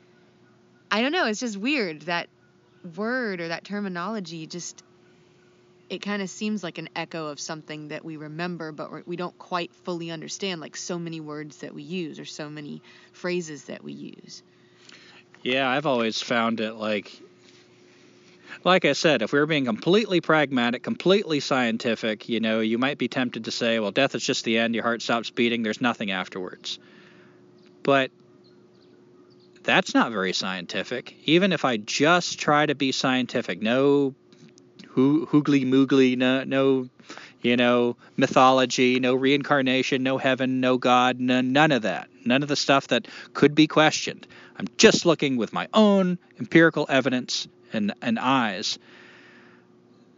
I 0.90 1.00
don't 1.00 1.12
know. 1.12 1.26
It's 1.26 1.40
just 1.40 1.56
weird 1.56 2.02
that 2.02 2.28
word 2.96 3.40
or 3.40 3.48
that 3.48 3.64
terminology 3.64 4.46
just 4.46 4.82
it 5.88 6.00
kind 6.00 6.22
of 6.22 6.30
seems 6.30 6.62
like 6.62 6.78
an 6.78 6.88
echo 6.96 7.26
of 7.26 7.38
something 7.38 7.88
that 7.88 8.04
we 8.04 8.16
remember 8.16 8.72
but 8.72 8.90
we're- 8.90 9.16
don't 9.16 9.36
quite 9.38 9.72
fully 9.84 10.10
understand 10.10 10.60
like 10.60 10.76
so 10.76 10.98
many 10.98 11.20
words 11.20 11.58
that 11.58 11.74
we 11.74 11.82
use 11.82 12.18
or 12.18 12.24
so 12.24 12.48
many 12.48 12.80
phrases 13.12 13.64
that 13.64 13.84
we 13.84 13.92
use. 13.92 14.42
Yeah, 15.42 15.68
I've 15.68 15.86
always 15.86 16.22
found 16.22 16.60
it 16.60 16.74
like 16.74 17.12
like 18.64 18.84
I 18.84 18.92
said, 18.92 19.22
if 19.22 19.32
we 19.32 19.38
were 19.38 19.46
being 19.46 19.64
completely 19.64 20.20
pragmatic, 20.20 20.82
completely 20.82 21.40
scientific, 21.40 22.28
you 22.28 22.40
know, 22.40 22.60
you 22.60 22.78
might 22.78 22.98
be 22.98 23.08
tempted 23.08 23.44
to 23.46 23.50
say, 23.50 23.78
well, 23.80 23.90
death 23.90 24.14
is 24.14 24.22
just 24.22 24.44
the 24.44 24.58
end, 24.58 24.74
your 24.74 24.84
heart 24.84 25.02
stops 25.02 25.30
beating, 25.30 25.62
there's 25.62 25.80
nothing 25.80 26.10
afterwards. 26.10 26.78
But 27.82 28.10
that's 29.62 29.94
not 29.94 30.12
very 30.12 30.32
scientific. 30.32 31.14
Even 31.24 31.52
if 31.52 31.64
I 31.64 31.76
just 31.76 32.38
try 32.38 32.66
to 32.66 32.74
be 32.74 32.92
scientific, 32.92 33.62
no 33.62 34.14
hoo- 34.88 35.26
hoogly 35.26 35.66
moogly, 35.66 36.16
no, 36.16 36.44
no, 36.44 36.88
you 37.40 37.56
know, 37.56 37.96
mythology, 38.16 39.00
no 39.00 39.14
reincarnation, 39.14 40.02
no 40.02 40.18
heaven, 40.18 40.60
no 40.60 40.78
God, 40.78 41.20
none, 41.20 41.52
none 41.52 41.72
of 41.72 41.82
that. 41.82 42.08
none 42.24 42.42
of 42.42 42.48
the 42.48 42.56
stuff 42.56 42.88
that 42.88 43.08
could 43.34 43.54
be 43.54 43.66
questioned. 43.66 44.26
I'm 44.56 44.66
just 44.76 45.06
looking 45.06 45.36
with 45.36 45.52
my 45.52 45.68
own 45.74 46.18
empirical 46.38 46.86
evidence 46.88 47.48
and, 47.72 47.94
and 48.00 48.18
eyes. 48.18 48.78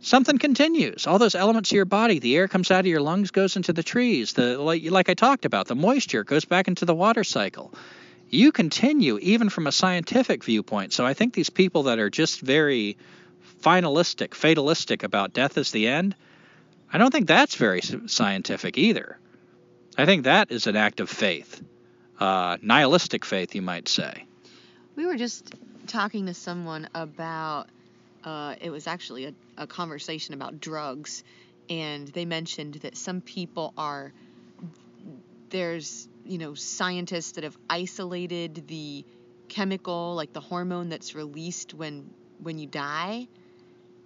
Something 0.01 0.39
continues. 0.39 1.07
All 1.07 1.19
those 1.19 1.35
elements 1.35 1.71
of 1.71 1.77
your 1.77 1.87
body, 1.87 2.19
the 2.19 2.37
air 2.37 2.47
comes 2.47 2.71
out 2.71 2.81
of 2.81 2.87
your 2.87 3.01
lungs, 3.01 3.31
goes 3.31 3.57
into 3.57 3.73
the 3.73 3.83
trees. 3.83 4.35
The 4.35 4.59
like, 4.59 4.83
like 4.91 5.09
I 5.09 5.15
talked 5.15 5.47
about, 5.47 5.66
the 5.66 5.75
moisture 5.75 6.25
goes 6.25 6.45
back 6.45 6.69
into 6.69 6.85
the 6.85 6.95
water 6.95 7.25
cycle. 7.25 7.73
You 8.35 8.51
continue 8.51 9.19
even 9.19 9.48
from 9.48 9.66
a 9.66 9.73
scientific 9.73 10.43
viewpoint. 10.43 10.93
So 10.93 11.06
I 11.06 11.15
think 11.15 11.35
these 11.35 11.51
people 11.51 11.85
that 11.85 11.98
are 12.01 12.11
just 12.11 12.40
very 12.40 12.97
finalistic, 13.62 14.35
fatalistic 14.35 15.05
about 15.05 15.32
death 15.32 15.56
as 15.56 15.70
the 15.70 15.86
end, 15.86 16.16
I 16.93 16.98
don't 16.98 17.12
think 17.12 17.28
that's 17.28 17.55
very 17.55 17.81
scientific 17.81 18.77
either. 18.77 19.19
I 19.97 20.05
think 20.05 20.24
that 20.24 20.51
is 20.51 20.66
an 20.66 20.74
act 20.74 20.98
of 21.01 21.09
faith, 21.09 21.62
uh, 22.19 22.56
nihilistic 22.61 23.24
faith, 23.24 23.55
you 23.55 23.62
might 23.62 23.89
say. 23.89 24.27
We 24.97 25.06
were 25.06 25.16
just 25.16 25.55
talking 25.86 26.27
to 26.27 26.35
someone 26.35 26.89
about, 26.94 27.69
uh, 28.24 28.56
it 28.61 28.70
was 28.70 28.86
actually 28.86 29.27
a, 29.27 29.35
a 29.56 29.66
conversation 29.66 30.35
about 30.35 30.61
drugs, 30.61 31.23
and 31.70 32.09
they 32.09 32.24
mentioned 32.24 32.74
that 32.74 32.97
some 32.97 33.20
people 33.20 33.73
are, 33.78 34.12
there's, 35.55 36.09
you 36.27 36.39
know, 36.39 36.55
scientists 36.55 37.33
that 37.33 37.45
have 37.45 37.57
isolated 37.71 38.67
the 38.67 39.05
chemical, 39.49 40.17
like 40.17 40.33
the 40.33 40.41
hormone 40.41 40.89
that's 40.89 41.15
released 41.15 41.75
when 41.75 42.11
when 42.43 42.59
you 42.59 42.67
die 42.67 43.29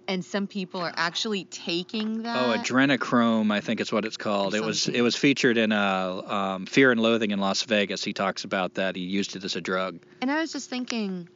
and 0.07 0.23
some 0.23 0.45
people 0.47 0.81
are 0.81 0.93
actually 0.95 1.45
taking 1.45 2.23
that. 2.23 2.35
Oh, 2.35 2.57
adrenochrome, 2.57 3.51
I 3.51 3.61
think 3.61 3.79
is 3.79 3.91
what 3.91 4.05
it's 4.05 4.17
called. 4.17 4.53
It 4.53 4.63
was 4.63 4.87
it 4.87 5.01
was 5.01 5.15
featured 5.15 5.57
in 5.57 5.71
uh, 5.71 6.21
um, 6.25 6.65
Fear 6.67 6.91
and 6.91 7.01
Loathing 7.01 7.31
in 7.31 7.39
Las 7.39 7.63
Vegas. 7.63 8.03
He 8.03 8.13
talks 8.13 8.43
about 8.43 8.75
that. 8.75 8.95
He 8.95 9.03
used 9.03 9.35
it 9.35 9.43
as 9.43 9.55
a 9.55 9.61
drug. 9.61 9.99
And 10.21 10.31
I 10.31 10.41
was 10.41 10.51
just 10.51 10.69
thinking, 10.69 11.29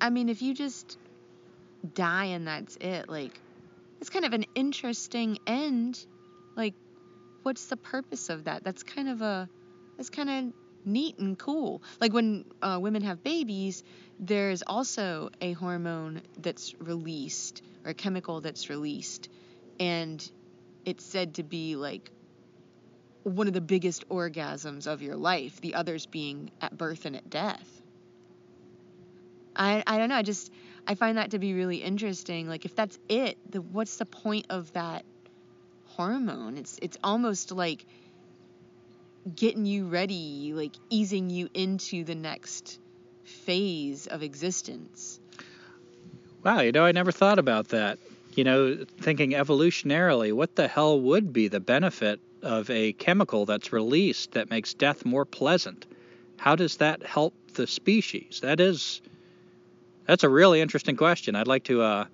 I 0.00 0.10
mean, 0.10 0.28
if 0.28 0.42
you 0.42 0.54
just 0.54 0.96
die 1.94 2.26
and 2.26 2.46
that's 2.46 2.76
it, 2.76 3.08
like, 3.08 3.32
it's 4.00 4.10
kind 4.10 4.24
of 4.24 4.32
an 4.32 4.44
interesting 4.54 5.38
end. 5.46 6.04
Like, 6.56 6.74
what's 7.42 7.66
the 7.66 7.76
purpose 7.76 8.28
of 8.30 8.44
that? 8.44 8.64
That's 8.64 8.82
kind 8.82 9.08
of 9.08 9.22
a, 9.22 9.48
that's 9.96 10.10
kind 10.10 10.30
of 10.30 10.54
neat 10.84 11.18
and 11.18 11.38
cool. 11.38 11.82
Like 12.00 12.12
when 12.12 12.44
uh, 12.62 12.78
women 12.80 13.02
have 13.02 13.22
babies, 13.22 13.82
there's 14.18 14.62
also 14.62 15.30
a 15.40 15.52
hormone 15.52 16.22
that's 16.38 16.74
released 16.80 17.62
or 17.84 17.90
a 17.90 17.94
chemical 17.94 18.40
that's 18.40 18.68
released, 18.68 19.28
and 19.78 20.30
it's 20.84 21.04
said 21.04 21.34
to 21.34 21.42
be 21.42 21.76
like 21.76 22.10
one 23.22 23.46
of 23.46 23.52
the 23.52 23.60
biggest 23.60 24.08
orgasms 24.08 24.86
of 24.86 25.02
your 25.02 25.16
life, 25.16 25.60
the 25.60 25.74
others 25.74 26.06
being 26.06 26.50
at 26.60 26.76
birth 26.76 27.04
and 27.04 27.16
at 27.16 27.28
death. 27.28 27.82
I, 29.54 29.82
I 29.86 29.98
don't 29.98 30.08
know, 30.08 30.14
I 30.14 30.22
just 30.22 30.50
I 30.86 30.94
find 30.94 31.18
that 31.18 31.32
to 31.32 31.38
be 31.38 31.54
really 31.54 31.78
interesting. 31.78 32.48
Like 32.48 32.64
if 32.64 32.74
that's 32.74 32.98
it, 33.08 33.38
the 33.50 33.60
what's 33.60 33.96
the 33.96 34.06
point 34.06 34.46
of 34.48 34.72
that 34.72 35.04
hormone? 36.00 36.56
It's 36.56 36.78
it's 36.80 36.96
almost 37.04 37.52
like 37.52 37.84
getting 39.36 39.66
you 39.66 39.86
ready, 39.86 40.52
like 40.54 40.74
easing 40.88 41.28
you 41.28 41.50
into 41.52 42.04
the 42.04 42.14
next 42.14 42.78
phase 43.24 44.06
of 44.06 44.22
existence. 44.22 45.20
Wow, 46.42 46.60
you 46.60 46.72
know, 46.72 46.84
I 46.84 46.92
never 46.92 47.12
thought 47.12 47.38
about 47.38 47.68
that. 47.68 47.98
You 48.34 48.44
know, 48.44 48.86
thinking 49.00 49.32
evolutionarily, 49.32 50.32
what 50.32 50.56
the 50.56 50.68
hell 50.68 50.98
would 50.98 51.34
be 51.34 51.48
the 51.48 51.60
benefit 51.60 52.18
of 52.42 52.70
a 52.70 52.94
chemical 52.94 53.44
that's 53.44 53.70
released 53.70 54.32
that 54.32 54.48
makes 54.48 54.72
death 54.72 55.04
more 55.04 55.26
pleasant? 55.26 55.84
How 56.38 56.56
does 56.56 56.78
that 56.78 57.04
help 57.04 57.34
the 57.52 57.66
species? 57.66 58.40
That 58.40 58.58
is, 58.60 59.02
that's 60.06 60.24
a 60.24 60.30
really 60.30 60.62
interesting 60.62 60.96
question. 60.96 61.36
I'd 61.36 61.48
like 61.48 61.64
to, 61.64 61.82
uh, 61.82 62.04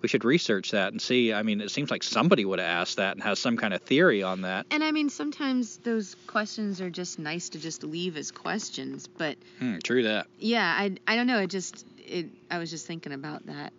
we 0.00 0.08
should 0.08 0.24
research 0.24 0.70
that 0.70 0.92
and 0.92 1.02
see. 1.02 1.32
I 1.32 1.42
mean, 1.42 1.60
it 1.60 1.70
seems 1.70 1.90
like 1.90 2.02
somebody 2.02 2.44
would 2.44 2.58
have 2.58 2.68
asked 2.68 2.96
that 2.96 3.16
and 3.16 3.22
has 3.22 3.38
some 3.38 3.56
kind 3.56 3.74
of 3.74 3.82
theory 3.82 4.22
on 4.22 4.42
that. 4.42 4.66
And 4.70 4.84
I 4.84 4.92
mean, 4.92 5.10
sometimes 5.10 5.78
those 5.78 6.14
questions 6.26 6.80
are 6.80 6.90
just 6.90 7.18
nice 7.18 7.48
to 7.50 7.58
just 7.58 7.82
leave 7.82 8.16
as 8.16 8.30
questions, 8.30 9.06
but. 9.06 9.36
Hmm, 9.58 9.78
true 9.82 10.04
that. 10.04 10.26
Yeah, 10.38 10.64
I, 10.64 10.96
I 11.06 11.16
don't 11.16 11.26
know. 11.26 11.38
It 11.38 11.50
just 11.50 11.84
it 11.98 12.26
I 12.50 12.58
was 12.58 12.70
just 12.70 12.86
thinking 12.86 13.12
about 13.12 13.46
that 13.46 13.72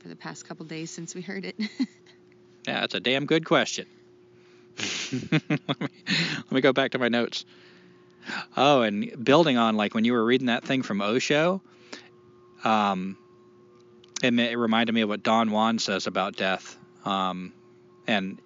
for 0.00 0.08
the 0.08 0.16
past 0.16 0.46
couple 0.46 0.66
days 0.66 0.90
since 0.90 1.14
we 1.14 1.22
heard 1.22 1.44
it. 1.44 1.56
yeah, 2.66 2.80
that's 2.80 2.94
a 2.94 3.00
damn 3.00 3.26
good 3.26 3.44
question. 3.44 3.86
let, 5.32 5.50
me, 5.50 5.88
let 6.08 6.52
me 6.52 6.60
go 6.60 6.72
back 6.72 6.92
to 6.92 6.98
my 6.98 7.08
notes. 7.08 7.44
Oh, 8.56 8.82
and 8.82 9.24
building 9.24 9.56
on 9.56 9.76
like 9.76 9.94
when 9.94 10.04
you 10.04 10.12
were 10.12 10.24
reading 10.24 10.46
that 10.46 10.64
thing 10.64 10.82
from 10.82 11.00
Osho, 11.00 11.62
um, 12.64 13.16
it, 14.22 14.38
it 14.38 14.56
reminded 14.56 14.94
me 14.94 15.02
of 15.02 15.08
what 15.08 15.22
Don 15.22 15.50
Juan 15.50 15.78
says 15.78 16.06
about 16.06 16.36
death. 16.36 16.76
Um, 17.04 17.52
and 18.06 18.38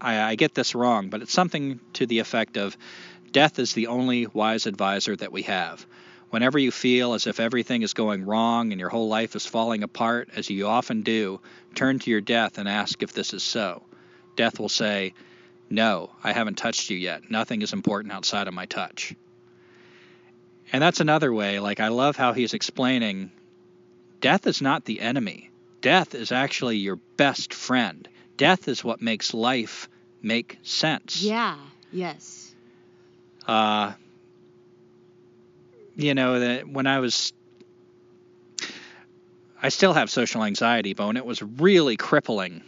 I, 0.00 0.20
I 0.20 0.34
get 0.34 0.54
this 0.54 0.74
wrong, 0.74 1.08
but 1.08 1.22
it's 1.22 1.32
something 1.32 1.80
to 1.94 2.06
the 2.06 2.18
effect 2.18 2.56
of 2.56 2.76
death 3.30 3.58
is 3.58 3.72
the 3.72 3.86
only 3.86 4.26
wise 4.26 4.66
advisor 4.66 5.16
that 5.16 5.32
we 5.32 5.42
have. 5.42 5.86
Whenever 6.30 6.58
you 6.58 6.70
feel 6.70 7.12
as 7.12 7.26
if 7.26 7.40
everything 7.40 7.82
is 7.82 7.92
going 7.92 8.24
wrong 8.24 8.72
and 8.72 8.80
your 8.80 8.88
whole 8.88 9.08
life 9.08 9.36
is 9.36 9.44
falling 9.44 9.82
apart, 9.82 10.30
as 10.34 10.48
you 10.48 10.66
often 10.66 11.02
do, 11.02 11.40
turn 11.74 11.98
to 11.98 12.10
your 12.10 12.22
death 12.22 12.58
and 12.58 12.68
ask 12.68 13.02
if 13.02 13.12
this 13.12 13.34
is 13.34 13.42
so. 13.42 13.82
Death 14.34 14.58
will 14.58 14.70
say, 14.70 15.12
No, 15.68 16.10
I 16.24 16.32
haven't 16.32 16.56
touched 16.56 16.88
you 16.88 16.96
yet. 16.96 17.30
Nothing 17.30 17.60
is 17.60 17.74
important 17.74 18.14
outside 18.14 18.48
of 18.48 18.54
my 18.54 18.64
touch. 18.64 19.14
And 20.72 20.82
that's 20.82 21.00
another 21.00 21.32
way, 21.34 21.60
like, 21.60 21.80
I 21.80 21.88
love 21.88 22.16
how 22.16 22.32
he's 22.32 22.54
explaining 22.54 23.30
death 24.22 24.46
is 24.46 24.62
not 24.62 24.86
the 24.86 25.00
enemy, 25.00 25.50
death 25.82 26.14
is 26.14 26.32
actually 26.32 26.78
your 26.78 26.96
best 26.96 27.52
friend. 27.52 28.08
Death 28.38 28.66
is 28.68 28.82
what 28.82 29.02
makes 29.02 29.34
life 29.34 29.88
make 30.22 30.58
sense. 30.62 31.22
Yeah, 31.22 31.58
yes. 31.92 32.54
Uh, 33.46 33.92
you 35.96 36.14
know 36.14 36.40
that 36.40 36.66
when 36.66 36.86
I 36.86 37.00
was 37.00 37.34
I 39.62 39.68
still 39.68 39.92
have 39.92 40.10
social 40.10 40.42
anxiety, 40.42 40.92
but 40.94 41.06
when 41.06 41.16
it 41.16 41.24
was 41.24 41.40
really 41.42 41.96
crippling, 41.96 42.62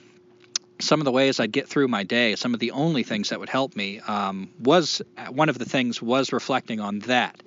some 0.80 1.00
of 1.00 1.04
the 1.04 1.10
ways 1.10 1.40
I'd 1.40 1.50
get 1.50 1.66
through 1.66 1.88
my 1.88 2.04
day, 2.04 2.36
some 2.36 2.54
of 2.54 2.60
the 2.60 2.70
only 2.70 3.02
things 3.02 3.30
that 3.30 3.40
would 3.40 3.48
help 3.48 3.74
me 3.74 4.00
um, 4.00 4.50
was 4.60 5.02
one 5.30 5.48
of 5.48 5.58
the 5.58 5.64
things 5.64 6.00
was 6.00 6.32
reflecting 6.32 6.80
on 6.80 7.00
that, 7.00 7.42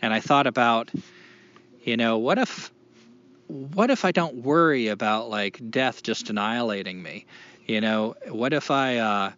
and 0.00 0.12
I 0.12 0.20
thought 0.20 0.46
about, 0.46 0.90
you 1.82 1.96
know, 1.96 2.18
what 2.18 2.38
if, 2.38 2.72
what 3.48 3.90
if 3.90 4.04
I 4.04 4.12
don't 4.12 4.36
worry 4.36 4.88
about 4.88 5.30
like 5.30 5.60
death 5.70 6.02
just 6.02 6.30
annihilating 6.30 7.02
me, 7.02 7.26
you 7.66 7.80
know, 7.80 8.14
what 8.28 8.52
if 8.52 8.70
I 8.70 8.96
uh, 8.98 9.32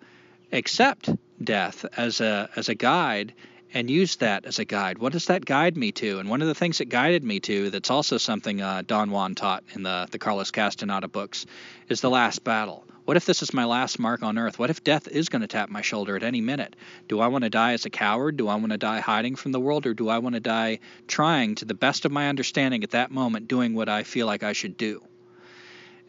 accept 0.53 1.11
death 1.43 1.85
as 1.97 2.21
a 2.21 2.49
as 2.57 2.69
a 2.69 2.75
guide 2.75 3.35
and 3.75 3.91
use 3.91 4.17
that 4.17 4.47
as 4.47 4.61
a 4.61 4.65
guide. 4.65 4.99
What 4.99 5.13
does 5.13 5.27
that 5.27 5.45
guide 5.45 5.77
me 5.77 5.91
to? 5.93 6.21
And 6.21 6.31
one 6.31 6.41
of 6.41 6.49
the 6.49 6.55
things 6.55 6.81
it 6.81 6.89
guided 6.89 7.25
me 7.25 7.41
to, 7.41 7.71
that's 7.71 7.91
also 7.91 8.19
something 8.19 8.63
uh, 8.63 8.83
Don 8.87 9.11
Juan 9.11 9.35
taught 9.35 9.65
in 9.75 9.83
the, 9.83 10.07
the 10.13 10.19
Carlos 10.19 10.53
Castaneda 10.53 11.09
books, 11.09 11.45
is 11.89 12.01
the 12.01 12.09
last 12.09 12.45
battle. 12.45 12.85
What 13.05 13.19
if 13.19 13.27
this 13.27 13.43
is 13.43 13.53
my 13.53 13.67
last 13.67 13.99
mark 13.99 14.23
on 14.23 14.39
earth? 14.39 14.59
What 14.59 14.71
if 14.71 14.83
death 14.83 15.09
is 15.09 15.29
going 15.29 15.43
to 15.43 15.49
tap 15.49 15.69
my 15.69 15.83
shoulder 15.83 16.17
at 16.17 16.23
any 16.23 16.41
minute? 16.41 16.75
Do 17.07 17.21
I 17.21 17.27
want 17.27 17.45
to 17.45 17.51
die 17.51 17.73
as 17.73 17.85
a 17.85 17.91
coward? 17.91 18.39
Do 18.39 18.49
I 18.49 18.55
want 18.55 18.73
to 18.73 18.79
die 18.79 19.01
hiding 19.01 19.37
from 19.37 19.53
the 19.53 19.61
world? 19.61 19.85
Or 19.87 19.93
do 19.93 20.09
I 20.09 20.19
want 20.19 20.37
to 20.37 20.41
die 20.41 20.79
trying, 21.07 21.55
to 21.57 21.67
the 21.67 21.75
best 21.75 22.07
of 22.07 22.13
my 22.13 22.29
understanding 22.29 22.83
at 22.83 22.93
that 22.93 23.11
moment, 23.11 23.49
doing 23.49 23.75
what 23.75 23.91
I 23.91 24.05
feel 24.05 24.27
like 24.27 24.43
I 24.43 24.55
should 24.55 24.79
do? 24.79 25.03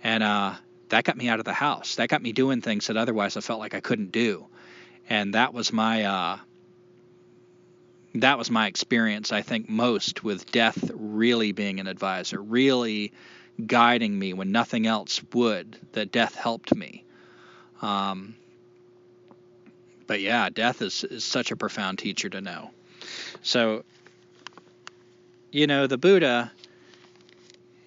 And 0.03 0.23
uh, 0.23 0.53
that 0.89 1.03
got 1.03 1.17
me 1.17 1.27
out 1.27 1.39
of 1.39 1.45
the 1.45 1.53
house. 1.53 1.95
That 1.95 2.07
got 2.07 2.21
me 2.21 2.31
doing 2.31 2.61
things 2.61 2.87
that 2.87 2.95
otherwise 2.95 3.35
I 3.35 3.41
felt 3.41 3.59
like 3.59 3.73
I 3.73 3.81
couldn't 3.81 4.13
do. 4.13 4.47
And 5.09 5.33
that 5.33 5.53
was 5.53 5.73
my. 5.73 6.03
Uh, 6.03 6.37
that 8.15 8.37
was 8.37 8.49
my 8.49 8.67
experience, 8.67 9.33
I 9.33 9.41
think, 9.41 9.67
most 9.67 10.23
with 10.23 10.49
death 10.49 10.89
really 10.93 11.51
being 11.51 11.81
an 11.81 11.87
advisor, 11.87 12.41
really 12.41 13.11
guiding 13.65 14.17
me 14.17 14.33
when 14.33 14.51
nothing 14.51 14.87
else 14.87 15.21
would, 15.33 15.77
that 15.93 16.11
death 16.11 16.35
helped 16.35 16.75
me. 16.75 17.03
Um, 17.81 18.35
but 20.07 20.21
yeah, 20.21 20.49
death 20.49 20.81
is, 20.81 21.03
is 21.03 21.23
such 21.23 21.51
a 21.51 21.55
profound 21.55 21.99
teacher 21.99 22.29
to 22.29 22.41
know. 22.41 22.71
So, 23.41 23.83
you 25.51 25.67
know, 25.67 25.87
the 25.87 25.97
Buddha, 25.97 26.51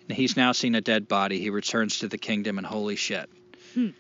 he's 0.08 0.36
now 0.36 0.52
seen 0.52 0.74
a 0.74 0.80
dead 0.80 1.08
body. 1.08 1.38
He 1.38 1.50
returns 1.50 2.00
to 2.00 2.08
the 2.08 2.18
kingdom, 2.18 2.58
and 2.58 2.66
holy 2.66 2.96
shit. 2.96 3.28
Hmm. 3.74 3.90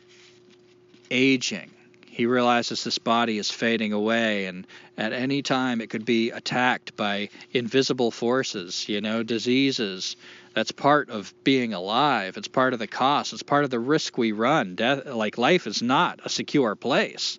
Aging 1.10 1.70
he 2.18 2.26
realizes 2.26 2.82
this 2.82 2.98
body 2.98 3.38
is 3.38 3.48
fading 3.48 3.92
away 3.92 4.46
and 4.46 4.66
at 4.96 5.12
any 5.12 5.40
time 5.40 5.80
it 5.80 5.88
could 5.88 6.04
be 6.04 6.32
attacked 6.32 6.96
by 6.96 7.28
invisible 7.52 8.10
forces 8.10 8.88
you 8.88 9.00
know 9.00 9.22
diseases 9.22 10.16
that's 10.54 10.72
part 10.72 11.10
of 11.10 11.32
being 11.44 11.72
alive. 11.74 12.36
It's 12.36 12.48
part 12.48 12.72
of 12.72 12.78
the 12.78 12.86
cost. 12.86 13.32
It's 13.32 13.42
part 13.42 13.64
of 13.64 13.70
the 13.70 13.80
risk 13.80 14.18
we 14.18 14.32
run. 14.32 14.74
Death 14.74 15.06
like 15.06 15.38
life 15.38 15.66
is 15.66 15.82
not 15.82 16.20
a 16.24 16.28
secure 16.28 16.74
place. 16.74 17.38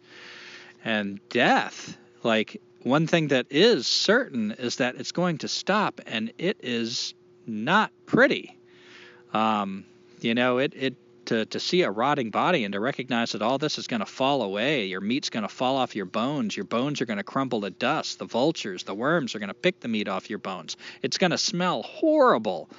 And 0.84 1.19
death 1.30 1.98
like 2.23 2.61
one 2.84 3.07
thing 3.07 3.30
that 3.30 3.48
is 3.49 3.88
certain 3.88 4.52
is 4.52 4.77
that 4.77 4.95
it's 4.95 5.11
going 5.11 5.40
to 5.40 5.48
stop, 5.48 6.02
and 6.07 6.31
it 6.38 6.57
is 6.61 7.14
not 7.45 7.91
pretty. 8.06 8.57
Um, 9.34 9.86
you 10.22 10.34
know, 10.34 10.60
it, 10.60 10.73
it 10.76 10.95
to, 11.30 11.45
to 11.45 11.60
see 11.60 11.84
a 11.84 11.91
rotting 11.91 12.31
body 12.31 12.64
and 12.65 12.73
to 12.73 12.80
recognize 12.80 13.31
that 13.31 13.41
all 13.41 13.57
this 13.57 13.77
is 13.77 13.88
going 13.88 14.01
to 14.01 14.06
fall 14.06 14.41
away. 14.41 14.85
Your 14.85 15.01
meat's 15.01 15.30
going 15.30 15.43
to 15.43 15.53
fall 15.53 15.77
off 15.77 15.95
your 15.95 16.06
bones. 16.06 16.57
Your 16.57 16.65
bones 16.65 17.01
are 17.01 17.06
going 17.06 17.18
to 17.18 17.23
crumble 17.23 17.61
to 17.61 17.69
dust. 17.69 18.19
The 18.19 18.26
vultures, 18.26 18.84
the 18.84 18.95
worms 18.95 19.35
are 19.35 19.39
going 19.39 19.49
to 19.49 19.53
pick 19.53 19.80
the 19.80 19.88
meat 19.88 20.07
off 20.07 20.30
your 20.30 20.39
bones. 20.39 20.76
It's 21.01 21.18
going 21.18 21.31
to 21.31 21.38
smell 21.38 21.84
horrible. 21.84 22.69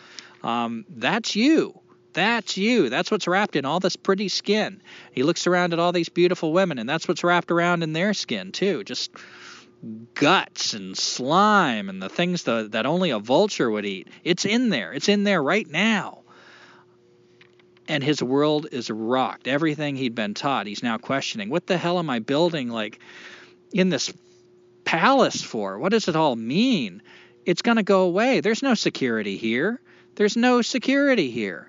Um, 0.43 0.85
that's 0.89 1.37
you. 1.37 1.81
That's 2.13 2.57
you. 2.57 2.91
That's 2.91 3.11
what's 3.11 3.29
wrapped 3.29 3.55
in 3.55 3.65
all 3.65 3.79
this 3.79 3.95
pretty 3.95 4.29
skin. 4.29 4.83
He 5.13 5.23
looks 5.23 5.47
around 5.47 5.73
at 5.73 5.79
all 5.79 5.93
these 5.93 6.09
beautiful 6.09 6.53
women, 6.53 6.79
and 6.79 6.89
that's 6.89 7.07
what's 7.07 7.23
wrapped 7.23 7.53
around 7.53 7.85
in 7.85 7.93
their 7.93 8.15
skin, 8.15 8.51
too. 8.51 8.83
Just 8.83 9.13
guts 10.15 10.75
and 10.75 10.97
slime 10.97 11.89
and 11.89 12.03
the 12.03 12.09
things 12.09 12.43
that, 12.45 12.73
that 12.73 12.85
only 12.85 13.11
a 13.11 13.21
vulture 13.21 13.71
would 13.71 13.87
eat. 13.87 14.09
It's 14.25 14.45
in 14.45 14.71
there. 14.71 14.93
It's 14.93 15.09
in 15.09 15.23
there 15.25 15.43
right 15.43 15.69
now. 15.69 16.25
And 17.91 18.05
his 18.05 18.23
world 18.23 18.69
is 18.71 18.89
rocked. 18.89 19.49
Everything 19.49 19.97
he'd 19.97 20.15
been 20.15 20.33
taught, 20.33 20.69
he's 20.69 20.83
now 20.85 20.97
questioning. 20.97 21.51
What 21.51 21.67
the 21.67 21.77
hell 21.77 21.99
am 21.99 22.09
I 22.09 22.21
building, 22.21 22.69
like, 22.69 23.01
in 23.73 23.89
this 23.89 24.13
palace 24.85 25.43
for? 25.43 25.77
What 25.77 25.91
does 25.91 26.07
it 26.07 26.15
all 26.15 26.37
mean? 26.37 27.03
It's 27.45 27.63
going 27.63 27.79
to 27.79 27.83
go 27.83 28.03
away. 28.03 28.43
There's 28.43 28.63
no 28.63 28.75
security 28.75 29.37
here. 29.37 29.81
There's 30.15 30.37
no 30.37 30.63
security 30.63 31.33
here. 31.33 31.69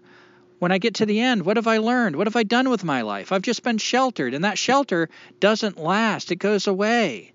When 0.60 0.72
I 0.72 0.78
get 0.78 0.94
to 0.96 1.08
the 1.08 1.20
end, 1.20 1.44
what 1.44 1.58
have 1.58 1.66
I 1.66 1.80
learned? 1.80 2.16
What 2.16 2.28
have 2.28 2.36
I 2.36 2.44
done 2.44 2.70
with 2.70 2.84
my 2.84 3.02
life? 3.02 3.32
I've 3.32 3.42
just 3.42 3.64
been 3.64 3.80
sheltered, 3.80 4.36
and 4.36 4.44
that 4.44 4.60
shelter 4.60 5.10
doesn't 5.40 5.80
last. 5.80 6.32
It 6.32 6.36
goes 6.36 6.68
away. 6.68 7.34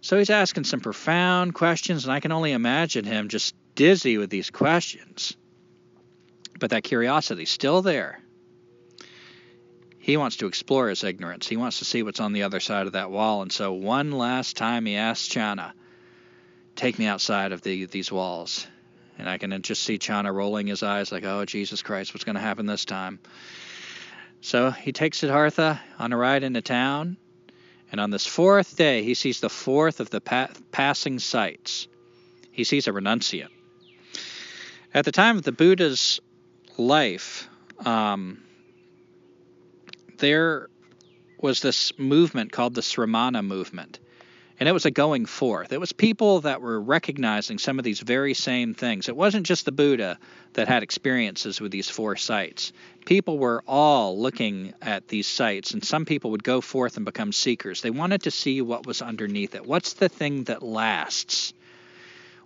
So 0.00 0.18
he's 0.18 0.30
asking 0.30 0.64
some 0.64 0.80
profound 0.80 1.54
questions, 1.54 2.04
and 2.04 2.12
I 2.12 2.18
can 2.18 2.32
only 2.32 2.50
imagine 2.50 3.04
him 3.04 3.28
just 3.28 3.54
dizzy 3.76 4.18
with 4.18 4.30
these 4.30 4.50
questions. 4.50 5.36
But 6.58 6.70
that 6.70 6.84
curiosity's 6.84 7.50
still 7.50 7.82
there. 7.82 8.20
He 9.98 10.16
wants 10.16 10.36
to 10.36 10.46
explore 10.46 10.88
his 10.88 11.02
ignorance. 11.02 11.48
He 11.48 11.56
wants 11.56 11.78
to 11.78 11.86
see 11.86 12.02
what's 12.02 12.20
on 12.20 12.32
the 12.34 12.42
other 12.42 12.60
side 12.60 12.86
of 12.86 12.92
that 12.92 13.10
wall. 13.10 13.40
And 13.42 13.50
so 13.50 13.72
one 13.72 14.12
last 14.12 14.56
time 14.56 14.84
he 14.84 14.96
asks 14.96 15.28
Channa, 15.28 15.72
take 16.76 16.98
me 16.98 17.06
outside 17.06 17.52
of 17.52 17.62
the, 17.62 17.86
these 17.86 18.12
walls. 18.12 18.66
And 19.18 19.28
I 19.28 19.38
can 19.38 19.62
just 19.62 19.82
see 19.82 19.98
Channa 19.98 20.32
rolling 20.32 20.66
his 20.66 20.82
eyes 20.82 21.10
like, 21.10 21.24
oh, 21.24 21.44
Jesus 21.44 21.82
Christ, 21.82 22.12
what's 22.12 22.24
going 22.24 22.34
to 22.34 22.40
happen 22.42 22.66
this 22.66 22.84
time? 22.84 23.18
So 24.40 24.70
he 24.70 24.92
takes 24.92 25.18
Siddhartha 25.18 25.80
on 25.98 26.12
a 26.12 26.16
ride 26.18 26.42
into 26.42 26.60
town. 26.60 27.16
And 27.90 28.00
on 28.00 28.10
this 28.10 28.26
fourth 28.26 28.76
day, 28.76 29.04
he 29.04 29.14
sees 29.14 29.40
the 29.40 29.48
fourth 29.48 30.00
of 30.00 30.10
the 30.10 30.20
pa- 30.20 30.50
passing 30.70 31.18
sights. 31.18 31.88
He 32.50 32.64
sees 32.64 32.88
a 32.88 32.92
renunciate. 32.92 33.48
At 34.92 35.04
the 35.04 35.12
time 35.12 35.38
of 35.38 35.44
the 35.44 35.52
Buddha's 35.52 36.20
life, 36.76 37.48
um, 37.84 38.42
there 40.18 40.68
was 41.40 41.60
this 41.60 41.98
movement 41.98 42.52
called 42.52 42.74
the 42.74 42.80
Sramana 42.80 43.44
movement. 43.44 43.98
And 44.60 44.68
it 44.68 44.72
was 44.72 44.86
a 44.86 44.90
going 44.92 45.26
forth. 45.26 45.72
It 45.72 45.80
was 45.80 45.92
people 45.92 46.42
that 46.42 46.60
were 46.60 46.80
recognizing 46.80 47.58
some 47.58 47.78
of 47.78 47.84
these 47.84 47.98
very 47.98 48.34
same 48.34 48.72
things. 48.72 49.08
It 49.08 49.16
wasn't 49.16 49.46
just 49.46 49.64
the 49.64 49.72
Buddha 49.72 50.18
that 50.52 50.68
had 50.68 50.84
experiences 50.84 51.60
with 51.60 51.72
these 51.72 51.90
four 51.90 52.14
sights. 52.14 52.72
People 53.04 53.36
were 53.36 53.64
all 53.66 54.16
looking 54.16 54.72
at 54.80 55.08
these 55.08 55.26
sights, 55.26 55.72
and 55.72 55.84
some 55.84 56.04
people 56.04 56.30
would 56.30 56.44
go 56.44 56.60
forth 56.60 56.96
and 56.96 57.04
become 57.04 57.32
seekers. 57.32 57.82
They 57.82 57.90
wanted 57.90 58.22
to 58.22 58.30
see 58.30 58.62
what 58.62 58.86
was 58.86 59.02
underneath 59.02 59.56
it. 59.56 59.66
What's 59.66 59.94
the 59.94 60.08
thing 60.08 60.44
that 60.44 60.62
lasts? 60.62 61.52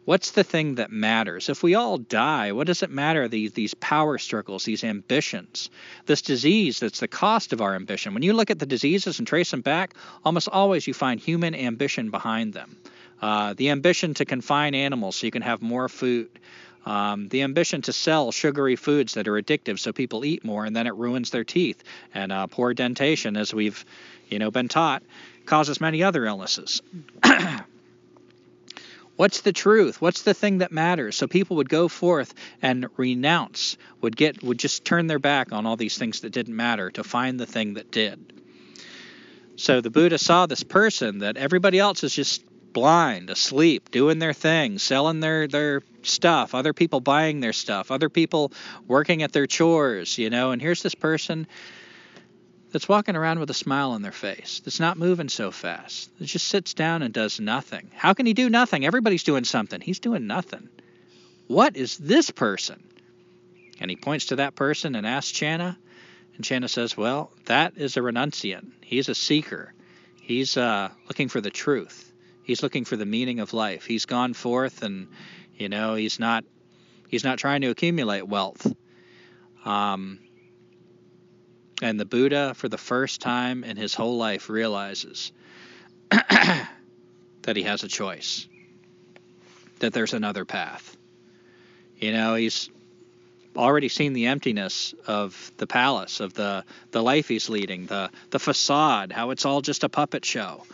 What's 0.09 0.31
the 0.31 0.43
thing 0.43 0.77
that 0.77 0.91
matters? 0.91 1.51
If 1.51 1.63
we 1.63 1.75
all 1.75 1.99
die, 1.99 2.53
what 2.53 2.67
does 2.67 2.83
it 2.83 2.89
matter? 2.89 3.29
These 3.29 3.53
these 3.53 3.75
power 3.75 4.17
struggles, 4.17 4.65
these 4.65 4.83
ambitions, 4.83 5.69
this 6.07 6.23
disease 6.23 6.81
that's 6.81 7.01
the 7.01 7.09
cost 7.09 7.53
of 7.53 7.61
our 7.61 7.75
ambition. 7.75 8.15
When 8.15 8.23
you 8.23 8.33
look 8.33 8.51
at 8.51 8.59
the 8.59 8.65
diseases 8.65 9.19
and 9.19 9.29
trace 9.29 9.51
them 9.51 9.61
back, 9.61 9.93
almost 10.25 10.49
always 10.49 10.87
you 10.87 10.95
find 10.95 11.21
human 11.21 11.55
ambition 11.55 12.09
behind 12.09 12.55
them. 12.55 12.79
Uh, 13.21 13.53
the 13.53 13.69
ambition 13.69 14.15
to 14.15 14.25
confine 14.25 14.75
animals 14.75 15.17
so 15.17 15.27
you 15.27 15.31
can 15.31 15.43
have 15.43 15.61
more 15.61 15.91
food. 15.91 16.31
Um, 16.87 17.29
the 17.29 17.43
ambition 17.43 17.83
to 17.83 17.93
sell 17.93 18.33
sugary 18.33 18.77
foods 18.77 19.13
that 19.13 19.29
are 19.29 19.35
addictive 19.35 19.79
so 19.79 19.93
people 19.93 20.25
eat 20.25 20.43
more 20.43 20.65
and 20.65 20.75
then 20.75 20.87
it 20.87 20.95
ruins 20.95 21.29
their 21.29 21.45
teeth. 21.45 21.85
And 22.15 22.33
uh, 22.33 22.47
poor 22.47 22.73
dentation, 22.73 23.37
as 23.39 23.53
we've 23.53 23.85
you 24.31 24.39
know 24.39 24.51
been 24.51 24.69
taught, 24.69 25.03
causes 25.45 25.83
many 25.83 26.03
other 26.03 26.25
illnesses. 26.25 26.81
What's 29.19 29.41
the 29.41 29.53
truth? 29.53 30.01
What's 30.01 30.23
the 30.23 30.33
thing 30.33 30.59
that 30.59 30.71
matters? 30.71 31.17
So 31.17 31.27
people 31.27 31.57
would 31.57 31.69
go 31.69 31.89
forth 31.89 32.33
and 32.63 32.87
renounce, 32.97 33.77
would 34.01 34.17
get 34.17 34.45
would 34.45 34.61
just 34.61 34.85
turn 34.85 35.09
their 35.09 35.19
back 35.19 35.53
on 35.53 35.67
all 35.67 35.75
these 35.75 35.99
things 35.99 36.21
that 36.21 36.31
didn't 36.31 36.55
matter 36.55 36.93
to 36.93 37.03
find 37.03 37.41
the 37.41 37.45
thing 37.45 37.75
that 37.75 37.91
did. 37.91 38.33
So 39.57 39.81
the 39.81 39.91
Buddha 39.91 40.19
saw 40.19 40.47
this 40.47 40.63
person 40.63 41.19
that 41.19 41.37
everybody 41.37 41.81
else 41.81 42.05
is 42.05 42.15
just 42.15 42.45
blind, 42.73 43.29
asleep, 43.29 43.91
doing 43.91 44.21
their 44.21 44.33
thing, 44.33 44.79
selling 44.79 45.19
their 45.19 45.49
their 45.49 45.83
stuff, 46.05 46.55
other 46.55 46.73
people 46.73 47.01
buying 47.01 47.41
their 47.41 47.53
stuff, 47.53 47.91
other 47.91 48.09
people 48.09 48.53
working 48.87 49.25
at 49.25 49.33
their 49.33 49.49
chores, 49.49 50.17
you 50.17 50.31
know, 50.31 50.53
and 50.53 50.63
here's 50.63 50.85
this 50.85 50.95
person 50.95 51.49
that's 52.71 52.89
walking 52.89 53.17
around 53.17 53.39
with 53.39 53.51
a 53.51 53.55
smile 53.55 53.93
on 53.93 54.03
their 54.03 54.13
face, 54.13 54.61
that's 54.65 54.81
not 54.81 54.99
moving 54.99 55.29
so 55.29 55.51
fast, 55.51 56.17
that 56.19 56.27
just 56.27 56.49
sits 56.49 56.75
down 56.75 57.03
and 57.03 57.15
does 57.15 57.41
nothing. 57.41 57.91
How 57.95 58.15
can 58.15 58.27
he 58.27 58.35
do 58.35 58.51
nothing? 58.51 58.85
Everybody's 58.85 59.23
doing 59.23 59.45
something. 59.45 59.81
He's 59.81 60.01
doing 60.01 60.27
nothing. 60.27 60.69
What 61.47 61.77
is 61.77 61.97
this 61.97 62.31
person? 62.31 62.83
And 63.81 63.91
he 63.91 63.97
points 63.97 64.27
to 64.27 64.37
that 64.37 64.55
person 64.55 64.95
and 64.95 65.07
asks 65.07 65.33
Channa, 65.33 65.79
and 66.37 66.45
Channa 66.45 66.69
says, 66.69 66.97
Well, 66.97 67.33
that 67.47 67.77
is 67.77 67.97
a 67.97 68.01
renunciant. 68.01 68.71
He's 68.83 69.09
a 69.09 69.15
seeker. 69.15 69.73
He's 70.21 70.57
uh, 70.57 70.91
looking 71.07 71.29
for 71.29 71.41
the 71.41 71.51
truth. 71.51 72.13
He's 72.45 72.63
looking 72.63 72.85
for 72.85 72.97
the 72.97 73.07
meaning 73.07 73.41
of 73.41 73.53
life. 73.53 73.87
He's 73.87 74.07
gone 74.07 74.35
forth, 74.35 74.83
and 74.83 75.09
you 75.57 75.69
know, 75.69 75.95
he's 75.95 76.19
not 76.19 76.45
he's 77.09 77.25
not 77.25 77.39
trying 77.39 77.63
to 77.63 77.71
accumulate 77.71 78.27
wealth. 78.27 78.73
Um, 79.65 80.21
and 81.81 81.99
the 81.99 82.05
Buddha, 82.05 82.55
for 82.55 82.69
the 82.69 82.79
first 82.79 83.21
time 83.21 83.65
in 83.65 83.77
his 83.77 83.95
whole 83.95 84.17
life, 84.17 84.49
realizes 84.49 85.33
that 86.11 86.69
he 87.55 87.63
has 87.63 87.85
a 87.85 87.89
choice, 87.89 88.49
that 89.79 89.93
there's 89.93 90.15
another 90.15 90.45
path. 90.45 90.97
You 91.99 92.13
know, 92.13 92.35
he's 92.35 92.71
already 93.57 93.89
seen 93.89 94.13
the 94.13 94.27
emptiness 94.27 94.95
of 95.07 95.53
the 95.57 95.67
palace, 95.67 96.21
of 96.21 96.35
the, 96.35 96.65
the 96.91 97.03
life 97.03 97.29
he's 97.29 97.49
leading, 97.49 97.87
the, 97.87 98.11
the 98.31 98.39
facade, 98.39 99.13
how 99.13 99.31
it's 99.31 99.45
all 99.45 99.61
just 99.61 99.85
a 99.85 99.89
puppet 99.89 100.25
show. 100.25 100.65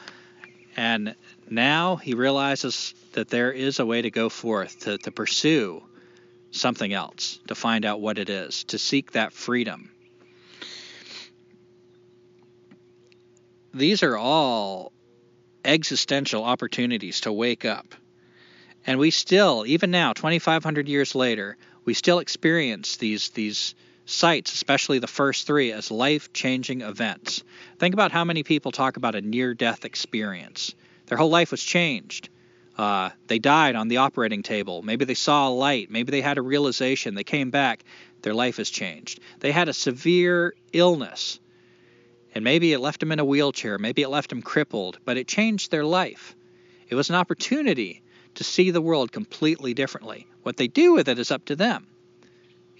And 0.76 1.14
now 1.48 1.96
he 1.96 2.14
realizes 2.14 2.94
that 3.12 3.28
there 3.28 3.52
is 3.52 3.78
a 3.78 3.86
way 3.86 4.02
to 4.02 4.10
go 4.10 4.28
forth, 4.28 4.80
to, 4.80 4.98
to 4.98 5.10
pursue 5.10 5.82
something 6.50 6.92
else, 6.92 7.38
to 7.48 7.54
find 7.54 7.84
out 7.84 8.00
what 8.00 8.18
it 8.18 8.28
is, 8.28 8.64
to 8.64 8.78
seek 8.78 9.12
that 9.12 9.32
freedom 9.32 9.90
these 13.74 14.02
are 14.02 14.16
all 14.16 14.92
existential 15.64 16.44
opportunities 16.44 17.22
to 17.22 17.32
wake 17.32 17.64
up. 17.64 17.94
And 18.86 18.98
we 18.98 19.10
still, 19.10 19.64
even 19.66 19.90
now, 19.90 20.12
2,500 20.12 20.88
years 20.88 21.14
later, 21.14 21.56
we 21.84 21.94
still 21.94 22.18
experience 22.18 22.96
these 22.96 23.30
these 23.30 23.74
sights, 24.06 24.52
especially 24.52 24.98
the 24.98 25.06
first 25.06 25.46
three, 25.46 25.72
as 25.72 25.90
life-changing 25.90 26.82
events. 26.82 27.42
Think 27.78 27.94
about 27.94 28.12
how 28.12 28.24
many 28.24 28.42
people 28.42 28.70
talk 28.70 28.98
about 28.98 29.14
a 29.14 29.22
near-death 29.22 29.86
experience. 29.86 30.74
Their 31.06 31.16
whole 31.16 31.30
life 31.30 31.50
was 31.50 31.62
changed. 31.62 32.28
Uh, 32.76 33.10
they 33.28 33.38
died 33.38 33.76
on 33.76 33.88
the 33.88 33.98
operating 33.98 34.42
table. 34.42 34.82
Maybe 34.82 35.06
they 35.06 35.14
saw 35.14 35.48
a 35.48 35.50
light. 35.50 35.90
Maybe 35.90 36.10
they 36.10 36.20
had 36.20 36.36
a 36.36 36.42
realization. 36.42 37.14
They 37.14 37.24
came 37.24 37.50
back. 37.50 37.84
Their 38.20 38.34
life 38.34 38.58
has 38.58 38.68
changed. 38.68 39.20
They 39.40 39.52
had 39.52 39.68
a 39.68 39.72
severe 39.72 40.54
illness 40.72 41.38
and 42.34 42.44
maybe 42.44 42.72
it 42.72 42.80
left 42.80 43.00
them 43.00 43.12
in 43.12 43.20
a 43.20 43.24
wheelchair, 43.24 43.78
maybe 43.78 44.02
it 44.02 44.08
left 44.08 44.30
them 44.30 44.42
crippled, 44.42 44.98
but 45.04 45.16
it 45.16 45.28
changed 45.28 45.70
their 45.70 45.84
life. 45.84 46.34
It 46.88 46.96
was 46.96 47.08
an 47.08 47.16
opportunity 47.16 48.02
to 48.34 48.44
see 48.44 48.70
the 48.70 48.80
world 48.80 49.12
completely 49.12 49.74
differently. 49.74 50.26
What 50.42 50.56
they 50.56 50.66
do 50.66 50.92
with 50.92 51.08
it 51.08 51.18
is 51.18 51.30
up 51.30 51.44
to 51.46 51.56
them. 51.56 51.86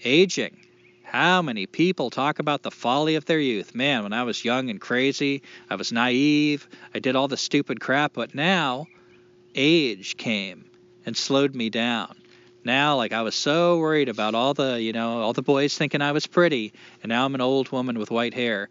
Aging. 0.03 0.57
How 1.03 1.41
many 1.41 1.65
people 1.65 2.09
talk 2.09 2.39
about 2.39 2.63
the 2.63 2.71
folly 2.71 3.15
of 3.15 3.25
their 3.25 3.39
youth? 3.39 3.73
Man, 3.73 4.03
when 4.03 4.11
I 4.11 4.23
was 4.23 4.43
young 4.43 4.69
and 4.69 4.81
crazy, 4.81 5.43
I 5.69 5.75
was 5.75 5.91
naive, 5.91 6.67
I 6.93 6.99
did 6.99 7.15
all 7.15 7.27
the 7.27 7.37
stupid 7.37 7.79
crap, 7.79 8.13
but 8.13 8.35
now 8.35 8.87
age 9.53 10.17
came 10.17 10.65
and 11.05 11.15
slowed 11.15 11.55
me 11.55 11.69
down. 11.69 12.17
Now, 12.65 12.97
like 12.97 13.13
I 13.13 13.21
was 13.21 13.35
so 13.35 13.77
worried 13.77 14.09
about 14.09 14.35
all 14.35 14.53
the, 14.53 14.81
you 14.81 14.91
know, 14.91 15.21
all 15.21 15.33
the 15.33 15.43
boys 15.43 15.77
thinking 15.77 16.01
I 16.01 16.11
was 16.11 16.27
pretty, 16.27 16.73
and 17.03 17.09
now 17.09 17.23
I'm 17.23 17.35
an 17.35 17.41
old 17.41 17.71
woman 17.71 17.97
with 17.99 18.11
white 18.11 18.33
hair. 18.33 18.69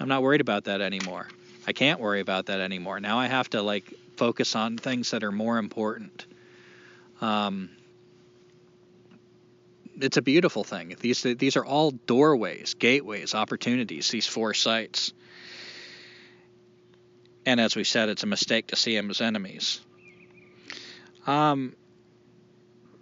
I'm 0.00 0.08
not 0.08 0.22
worried 0.22 0.40
about 0.40 0.64
that 0.64 0.80
anymore. 0.80 1.28
I 1.66 1.72
can't 1.72 2.00
worry 2.00 2.20
about 2.20 2.46
that 2.46 2.60
anymore. 2.60 3.00
Now 3.00 3.18
I 3.18 3.26
have 3.26 3.50
to 3.50 3.62
like 3.62 3.84
focus 4.16 4.56
on 4.56 4.78
things 4.78 5.10
that 5.10 5.24
are 5.24 5.32
more 5.32 5.58
important. 5.58 6.26
Um, 7.20 7.70
it's 10.00 10.16
a 10.16 10.22
beautiful 10.22 10.64
thing. 10.64 10.96
These 11.00 11.22
these 11.22 11.56
are 11.56 11.64
all 11.64 11.90
doorways, 11.90 12.74
gateways, 12.74 13.34
opportunities. 13.34 14.08
These 14.10 14.26
four 14.26 14.54
sights. 14.54 15.12
And 17.44 17.60
as 17.60 17.74
we 17.74 17.84
said, 17.84 18.08
it's 18.08 18.22
a 18.22 18.26
mistake 18.26 18.68
to 18.68 18.76
see 18.76 18.94
them 18.94 19.10
as 19.10 19.20
enemies. 19.20 19.80
Um, 21.26 21.74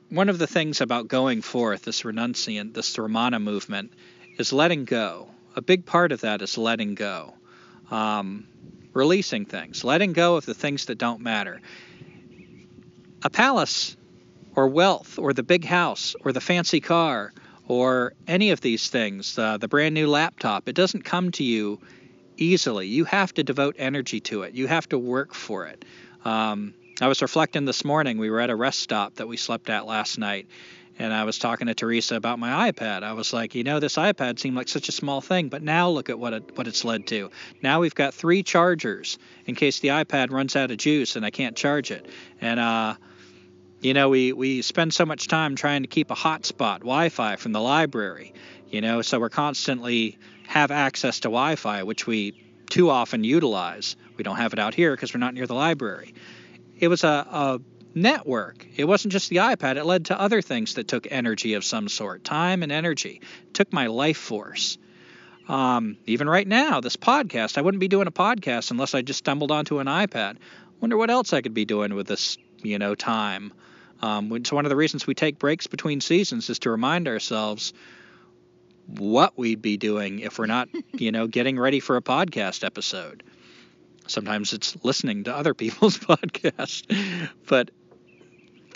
one 0.08 0.28
of 0.28 0.38
the 0.38 0.46
things 0.46 0.80
about 0.80 1.08
going 1.08 1.42
forth, 1.42 1.82
this 1.82 2.02
renunciant, 2.02 2.74
this 2.74 2.94
Sramana 2.94 3.42
movement, 3.42 3.92
is 4.38 4.52
letting 4.52 4.84
go. 4.84 5.28
A 5.56 5.62
big 5.62 5.86
part 5.86 6.12
of 6.12 6.20
that 6.20 6.42
is 6.42 6.58
letting 6.58 6.94
go, 6.94 7.32
um, 7.90 8.46
releasing 8.92 9.46
things, 9.46 9.84
letting 9.84 10.12
go 10.12 10.36
of 10.36 10.44
the 10.44 10.54
things 10.54 10.84
that 10.86 10.98
don't 10.98 11.22
matter. 11.22 11.60
A 13.22 13.30
palace 13.30 13.96
or 14.54 14.68
wealth 14.68 15.18
or 15.18 15.32
the 15.32 15.42
big 15.42 15.64
house 15.64 16.14
or 16.24 16.32
the 16.32 16.40
fancy 16.40 16.80
car 16.80 17.32
or 17.68 18.12
any 18.26 18.50
of 18.50 18.60
these 18.60 18.88
things, 18.88 19.38
uh, 19.38 19.56
the 19.56 19.66
brand 19.66 19.94
new 19.94 20.06
laptop, 20.06 20.68
it 20.68 20.74
doesn't 20.74 21.04
come 21.04 21.32
to 21.32 21.42
you 21.42 21.80
easily. 22.36 22.86
You 22.86 23.04
have 23.04 23.32
to 23.34 23.42
devote 23.42 23.76
energy 23.78 24.20
to 24.20 24.42
it. 24.42 24.54
You 24.54 24.66
have 24.66 24.88
to 24.90 24.98
work 24.98 25.34
for 25.34 25.66
it. 25.66 25.84
Um, 26.24 26.74
I 27.00 27.08
was 27.08 27.22
reflecting 27.22 27.64
this 27.64 27.84
morning. 27.84 28.18
We 28.18 28.30
were 28.30 28.40
at 28.40 28.50
a 28.50 28.56
rest 28.56 28.80
stop 28.80 29.14
that 29.16 29.28
we 29.28 29.36
slept 29.36 29.68
at 29.70 29.86
last 29.86 30.18
night, 30.18 30.48
and 30.98 31.12
I 31.12 31.24
was 31.24 31.38
talking 31.38 31.66
to 31.66 31.74
Teresa 31.74 32.16
about 32.16 32.38
my 32.38 32.70
iPad. 32.70 33.02
I 33.02 33.12
was 33.12 33.32
like, 33.32 33.54
you 33.54 33.64
know, 33.64 33.80
this 33.80 33.96
iPad 33.96 34.38
seemed 34.38 34.56
like 34.56 34.68
such 34.68 34.88
a 34.88 34.92
small 34.92 35.20
thing, 35.20 35.48
but 35.48 35.62
now 35.62 35.90
look 35.90 36.08
at 36.08 36.18
what 36.18 36.32
it, 36.32 36.56
what 36.56 36.66
it's 36.66 36.84
led 36.84 37.06
to. 37.08 37.30
Now 37.62 37.80
we've 37.80 37.94
got 37.94 38.14
three 38.14 38.42
chargers 38.42 39.18
in 39.44 39.54
case 39.54 39.80
the 39.80 39.88
iPad 39.88 40.30
runs 40.30 40.56
out 40.56 40.70
of 40.70 40.78
juice 40.78 41.16
and 41.16 41.24
I 41.24 41.30
can't 41.30 41.56
charge 41.56 41.90
it. 41.90 42.06
And 42.40 42.58
uh, 42.58 42.94
you 43.80 43.94
know, 43.94 44.08
we, 44.08 44.32
we 44.32 44.62
spend 44.62 44.94
so 44.94 45.04
much 45.04 45.28
time 45.28 45.54
trying 45.54 45.82
to 45.82 45.88
keep 45.88 46.10
a 46.10 46.14
hotspot 46.14 46.78
Wi-Fi 46.78 47.36
from 47.36 47.52
the 47.52 47.60
library, 47.60 48.32
you 48.70 48.80
know, 48.80 49.02
so 49.02 49.20
we're 49.20 49.28
constantly 49.28 50.18
have 50.46 50.70
access 50.70 51.20
to 51.20 51.28
Wi-Fi, 51.28 51.82
which 51.82 52.06
we 52.06 52.42
too 52.70 52.90
often 52.90 53.22
utilize. 53.22 53.96
We 54.16 54.24
don't 54.24 54.36
have 54.36 54.52
it 54.52 54.58
out 54.58 54.74
here 54.74 54.94
because 54.94 55.12
we're 55.12 55.20
not 55.20 55.34
near 55.34 55.46
the 55.46 55.54
library. 55.54 56.14
It 56.78 56.88
was 56.88 57.04
a, 57.04 57.26
a 57.30 57.60
network. 57.96 58.66
It 58.76 58.84
wasn't 58.84 59.12
just 59.12 59.30
the 59.30 59.36
iPad. 59.36 59.76
It 59.76 59.84
led 59.84 60.06
to 60.06 60.20
other 60.20 60.42
things 60.42 60.74
that 60.74 60.86
took 60.86 61.08
energy 61.10 61.54
of 61.54 61.64
some 61.64 61.88
sort, 61.88 62.22
time 62.22 62.62
and 62.62 62.70
energy. 62.70 63.22
It 63.48 63.54
took 63.54 63.72
my 63.72 63.86
life 63.86 64.18
force. 64.18 64.78
Um, 65.48 65.96
even 66.06 66.28
right 66.28 66.46
now, 66.46 66.80
this 66.80 66.96
podcast, 66.96 67.56
I 67.56 67.62
wouldn't 67.62 67.80
be 67.80 67.88
doing 67.88 68.06
a 68.06 68.12
podcast 68.12 68.70
unless 68.70 68.94
I 68.94 69.02
just 69.02 69.20
stumbled 69.20 69.50
onto 69.50 69.78
an 69.78 69.86
iPad. 69.86 70.36
Wonder 70.80 70.96
what 70.96 71.10
else 71.10 71.32
I 71.32 71.40
could 71.40 71.54
be 71.54 71.64
doing 71.64 71.94
with 71.94 72.06
this, 72.06 72.36
you 72.62 72.78
know, 72.78 72.94
time. 72.94 73.52
Um, 74.02 74.30
it's 74.32 74.52
one 74.52 74.66
of 74.66 74.70
the 74.70 74.76
reasons 74.76 75.06
we 75.06 75.14
take 75.14 75.38
breaks 75.38 75.66
between 75.66 76.00
seasons 76.00 76.50
is 76.50 76.58
to 76.60 76.70
remind 76.70 77.08
ourselves 77.08 77.72
what 78.86 79.38
we'd 79.38 79.62
be 79.62 79.76
doing 79.78 80.18
if 80.18 80.38
we're 80.38 80.46
not, 80.46 80.68
you 80.92 81.12
know, 81.12 81.26
getting 81.26 81.58
ready 81.58 81.80
for 81.80 81.96
a 81.96 82.02
podcast 82.02 82.62
episode. 82.62 83.22
Sometimes 84.06 84.52
it's 84.52 84.76
listening 84.84 85.24
to 85.24 85.34
other 85.34 85.54
people's 85.62 85.98
podcasts, 85.98 87.30
but 87.46 87.70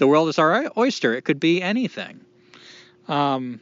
the 0.01 0.07
world 0.07 0.31
is 0.31 0.39
our 0.39 0.73
oyster. 0.79 1.15
It 1.15 1.27
could 1.27 1.39
be 1.39 1.61
anything. 1.61 2.21
Um, 3.07 3.61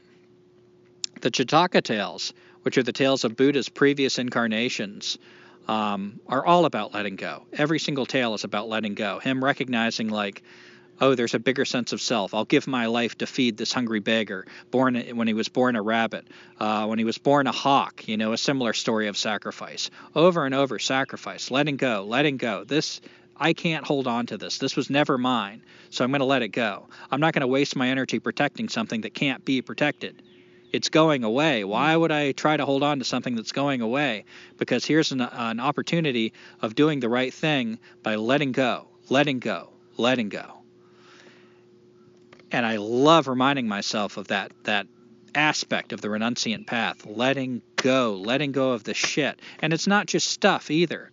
the 1.21 1.33
Jataka 1.33 1.83
tales, 1.83 2.33
which 2.63 2.79
are 2.79 2.85
the 2.85 2.93
tales 2.93 3.25
of 3.25 3.35
Buddha's 3.35 3.69
previous 3.69 4.21
incarnations, 4.21 5.19
um, 5.67 6.21
are 6.29 6.47
all 6.47 6.65
about 6.65 6.95
letting 6.95 7.17
go. 7.17 7.43
Every 7.53 7.81
single 7.81 8.07
tale 8.07 8.35
is 8.35 8.45
about 8.45 8.69
letting 8.69 8.95
go. 8.95 9.19
Him 9.19 9.43
recognizing, 9.43 10.11
like, 10.11 10.45
oh, 11.01 11.17
there's 11.17 11.35
a 11.35 11.41
bigger 11.41 11.65
sense 11.65 11.93
of 11.93 12.01
self. 12.01 12.33
I'll 12.35 12.45
give 12.45 12.69
my 12.69 12.87
life 12.87 13.19
to 13.19 13.27
feed 13.27 13.57
this 13.57 13.73
hungry 13.73 13.99
beggar. 13.99 14.47
Born 14.71 14.95
when 15.17 15.27
he 15.27 15.35
was 15.35 15.49
born 15.49 15.75
a 15.75 15.83
rabbit, 15.83 16.29
uh, 16.61 16.87
when 16.87 17.01
he 17.01 17.05
was 17.05 17.19
born 17.19 17.49
a 17.49 17.53
hawk. 17.53 18.07
You 18.07 18.17
know, 18.17 18.33
a 18.33 18.39
similar 18.39 18.75
story 18.75 19.09
of 19.09 19.17
sacrifice. 19.17 19.91
Over 20.15 20.47
and 20.47 20.55
over, 20.55 20.79
sacrifice, 20.79 21.51
letting 21.51 21.79
go, 21.79 22.05
letting 22.09 22.37
go. 22.37 22.63
This 22.63 23.01
I 23.39 23.53
can't 23.53 23.85
hold 23.85 24.07
on 24.07 24.27
to 24.27 24.37
this. 24.37 24.59
This 24.59 24.77
was 24.77 24.91
never 24.91 25.19
mine, 25.19 25.63
so 25.91 26.05
I'm 26.05 26.11
going 26.11 26.21
to 26.21 26.27
let 26.27 26.43
it 26.43 26.49
go. 26.49 26.89
I'm 27.11 27.21
not 27.21 27.35
going 27.35 27.43
to 27.43 27.47
waste 27.47 27.77
my 27.77 27.89
energy 27.89 28.19
protecting 28.19 28.69
something 28.69 29.03
that 29.03 29.15
can't 29.15 29.45
be 29.45 29.63
protected. 29.63 30.23
It's 30.73 30.89
going 30.89 31.25
away. 31.25 31.65
Why 31.65 31.97
would 31.97 32.13
I 32.13 32.33
try 32.33 32.57
to 32.57 32.67
hold 32.67 32.83
on 32.83 32.99
to 32.99 33.05
something 33.05 33.37
that's 33.37 33.53
going 33.53 33.81
away? 33.81 34.25
Because 34.59 34.85
here's 34.85 35.13
an, 35.13 35.21
an 35.21 35.61
opportunity 35.61 36.35
of 36.61 36.75
doing 36.75 37.01
the 37.01 37.09
right 37.09 37.33
thing 37.33 37.79
by 38.03 38.17
letting 38.17 38.53
go, 38.53 38.89
letting 39.09 39.39
go, 39.39 39.71
letting 39.97 40.29
go 40.29 40.59
and 42.51 42.65
I 42.65 42.77
love 42.77 43.29
reminding 43.29 43.69
myself 43.69 44.17
of 44.17 44.29
that 44.29 44.53
that 44.65 44.87
aspect 45.35 45.93
of 45.93 46.01
the 46.01 46.09
renunciant 46.09 46.67
path, 46.67 47.05
letting 47.07 47.63
go, 47.77 48.15
letting 48.15 48.53
go 48.53 48.73
of 48.73 48.85
the 48.85 48.95
shit. 48.95 49.41
And 49.61 49.73
it's 49.73 49.87
not 49.87 50.07
just 50.07 50.29
stuff 50.29 50.71
either. 50.71 51.11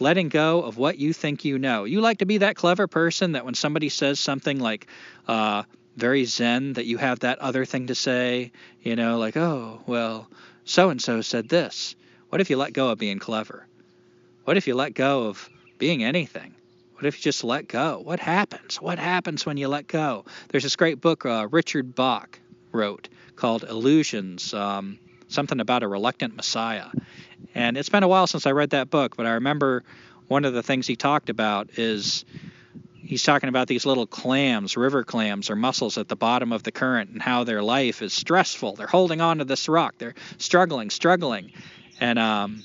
Letting 0.00 0.28
go 0.28 0.62
of 0.62 0.76
what 0.76 0.98
you 0.98 1.12
think 1.12 1.44
you 1.44 1.58
know. 1.58 1.84
You 1.84 2.00
like 2.00 2.18
to 2.18 2.26
be 2.26 2.38
that 2.38 2.56
clever 2.56 2.86
person 2.86 3.32
that 3.32 3.44
when 3.44 3.54
somebody 3.54 3.88
says 3.88 4.18
something 4.18 4.58
like 4.58 4.88
uh, 5.28 5.62
very 5.96 6.24
zen, 6.24 6.72
that 6.74 6.86
you 6.86 6.98
have 6.98 7.20
that 7.20 7.38
other 7.38 7.64
thing 7.64 7.86
to 7.86 7.94
say, 7.94 8.50
you 8.82 8.96
know, 8.96 9.18
like, 9.18 9.36
oh, 9.36 9.80
well, 9.86 10.28
so 10.64 10.90
and 10.90 11.00
so 11.00 11.20
said 11.20 11.48
this. 11.48 11.94
What 12.30 12.40
if 12.40 12.50
you 12.50 12.56
let 12.56 12.72
go 12.72 12.90
of 12.90 12.98
being 12.98 13.20
clever? 13.20 13.66
What 14.44 14.56
if 14.56 14.66
you 14.66 14.74
let 14.74 14.94
go 14.94 15.24
of 15.28 15.48
being 15.78 16.02
anything? 16.02 16.54
What 16.94 17.06
if 17.06 17.18
you 17.18 17.22
just 17.22 17.44
let 17.44 17.68
go? 17.68 18.00
What 18.02 18.20
happens? 18.20 18.80
What 18.80 18.98
happens 18.98 19.46
when 19.46 19.56
you 19.56 19.68
let 19.68 19.86
go? 19.86 20.24
There's 20.48 20.62
this 20.62 20.76
great 20.76 21.00
book 21.00 21.24
uh, 21.24 21.48
Richard 21.50 21.94
Bach 21.94 22.38
wrote 22.72 23.08
called 23.36 23.64
Illusions, 23.64 24.54
um, 24.54 24.98
something 25.28 25.60
about 25.60 25.82
a 25.82 25.88
reluctant 25.88 26.36
Messiah. 26.36 26.86
And 27.54 27.76
it's 27.76 27.88
been 27.88 28.02
a 28.02 28.08
while 28.08 28.26
since 28.26 28.46
I 28.46 28.52
read 28.52 28.70
that 28.70 28.90
book, 28.90 29.16
but 29.16 29.26
I 29.26 29.32
remember 29.32 29.84
one 30.28 30.44
of 30.44 30.54
the 30.54 30.62
things 30.62 30.86
he 30.86 30.96
talked 30.96 31.30
about 31.30 31.78
is 31.78 32.24
he's 32.96 33.22
talking 33.22 33.48
about 33.48 33.68
these 33.68 33.84
little 33.84 34.06
clams, 34.06 34.76
river 34.76 35.04
clams, 35.04 35.50
or 35.50 35.56
mussels 35.56 35.98
at 35.98 36.08
the 36.08 36.16
bottom 36.16 36.52
of 36.52 36.62
the 36.62 36.72
current, 36.72 37.10
and 37.10 37.20
how 37.20 37.44
their 37.44 37.62
life 37.62 38.02
is 38.02 38.12
stressful. 38.12 38.76
They're 38.76 38.86
holding 38.86 39.20
on 39.20 39.38
to 39.38 39.44
this 39.44 39.68
rock. 39.68 39.94
They're 39.98 40.14
struggling, 40.38 40.90
struggling. 40.90 41.52
And 42.00 42.18
um, 42.18 42.64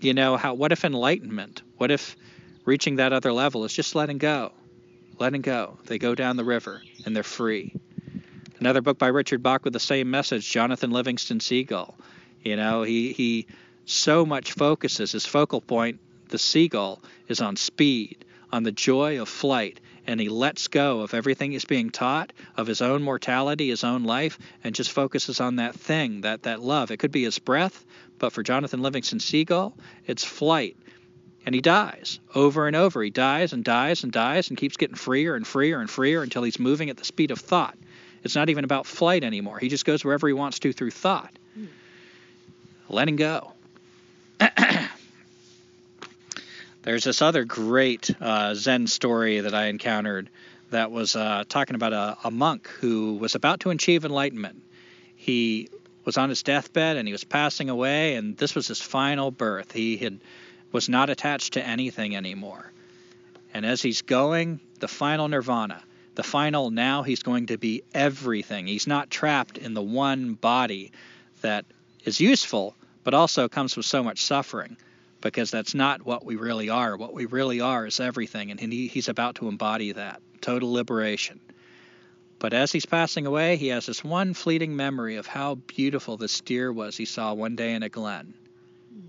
you 0.00 0.14
know 0.14 0.36
how? 0.36 0.54
What 0.54 0.72
if 0.72 0.84
enlightenment? 0.84 1.62
What 1.76 1.90
if 1.90 2.16
reaching 2.64 2.96
that 2.96 3.12
other 3.12 3.32
level 3.32 3.64
is 3.64 3.72
just 3.72 3.94
letting 3.94 4.18
go. 4.18 4.52
Letting 5.18 5.42
go. 5.42 5.78
They 5.86 5.98
go 5.98 6.14
down 6.14 6.36
the 6.36 6.44
river 6.44 6.82
and 7.04 7.14
they're 7.14 7.22
free. 7.22 7.74
Another 8.60 8.80
book 8.80 8.98
by 8.98 9.08
Richard 9.08 9.42
Bach 9.42 9.64
with 9.64 9.72
the 9.72 9.80
same 9.80 10.10
message, 10.10 10.48
Jonathan 10.48 10.90
Livingston 10.90 11.40
Seagull. 11.40 11.96
You 12.42 12.56
know, 12.56 12.82
he, 12.82 13.12
he 13.12 13.46
so 13.84 14.24
much 14.26 14.52
focuses, 14.52 15.12
his 15.12 15.26
focal 15.26 15.60
point, 15.60 16.00
the 16.28 16.38
seagull, 16.38 17.02
is 17.28 17.40
on 17.40 17.56
speed, 17.56 18.24
on 18.50 18.62
the 18.62 18.72
joy 18.72 19.20
of 19.20 19.28
flight, 19.28 19.80
and 20.06 20.20
he 20.20 20.28
lets 20.28 20.68
go 20.68 21.00
of 21.00 21.14
everything 21.14 21.52
he's 21.52 21.64
being 21.64 21.90
taught, 21.90 22.32
of 22.56 22.66
his 22.66 22.82
own 22.82 23.02
mortality, 23.02 23.68
his 23.68 23.84
own 23.84 24.04
life, 24.04 24.38
and 24.64 24.74
just 24.74 24.90
focuses 24.90 25.40
on 25.40 25.56
that 25.56 25.74
thing, 25.74 26.22
that, 26.22 26.42
that 26.42 26.60
love. 26.60 26.90
It 26.90 26.98
could 26.98 27.12
be 27.12 27.24
his 27.24 27.38
breath, 27.38 27.84
but 28.18 28.32
for 28.32 28.42
Jonathan 28.42 28.82
Livingston 28.82 29.20
Seagull, 29.20 29.76
it's 30.06 30.24
flight 30.24 30.76
and 31.44 31.54
he 31.54 31.60
dies 31.60 32.20
over 32.34 32.66
and 32.66 32.76
over. 32.76 33.02
He 33.02 33.10
dies 33.10 33.52
and 33.52 33.64
dies 33.64 34.04
and 34.04 34.12
dies 34.12 34.48
and 34.48 34.58
keeps 34.58 34.76
getting 34.76 34.96
freer 34.96 35.34
and 35.34 35.46
freer 35.46 35.80
and 35.80 35.90
freer 35.90 36.22
until 36.22 36.42
he's 36.42 36.58
moving 36.58 36.90
at 36.90 36.96
the 36.96 37.04
speed 37.04 37.30
of 37.30 37.40
thought. 37.40 37.76
It's 38.22 38.36
not 38.36 38.48
even 38.48 38.64
about 38.64 38.86
flight 38.86 39.24
anymore. 39.24 39.58
He 39.58 39.68
just 39.68 39.84
goes 39.84 40.04
wherever 40.04 40.28
he 40.28 40.32
wants 40.32 40.60
to 40.60 40.72
through 40.72 40.92
thought. 40.92 41.36
Letting 42.92 43.16
go. 43.16 43.54
There's 46.82 47.04
this 47.04 47.22
other 47.22 47.44
great 47.44 48.10
uh, 48.20 48.54
Zen 48.54 48.86
story 48.86 49.40
that 49.40 49.54
I 49.54 49.68
encountered 49.68 50.28
that 50.70 50.90
was 50.90 51.16
uh, 51.16 51.44
talking 51.48 51.74
about 51.74 51.94
a, 51.94 52.18
a 52.24 52.30
monk 52.30 52.68
who 52.68 53.14
was 53.14 53.34
about 53.34 53.60
to 53.60 53.70
achieve 53.70 54.04
enlightenment. 54.04 54.62
He 55.16 55.70
was 56.04 56.18
on 56.18 56.28
his 56.28 56.42
deathbed 56.42 56.98
and 56.98 57.08
he 57.08 57.12
was 57.12 57.24
passing 57.24 57.70
away, 57.70 58.16
and 58.16 58.36
this 58.36 58.54
was 58.54 58.68
his 58.68 58.82
final 58.82 59.30
birth. 59.30 59.72
He 59.72 59.96
had 59.96 60.20
was 60.70 60.90
not 60.90 61.08
attached 61.08 61.54
to 61.54 61.66
anything 61.66 62.14
anymore. 62.14 62.72
And 63.54 63.64
as 63.64 63.80
he's 63.80 64.02
going, 64.02 64.60
the 64.80 64.88
final 64.88 65.28
nirvana, 65.28 65.82
the 66.14 66.22
final 66.22 66.70
now 66.70 67.04
he's 67.04 67.22
going 67.22 67.46
to 67.46 67.56
be 67.56 67.84
everything. 67.94 68.66
He's 68.66 68.86
not 68.86 69.08
trapped 69.08 69.56
in 69.56 69.72
the 69.72 69.82
one 69.82 70.34
body 70.34 70.92
that 71.40 71.64
is 72.04 72.20
useful, 72.20 72.74
but 73.04 73.14
also 73.14 73.48
comes 73.48 73.76
with 73.76 73.86
so 73.86 74.02
much 74.02 74.22
suffering 74.22 74.76
because 75.20 75.50
that's 75.50 75.74
not 75.74 76.04
what 76.04 76.24
we 76.24 76.36
really 76.36 76.68
are. 76.68 76.96
What 76.96 77.14
we 77.14 77.26
really 77.26 77.60
are 77.60 77.86
is 77.86 78.00
everything, 78.00 78.50
and 78.50 78.60
he, 78.60 78.88
he's 78.88 79.08
about 79.08 79.36
to 79.36 79.48
embody 79.48 79.92
that 79.92 80.20
total 80.40 80.72
liberation. 80.72 81.40
But 82.38 82.52
as 82.52 82.72
he's 82.72 82.86
passing 82.86 83.26
away, 83.26 83.56
he 83.56 83.68
has 83.68 83.86
this 83.86 84.02
one 84.02 84.34
fleeting 84.34 84.74
memory 84.74 85.16
of 85.16 85.26
how 85.26 85.54
beautiful 85.54 86.16
this 86.16 86.40
deer 86.40 86.72
was 86.72 86.96
he 86.96 87.04
saw 87.04 87.32
one 87.34 87.54
day 87.54 87.74
in 87.74 87.84
a 87.84 87.88
glen 87.88 88.34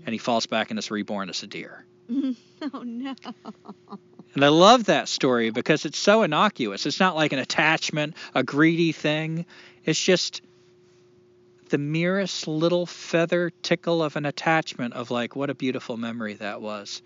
and 0.06 0.12
he 0.12 0.18
falls 0.18 0.46
back 0.46 0.70
and 0.70 0.78
is 0.78 0.90
reborn 0.90 1.28
as 1.28 1.42
a 1.42 1.46
deer. 1.46 1.84
oh 2.10 2.82
no. 2.84 3.14
And 4.34 4.44
I 4.44 4.48
love 4.48 4.84
that 4.84 5.08
story 5.08 5.50
because 5.50 5.84
it's 5.84 5.98
so 5.98 6.22
innocuous. 6.22 6.86
It's 6.86 7.00
not 7.00 7.16
like 7.16 7.32
an 7.32 7.38
attachment, 7.38 8.14
a 8.34 8.42
greedy 8.42 8.92
thing. 8.92 9.46
It's 9.84 10.00
just 10.00 10.42
the 11.74 11.78
merest 11.78 12.46
little 12.46 12.86
feather 12.86 13.50
tickle 13.64 14.00
of 14.00 14.14
an 14.14 14.24
attachment 14.24 14.94
of 14.94 15.10
like, 15.10 15.34
what 15.34 15.50
a 15.50 15.56
beautiful 15.56 15.96
memory 15.96 16.34
that 16.34 16.62
was. 16.62 17.02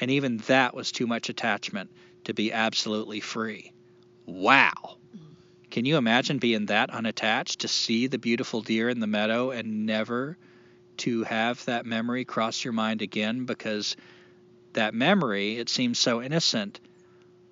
And 0.00 0.12
even 0.12 0.36
that 0.46 0.76
was 0.76 0.92
too 0.92 1.08
much 1.08 1.28
attachment 1.28 1.90
to 2.22 2.32
be 2.32 2.52
absolutely 2.52 3.18
free. 3.18 3.72
Wow. 4.26 4.98
Can 5.72 5.86
you 5.86 5.96
imagine 5.96 6.38
being 6.38 6.66
that 6.66 6.90
unattached 6.90 7.62
to 7.62 7.66
see 7.66 8.06
the 8.06 8.20
beautiful 8.20 8.62
deer 8.62 8.88
in 8.88 9.00
the 9.00 9.08
meadow 9.08 9.50
and 9.50 9.86
never 9.86 10.38
to 10.98 11.24
have 11.24 11.64
that 11.64 11.84
memory 11.84 12.24
cross 12.24 12.62
your 12.62 12.72
mind 12.72 13.02
again 13.02 13.44
because 13.44 13.96
that 14.72 14.94
memory, 14.94 15.56
it 15.56 15.68
seems 15.68 15.98
so 15.98 16.22
innocent, 16.22 16.78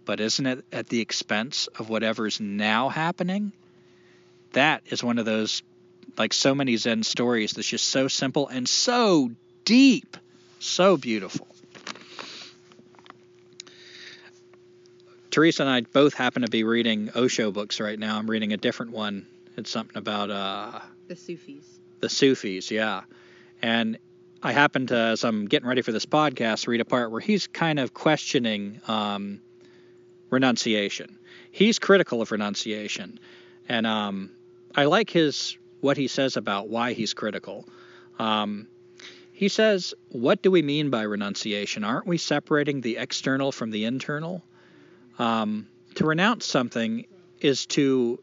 but 0.05 0.21
isn't 0.21 0.47
it 0.47 0.65
at 0.71 0.87
the 0.87 1.01
expense 1.01 1.67
of 1.67 1.89
whatever's 1.89 2.39
now 2.39 2.91
happening? 2.91 3.51
That 4.53 4.83
is 4.87 5.03
one 5.03 5.19
of 5.19 5.25
those, 5.25 5.65
like 6.17 6.33
so 6.33 6.55
many 6.55 6.77
Zen 6.77 7.03
stories, 7.03 7.53
that's 7.53 7.69
just 7.69 7.87
so 7.87 8.09
simple 8.09 8.49
and 8.49 8.69
so 8.69 9.31
deep, 9.65 10.17
so 10.59 10.97
beautiful. 10.97 11.47
Teresa 15.31 15.63
and 15.63 15.71
I 15.71 15.83
both 15.83 16.15
happen 16.15 16.43
to 16.43 16.49
be 16.49 16.65
reading 16.65 17.11
Osho 17.15 17.53
books 17.53 17.81
right 17.81 17.99
now. 17.99 18.19
I'm 18.19 18.29
reading 18.29 18.53
a 18.53 18.57
different 18.57 18.93
one. 18.93 19.27
It's 19.57 19.71
something 19.71 19.97
about 19.97 20.31
uh, 20.31 20.81
The 21.07 21.17
Sufis. 21.17 21.81
the 22.01 22.09
Sufis, 22.09 22.71
yeah. 22.71 23.03
And 23.61 23.99
I 24.43 24.53
happen 24.53 24.87
to, 24.89 24.97
as 24.97 25.25
I'm 25.25 25.47
getting 25.47 25.69
ready 25.69 25.83
for 25.83 25.93
this 25.93 26.07
podcast, 26.07 26.67
read 26.67 26.81
a 26.81 26.85
part 26.85 27.11
where 27.11 27.21
he's 27.21 27.47
kind 27.47 27.79
of 27.79 27.93
questioning 27.93 28.81
um, 28.89 29.41
renunciation. 30.31 31.19
He's 31.51 31.79
critical 31.79 32.23
of 32.23 32.31
renunciation, 32.31 33.19
and 33.69 33.87
um, 33.87 34.31
I 34.75 34.85
like 34.85 35.11
his 35.11 35.57
what 35.81 35.97
he 35.97 36.09
says 36.09 36.37
about 36.37 36.69
why 36.69 36.93
he's 36.93 37.15
critical. 37.15 37.69
Um, 38.19 38.67
he 39.33 39.49
says, 39.49 39.95
"What 40.09 40.43
do 40.43 40.51
we 40.51 40.63
mean 40.63 40.91
by 40.91 41.03
renunciation? 41.03 41.85
Aren't 41.85 42.07
we 42.07 42.19
separating 42.19 42.81
the 42.81 42.97
external 42.97 43.53
from 43.53 43.71
the 43.71 43.85
internal? 43.85 44.43
Um, 45.19 45.69
to 45.95 46.07
renounce 46.07 46.47
something 46.47 47.07
is 47.41 47.67
to 47.67 48.21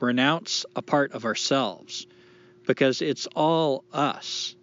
renounce 0.00 0.66
a 0.74 0.82
part 0.82 1.12
of 1.12 1.24
ourselves." 1.24 2.06
because 2.66 3.00
it's 3.00 3.26
all 3.34 3.84
us. 3.92 4.54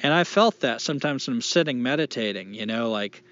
And 0.00 0.12
I 0.12 0.24
felt 0.24 0.60
that 0.60 0.80
sometimes 0.80 1.26
when 1.26 1.36
I'm 1.36 1.42
sitting 1.42 1.82
meditating, 1.82 2.52
you 2.52 2.66
know, 2.66 2.90
like 2.90 3.22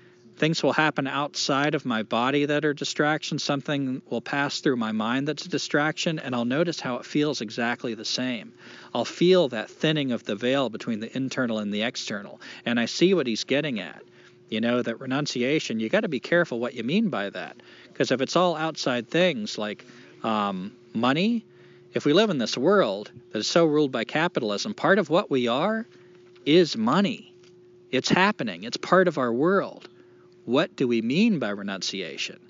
things 0.43 0.61
will 0.61 0.73
happen 0.73 1.07
outside 1.07 1.77
of 1.77 1.87
my 1.87 2.03
body 2.03 2.47
that 2.47 2.65
are 2.65 2.75
distractions, 2.75 3.45
something 3.45 4.03
will 4.11 4.21
pass 4.21 4.59
through 4.59 4.75
my 4.75 4.91
mind 4.91 5.29
that's 5.29 5.47
a 5.47 5.49
distraction, 5.49 6.19
and 6.19 6.35
I'll 6.35 6.45
notice 6.45 6.81
how 6.81 6.97
it 6.97 7.07
feels 7.07 7.41
exactly 7.41 7.95
the 7.95 8.05
same. 8.05 8.53
I'll 8.93 9.05
feel 9.05 9.51
that 9.51 9.71
thinning 9.71 10.11
of 10.11 10.25
the 10.25 10.35
veil 10.35 10.69
between 10.69 10.99
the 10.99 11.17
internal 11.17 11.61
and 11.61 11.73
the 11.73 11.83
external, 11.83 12.41
and 12.67 12.81
I 12.81 12.87
see 12.87 13.15
what 13.15 13.29
he's 13.29 13.45
getting 13.45 13.79
at. 13.79 14.03
You 14.49 14.61
know, 14.61 14.83
that 14.83 14.99
renunciation, 14.99 15.79
you 15.79 15.89
got 15.89 16.01
to 16.01 16.09
be 16.09 16.19
careful 16.19 16.59
what 16.59 16.75
you 16.75 16.83
mean 16.83 17.09
by 17.09 17.31
that. 17.31 17.57
Because 17.85 18.11
if 18.11 18.21
it's 18.21 18.35
all 18.35 18.57
outside 18.57 19.09
things 19.09 19.59
like 19.59 19.87
um, 20.25 20.73
money, 20.93 21.45
if 21.95 22.05
we 22.05 22.13
live 22.13 22.31
in 22.31 22.39
this 22.39 22.59
world 22.59 23.13
that 23.31 23.39
is 23.39 23.47
so 23.47 23.65
ruled 23.65 23.93
by 23.93 24.03
capitalism, 24.03 24.75
part 24.75 24.99
of 24.99 25.09
what 25.09 25.31
we 25.31 25.47
are 25.47 25.87
is 26.45 26.77
money. 26.77 27.33
It's 27.93 28.09
happening, 28.09 28.65
it's 28.65 28.77
part 28.77 29.07
of 29.07 29.19
our 29.19 29.33
world. 29.33 29.89
What 30.45 30.75
do 30.77 30.89
we 30.89 31.03
mean 31.03 31.39
by 31.39 31.51
renunciation? 31.51 32.41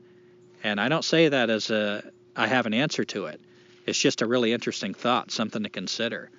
And 0.65 0.81
I 0.81 0.89
don't 0.89 1.05
say 1.05 1.29
that 1.29 1.51
as 1.51 1.71
a 1.71 2.03
I 2.35 2.47
have 2.47 2.67
an 2.67 2.75
answer 2.75 3.05
to 3.07 3.27
it. 3.27 3.41
It's 3.85 3.99
just 3.99 4.23
a 4.23 4.27
really 4.27 4.53
interesting 4.53 4.95
thought, 4.95 5.31
something 5.31 5.65
to 5.65 5.69
consider. 5.69 6.31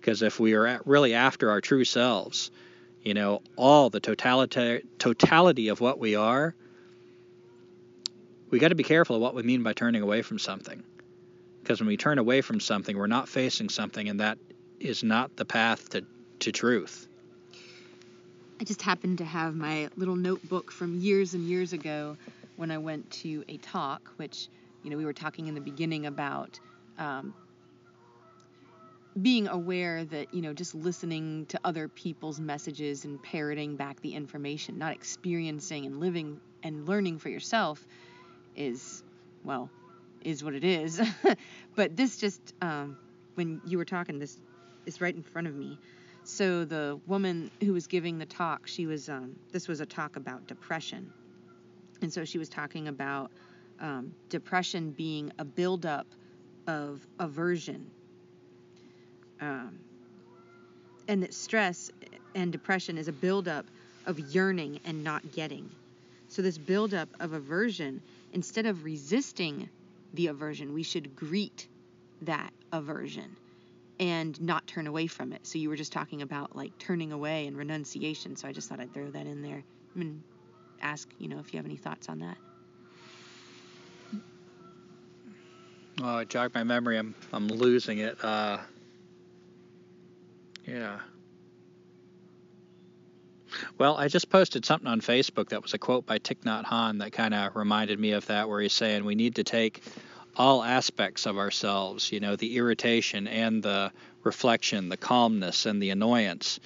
Because 0.00 0.22
if 0.22 0.38
we 0.38 0.54
are 0.54 0.80
really 0.84 1.14
after 1.14 1.50
our 1.50 1.60
true 1.60 1.84
selves, 1.84 2.50
you 3.02 3.14
know, 3.14 3.42
all 3.56 3.90
the 3.90 4.00
totality 4.00 4.82
totality 4.98 5.68
of 5.68 5.80
what 5.80 5.98
we 5.98 6.14
are, 6.14 6.54
we 8.50 8.58
got 8.58 8.68
to 8.68 8.74
be 8.74 8.84
careful 8.84 9.16
of 9.16 9.22
what 9.22 9.34
we 9.34 9.42
mean 9.42 9.62
by 9.62 9.72
turning 9.72 10.02
away 10.02 10.22
from 10.22 10.38
something. 10.38 10.82
Because 11.62 11.80
when 11.80 11.88
we 11.88 11.96
turn 11.96 12.18
away 12.18 12.40
from 12.40 12.60
something, 12.60 12.96
we're 12.96 13.08
not 13.08 13.28
facing 13.28 13.68
something, 13.68 14.08
and 14.08 14.20
that 14.20 14.38
is 14.78 15.02
not 15.02 15.36
the 15.36 15.44
path 15.44 15.90
to, 15.90 16.04
to 16.40 16.52
truth. 16.52 17.08
I 18.58 18.64
just 18.64 18.80
happened 18.80 19.18
to 19.18 19.24
have 19.24 19.54
my 19.54 19.90
little 19.96 20.16
notebook 20.16 20.70
from 20.70 20.98
years 20.98 21.34
and 21.34 21.46
years 21.46 21.74
ago 21.74 22.16
when 22.56 22.70
I 22.70 22.78
went 22.78 23.10
to 23.22 23.44
a 23.48 23.58
talk, 23.58 24.10
which, 24.16 24.48
you 24.82 24.90
know, 24.90 24.96
we 24.96 25.04
were 25.04 25.12
talking 25.12 25.46
in 25.46 25.54
the 25.54 25.60
beginning 25.60 26.06
about 26.06 26.58
um, 26.96 27.34
being 29.20 29.46
aware 29.46 30.06
that, 30.06 30.32
you 30.32 30.40
know, 30.40 30.54
just 30.54 30.74
listening 30.74 31.44
to 31.46 31.60
other 31.64 31.86
people's 31.88 32.40
messages 32.40 33.04
and 33.04 33.22
parroting 33.22 33.76
back 33.76 34.00
the 34.00 34.14
information, 34.14 34.78
not 34.78 34.94
experiencing 34.94 35.84
and 35.84 36.00
living 36.00 36.40
and 36.62 36.88
learning 36.88 37.18
for 37.18 37.28
yourself 37.28 37.86
is, 38.56 39.02
well, 39.44 39.68
is 40.22 40.42
what 40.42 40.54
it 40.54 40.64
is. 40.64 40.98
but 41.76 41.94
this 41.94 42.16
just, 42.16 42.54
um, 42.62 42.96
when 43.34 43.60
you 43.66 43.76
were 43.76 43.84
talking, 43.84 44.18
this 44.18 44.38
is 44.86 45.02
right 45.02 45.14
in 45.14 45.22
front 45.22 45.46
of 45.46 45.54
me. 45.54 45.78
So 46.26 46.64
the 46.64 46.98
woman 47.06 47.52
who 47.60 47.72
was 47.72 47.86
giving 47.86 48.18
the 48.18 48.26
talk, 48.26 48.66
she 48.66 48.86
was, 48.86 49.08
um, 49.08 49.36
this 49.52 49.68
was 49.68 49.80
a 49.80 49.86
talk 49.86 50.16
about 50.16 50.46
depression. 50.48 51.12
And 52.02 52.12
so 52.12 52.24
she 52.24 52.36
was 52.36 52.48
talking 52.48 52.88
about 52.88 53.30
um, 53.80 54.12
depression 54.28 54.90
being 54.90 55.32
a 55.38 55.44
buildup 55.44 56.06
of 56.66 57.06
aversion. 57.20 57.88
Um, 59.40 59.78
and 61.06 61.22
that 61.22 61.32
stress 61.32 61.92
and 62.34 62.50
depression 62.50 62.98
is 62.98 63.06
a 63.06 63.12
buildup 63.12 63.66
of 64.06 64.18
yearning 64.18 64.80
and 64.84 65.04
not 65.04 65.30
getting. 65.32 65.70
So 66.28 66.42
this 66.42 66.58
buildup 66.58 67.08
of 67.20 67.34
aversion, 67.34 68.02
instead 68.32 68.66
of 68.66 68.84
resisting 68.84 69.68
the 70.14 70.26
aversion. 70.28 70.74
We 70.74 70.82
should 70.82 71.14
greet 71.14 71.68
that 72.22 72.52
aversion 72.72 73.36
and 73.98 74.40
not 74.40 74.66
turn 74.66 74.86
away 74.86 75.06
from 75.06 75.32
it. 75.32 75.46
So 75.46 75.58
you 75.58 75.68
were 75.68 75.76
just 75.76 75.92
talking 75.92 76.22
about 76.22 76.54
like 76.54 76.76
turning 76.78 77.12
away 77.12 77.46
and 77.46 77.56
renunciation. 77.56 78.36
So 78.36 78.48
I 78.48 78.52
just 78.52 78.68
thought 78.68 78.80
I'd 78.80 78.92
throw 78.92 79.10
that 79.10 79.26
in 79.26 79.42
there 79.42 79.62
and 79.94 80.22
ask, 80.82 81.08
you 81.18 81.28
know, 81.28 81.38
if 81.38 81.52
you 81.52 81.58
have 81.58 81.66
any 81.66 81.76
thoughts 81.76 82.08
on 82.08 82.20
that. 82.20 82.36
Oh, 86.02 86.18
it 86.18 86.28
jogged 86.28 86.54
my 86.54 86.62
memory. 86.62 86.98
I'm 86.98 87.14
I'm 87.32 87.48
losing 87.48 87.98
it. 87.98 88.22
Uh, 88.22 88.58
yeah. 90.66 90.98
Well, 93.78 93.96
I 93.96 94.08
just 94.08 94.28
posted 94.28 94.66
something 94.66 94.88
on 94.88 95.00
Facebook 95.00 95.48
that 95.48 95.62
was 95.62 95.72
a 95.72 95.78
quote 95.78 96.04
by 96.04 96.18
Thich 96.18 96.40
Nhat 96.44 96.66
Hanh 96.66 96.98
that 96.98 97.12
kind 97.12 97.32
of 97.32 97.56
reminded 97.56 97.98
me 97.98 98.12
of 98.12 98.26
that, 98.26 98.48
where 98.48 98.60
he's 98.60 98.74
saying 98.74 99.06
we 99.06 99.14
need 99.14 99.36
to 99.36 99.44
take 99.44 99.82
all 100.36 100.62
aspects 100.62 101.26
of 101.26 101.38
ourselves, 101.38 102.12
you 102.12 102.20
know, 102.20 102.36
the 102.36 102.56
irritation 102.56 103.26
and 103.26 103.62
the 103.62 103.90
reflection, 104.22 104.88
the 104.88 104.96
calmness 104.96 105.66
and 105.66 105.82
the 105.82 105.90
annoyance, 105.90 106.60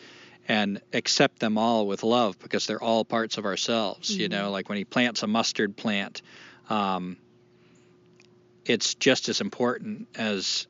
and 0.48 0.80
accept 0.92 1.38
them 1.38 1.56
all 1.56 1.86
with 1.86 2.02
love 2.02 2.38
because 2.40 2.66
they're 2.66 2.82
all 2.82 3.04
parts 3.04 3.38
of 3.38 3.44
ourselves. 3.44 4.10
Mm-hmm. 4.10 4.20
You 4.20 4.28
know, 4.28 4.50
like 4.50 4.68
when 4.68 4.78
he 4.78 4.84
plants 4.84 5.22
a 5.22 5.26
mustard 5.26 5.76
plant, 5.76 6.22
um, 6.68 7.16
it's 8.64 8.94
just 8.94 9.28
as 9.28 9.40
important 9.40 10.08
as 10.16 10.66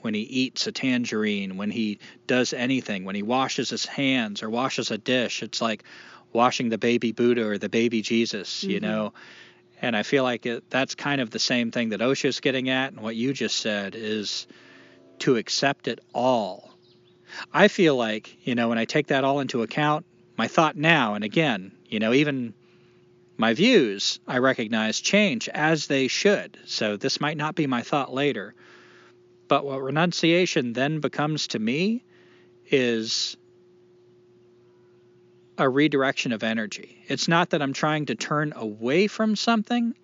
when 0.00 0.14
he 0.14 0.22
eats 0.22 0.66
a 0.66 0.72
tangerine, 0.72 1.56
when 1.56 1.70
he 1.70 1.98
does 2.26 2.52
anything, 2.52 3.04
when 3.04 3.14
he 3.14 3.22
washes 3.22 3.70
his 3.70 3.84
hands 3.84 4.42
or 4.42 4.50
washes 4.50 4.90
a 4.90 4.98
dish. 4.98 5.42
It's 5.42 5.60
like 5.60 5.84
washing 6.32 6.68
the 6.68 6.78
baby 6.78 7.12
Buddha 7.12 7.46
or 7.46 7.58
the 7.58 7.68
baby 7.68 8.02
Jesus, 8.02 8.62
mm-hmm. 8.62 8.70
you 8.70 8.80
know. 8.80 9.12
And 9.80 9.96
I 9.96 10.02
feel 10.02 10.22
like 10.22 10.46
it, 10.46 10.68
that's 10.70 10.94
kind 10.94 11.20
of 11.20 11.30
the 11.30 11.38
same 11.38 11.70
thing 11.70 11.90
that 11.90 12.00
Osho's 12.00 12.40
getting 12.40 12.68
at, 12.68 12.92
and 12.92 13.00
what 13.00 13.16
you 13.16 13.32
just 13.32 13.56
said 13.56 13.94
is 13.94 14.46
to 15.20 15.36
accept 15.36 15.88
it 15.88 16.00
all. 16.14 16.70
I 17.52 17.68
feel 17.68 17.96
like, 17.96 18.36
you 18.46 18.54
know, 18.54 18.68
when 18.68 18.78
I 18.78 18.84
take 18.84 19.08
that 19.08 19.24
all 19.24 19.40
into 19.40 19.62
account, 19.62 20.04
my 20.36 20.48
thought 20.48 20.76
now, 20.76 21.14
and 21.14 21.24
again, 21.24 21.72
you 21.86 21.98
know, 21.98 22.12
even 22.12 22.54
my 23.36 23.54
views, 23.54 24.20
I 24.26 24.38
recognize 24.38 25.00
change 25.00 25.48
as 25.48 25.86
they 25.86 26.08
should. 26.08 26.58
So 26.66 26.96
this 26.96 27.20
might 27.20 27.36
not 27.36 27.54
be 27.54 27.66
my 27.66 27.82
thought 27.82 28.12
later. 28.12 28.54
But 29.48 29.64
what 29.64 29.82
renunciation 29.82 30.74
then 30.74 31.00
becomes 31.00 31.48
to 31.48 31.58
me 31.58 32.04
is 32.70 33.36
a 35.60 35.68
redirection 35.68 36.32
of 36.32 36.42
energy. 36.42 37.04
It's 37.06 37.28
not 37.28 37.50
that 37.50 37.60
I'm 37.60 37.74
trying 37.74 38.06
to 38.06 38.14
turn 38.14 38.54
away 38.56 39.06
from 39.06 39.36
something, 39.36 39.94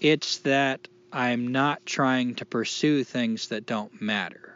it's 0.00 0.38
that 0.38 0.86
I'm 1.12 1.48
not 1.48 1.84
trying 1.84 2.36
to 2.36 2.44
pursue 2.44 3.02
things 3.02 3.48
that 3.48 3.66
don't 3.66 4.00
matter. 4.00 4.54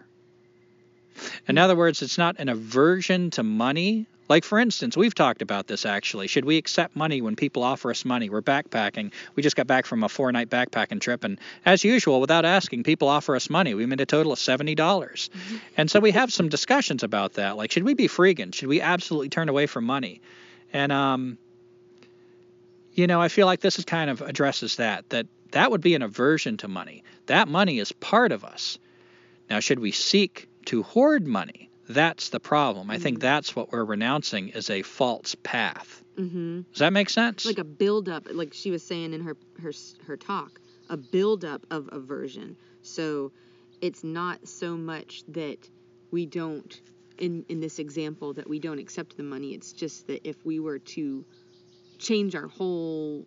In 1.49 1.59
other 1.59 1.75
words, 1.75 2.03
it's 2.03 2.19
not 2.19 2.37
an 2.39 2.49
aversion 2.49 3.31
to 3.33 3.43
money 3.43 4.07
Like, 4.29 4.45
for 4.45 4.59
instance, 4.59 4.97
we've 4.97 5.15
talked 5.15 5.43
about 5.43 5.67
this 5.67 5.85
actually. 5.85 6.27
Should 6.27 6.45
we 6.45 6.57
accept 6.57 6.97
money 6.97 7.21
when 7.21 7.37
people 7.37 7.63
offer 7.63 7.91
us 7.91 8.05
money? 8.05 8.31
We're 8.31 8.41
backpacking. 8.43 9.13
We 9.35 9.43
just 9.43 9.57
got 9.57 9.67
back 9.67 9.85
from 9.85 10.03
a 10.05 10.09
four 10.09 10.31
night 10.33 10.49
backpacking 10.49 11.01
trip, 11.01 11.25
and 11.25 11.39
as 11.67 11.85
usual, 11.85 12.21
without 12.21 12.45
asking, 12.45 12.85
people 12.85 13.09
offer 13.09 13.37
us 13.37 13.51
money. 13.51 13.75
We 13.75 13.87
made 13.87 14.01
a 14.01 14.07
total 14.07 14.33
of 14.33 14.39
$70. 14.39 14.77
dollars 14.77 15.31
And 15.77 15.91
so 15.91 16.01
we 16.01 16.13
have 16.13 16.33
some 16.33 16.49
discussions 16.49 17.03
about 17.03 17.35
that. 17.35 17.57
Like, 17.57 17.73
should 17.73 17.85
we 17.85 17.95
be 17.95 18.09
freegan? 18.09 18.55
Should 18.55 18.69
we 18.69 18.81
absolutely 18.81 19.29
turn 19.29 19.49
away 19.49 19.67
from 19.67 19.85
money? 19.85 20.21
And, 20.73 20.93
um, 20.93 21.39
you 22.95 23.07
know, 23.07 23.21
I 23.21 23.29
feel 23.29 23.47
like 23.47 23.61
this 23.61 23.79
is 23.79 23.85
kind 23.85 24.11
of 24.11 24.23
addresses 24.23 24.77
that, 24.77 25.09
that 25.11 25.27
that 25.53 25.71
would 25.71 25.81
be 25.81 25.95
an 25.95 26.03
aversion 26.03 26.57
to 26.59 26.69
money. 26.69 27.05
That 27.27 27.49
money 27.49 27.79
is 27.79 27.93
part 27.93 28.33
of 28.33 28.45
us. 28.45 28.79
Now, 29.51 29.61
should 29.61 29.79
we 29.79 29.93
seek 29.93 30.49
to 30.67 30.83
hoard 30.83 31.27
money? 31.27 31.69
That's 31.93 32.31
the 32.31 32.41
problem. 32.41 32.91
I 32.91 32.99
think 32.99 33.19
Mhm. 33.19 33.23
that's 33.23 33.55
what 33.57 33.73
we're 33.73 33.85
renouncing 33.85 34.49
is 34.49 34.71
a 34.71 34.83
false 34.83 35.35
path. 35.43 36.03
Mm-hmm. 36.17 36.63
Does 36.73 36.79
that 36.79 36.93
make 36.93 37.11
sense? 37.11 37.45
Like 37.45 37.59
a 37.59 37.65
buildup, 37.65 38.29
like 38.33 38.53
she 38.55 38.71
was 38.71 38.83
saying 38.83 39.13
in 39.15 39.21
her 39.23 39.37
her 39.61 39.73
her 40.07 40.17
talk, 40.17 40.61
a 40.89 40.97
buildup 40.97 41.67
of 41.71 41.89
aversion. 41.93 42.57
So 42.83 43.33
it's 43.81 44.05
not 44.05 44.47
so 44.47 44.77
much 44.77 45.23
that 45.29 45.69
we 46.11 46.27
don't 46.27 46.81
in 47.19 47.45
in 47.49 47.61
this 47.61 47.79
example 47.79 48.35
that 48.35 48.49
we 48.49 48.59
don't 48.59 48.79
accept 48.79 49.17
the 49.17 49.23
money. 49.23 49.55
It's 49.55 49.73
just 49.73 50.07
that 50.09 50.27
if 50.29 50.45
we 50.45 50.61
were 50.61 50.79
to 50.79 51.25
change 51.99 52.35
our 52.35 52.49
whole 52.49 53.27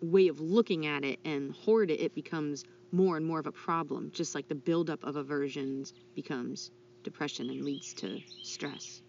way 0.00 0.28
of 0.28 0.40
looking 0.40 0.86
at 0.86 1.04
it 1.04 1.18
and 1.24 1.52
hoard 1.52 1.90
it, 1.90 2.00
it 2.00 2.14
becomes 2.14 2.64
more 2.92 3.16
and 3.16 3.26
more 3.26 3.38
of 3.38 3.46
a 3.46 3.52
problem. 3.52 4.10
Just 4.12 4.34
like 4.34 4.48
the 4.48 4.54
buildup 4.54 5.04
of 5.04 5.16
aversions 5.16 5.92
becomes 6.14 6.70
depression 7.08 7.48
and 7.50 7.64
leads 7.64 7.94
to 7.94 8.20
stress 8.42 9.00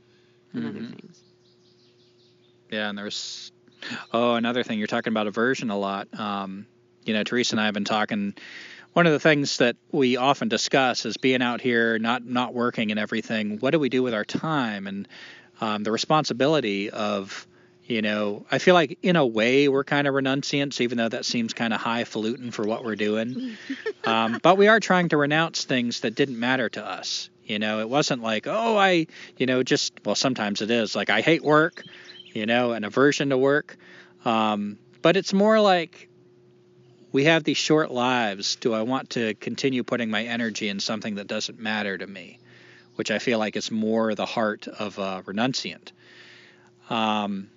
and 0.54 0.66
other 0.66 0.80
Mhm. 0.80 1.00
things. 1.00 1.24
Yeah, 2.72 2.90
and 2.90 2.98
there's 2.98 3.52
oh 4.14 4.36
another 4.36 4.64
thing 4.64 4.78
you're 4.78 4.88
talking 4.88 5.12
about 5.12 5.28
aversion 5.28 5.70
a 5.70 5.78
lot. 5.78 6.08
Um, 6.20 6.68
you 7.06 7.14
know, 7.14 7.24
Teresa 7.24 7.54
and 7.54 7.62
I 7.62 7.66
have 7.66 7.74
been 7.74 7.86
talking. 7.86 8.36
One 8.94 9.06
of 9.06 9.14
the 9.14 9.20
things 9.20 9.58
that 9.58 9.76
we 9.92 10.18
often 10.18 10.48
discuss 10.50 11.06
is 11.06 11.18
being 11.18 11.42
out 11.42 11.62
here, 11.62 12.00
not 12.00 12.26
not 12.26 12.54
working 12.54 12.92
and 12.92 13.00
everything. 13.00 13.58
What 13.60 13.72
do 13.72 13.80
we 13.80 13.90
do 13.90 14.02
with 14.04 14.14
our 14.14 14.26
time 14.26 14.88
and 14.88 15.08
um, 15.62 15.84
the 15.84 15.92
responsibility 15.92 16.90
of 16.90 17.48
you 17.90 18.04
know, 18.04 18.46
I 18.52 18.60
feel 18.60 18.76
like 18.76 19.00
in 19.02 19.16
a 19.16 19.26
way 19.26 19.68
we're 19.68 19.84
kind 19.84 20.08
of 20.08 20.14
renunciants, 20.14 20.80
even 20.80 21.00
though 21.00 21.10
that 21.10 21.26
seems 21.26 21.54
kind 21.54 21.74
of 21.74 21.82
highfalutin 21.82 22.52
for 22.52 22.64
what 22.64 22.86
we're 22.86 22.96
doing. 22.96 23.58
um, 24.04 24.40
but 24.44 24.60
we 24.60 24.68
are 24.68 24.80
trying 24.80 25.10
to 25.10 25.18
renounce 25.18 25.66
things 25.66 26.02
that 26.02 26.14
didn't 26.14 26.40
matter 26.40 26.70
to 26.70 26.86
us. 26.86 27.32
You 27.44 27.58
know, 27.58 27.80
it 27.80 27.90
wasn't 27.90 28.22
like, 28.22 28.46
oh, 28.46 28.78
I, 28.78 29.08
you 29.38 29.48
know, 29.48 29.64
just, 29.64 29.94
well, 30.06 30.14
sometimes 30.14 30.62
it 30.62 30.70
is 30.70 30.96
like, 30.96 31.10
I 31.10 31.22
hate 31.22 31.44
work, 31.44 31.84
you 32.32 32.46
know, 32.46 32.74
an 32.74 32.84
aversion 32.84 33.30
to 33.30 33.40
work. 33.40 33.76
Um, 34.24 34.78
but 35.02 35.18
it's 35.18 35.34
more 35.34 35.60
like 35.60 36.10
we 37.12 37.24
have 37.24 37.44
these 37.44 37.58
short 37.58 37.90
lives. 37.90 38.58
Do 38.58 38.72
I 38.72 38.84
want 38.84 39.10
to 39.12 39.34
continue 39.34 39.82
putting 39.82 40.12
my 40.12 40.26
energy 40.26 40.70
in 40.70 40.80
something 40.80 41.16
that 41.16 41.26
doesn't 41.26 41.60
matter 41.60 41.98
to 41.98 42.06
me? 42.06 42.38
Which 42.98 43.10
I 43.10 43.18
feel 43.18 43.40
like 43.40 43.56
is 43.56 43.72
more 43.72 44.14
the 44.14 44.28
heart 44.28 44.68
of 44.68 45.00
a 45.00 45.24
renunciant. 45.26 45.92
Um, 46.92 47.50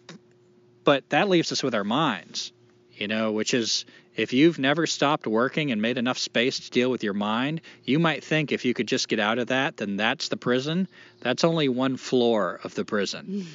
but 0.84 1.08
that 1.10 1.28
leaves 1.28 1.52
us 1.52 1.62
with 1.62 1.74
our 1.74 1.84
minds, 1.84 2.52
you 2.94 3.08
know, 3.08 3.32
which 3.32 3.54
is 3.54 3.84
if 4.14 4.32
you've 4.32 4.58
never 4.58 4.86
stopped 4.86 5.26
working 5.26 5.70
and 5.70 5.80
made 5.80 5.96
enough 5.96 6.18
space 6.18 6.60
to 6.60 6.70
deal 6.70 6.90
with 6.90 7.02
your 7.02 7.14
mind, 7.14 7.62
you 7.84 7.98
might 7.98 8.22
think 8.22 8.52
if 8.52 8.64
you 8.64 8.74
could 8.74 8.86
just 8.86 9.08
get 9.08 9.18
out 9.18 9.38
of 9.38 9.48
that, 9.48 9.78
then 9.78 9.96
that's 9.96 10.28
the 10.28 10.36
prison. 10.36 10.86
That's 11.20 11.44
only 11.44 11.68
one 11.68 11.96
floor 11.96 12.60
of 12.62 12.74
the 12.74 12.84
prison. 12.84 13.46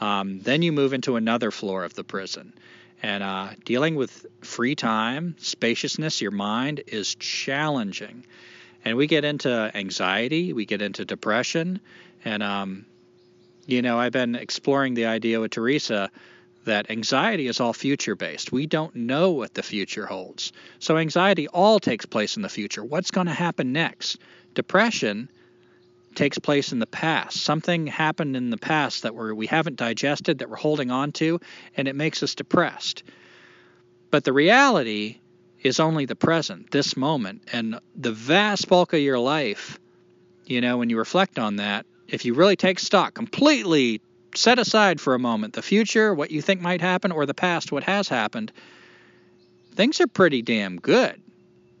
Um, 0.00 0.40
then 0.40 0.62
you 0.62 0.72
move 0.72 0.92
into 0.92 1.16
another 1.16 1.50
floor 1.50 1.84
of 1.84 1.94
the 1.94 2.04
prison. 2.04 2.52
And 3.02 3.22
uh, 3.22 3.50
dealing 3.64 3.94
with 3.94 4.26
free 4.42 4.74
time, 4.74 5.34
spaciousness, 5.38 6.20
your 6.20 6.30
mind 6.30 6.82
is 6.86 7.14
challenging. 7.14 8.24
And 8.84 8.96
we 8.96 9.06
get 9.06 9.24
into 9.24 9.70
anxiety, 9.74 10.52
we 10.52 10.66
get 10.66 10.82
into 10.82 11.04
depression. 11.04 11.80
And, 12.24 12.42
um, 12.42 12.86
you 13.66 13.80
know, 13.80 13.98
I've 13.98 14.12
been 14.12 14.34
exploring 14.34 14.94
the 14.94 15.06
idea 15.06 15.40
with 15.40 15.52
Teresa 15.52 16.10
that 16.64 16.90
anxiety 16.90 17.46
is 17.46 17.60
all 17.60 17.72
future 17.72 18.14
based. 18.14 18.52
We 18.52 18.66
don't 18.66 18.94
know 18.94 19.30
what 19.30 19.54
the 19.54 19.62
future 19.62 20.06
holds. 20.06 20.52
So 20.78 20.96
anxiety 20.96 21.48
all 21.48 21.80
takes 21.80 22.06
place 22.06 22.36
in 22.36 22.42
the 22.42 22.48
future. 22.48 22.84
What's 22.84 23.10
going 23.10 23.26
to 23.26 23.32
happen 23.32 23.72
next? 23.72 24.18
Depression 24.54 25.28
takes 26.14 26.38
place 26.38 26.72
in 26.72 26.78
the 26.78 26.86
past. 26.86 27.42
Something 27.42 27.86
happened 27.86 28.36
in 28.36 28.50
the 28.50 28.58
past 28.58 29.02
that 29.02 29.14
we're, 29.14 29.34
we 29.34 29.46
haven't 29.46 29.76
digested, 29.76 30.38
that 30.38 30.50
we're 30.50 30.56
holding 30.56 30.90
on 30.90 31.12
to, 31.12 31.40
and 31.76 31.88
it 31.88 31.96
makes 31.96 32.22
us 32.22 32.34
depressed. 32.34 33.02
But 34.10 34.24
the 34.24 34.32
reality 34.32 35.20
is 35.62 35.80
only 35.80 36.04
the 36.06 36.16
present, 36.16 36.70
this 36.70 36.96
moment. 36.96 37.42
And 37.52 37.78
the 37.96 38.12
vast 38.12 38.68
bulk 38.68 38.92
of 38.92 39.00
your 39.00 39.18
life, 39.18 39.78
you 40.44 40.60
know, 40.60 40.76
when 40.78 40.90
you 40.90 40.98
reflect 40.98 41.38
on 41.38 41.56
that, 41.56 41.86
if 42.08 42.24
you 42.24 42.34
really 42.34 42.56
take 42.56 42.78
stock, 42.78 43.14
completely 43.14 44.02
set 44.34 44.58
aside 44.58 45.00
for 45.00 45.14
a 45.14 45.18
moment 45.18 45.54
the 45.54 45.62
future, 45.62 46.14
what 46.14 46.30
you 46.30 46.42
think 46.42 46.60
might 46.60 46.80
happen, 46.80 47.12
or 47.12 47.26
the 47.26 47.34
past, 47.34 47.72
what 47.72 47.84
has 47.84 48.08
happened, 48.08 48.52
things 49.74 50.00
are 50.00 50.06
pretty 50.06 50.42
damn 50.42 50.76
good. 50.78 51.20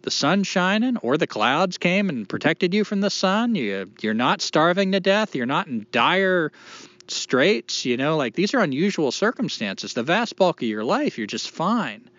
The 0.02 0.10
sun's 0.10 0.46
shining, 0.46 0.96
or 0.98 1.16
the 1.16 1.26
clouds 1.26 1.78
came 1.78 2.08
and 2.08 2.28
protected 2.28 2.74
you 2.74 2.84
from 2.84 3.00
the 3.00 3.10
sun. 3.10 3.54
You, 3.54 3.90
you're 4.00 4.14
not 4.14 4.40
starving 4.40 4.92
to 4.92 5.00
death. 5.00 5.34
You're 5.34 5.46
not 5.46 5.68
in 5.68 5.86
dire 5.92 6.50
straits. 7.06 7.84
You 7.84 7.96
know, 7.96 8.16
like 8.16 8.34
these 8.34 8.52
are 8.54 8.60
unusual 8.60 9.12
circumstances. 9.12 9.94
The 9.94 10.02
vast 10.02 10.36
bulk 10.36 10.60
of 10.60 10.68
your 10.68 10.84
life, 10.84 11.18
you're 11.18 11.28
just 11.28 11.50
fine. 11.50 12.10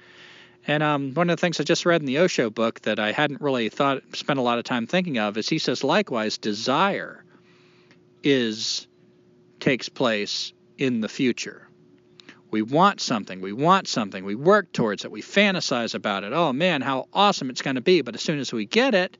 And 0.65 0.81
um, 0.81 1.13
one 1.13 1.29
of 1.29 1.35
the 1.35 1.41
things 1.41 1.59
I 1.59 1.63
just 1.63 1.85
read 1.85 2.01
in 2.01 2.05
the 2.05 2.19
Osho 2.19 2.49
book 2.49 2.79
that 2.81 2.99
I 2.99 3.11
hadn't 3.11 3.41
really 3.41 3.67
thought, 3.67 4.01
spent 4.13 4.39
a 4.39 4.43
lot 4.43 4.59
of 4.59 4.63
time 4.63 4.87
thinking 4.87 5.17
of, 5.17 5.37
is 5.37 5.49
he 5.49 5.59
says 5.59 5.83
likewise, 5.83 6.37
desire 6.37 7.25
is 8.23 8.87
takes 9.63 9.87
place 9.87 10.51
in 10.77 10.99
the 10.99 11.07
future. 11.07 11.65
We 12.51 12.61
want 12.61 12.99
something, 12.99 13.39
we 13.39 13.53
want 13.53 13.87
something, 13.87 14.25
we 14.25 14.35
work 14.35 14.73
towards 14.73 15.05
it, 15.05 15.11
we 15.11 15.21
fantasize 15.21 15.95
about 15.95 16.25
it. 16.25 16.33
Oh 16.33 16.51
man, 16.51 16.81
how 16.81 17.07
awesome 17.13 17.49
it's 17.49 17.61
going 17.61 17.77
to 17.77 17.81
be. 17.81 18.01
But 18.01 18.13
as 18.13 18.21
soon 18.21 18.39
as 18.39 18.51
we 18.51 18.65
get 18.65 18.93
it, 18.93 19.17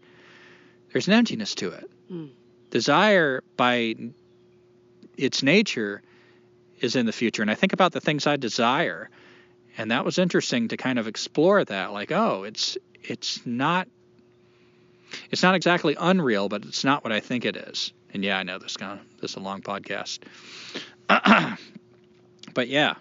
there's 0.92 1.08
an 1.08 1.14
emptiness 1.14 1.56
to 1.56 1.72
it. 1.72 1.90
Mm. 2.12 2.32
Desire, 2.72 3.42
by 3.56 3.96
its 5.18 5.44
nature, 5.44 6.02
is 6.82 6.98
in 6.98 7.06
the 7.06 7.14
future. 7.14 7.42
And 7.42 7.50
I 7.50 7.56
think 7.56 7.72
about 7.72 7.94
the 7.94 8.02
things 8.02 8.28
I 8.28 8.36
desire, 8.36 9.10
and 9.78 9.92
that 9.92 10.04
was 10.04 10.18
interesting 10.18 10.68
to 10.68 10.78
kind 10.78 11.00
of 11.00 11.08
explore 11.08 11.64
that. 11.64 11.94
Like, 11.94 12.12
oh, 12.12 12.44
it's 12.44 12.78
it's 13.02 13.46
not 13.46 13.88
it's 15.32 15.42
not 15.42 15.56
exactly 15.56 15.96
unreal, 15.98 16.50
but 16.50 16.66
it's 16.66 16.84
not 16.84 17.02
what 17.02 17.14
I 17.14 17.22
think 17.22 17.46
it 17.46 17.56
is. 17.56 17.94
And 18.14 18.24
yeah, 18.24 18.38
I 18.38 18.44
know 18.44 18.60
this 18.60 18.78
kind 18.78 19.00
of 19.00 19.22
this 19.22 19.32
is 19.32 19.38
a 19.38 19.40
long 19.40 19.62
podcast. 19.62 20.20
but 22.54 22.68
yeah, 22.68 22.96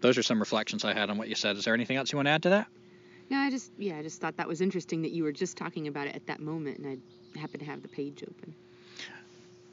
those 0.00 0.18
are 0.18 0.22
some 0.22 0.40
reflections 0.40 0.84
I 0.84 0.94
had 0.94 1.10
on 1.10 1.18
what 1.18 1.28
you 1.28 1.34
said. 1.34 1.56
Is 1.56 1.64
there 1.64 1.74
anything 1.74 1.96
else 1.96 2.12
you 2.12 2.16
want 2.16 2.26
to 2.26 2.32
add 2.32 2.42
to 2.44 2.50
that? 2.50 2.66
No, 3.28 3.38
I 3.38 3.50
just 3.50 3.72
yeah, 3.78 3.98
I 3.98 4.02
just 4.02 4.20
thought 4.20 4.36
that 4.36 4.48
was 4.48 4.60
interesting 4.60 5.02
that 5.02 5.10
you 5.10 5.24
were 5.24 5.32
just 5.32 5.56
talking 5.56 5.88
about 5.88 6.06
it 6.06 6.14
at 6.14 6.26
that 6.26 6.40
moment, 6.40 6.78
and 6.78 6.86
I 7.34 7.38
happened 7.38 7.60
to 7.60 7.66
have 7.66 7.82
the 7.82 7.88
page 7.88 8.22
open. 8.22 8.54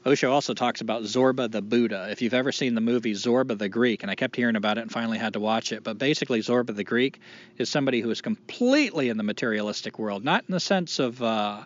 Osho 0.06 0.30
also 0.30 0.52
talks 0.52 0.82
about 0.82 1.02
Zorba 1.04 1.50
the 1.50 1.62
Buddha. 1.62 2.08
If 2.10 2.20
you've 2.20 2.34
ever 2.34 2.52
seen 2.52 2.74
the 2.74 2.82
movie 2.82 3.14
Zorba 3.14 3.56
the 3.56 3.70
Greek, 3.70 4.02
and 4.02 4.10
I 4.10 4.14
kept 4.14 4.36
hearing 4.36 4.56
about 4.56 4.76
it 4.76 4.82
and 4.82 4.92
finally 4.92 5.16
had 5.16 5.32
to 5.32 5.40
watch 5.40 5.72
it, 5.72 5.82
but 5.82 5.96
basically 5.96 6.40
Zorba 6.40 6.74
the 6.74 6.84
Greek 6.84 7.20
is 7.56 7.70
somebody 7.70 8.02
who 8.02 8.10
is 8.10 8.20
completely 8.20 9.08
in 9.08 9.16
the 9.16 9.22
materialistic 9.22 9.98
world, 9.98 10.22
not 10.22 10.44
in 10.46 10.52
the 10.52 10.60
sense 10.60 10.98
of 10.98 11.22
uh, 11.22 11.62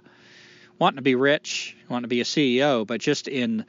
wanting 0.78 0.96
to 0.96 1.02
be 1.02 1.14
rich, 1.14 1.76
wanting 1.88 2.04
to 2.04 2.08
be 2.08 2.20
a 2.20 2.24
CEO, 2.24 2.86
but 2.86 3.00
just 3.00 3.28
in, 3.28 3.64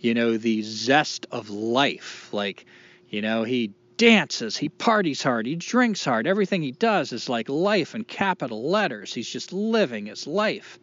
you 0.00 0.14
know, 0.14 0.36
the 0.36 0.62
zest 0.62 1.26
of 1.30 1.50
life. 1.50 2.28
Like, 2.32 2.66
you 3.08 3.22
know, 3.22 3.44
he 3.44 3.72
dances, 3.96 4.56
he 4.56 4.68
parties 4.68 5.22
hard, 5.22 5.46
he 5.46 5.56
drinks 5.56 6.04
hard. 6.04 6.26
Everything 6.26 6.62
he 6.62 6.72
does 6.72 7.12
is 7.12 7.28
like 7.28 7.48
life 7.48 7.94
in 7.94 8.04
capital 8.04 8.68
letters. 8.70 9.14
He's 9.14 9.28
just 9.28 9.52
living 9.52 10.06
his 10.06 10.26
life. 10.26 10.78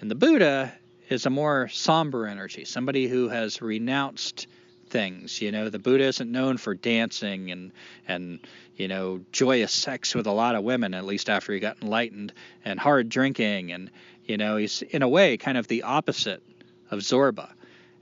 And 0.00 0.10
the 0.10 0.14
Buddha 0.14 0.72
is 1.08 1.26
a 1.26 1.30
more 1.30 1.68
somber 1.68 2.26
energy, 2.26 2.64
somebody 2.64 3.06
who 3.06 3.28
has 3.28 3.60
renounced 3.60 4.46
things. 4.92 5.40
You 5.40 5.50
know, 5.50 5.68
the 5.68 5.78
Buddha 5.78 6.04
isn't 6.04 6.30
known 6.30 6.58
for 6.58 6.74
dancing 6.74 7.50
and 7.50 7.72
and 8.06 8.40
you 8.76 8.88
know 8.88 9.20
joyous 9.32 9.72
sex 9.72 10.14
with 10.14 10.26
a 10.26 10.32
lot 10.32 10.54
of 10.54 10.62
women, 10.62 10.94
at 10.94 11.04
least 11.04 11.28
after 11.28 11.52
he 11.52 11.60
got 11.60 11.78
enlightened, 11.82 12.32
and 12.64 12.78
hard 12.78 13.08
drinking, 13.08 13.72
and 13.72 13.90
you 14.26 14.36
know 14.36 14.56
he's 14.56 14.82
in 14.82 15.02
a 15.02 15.08
way 15.08 15.36
kind 15.36 15.58
of 15.58 15.68
the 15.68 15.82
opposite 15.82 16.42
of 16.90 17.00
Zorba. 17.00 17.50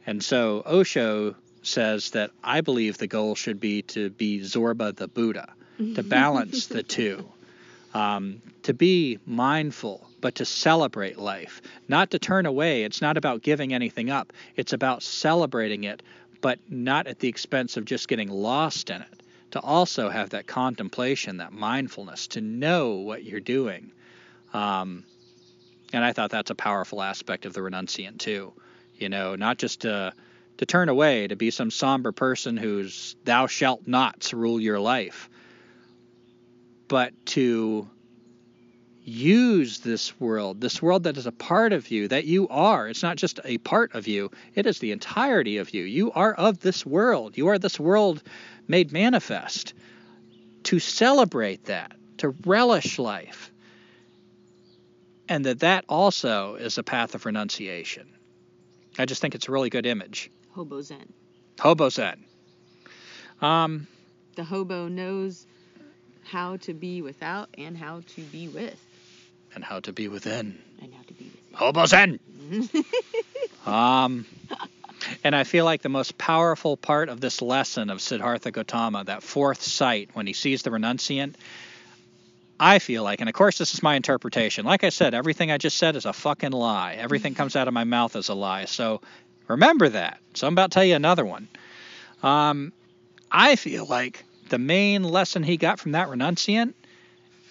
And 0.06 0.22
so 0.22 0.62
Osho 0.66 1.36
says 1.62 2.10
that 2.12 2.30
I 2.42 2.62
believe 2.62 2.98
the 2.98 3.06
goal 3.06 3.34
should 3.34 3.60
be 3.60 3.82
to 3.82 4.10
be 4.10 4.40
Zorba 4.40 4.94
the 4.97 5.09
Buddha, 5.09 5.52
to 5.94 6.02
balance 6.18 6.66
the 6.66 6.82
two. 6.82 7.28
Um, 7.92 8.40
to 8.62 8.72
be 8.72 9.18
mindful, 9.26 10.06
but 10.20 10.36
to 10.36 10.44
celebrate 10.44 11.18
life, 11.18 11.60
not 11.88 12.12
to 12.12 12.20
turn 12.20 12.47
away. 12.47 12.84
It's 12.84 13.02
not 13.02 13.16
about 13.16 13.42
giving 13.42 13.74
anything 13.74 14.10
up, 14.10 14.32
it's 14.55 14.72
about 14.72 15.02
celebrating 15.02 15.84
it 15.84 16.02
but 16.40 16.59
not 16.68 17.06
at 17.06 17.18
the 17.18 17.28
expense 17.28 17.76
of 17.76 17.84
just 17.84 18.09
getting 18.09 18.28
lost 18.28 18.90
in 18.90 19.02
it. 19.02 19.22
To 19.52 19.60
also 19.60 20.09
have 20.09 20.30
that 20.30 20.47
contemplation, 20.47 21.38
that 21.38 21.52
mindfulness, 21.52 22.28
to 22.28 22.40
know 22.40 22.94
what 22.94 23.24
you're 23.24 23.40
doing. 23.40 23.90
Um, 24.55 25.05
and 25.92 26.04
I 26.04 26.12
thought 26.12 26.30
that's 26.30 26.50
a 26.50 26.54
powerful 26.54 27.02
aspect 27.02 27.46
of 27.46 27.52
the 27.52 27.60
renunciant 27.60 28.18
too. 28.18 28.52
You 28.94 29.08
know, 29.08 29.36
not 29.36 29.58
just 29.58 29.80
to 29.80 30.12
to 30.58 30.66
turn 30.66 30.90
away, 30.90 31.26
to 31.26 31.36
be 31.36 31.50
some 31.50 31.70
somber 31.70 32.12
person 32.12 32.56
who's 32.56 33.16
thou 33.24 33.46
shalt 33.46 33.86
not 33.86 34.30
rule 34.34 34.60
your 34.60 34.78
life, 34.78 35.30
but 36.86 37.14
to 37.24 37.88
use 39.02 39.80
this 39.80 40.18
world, 40.20 40.60
this 40.60 40.82
world 40.82 41.04
that 41.04 41.16
is 41.16 41.26
a 41.26 41.32
part 41.32 41.72
of 41.72 41.90
you, 41.90 42.08
that 42.08 42.26
you 42.26 42.48
are. 42.48 42.88
It's 42.88 43.02
not 43.02 43.16
just 43.16 43.40
a 43.44 43.58
part 43.58 43.94
of 43.94 44.06
you, 44.06 44.30
it 44.54 44.66
is 44.66 44.78
the 44.78 44.92
entirety 44.92 45.56
of 45.56 45.72
you. 45.72 45.84
You 45.84 46.12
are 46.12 46.34
of 46.34 46.60
this 46.60 46.84
world. 46.84 47.36
You 47.36 47.48
are 47.48 47.58
this 47.58 47.80
world 47.80 48.22
made 48.68 48.92
manifest. 48.92 49.74
To 50.64 50.78
celebrate 50.78 51.64
that, 51.64 51.92
to 52.18 52.34
relish 52.44 52.98
life, 52.98 53.49
and 55.31 55.47
that 55.47 55.61
that 55.61 55.85
also 55.89 56.57
is 56.57 56.77
a 56.77 56.82
path 56.82 57.15
of 57.15 57.24
renunciation. 57.24 58.07
I 58.98 59.07
just 59.07 59.23
think 59.23 59.35
it's 59.35 59.48
a 59.48 59.52
really 59.52 59.70
good 59.70 59.86
image. 59.86 60.31
Hobo 60.55 60.82
Zen. 60.82 61.12
Hobo 61.59 61.89
Zen. 61.89 62.23
Um, 63.40 63.86
The 64.35 64.44
hobo 64.44 64.89
knows 64.89 65.47
how 66.24 66.59
to 66.59 66.74
be 66.74 67.01
without 67.01 67.48
and 67.57 67.77
how 67.78 68.02
to 68.15 68.20
be 68.20 68.48
with. 68.48 68.78
and 69.55 69.65
how 69.65 69.81
to 69.81 69.93
be 69.93 70.09
within. 70.09 70.59
And 70.82 70.93
how 70.94 71.02
to 71.02 71.12
be 71.15 71.24
with. 71.24 71.59
Hobo 71.59 71.86
Zen. 71.86 72.20
Um, 73.66 74.24
and 75.23 75.36
I 75.36 75.44
feel 75.44 75.66
like 75.66 75.82
the 75.82 75.90
most 75.90 76.16
powerful 76.16 76.78
part 76.78 77.11
of 77.11 77.20
this 77.20 77.43
lesson 77.43 77.90
of 77.90 78.01
Siddhartha 78.01 78.51
Gautama, 78.51 79.05
that 79.05 79.23
fourth 79.23 79.62
sight 79.62 80.09
when 80.15 80.27
he 80.27 80.32
sees 80.32 80.62
the 80.62 80.70
renunciant, 80.70 81.35
I 82.62 82.78
feel 82.78 83.03
like, 83.03 83.20
and 83.20 83.28
of 83.28 83.35
course 83.35 83.57
this 83.57 83.73
is 83.73 83.82
my 83.82 83.95
interpretation. 83.95 84.66
Like 84.66 84.85
I 84.85 84.91
said, 84.91 85.15
everything 85.15 85.51
I 85.51 85.57
just 85.57 85.78
said 85.78 85.97
is 85.97 86.05
a 86.05 86.12
fucking 86.12 86.53
lie. 86.53 86.93
Everything 86.93 87.35
comes 87.35 87.57
out 87.57 87.69
of 87.69 87.74
my 87.74 87.85
mouth 87.85 88.15
is 88.16 88.28
a 88.28 88.35
lie. 88.35 88.66
So 88.66 89.01
remember 89.49 89.89
that. 89.89 90.19
So 90.35 90.47
I'm 90.47 90.53
about 90.53 90.70
to 90.70 90.74
tell 90.74 90.85
you 90.85 90.95
another 90.95 91.24
one. 91.24 91.49
Um, 92.23 92.74
I 93.32 93.57
feel 93.57 93.87
like 93.87 94.24
the 94.51 94.59
main 94.59 95.05
lesson 95.05 95.43
he 95.43 95.57
got 95.57 95.81
from 95.81 95.93
that 95.93 96.09
renunciant 96.09 96.74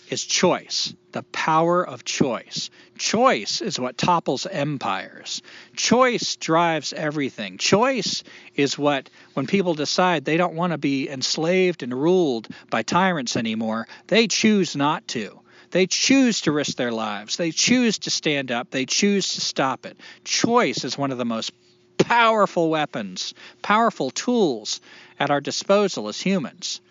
is 0.09 0.23
choice, 0.25 0.93
the 1.11 1.23
power 1.23 1.85
of 1.85 2.03
choice. 2.03 2.69
Choice 2.97 3.61
is 3.61 3.79
what 3.79 3.97
topples 3.97 4.45
empires. 4.45 5.41
Choice 5.75 6.35
drives 6.35 6.93
everything. 6.93 7.57
Choice 7.57 8.23
is 8.55 8.77
what, 8.77 9.09
when 9.33 9.47
people 9.47 9.73
decide 9.73 10.25
they 10.25 10.37
don't 10.37 10.55
want 10.55 10.71
to 10.71 10.77
be 10.77 11.09
enslaved 11.09 11.83
and 11.83 11.93
ruled 11.93 12.47
by 12.69 12.81
tyrants 12.81 13.35
anymore, 13.35 13.87
they 14.07 14.27
choose 14.27 14.75
not 14.75 15.07
to. 15.09 15.39
They 15.71 15.85
choose 15.85 16.41
to 16.41 16.51
risk 16.51 16.77
their 16.77 16.91
lives. 16.91 17.37
They 17.37 17.51
choose 17.51 17.99
to 17.99 18.09
stand 18.09 18.51
up. 18.51 18.71
They 18.71 18.85
choose 18.85 19.35
to 19.35 19.41
stop 19.41 19.85
it. 19.85 19.99
Choice 20.23 20.83
is 20.83 20.97
one 20.97 21.11
of 21.11 21.19
the 21.19 21.25
most 21.25 21.51
powerful 21.99 22.69
weapons, 22.69 23.33
powerful 23.61 24.09
tools 24.09 24.81
at 25.19 25.29
our 25.29 25.41
disposal 25.41 26.07
as 26.07 26.19
humans. 26.19 26.81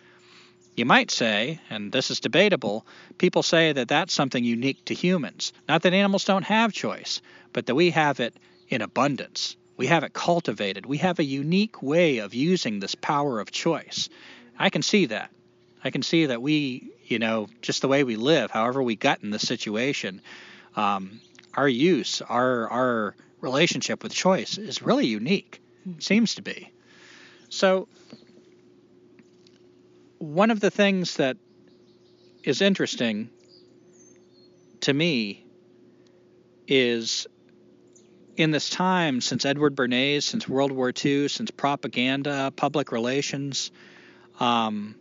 You 0.78 0.84
might 0.84 1.10
say, 1.10 1.58
and 1.70 1.90
this 1.90 2.08
is 2.08 2.20
debatable, 2.20 2.86
people 3.18 3.42
say 3.42 3.72
that 3.72 3.88
that's 3.88 4.14
something 4.14 4.44
unique 4.44 4.84
to 4.84 4.94
humans. 4.94 5.52
Not 5.68 5.82
that 5.82 5.92
animals 5.92 6.24
don't 6.24 6.44
have 6.44 6.72
choice, 6.72 7.20
but 7.52 7.66
that 7.66 7.74
we 7.74 7.90
have 7.90 8.20
it 8.20 8.36
in 8.68 8.80
abundance. 8.80 9.56
We 9.76 9.88
have 9.88 10.04
it 10.04 10.12
cultivated. 10.12 10.86
We 10.86 10.98
have 10.98 11.18
a 11.18 11.24
unique 11.24 11.82
way 11.82 12.18
of 12.18 12.32
using 12.32 12.78
this 12.78 12.94
power 12.94 13.40
of 13.40 13.50
choice. 13.50 14.08
I 14.56 14.70
can 14.70 14.82
see 14.82 15.06
that. 15.06 15.32
I 15.82 15.90
can 15.90 16.02
see 16.02 16.26
that 16.26 16.40
we, 16.40 16.92
you 17.06 17.18
know, 17.18 17.48
just 17.60 17.82
the 17.82 17.88
way 17.88 18.04
we 18.04 18.14
live, 18.14 18.52
however 18.52 18.80
we 18.80 18.94
got 18.94 19.24
in 19.24 19.30
this 19.30 19.42
situation, 19.48 20.20
um, 20.76 21.20
our 21.54 21.68
use, 21.68 22.22
our 22.22 22.68
our 22.68 23.16
relationship 23.40 24.04
with 24.04 24.12
choice 24.12 24.58
is 24.58 24.80
really 24.80 25.08
unique. 25.08 25.60
It 25.96 26.04
seems 26.04 26.36
to 26.36 26.42
be. 26.42 26.70
So 27.48 27.88
one 30.18 30.50
of 30.50 30.60
the 30.60 30.70
things 30.70 31.16
that 31.16 31.36
is 32.42 32.60
interesting 32.60 33.30
to 34.80 34.92
me 34.92 35.44
is 36.66 37.26
in 38.36 38.50
this 38.50 38.70
time 38.70 39.20
since 39.20 39.44
Edward 39.44 39.74
Bernays, 39.74 40.22
since 40.22 40.48
World 40.48 40.70
War 40.70 40.92
II, 41.04 41.28
since 41.28 41.50
propaganda, 41.50 42.52
public 42.54 42.92
relations, 42.92 43.70
um, 44.38 44.94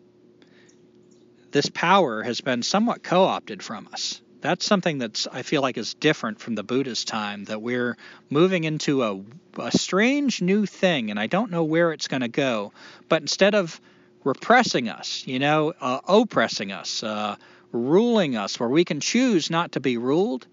this 1.51 1.69
power 1.69 2.23
has 2.23 2.41
been 2.41 2.63
somewhat 2.63 3.03
co-opted 3.03 3.63
from 3.63 3.87
us. 3.93 4.21
That's 4.41 4.65
something 4.65 4.97
that's 4.99 5.27
I 5.31 5.41
feel 5.41 5.61
like 5.61 5.77
is 5.77 5.93
different 5.95 6.39
from 6.39 6.55
the 6.55 6.63
Buddhist 6.63 7.07
time. 7.07 7.45
That 7.45 7.61
we're 7.61 7.97
moving 8.29 8.63
into 8.63 9.03
a, 9.03 9.21
a 9.57 9.71
strange 9.71 10.41
new 10.41 10.65
thing, 10.65 11.09
and 11.09 11.19
I 11.19 11.27
don't 11.27 11.49
know 11.49 11.63
where 11.63 11.91
it's 11.91 12.07
going 12.07 12.21
to 12.21 12.27
go. 12.27 12.71
But 13.09 13.21
instead 13.21 13.55
of 13.55 13.81
repressing 14.27 14.89
us, 14.89 15.25
you 15.25 15.39
know, 15.39 15.73
uh, 15.79 15.99
oppressing 16.07 16.71
us, 16.71 17.01
uh, 17.01 17.35
ruling 17.71 18.35
us, 18.35 18.59
where 18.59 18.69
we 18.69 18.83
can 18.85 18.99
choose 18.99 19.49
not 19.49 19.71
to 19.71 19.79
be 19.79 19.97
ruled. 19.97 20.45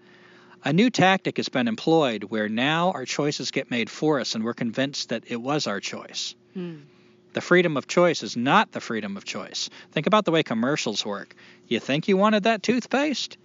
A 0.63 0.73
new 0.73 0.89
tactic 0.89 1.37
has 1.37 1.49
been 1.49 1.67
employed 1.67 2.23
where 2.23 2.49
now 2.49 2.91
our 2.91 3.05
choices 3.05 3.51
get 3.51 3.69
made 3.69 3.89
for 3.89 4.19
us 4.19 4.33
and 4.33 4.43
we're 4.43 4.53
convinced 4.55 5.09
that 5.09 5.25
it 5.27 5.35
was 5.35 5.67
our 5.67 5.79
choice. 5.79 6.33
Hmm. 6.53 6.77
The 7.33 7.41
freedom 7.41 7.75
of 7.77 7.85
choice 7.85 8.23
is 8.23 8.37
not 8.37 8.71
the 8.71 8.79
freedom 8.79 9.17
of 9.17 9.25
choice. 9.25 9.69
Think 9.91 10.07
about 10.07 10.23
the 10.25 10.31
way 10.31 10.41
commercials 10.41 11.05
work. 11.05 11.35
You 11.67 11.79
think 11.81 12.07
you 12.07 12.17
wanted 12.17 12.43
that 12.43 12.63
toothpaste? 12.63 13.37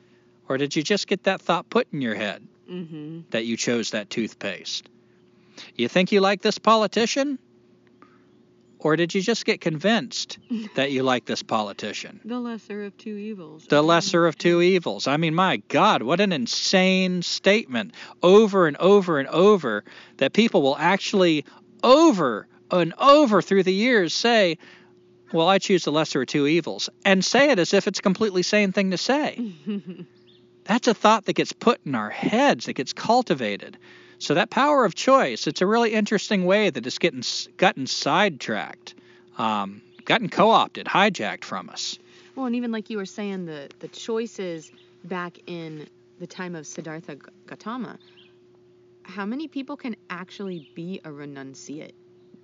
Or 0.48 0.56
did 0.58 0.74
you 0.76 0.82
just 0.82 1.08
get 1.08 1.24
that 1.24 1.42
thought 1.42 1.68
put 1.68 1.88
in 1.92 2.00
your 2.00 2.14
head 2.14 2.46
Mm-hmm. 2.70 3.22
that 3.30 3.44
you 3.46 3.56
chose 3.56 3.90
that 3.90 4.08
toothpaste? 4.10 4.88
You 5.74 5.88
think 5.88 6.12
you 6.12 6.20
like 6.20 6.40
this 6.40 6.58
politician? 6.58 7.38
Or 8.82 8.96
did 8.96 9.14
you 9.14 9.20
just 9.20 9.44
get 9.44 9.60
convinced 9.60 10.38
that 10.74 10.90
you 10.90 11.02
like 11.02 11.26
this 11.26 11.42
politician? 11.42 12.20
The 12.24 12.40
lesser 12.40 12.84
of 12.84 12.96
two 12.96 13.16
evils. 13.16 13.66
The 13.66 13.82
lesser 13.82 14.26
of 14.26 14.36
two 14.38 14.62
evils. 14.62 15.06
I 15.06 15.16
mean, 15.18 15.34
my 15.34 15.58
God, 15.68 16.02
what 16.02 16.20
an 16.20 16.32
insane 16.32 17.22
statement 17.22 17.94
over 18.22 18.66
and 18.66 18.76
over 18.78 19.18
and 19.18 19.28
over 19.28 19.84
that 20.16 20.32
people 20.32 20.62
will 20.62 20.76
actually 20.78 21.44
over 21.82 22.48
and 22.70 22.94
over 22.98 23.42
through 23.42 23.64
the 23.64 23.72
years 23.72 24.14
say, 24.14 24.56
well, 25.32 25.48
I 25.48 25.58
choose 25.58 25.84
the 25.84 25.92
lesser 25.92 26.22
of 26.22 26.28
two 26.28 26.46
evils, 26.46 26.88
and 27.04 27.24
say 27.24 27.50
it 27.50 27.58
as 27.58 27.72
if 27.72 27.86
it's 27.86 28.00
a 28.00 28.02
completely 28.02 28.42
sane 28.42 28.72
thing 28.72 28.90
to 28.90 28.98
say. 28.98 29.52
That's 30.64 30.88
a 30.88 30.94
thought 30.94 31.26
that 31.26 31.34
gets 31.34 31.52
put 31.52 31.80
in 31.84 31.94
our 31.94 32.10
heads, 32.10 32.66
that 32.66 32.74
gets 32.74 32.92
cultivated. 32.92 33.78
So 34.20 34.34
that 34.34 34.50
power 34.50 34.84
of 34.84 34.94
choice, 34.94 35.46
it's 35.46 35.62
a 35.62 35.66
really 35.66 35.94
interesting 35.94 36.44
way 36.44 36.68
that 36.68 36.86
it's 36.86 36.98
getting 36.98 37.22
gotten 37.56 37.86
sidetracked, 37.86 38.94
um, 39.38 39.80
gotten 40.04 40.28
co-opted, 40.28 40.86
hijacked 40.86 41.42
from 41.42 41.70
us. 41.70 41.98
Well, 42.36 42.44
and 42.44 42.54
even 42.54 42.70
like 42.70 42.90
you 42.90 42.98
were 42.98 43.06
saying, 43.06 43.46
the 43.46 43.70
the 43.78 43.88
choices 43.88 44.72
back 45.04 45.38
in 45.46 45.88
the 46.18 46.26
time 46.26 46.54
of 46.54 46.66
Siddhartha 46.66 47.16
Gautama, 47.46 47.98
how 49.04 49.24
many 49.24 49.48
people 49.48 49.78
can 49.78 49.96
actually 50.10 50.68
be 50.74 51.00
a 51.02 51.08
renunciate 51.08 51.94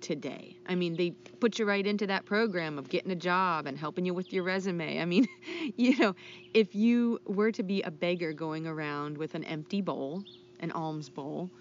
today? 0.01 0.57
I 0.65 0.73
mean, 0.73 0.95
they 0.95 1.11
put 1.39 1.59
you 1.59 1.65
right 1.65 1.85
into 1.85 2.07
that 2.07 2.25
program 2.25 2.79
of 2.79 2.89
getting 2.89 3.11
a 3.11 3.15
job 3.15 3.67
and 3.67 3.77
helping 3.77 4.03
you 4.03 4.15
with 4.15 4.33
your 4.33 4.43
resume. 4.43 4.99
I 4.99 5.05
mean, 5.05 5.27
you 5.77 5.95
know, 5.99 6.15
if 6.55 6.73
you 6.73 7.19
were 7.27 7.51
to 7.51 7.61
be 7.61 7.83
a 7.83 7.91
beggar 7.91 8.33
going 8.33 8.65
around 8.65 9.19
with 9.19 9.35
an 9.35 9.43
empty 9.43 9.81
bowl, 9.81 10.23
an 10.59 10.71
alms 10.71 11.07
bowl, 11.07 11.51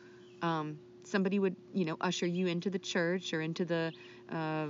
um, 0.47 0.79
somebody 1.05 1.39
would, 1.39 1.57
you 1.75 1.85
know, 1.85 1.97
usher 2.01 2.27
you 2.27 2.47
into 2.47 2.71
the 2.71 2.79
church 2.79 3.35
or 3.35 3.41
into 3.41 3.65
the 3.65 3.93
uh, 4.31 4.67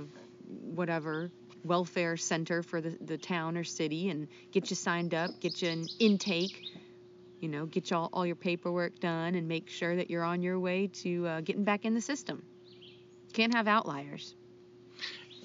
whatever 0.75 1.31
welfare 1.63 2.17
center 2.17 2.63
for 2.63 2.81
the, 2.81 2.97
the 3.01 3.17
town 3.17 3.57
or 3.57 3.63
city 3.63 4.09
and 4.09 4.27
get 4.51 4.69
you 4.69 4.75
signed 4.75 5.13
up, 5.13 5.39
get 5.39 5.61
you 5.61 5.69
an 5.69 5.87
intake, 5.99 6.63
you 7.39 7.49
know, 7.49 7.65
get 7.65 7.91
you 7.91 7.97
all, 7.97 8.09
all 8.13 8.25
your 8.25 8.35
paperwork 8.35 8.99
done 8.99 9.35
and 9.35 9.47
make 9.47 9.69
sure 9.69 9.95
that 9.95 10.09
you're 10.09 10.23
on 10.23 10.41
your 10.41 10.59
way 10.59 10.87
to 10.87 11.27
uh, 11.27 11.41
getting 11.41 11.63
back 11.63 11.85
in 11.85 11.93
the 11.93 12.01
system. 12.01 12.43
Can't 13.33 13.53
have 13.53 13.67
outliers. 13.67 14.35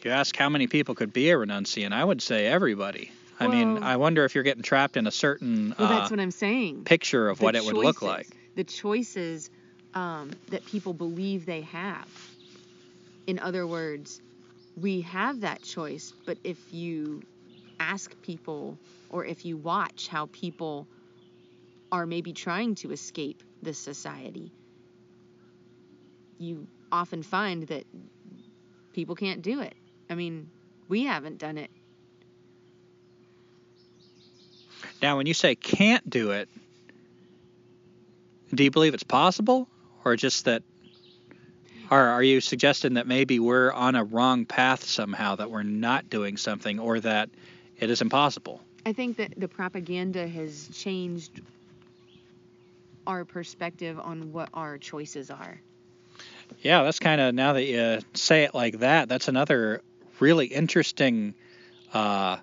You 0.04 0.10
ask 0.10 0.36
how 0.36 0.48
many 0.48 0.66
people 0.66 0.94
could 0.94 1.12
be 1.12 1.30
a 1.30 1.34
renunciant, 1.34 1.92
I 1.92 2.04
would 2.04 2.22
say 2.22 2.46
everybody. 2.46 3.12
I 3.38 3.48
mean, 3.48 3.82
I 3.82 3.96
wonder 3.96 4.24
if 4.24 4.34
you're 4.36 4.44
getting 4.44 4.62
trapped 4.62 4.96
in 4.96 5.08
a 5.08 5.10
certain 5.10 5.74
Well, 5.76 5.88
uh, 5.90 5.98
that's 5.98 6.10
what 6.12 6.20
I'm 6.20 6.30
saying. 6.30 6.84
picture 6.84 7.28
of 7.28 7.38
The 7.38 7.44
what 7.44 7.56
it 7.56 7.64
would 7.64 7.74
look 7.76 8.02
like. 8.02 8.28
The 8.54 8.62
choices 8.62 9.50
um, 9.94 10.30
that 10.50 10.64
people 10.66 10.92
believe 10.92 11.46
they 11.46 11.62
have. 11.62 12.08
In 13.26 13.38
other 13.38 13.66
words, 13.66 14.20
we 14.76 15.02
have 15.02 15.40
that 15.40 15.62
choice, 15.62 16.12
but 16.26 16.38
if 16.44 16.58
you 16.72 17.22
ask 17.78 18.10
people 18.22 18.78
or 19.10 19.24
if 19.24 19.44
you 19.44 19.56
watch 19.56 20.08
how 20.08 20.26
people 20.32 20.86
are 21.90 22.06
maybe 22.06 22.32
trying 22.32 22.74
to 22.76 22.90
escape 22.90 23.42
this 23.62 23.78
society, 23.78 24.50
you 26.38 26.66
often 26.90 27.22
find 27.22 27.64
that 27.64 27.84
people 28.92 29.14
can't 29.14 29.42
do 29.42 29.60
it. 29.60 29.74
I 30.08 30.14
mean, 30.14 30.50
we 30.88 31.04
haven't 31.04 31.38
done 31.38 31.58
it. 31.58 31.70
Now, 35.00 35.16
when 35.16 35.26
you 35.26 35.34
say 35.34 35.54
can't 35.54 36.08
do 36.08 36.30
it, 36.30 36.48
do 38.54 38.62
you 38.64 38.70
believe 38.70 38.94
it's 38.94 39.02
possible, 39.02 39.68
or 40.04 40.16
just 40.16 40.44
that? 40.44 40.62
Or 41.90 41.98
are 41.98 42.22
you 42.22 42.40
suggesting 42.40 42.94
that 42.94 43.06
maybe 43.06 43.38
we're 43.38 43.70
on 43.70 43.96
a 43.96 44.04
wrong 44.04 44.46
path 44.46 44.84
somehow, 44.84 45.36
that 45.36 45.50
we're 45.50 45.62
not 45.62 46.08
doing 46.08 46.38
something, 46.38 46.78
or 46.78 47.00
that 47.00 47.28
it 47.78 47.90
is 47.90 48.00
impossible? 48.00 48.62
I 48.86 48.92
think 48.92 49.18
that 49.18 49.34
the 49.36 49.48
propaganda 49.48 50.26
has 50.26 50.68
changed 50.72 51.42
our 53.06 53.24
perspective 53.24 53.98
on 53.98 54.32
what 54.32 54.48
our 54.54 54.78
choices 54.78 55.30
are. 55.30 55.60
Yeah, 56.60 56.82
that's 56.82 56.98
kind 56.98 57.20
of 57.20 57.34
now 57.34 57.54
that 57.54 57.64
you 57.64 57.98
say 58.14 58.44
it 58.44 58.54
like 58.54 58.78
that, 58.78 59.08
that's 59.08 59.28
another 59.28 59.82
really 60.20 60.46
interesting 60.46 61.34
uh, 61.92 62.38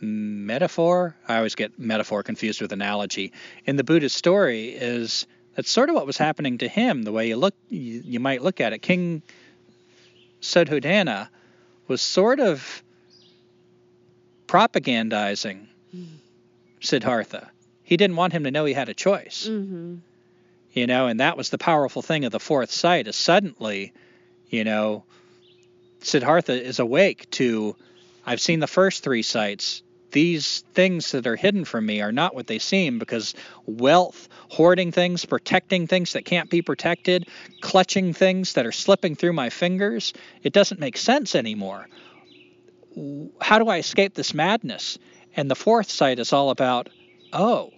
metaphor. 0.00 1.16
I 1.26 1.36
always 1.36 1.54
get 1.54 1.78
metaphor 1.78 2.22
confused 2.22 2.60
with 2.60 2.72
analogy. 2.72 3.32
In 3.66 3.76
the 3.76 3.84
buddhist 3.84 4.16
story, 4.16 4.70
is 4.70 5.26
that's 5.58 5.72
sort 5.72 5.88
of 5.88 5.96
what 5.96 6.06
was 6.06 6.16
happening 6.16 6.58
to 6.58 6.68
him. 6.68 7.02
The 7.02 7.10
way 7.10 7.26
you 7.26 7.36
look, 7.36 7.52
you, 7.68 8.00
you 8.04 8.20
might 8.20 8.42
look 8.42 8.60
at 8.60 8.72
it. 8.72 8.78
King 8.78 9.22
Suddhodana 10.40 11.30
was 11.88 12.00
sort 12.00 12.38
of 12.38 12.84
propagandizing 14.46 15.66
Siddhartha. 16.78 17.50
He 17.82 17.96
didn't 17.96 18.14
want 18.14 18.34
him 18.34 18.44
to 18.44 18.52
know 18.52 18.66
he 18.66 18.72
had 18.72 18.88
a 18.88 18.94
choice. 18.94 19.48
Mm-hmm. 19.50 19.96
You 20.74 20.86
know, 20.86 21.08
and 21.08 21.18
that 21.18 21.36
was 21.36 21.50
the 21.50 21.58
powerful 21.58 22.02
thing 22.02 22.24
of 22.24 22.30
the 22.30 22.38
fourth 22.38 22.70
sight 22.70 23.08
is 23.08 23.16
suddenly, 23.16 23.92
you 24.50 24.62
know, 24.62 25.02
Siddhartha 26.02 26.52
is 26.52 26.78
awake 26.78 27.28
to 27.32 27.74
I've 28.24 28.40
seen 28.40 28.60
the 28.60 28.68
first 28.68 29.02
three 29.02 29.22
sights. 29.22 29.82
These 30.10 30.64
things 30.72 31.12
that 31.12 31.26
are 31.26 31.36
hidden 31.36 31.64
from 31.64 31.84
me 31.84 32.00
are 32.00 32.12
not 32.12 32.34
what 32.34 32.46
they 32.46 32.58
seem 32.58 32.98
because 32.98 33.34
wealth, 33.66 34.28
hoarding 34.48 34.90
things, 34.90 35.24
protecting 35.24 35.86
things 35.86 36.14
that 36.14 36.24
can't 36.24 36.48
be 36.48 36.62
protected, 36.62 37.28
clutching 37.60 38.14
things 38.14 38.54
that 38.54 38.64
are 38.64 38.72
slipping 38.72 39.16
through 39.16 39.34
my 39.34 39.50
fingers, 39.50 40.14
it 40.42 40.52
doesn't 40.52 40.80
make 40.80 40.96
sense 40.96 41.34
anymore. 41.34 41.86
How 43.40 43.58
do 43.58 43.68
I 43.68 43.78
escape 43.78 44.14
this 44.14 44.32
madness? 44.32 44.98
And 45.36 45.50
the 45.50 45.54
fourth 45.54 45.90
sight 45.90 46.18
is 46.18 46.32
all 46.32 46.50
about, 46.50 46.88
oh, 47.32 47.72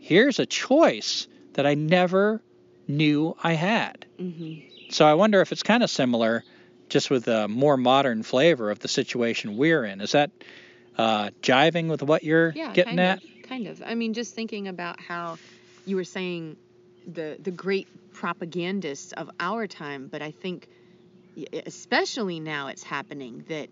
here's 0.00 0.38
a 0.38 0.46
choice 0.46 1.28
that 1.52 1.66
I 1.66 1.74
never 1.74 2.42
knew 2.88 3.36
I 3.42 3.52
had. 3.52 4.06
Mm-hmm. 4.18 4.90
So 4.90 5.06
I 5.06 5.14
wonder 5.14 5.40
if 5.40 5.52
it's 5.52 5.62
kind 5.62 5.84
of 5.84 5.90
similar, 5.90 6.44
just 6.88 7.10
with 7.10 7.28
a 7.28 7.46
more 7.46 7.76
modern 7.76 8.24
flavor 8.24 8.70
of 8.70 8.80
the 8.80 8.88
situation 8.88 9.56
we're 9.56 9.84
in. 9.84 10.00
Is 10.00 10.12
that 10.12 10.32
uh, 11.00 11.30
jiving 11.42 11.88
with 11.88 12.02
what 12.02 12.22
you're 12.22 12.52
Yeah, 12.52 12.72
getting 12.72 12.98
kind 12.98 13.00
at? 13.00 13.18
of. 13.22 13.42
Kind 13.42 13.66
of. 13.66 13.82
I 13.84 13.94
mean, 13.94 14.12
just 14.14 14.34
thinking 14.34 14.68
about 14.68 15.00
how 15.00 15.38
you 15.86 15.96
were 15.96 16.04
saying 16.04 16.56
the 17.06 17.36
the 17.40 17.50
great 17.50 17.88
propagandists 18.12 19.12
of 19.12 19.30
our 19.40 19.66
time, 19.66 20.08
but 20.08 20.22
I 20.22 20.30
think 20.30 20.68
especially 21.66 22.40
now 22.40 22.68
it's 22.68 22.82
happening 22.82 23.44
that 23.48 23.68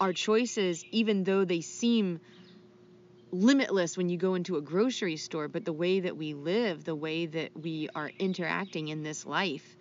our 0.00 0.12
choices, 0.12 0.84
even 0.92 1.24
though 1.24 1.44
they 1.44 1.60
seem 1.60 2.20
limitless 3.30 3.96
when 3.96 4.08
you 4.08 4.16
go 4.16 4.34
into 4.34 4.56
a 4.56 4.60
grocery 4.62 5.16
store, 5.16 5.48
but 5.48 5.64
the 5.64 5.72
way 5.72 6.00
that 6.00 6.16
we 6.16 6.34
live, 6.34 6.84
the 6.84 6.94
way 6.94 7.26
that 7.26 7.50
we 7.56 7.88
are 7.94 8.10
interacting 8.18 8.88
in 8.88 9.02
this 9.02 9.26
life 9.26 9.76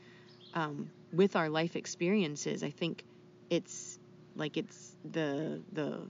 um, 0.53 0.89
with 1.13 1.35
our 1.35 1.49
life 1.49 1.75
experiences, 1.75 2.63
I 2.63 2.71
think 2.71 3.03
it's 3.49 3.99
like 4.35 4.57
it's 4.57 4.95
the 5.09 5.61
the 5.71 6.01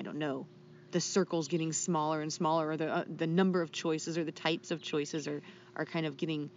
I 0.00 0.02
don't 0.02 0.16
know 0.16 0.46
the 0.92 1.00
circles 1.00 1.46
getting 1.46 1.74
smaller 1.74 2.22
and 2.22 2.32
smaller, 2.32 2.70
or 2.70 2.76
the 2.78 2.90
uh, 2.90 3.04
the 3.16 3.26
number 3.26 3.60
of 3.60 3.70
choices 3.70 4.16
or 4.16 4.24
the 4.24 4.32
types 4.32 4.70
of 4.70 4.80
choices 4.80 5.28
are 5.28 5.42
are 5.76 5.84
kind 5.84 6.06
of 6.06 6.16
getting 6.16 6.48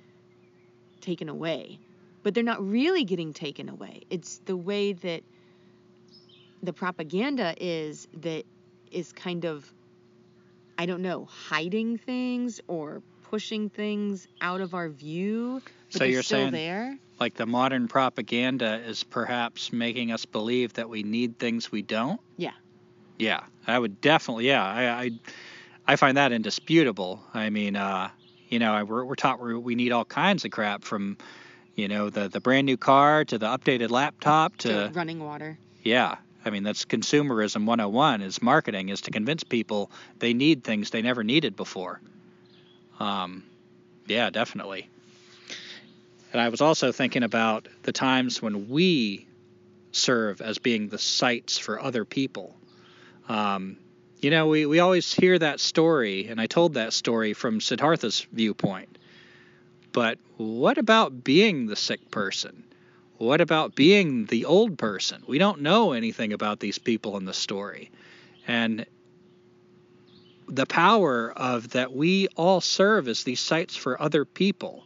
taken 1.01 1.27
away, 1.27 1.77
but 2.23 2.33
they're 2.33 2.43
not 2.43 2.65
really 2.65 3.03
getting 3.03 3.33
taken 3.33 3.67
away. 3.67 4.03
It's 4.09 4.37
the 4.45 4.55
way 4.55 4.93
that 4.93 5.23
the 6.63 6.71
propaganda 6.71 7.53
is 7.59 8.07
that 8.21 8.45
is 8.91 9.11
kind 9.11 9.43
of 9.43 9.69
I 10.77 10.85
don't 10.85 11.01
know 11.01 11.25
hiding 11.25 11.97
things 11.97 12.61
or 12.67 13.01
pushing 13.23 13.69
things 13.69 14.25
out 14.39 14.61
of 14.61 14.73
our 14.73 14.87
view, 14.87 15.61
but 15.91 15.99
So 15.99 16.05
you're 16.05 16.23
still 16.23 16.39
saying- 16.39 16.53
there. 16.53 16.97
Like 17.19 17.35
the 17.35 17.45
modern 17.45 17.87
propaganda 17.89 18.81
is 18.85 19.03
perhaps 19.03 19.71
making 19.71 20.11
us 20.11 20.25
believe 20.25 20.73
that 20.73 20.89
we 20.89 21.03
need 21.03 21.37
things 21.37 21.71
we 21.71 21.81
don't? 21.81 22.19
Yeah. 22.37 22.51
Yeah, 23.17 23.41
I 23.67 23.77
would 23.77 24.01
definitely. 24.01 24.47
Yeah, 24.47 24.63
I 24.63 25.03
I, 25.03 25.11
I 25.87 25.95
find 25.95 26.17
that 26.17 26.31
indisputable. 26.31 27.23
I 27.33 27.49
mean, 27.49 27.75
uh, 27.75 28.09
you 28.49 28.59
know, 28.59 28.83
we're, 28.85 29.05
we're 29.05 29.15
taught 29.15 29.39
we 29.39 29.55
we 29.55 29.75
need 29.75 29.91
all 29.91 30.05
kinds 30.05 30.45
of 30.45 30.51
crap 30.51 30.83
from, 30.83 31.17
you 31.75 31.87
know, 31.87 32.09
the 32.09 32.27
the 32.29 32.39
brand 32.39 32.65
new 32.65 32.77
car 32.77 33.25
to 33.25 33.37
the 33.37 33.47
updated 33.47 33.89
laptop 33.89 34.57
to 34.57 34.89
to 34.89 34.91
running 34.93 35.23
water. 35.23 35.57
yeah. 35.83 36.17
I 36.45 36.49
mean, 36.49 36.63
that's 36.63 36.83
consumerism 36.83 37.65
101 37.65 38.21
is 38.21 38.41
marketing 38.41 38.89
is 38.89 38.99
to 39.01 39.11
convince 39.11 39.45
people 39.45 39.89
they 40.19 40.33
need 40.33 40.65
things 40.65 40.89
they 40.89 41.01
never 41.01 41.23
needed 41.23 41.55
before. 41.55 42.01
Um, 42.99 43.43
yeah, 44.07 44.29
definitely. 44.29 44.89
And 46.33 46.41
I 46.41 46.49
was 46.49 46.59
also 46.59 46.91
thinking 46.91 47.23
about 47.23 47.69
the 47.83 47.93
times 47.93 48.41
when 48.41 48.67
we 48.67 49.25
serve 49.93 50.41
as 50.41 50.57
being 50.57 50.89
the 50.89 50.97
sights 50.97 51.57
for 51.57 51.79
other 51.79 52.03
people. 52.03 52.55
Um, 53.29 53.77
you 54.21 54.29
know, 54.29 54.47
we, 54.47 54.65
we 54.65 54.79
always 54.79 55.13
hear 55.13 55.37
that 55.37 55.59
story, 55.59 56.27
and 56.27 56.39
I 56.39 56.45
told 56.47 56.75
that 56.75 56.93
story 56.93 57.33
from 57.33 57.59
Siddhartha's 57.59 58.25
viewpoint. 58.31 58.97
But 59.91 60.17
what 60.37 60.77
about 60.77 61.23
being 61.23 61.67
the 61.67 61.75
sick 61.75 62.09
person? 62.09 62.63
What 63.17 63.41
about 63.41 63.75
being 63.75 64.25
the 64.25 64.45
old 64.45 64.77
person? 64.77 65.23
We 65.27 65.37
don't 65.37 65.61
know 65.61 65.93
anything 65.93 66.33
about 66.33 66.59
these 66.59 66.79
people 66.79 67.17
in 67.17 67.25
the 67.25 67.33
story. 67.33 67.91
And 68.47 68.85
the 70.47 70.65
power 70.65 71.31
of 71.31 71.69
that 71.69 71.93
we 71.93 72.27
all 72.35 72.61
serve 72.61 73.07
as 73.07 73.23
these 73.23 73.39
sights 73.39 73.75
for 73.75 74.01
other 74.01 74.25
people. 74.25 74.83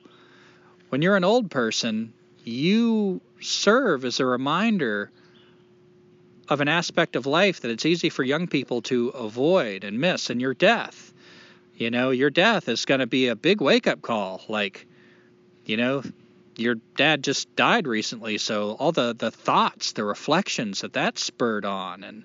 When 0.89 1.01
you're 1.01 1.18
an 1.18 1.23
old 1.23 1.49
person, 1.49 2.14
you 2.43 3.22
serve 3.39 4.05
as 4.05 4.19
a 4.19 4.26
reminder 4.26 5.11
of 6.49 6.61
an 6.61 6.68
aspect 6.68 7.15
of 7.15 7.26
life 7.26 7.61
that 7.61 7.72
it's 7.72 7.86
easy 7.86 8.10
for 8.10 8.24
young 8.24 8.48
people 8.48 8.82
to 8.84 9.10
avoid 9.10 9.84
and 9.84 9.99
miss, 9.99 10.30
and 10.30 10.40
your 10.41 10.53
death. 10.53 11.14
You 11.76 11.91
know, 11.91 12.10
your 12.10 12.30
death 12.30 12.69
is 12.69 12.86
going 12.86 13.02
to 13.02 13.07
be 13.07 13.28
a 13.28 13.36
big 13.36 13.61
wake 13.61 13.86
up 13.86 14.02
call. 14.02 14.41
Like, 14.48 14.88
you 15.65 15.78
know, 15.78 16.03
your 16.56 16.76
dad 16.95 17.24
just 17.24 17.56
died 17.56 17.86
recently, 17.86 18.40
so 18.40 18.72
all 18.72 18.91
the, 18.91 19.14
the 19.14 19.30
thoughts, 19.30 19.91
the 19.91 20.03
reflections 20.03 20.82
that 20.82 20.94
that 20.94 21.19
spurred 21.19 21.65
on, 21.65 22.03
and, 22.03 22.24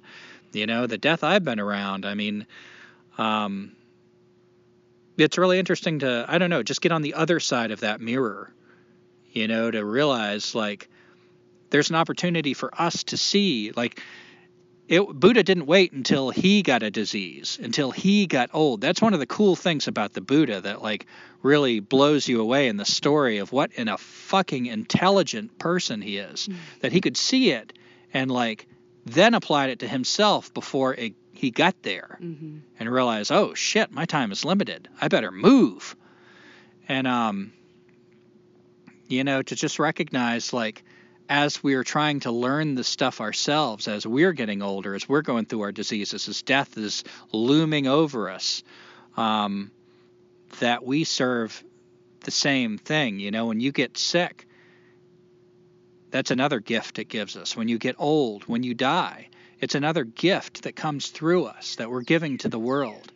you 0.52 0.66
know, 0.66 0.86
the 0.86 0.96
death 0.96 1.22
I've 1.22 1.44
been 1.44 1.60
around. 1.60 2.06
I 2.06 2.14
mean, 2.14 2.46
um, 3.18 3.72
it's 5.18 5.36
really 5.36 5.58
interesting 5.58 5.98
to, 5.98 6.24
I 6.26 6.38
don't 6.38 6.48
know, 6.48 6.62
just 6.62 6.80
get 6.80 6.92
on 6.92 7.02
the 7.02 7.14
other 7.14 7.40
side 7.40 7.72
of 7.72 7.80
that 7.80 8.00
mirror, 8.00 8.50
you 9.32 9.48
know, 9.48 9.70
to 9.70 9.84
realize, 9.84 10.54
like, 10.54 10.88
there's 11.72 11.90
an 11.90 11.96
opportunity 11.96 12.54
for 12.54 12.70
us 12.80 13.02
to 13.04 13.16
see 13.16 13.72
like 13.74 14.00
it, 14.88 15.00
Buddha 15.08 15.42
didn't 15.42 15.66
wait 15.66 15.92
until 15.92 16.30
he 16.30 16.62
got 16.62 16.82
a 16.82 16.90
disease, 16.90 17.58
until 17.62 17.92
he 17.92 18.26
got 18.26 18.50
old. 18.52 18.80
That's 18.80 19.00
one 19.00 19.14
of 19.14 19.20
the 19.20 19.26
cool 19.26 19.56
things 19.56 19.88
about 19.88 20.12
the 20.12 20.20
Buddha 20.20 20.60
that 20.60 20.82
like 20.82 21.06
really 21.42 21.80
blows 21.80 22.28
you 22.28 22.40
away 22.40 22.68
in 22.68 22.76
the 22.76 22.84
story 22.84 23.38
of 23.38 23.52
what 23.52 23.72
in 23.72 23.88
a 23.88 23.96
fucking 23.96 24.66
intelligent 24.66 25.58
person 25.58 26.02
he 26.02 26.18
is. 26.18 26.48
That 26.80 26.92
he 26.92 27.00
could 27.00 27.16
see 27.16 27.50
it 27.52 27.72
and 28.12 28.30
like 28.30 28.66
then 29.06 29.34
applied 29.34 29.70
it 29.70 29.78
to 29.80 29.88
himself 29.88 30.52
before 30.52 30.94
it, 30.94 31.14
he 31.32 31.50
got 31.50 31.82
there 31.82 32.18
Mm-hmm. 32.20 32.58
and 32.78 32.92
realize, 32.92 33.30
oh 33.30 33.54
shit, 33.54 33.90
my 33.90 34.04
time 34.04 34.30
is 34.30 34.44
limited. 34.44 34.88
I 35.00 35.08
better 35.08 35.30
move. 35.30 35.96
And 36.88 37.06
um, 37.06 37.52
you 39.08 39.24
know, 39.24 39.42
to 39.42 39.54
just 39.56 39.78
recognize 39.78 40.52
like 40.52 40.82
as 41.28 41.62
we 41.62 41.74
are 41.74 41.84
trying 41.84 42.20
to 42.20 42.30
learn 42.30 42.74
the 42.74 42.84
stuff 42.84 43.20
ourselves, 43.20 43.88
as 43.88 44.06
we're 44.06 44.32
getting 44.32 44.62
older, 44.62 44.94
as 44.94 45.08
we're 45.08 45.22
going 45.22 45.46
through 45.46 45.62
our 45.62 45.72
diseases, 45.72 46.28
as 46.28 46.42
death 46.42 46.76
is 46.76 47.04
looming 47.32 47.86
over 47.86 48.30
us, 48.30 48.62
um, 49.16 49.70
that 50.60 50.84
we 50.84 51.04
serve 51.04 51.62
the 52.20 52.30
same 52.30 52.78
thing. 52.78 53.18
You 53.18 53.30
know, 53.30 53.46
when 53.46 53.60
you 53.60 53.72
get 53.72 53.96
sick, 53.96 54.46
that's 56.10 56.30
another 56.30 56.60
gift 56.60 56.98
it 56.98 57.08
gives 57.08 57.36
us. 57.36 57.56
When 57.56 57.68
you 57.68 57.78
get 57.78 57.96
old, 57.98 58.44
when 58.44 58.62
you 58.62 58.74
die, 58.74 59.28
it's 59.60 59.74
another 59.74 60.04
gift 60.04 60.64
that 60.64 60.76
comes 60.76 61.08
through 61.08 61.44
us 61.44 61.76
that 61.76 61.90
we're 61.90 62.02
giving 62.02 62.38
to 62.38 62.48
the 62.48 62.58
world 62.58 63.10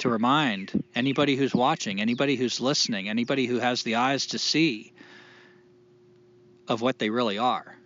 to 0.00 0.08
remind 0.08 0.84
anybody 0.94 1.36
who's 1.36 1.54
watching, 1.54 2.00
anybody 2.00 2.36
who's 2.36 2.60
listening, 2.60 3.08
anybody 3.08 3.46
who 3.46 3.58
has 3.58 3.82
the 3.82 3.96
eyes 3.96 4.26
to 4.26 4.38
see 4.38 4.92
of 6.70 6.80
what 6.80 6.98
they 7.00 7.10
really 7.10 7.36
are. 7.36 7.76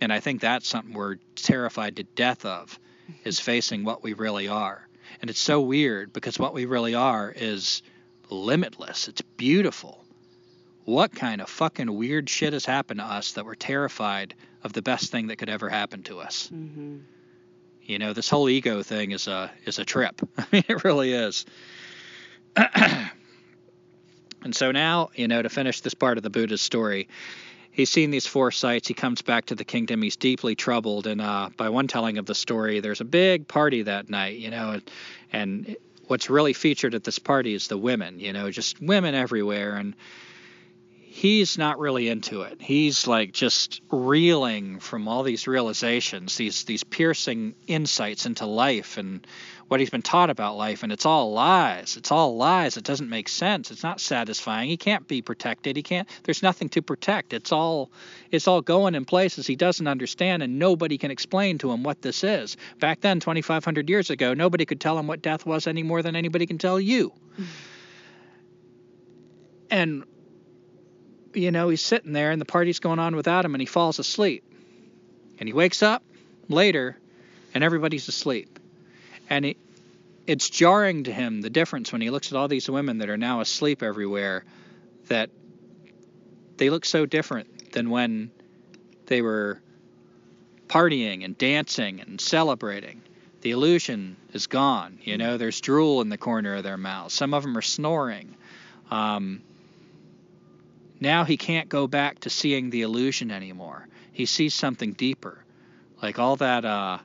And 0.00 0.12
I 0.12 0.18
think 0.18 0.40
that's 0.40 0.66
something 0.66 0.92
we're 0.92 1.16
terrified 1.36 1.96
to 1.96 2.02
death 2.02 2.44
of, 2.44 2.78
is 3.24 3.38
facing 3.38 3.84
what 3.84 4.02
we 4.02 4.14
really 4.14 4.48
are. 4.48 4.86
And 5.20 5.30
it's 5.30 5.38
so 5.38 5.60
weird 5.60 6.12
because 6.12 6.38
what 6.38 6.52
we 6.52 6.64
really 6.64 6.94
are 6.94 7.32
is 7.34 7.82
limitless. 8.30 9.06
It's 9.06 9.22
beautiful. 9.22 10.04
What 10.84 11.12
kind 11.12 11.40
of 11.40 11.48
fucking 11.48 11.94
weird 11.94 12.28
shit 12.28 12.52
has 12.52 12.64
happened 12.64 12.98
to 12.98 13.06
us 13.06 13.32
that 13.32 13.44
we're 13.44 13.54
terrified 13.54 14.34
of 14.64 14.72
the 14.72 14.82
best 14.82 15.12
thing 15.12 15.28
that 15.28 15.36
could 15.36 15.48
ever 15.48 15.68
happen 15.68 16.02
to 16.04 16.18
us? 16.18 16.50
Mm-hmm. 16.52 16.98
You 17.82 17.98
know, 17.98 18.12
this 18.12 18.28
whole 18.28 18.48
ego 18.48 18.82
thing 18.82 19.12
is 19.12 19.28
a 19.28 19.52
is 19.66 19.78
a 19.78 19.84
trip. 19.84 20.20
I 20.38 20.46
mean, 20.50 20.64
it 20.66 20.82
really 20.82 21.12
is. 21.12 21.46
and 24.44 24.54
so 24.54 24.72
now, 24.72 25.10
you 25.14 25.28
know, 25.28 25.42
to 25.42 25.48
finish 25.48 25.80
this 25.80 25.94
part 25.94 26.16
of 26.16 26.22
the 26.22 26.30
Buddha's 26.30 26.62
story, 26.62 27.08
he's 27.70 27.90
seen 27.90 28.10
these 28.10 28.26
four 28.26 28.50
sights. 28.50 28.88
He 28.88 28.94
comes 28.94 29.22
back 29.22 29.46
to 29.46 29.54
the 29.54 29.64
kingdom. 29.64 30.02
He's 30.02 30.16
deeply 30.16 30.54
troubled. 30.54 31.06
And 31.06 31.20
uh, 31.20 31.50
by 31.56 31.68
one 31.68 31.88
telling 31.88 32.18
of 32.18 32.26
the 32.26 32.34
story, 32.34 32.80
there's 32.80 33.00
a 33.00 33.04
big 33.04 33.48
party 33.48 33.82
that 33.82 34.08
night, 34.08 34.38
you 34.38 34.50
know, 34.50 34.70
and, 34.70 34.90
and 35.32 35.76
what's 36.06 36.30
really 36.30 36.52
featured 36.52 36.94
at 36.94 37.04
this 37.04 37.18
party 37.18 37.54
is 37.54 37.68
the 37.68 37.78
women, 37.78 38.18
you 38.18 38.32
know, 38.32 38.50
just 38.50 38.80
women 38.80 39.14
everywhere. 39.14 39.76
And 39.76 39.94
he's 41.10 41.58
not 41.58 41.78
really 41.78 42.08
into 42.08 42.42
it. 42.42 42.62
He's 42.62 43.06
like 43.06 43.32
just 43.32 43.82
reeling 43.90 44.80
from 44.80 45.08
all 45.08 45.22
these 45.22 45.46
realizations, 45.46 46.36
these 46.36 46.64
these 46.64 46.84
piercing 46.84 47.54
insights 47.66 48.26
into 48.26 48.46
life 48.46 48.96
and 48.96 49.26
what 49.70 49.78
he's 49.78 49.88
been 49.88 50.02
taught 50.02 50.30
about 50.30 50.56
life 50.56 50.82
and 50.82 50.90
it's 50.90 51.06
all 51.06 51.32
lies. 51.32 51.96
It's 51.96 52.10
all 52.10 52.36
lies. 52.36 52.76
It 52.76 52.82
doesn't 52.82 53.08
make 53.08 53.28
sense. 53.28 53.70
It's 53.70 53.84
not 53.84 54.00
satisfying. 54.00 54.68
He 54.68 54.76
can't 54.76 55.06
be 55.06 55.22
protected. 55.22 55.76
He 55.76 55.84
can't 55.84 56.08
there's 56.24 56.42
nothing 56.42 56.70
to 56.70 56.82
protect. 56.82 57.32
It's 57.32 57.52
all 57.52 57.92
it's 58.32 58.48
all 58.48 58.62
going 58.62 58.96
in 58.96 59.04
places 59.04 59.46
he 59.46 59.54
doesn't 59.54 59.86
understand 59.86 60.42
and 60.42 60.58
nobody 60.58 60.98
can 60.98 61.12
explain 61.12 61.58
to 61.58 61.70
him 61.70 61.84
what 61.84 62.02
this 62.02 62.24
is. 62.24 62.56
Back 62.80 63.00
then 63.00 63.20
2500 63.20 63.88
years 63.88 64.10
ago, 64.10 64.34
nobody 64.34 64.66
could 64.66 64.80
tell 64.80 64.98
him 64.98 65.06
what 65.06 65.22
death 65.22 65.46
was 65.46 65.68
any 65.68 65.84
more 65.84 66.02
than 66.02 66.16
anybody 66.16 66.46
can 66.46 66.58
tell 66.58 66.80
you. 66.80 67.12
Hmm. 67.36 67.44
And 69.70 70.04
you 71.32 71.52
know, 71.52 71.68
he's 71.68 71.80
sitting 71.80 72.12
there 72.12 72.32
and 72.32 72.40
the 72.40 72.44
party's 72.44 72.80
going 72.80 72.98
on 72.98 73.14
without 73.14 73.44
him 73.44 73.54
and 73.54 73.62
he 73.62 73.66
falls 73.66 74.00
asleep. 74.00 74.42
And 75.38 75.48
he 75.48 75.52
wakes 75.52 75.80
up 75.80 76.02
later 76.48 76.98
and 77.54 77.62
everybody's 77.62 78.08
asleep. 78.08 78.59
And 79.30 79.46
it, 79.46 79.56
it's 80.26 80.50
jarring 80.50 81.04
to 81.04 81.12
him 81.12 81.40
the 81.40 81.50
difference 81.50 81.92
when 81.92 82.02
he 82.02 82.10
looks 82.10 82.32
at 82.32 82.36
all 82.36 82.48
these 82.48 82.68
women 82.68 82.98
that 82.98 83.08
are 83.08 83.16
now 83.16 83.40
asleep 83.40 83.82
everywhere 83.82 84.44
that 85.06 85.30
they 86.56 86.68
look 86.68 86.84
so 86.84 87.06
different 87.06 87.72
than 87.72 87.88
when 87.88 88.30
they 89.06 89.22
were 89.22 89.62
partying 90.66 91.24
and 91.24 91.38
dancing 91.38 92.00
and 92.00 92.20
celebrating. 92.20 93.02
The 93.40 93.52
illusion 93.52 94.16
is 94.32 94.46
gone. 94.46 94.98
You 95.02 95.16
know, 95.16 95.36
there's 95.38 95.60
drool 95.60 96.02
in 96.02 96.10
the 96.10 96.18
corner 96.18 96.56
of 96.56 96.62
their 96.62 96.76
mouths. 96.76 97.14
Some 97.14 97.32
of 97.32 97.42
them 97.42 97.56
are 97.56 97.62
snoring. 97.62 98.36
Um, 98.90 99.42
now 101.00 101.24
he 101.24 101.38
can't 101.38 101.68
go 101.68 101.86
back 101.86 102.20
to 102.20 102.30
seeing 102.30 102.68
the 102.68 102.82
illusion 102.82 103.30
anymore. 103.30 103.88
He 104.12 104.26
sees 104.26 104.52
something 104.52 104.92
deeper. 104.92 105.42
Like 106.02 106.18
all 106.18 106.36
that, 106.36 106.64
uh, 106.64 106.98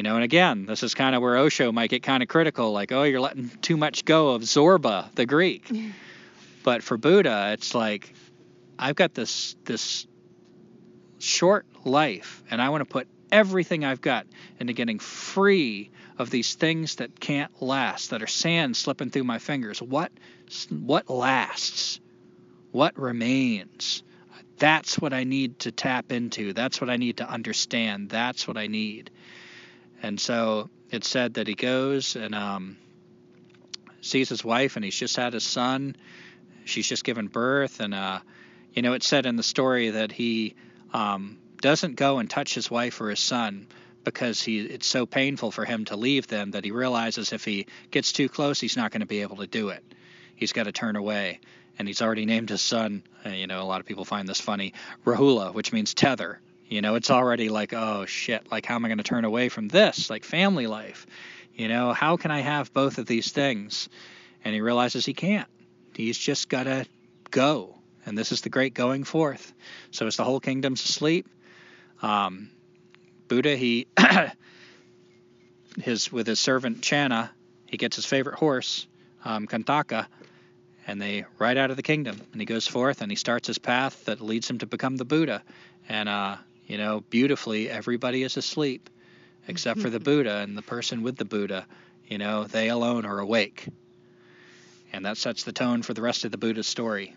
you 0.00 0.04
know, 0.04 0.14
and 0.14 0.24
again, 0.24 0.64
this 0.64 0.82
is 0.82 0.94
kind 0.94 1.14
of 1.14 1.20
where 1.20 1.36
Osho 1.36 1.72
might 1.72 1.90
get 1.90 2.02
kind 2.02 2.22
of 2.22 2.28
critical, 2.30 2.72
like, 2.72 2.90
oh, 2.90 3.02
you're 3.02 3.20
letting 3.20 3.50
too 3.60 3.76
much 3.76 4.06
go 4.06 4.30
of 4.30 4.40
Zorba, 4.40 5.14
the 5.14 5.26
Greek. 5.26 5.70
but 6.64 6.82
for 6.82 6.96
Buddha, 6.96 7.50
it's 7.52 7.74
like, 7.74 8.14
I've 8.78 8.96
got 8.96 9.12
this 9.12 9.56
this 9.66 10.06
short 11.18 11.66
life, 11.84 12.42
and 12.50 12.62
I 12.62 12.70
want 12.70 12.80
to 12.80 12.86
put 12.86 13.08
everything 13.30 13.84
I've 13.84 14.00
got 14.00 14.26
into 14.58 14.72
getting 14.72 14.98
free 15.00 15.90
of 16.16 16.30
these 16.30 16.54
things 16.54 16.94
that 16.94 17.20
can't 17.20 17.60
last, 17.60 18.08
that 18.08 18.22
are 18.22 18.26
sand 18.26 18.78
slipping 18.78 19.10
through 19.10 19.24
my 19.24 19.38
fingers. 19.38 19.82
What 19.82 20.12
what 20.70 21.10
lasts? 21.10 22.00
What 22.70 22.98
remains? 22.98 24.02
That's 24.56 24.98
what 24.98 25.12
I 25.12 25.24
need 25.24 25.58
to 25.58 25.72
tap 25.72 26.10
into. 26.10 26.54
That's 26.54 26.80
what 26.80 26.88
I 26.88 26.96
need 26.96 27.18
to 27.18 27.30
understand. 27.30 28.08
That's 28.08 28.48
what 28.48 28.56
I 28.56 28.66
need. 28.66 29.10
And 30.02 30.20
so 30.20 30.70
it 30.90 31.04
said 31.04 31.34
that 31.34 31.46
he 31.46 31.54
goes 31.54 32.16
and 32.16 32.34
um, 32.34 32.76
sees 34.00 34.28
his 34.28 34.44
wife, 34.44 34.76
and 34.76 34.84
he's 34.84 34.98
just 34.98 35.16
had 35.16 35.32
his 35.32 35.44
son. 35.44 35.96
She's 36.64 36.88
just 36.88 37.04
given 37.04 37.28
birth, 37.28 37.80
and 37.80 37.94
uh, 37.94 38.20
you 38.72 38.82
know, 38.82 38.92
it 38.92 39.02
said 39.02 39.26
in 39.26 39.36
the 39.36 39.42
story 39.42 39.90
that 39.90 40.12
he 40.12 40.54
um, 40.92 41.38
doesn't 41.60 41.96
go 41.96 42.18
and 42.18 42.28
touch 42.28 42.54
his 42.54 42.70
wife 42.70 43.00
or 43.00 43.10
his 43.10 43.20
son 43.20 43.66
because 44.04 44.42
he 44.42 44.60
it's 44.60 44.86
so 44.86 45.06
painful 45.06 45.50
for 45.50 45.64
him 45.64 45.84
to 45.86 45.96
leave 45.96 46.26
them 46.26 46.52
that 46.52 46.64
he 46.64 46.70
realizes 46.70 47.32
if 47.32 47.44
he 47.44 47.66
gets 47.90 48.12
too 48.12 48.28
close, 48.28 48.60
he's 48.60 48.76
not 48.76 48.90
going 48.90 49.00
to 49.00 49.06
be 49.06 49.22
able 49.22 49.36
to 49.36 49.46
do 49.46 49.68
it. 49.68 49.84
He's 50.36 50.52
got 50.52 50.64
to 50.64 50.72
turn 50.72 50.96
away 50.96 51.40
and 51.78 51.86
he's 51.88 52.02
already 52.02 52.26
named 52.26 52.50
his 52.50 52.62
son. 52.62 53.02
Uh, 53.24 53.30
you 53.30 53.46
know, 53.46 53.62
a 53.62 53.64
lot 53.64 53.80
of 53.80 53.86
people 53.86 54.04
find 54.04 54.28
this 54.28 54.40
funny, 54.40 54.74
Rahula, 55.04 55.54
which 55.54 55.72
means 55.72 55.94
tether. 55.94 56.40
You 56.70 56.82
know, 56.82 56.94
it's 56.94 57.10
already 57.10 57.48
like, 57.48 57.72
oh 57.72 58.06
shit, 58.06 58.50
like 58.50 58.64
how 58.64 58.76
am 58.76 58.84
I 58.84 58.88
going 58.88 58.98
to 58.98 59.04
turn 59.04 59.24
away 59.24 59.48
from 59.48 59.66
this? 59.66 60.08
Like 60.08 60.24
family 60.24 60.68
life. 60.68 61.04
You 61.52 61.66
know, 61.66 61.92
how 61.92 62.16
can 62.16 62.30
I 62.30 62.40
have 62.40 62.72
both 62.72 62.98
of 62.98 63.06
these 63.06 63.32
things? 63.32 63.88
And 64.44 64.54
he 64.54 64.60
realizes 64.60 65.04
he 65.04 65.12
can't. 65.12 65.48
He's 65.96 66.16
just 66.16 66.48
got 66.48 66.62
to 66.64 66.86
go. 67.32 67.74
And 68.06 68.16
this 68.16 68.30
is 68.30 68.42
the 68.42 68.50
great 68.50 68.72
going 68.72 69.02
forth. 69.02 69.52
So 69.90 70.06
as 70.06 70.16
the 70.16 70.22
whole 70.22 70.38
kingdom's 70.38 70.84
asleep, 70.84 71.28
um, 72.02 72.50
Buddha, 73.26 73.56
he, 73.56 73.88
his 75.76 76.12
with 76.12 76.28
his 76.28 76.38
servant 76.38 76.82
Channa, 76.82 77.32
he 77.66 77.78
gets 77.78 77.96
his 77.96 78.06
favorite 78.06 78.36
horse, 78.36 78.86
um, 79.24 79.48
Kanthaka, 79.48 80.06
and 80.86 81.02
they 81.02 81.24
ride 81.36 81.58
out 81.58 81.70
of 81.72 81.76
the 81.76 81.82
kingdom. 81.82 82.20
And 82.30 82.40
he 82.40 82.44
goes 82.44 82.68
forth 82.68 83.02
and 83.02 83.10
he 83.10 83.16
starts 83.16 83.48
his 83.48 83.58
path 83.58 84.04
that 84.04 84.20
leads 84.20 84.48
him 84.48 84.58
to 84.58 84.66
become 84.66 84.96
the 84.96 85.04
Buddha. 85.04 85.42
And 85.88 86.08
uh, 86.08 86.36
you 86.70 86.78
know, 86.78 87.00
beautifully, 87.10 87.68
everybody 87.68 88.22
is 88.22 88.36
asleep 88.36 88.88
except 89.48 89.80
for 89.80 89.90
the 89.90 89.98
Buddha 90.08 90.36
and 90.36 90.56
the 90.56 90.62
person 90.62 91.02
with 91.02 91.16
the 91.16 91.24
Buddha. 91.24 91.66
You 92.06 92.18
know, 92.18 92.44
they 92.44 92.68
alone 92.68 93.04
are 93.04 93.18
awake. 93.18 93.66
And 94.92 95.04
that 95.04 95.16
sets 95.16 95.42
the 95.42 95.52
tone 95.52 95.82
for 95.82 95.94
the 95.94 96.02
rest 96.02 96.24
of 96.24 96.30
the 96.30 96.38
Buddha's 96.38 96.68
story. 96.68 97.16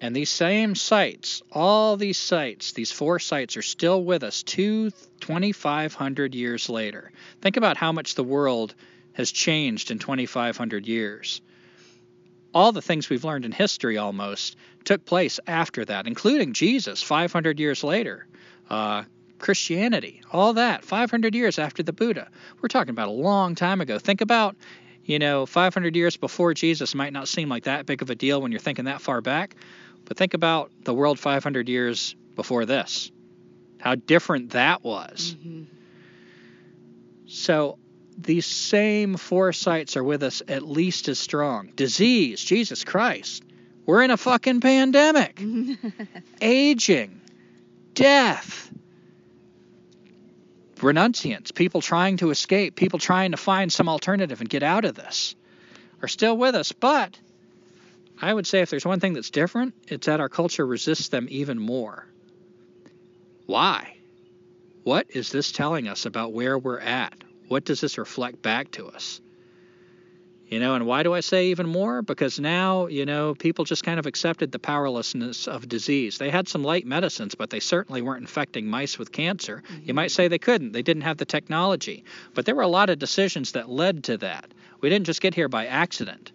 And 0.00 0.14
these 0.14 0.30
same 0.30 0.76
sights, 0.76 1.42
all 1.50 1.96
these 1.96 2.18
sights, 2.18 2.70
these 2.74 2.92
four 2.92 3.18
sights 3.18 3.56
are 3.56 3.62
still 3.62 4.04
with 4.04 4.22
us 4.22 4.44
two 4.44 4.92
2,500 5.20 6.36
years 6.36 6.68
later. 6.68 7.10
Think 7.40 7.56
about 7.56 7.76
how 7.76 7.90
much 7.90 8.14
the 8.14 8.22
world 8.22 8.76
has 9.14 9.32
changed 9.32 9.90
in 9.90 9.98
2,500 9.98 10.86
years 10.86 11.40
all 12.54 12.72
the 12.72 12.82
things 12.82 13.10
we've 13.10 13.24
learned 13.24 13.44
in 13.44 13.52
history 13.52 13.98
almost 13.98 14.56
took 14.84 15.04
place 15.04 15.38
after 15.46 15.84
that, 15.84 16.06
including 16.06 16.52
Jesus 16.52 17.02
500 17.02 17.60
years 17.60 17.84
later. 17.84 18.26
Uh, 18.70 19.04
Christianity, 19.38 20.22
all 20.32 20.54
that, 20.54 20.84
500 20.84 21.34
years 21.34 21.58
after 21.58 21.82
the 21.82 21.92
Buddha. 21.92 22.28
We're 22.60 22.68
talking 22.68 22.90
about 22.90 23.08
a 23.08 23.12
long 23.12 23.54
time 23.54 23.80
ago. 23.80 23.98
Think 23.98 24.20
about, 24.20 24.56
you 25.04 25.18
know, 25.18 25.46
500 25.46 25.94
years 25.94 26.16
before 26.16 26.54
Jesus 26.54 26.94
might 26.94 27.12
not 27.12 27.28
seem 27.28 27.48
like 27.48 27.64
that 27.64 27.86
big 27.86 28.02
of 28.02 28.10
a 28.10 28.14
deal 28.14 28.40
when 28.40 28.50
you're 28.50 28.60
thinking 28.60 28.86
that 28.86 29.00
far 29.00 29.20
back, 29.20 29.54
but 30.04 30.16
think 30.16 30.34
about 30.34 30.72
the 30.82 30.92
world 30.92 31.18
500 31.18 31.68
years 31.68 32.16
before 32.34 32.64
this. 32.64 33.12
How 33.78 33.94
different 33.94 34.50
that 34.50 34.82
was. 34.82 35.36
Mm-hmm. 35.38 35.64
So 37.26 37.78
these 38.18 38.46
same 38.46 39.16
four 39.16 39.52
sights 39.52 39.96
are 39.96 40.02
with 40.02 40.22
us 40.24 40.42
at 40.48 40.64
least 40.64 41.08
as 41.08 41.18
strong. 41.18 41.70
Disease, 41.76 42.42
Jesus 42.42 42.84
Christ. 42.84 43.44
We're 43.86 44.02
in 44.02 44.10
a 44.10 44.16
fucking 44.16 44.60
pandemic. 44.60 45.40
Aging, 46.42 47.20
death, 47.94 48.70
renunciants, 50.76 51.54
people 51.54 51.80
trying 51.80 52.16
to 52.18 52.30
escape, 52.30 52.74
people 52.74 52.98
trying 52.98 53.30
to 53.30 53.36
find 53.36 53.72
some 53.72 53.88
alternative 53.88 54.40
and 54.40 54.50
get 54.50 54.62
out 54.62 54.84
of 54.84 54.94
this 54.94 55.36
are 56.02 56.08
still 56.08 56.36
with 56.36 56.54
us. 56.54 56.72
But 56.72 57.18
I 58.20 58.34
would 58.34 58.46
say 58.46 58.60
if 58.60 58.70
there's 58.70 58.84
one 58.84 59.00
thing 59.00 59.12
that's 59.12 59.30
different, 59.30 59.74
it's 59.86 60.06
that 60.06 60.20
our 60.20 60.28
culture 60.28 60.66
resists 60.66 61.08
them 61.08 61.28
even 61.30 61.58
more. 61.58 62.04
Why? 63.46 63.96
What 64.82 65.06
is 65.10 65.30
this 65.30 65.52
telling 65.52 65.86
us 65.88 66.04
about 66.04 66.32
where 66.32 66.58
we're 66.58 66.80
at? 66.80 67.14
What 67.48 67.64
does 67.64 67.80
this 67.80 67.98
reflect 67.98 68.42
back 68.42 68.70
to 68.72 68.86
us? 68.86 69.20
You 70.48 70.60
know, 70.60 70.74
and 70.74 70.86
why 70.86 71.02
do 71.02 71.12
I 71.12 71.20
say 71.20 71.48
even 71.48 71.68
more? 71.68 72.00
Because 72.00 72.40
now, 72.40 72.86
you 72.86 73.04
know, 73.04 73.34
people 73.34 73.66
just 73.66 73.84
kind 73.84 73.98
of 73.98 74.06
accepted 74.06 74.50
the 74.50 74.58
powerlessness 74.58 75.46
of 75.46 75.68
disease. 75.68 76.16
They 76.16 76.30
had 76.30 76.48
some 76.48 76.64
light 76.64 76.86
medicines, 76.86 77.34
but 77.34 77.50
they 77.50 77.60
certainly 77.60 78.00
weren't 78.00 78.22
infecting 78.22 78.66
mice 78.66 78.98
with 78.98 79.12
cancer. 79.12 79.62
Mm-hmm. 79.66 79.82
You 79.84 79.94
might 79.94 80.10
say 80.10 80.26
they 80.26 80.38
couldn't. 80.38 80.72
They 80.72 80.80
didn't 80.80 81.02
have 81.02 81.18
the 81.18 81.26
technology. 81.26 82.02
But 82.32 82.46
there 82.46 82.54
were 82.54 82.62
a 82.62 82.68
lot 82.68 82.88
of 82.88 82.98
decisions 82.98 83.52
that 83.52 83.68
led 83.68 84.04
to 84.04 84.16
that. 84.18 84.46
We 84.80 84.88
didn't 84.88 85.06
just 85.06 85.20
get 85.20 85.34
here 85.34 85.50
by 85.50 85.66
accident. 85.66 86.32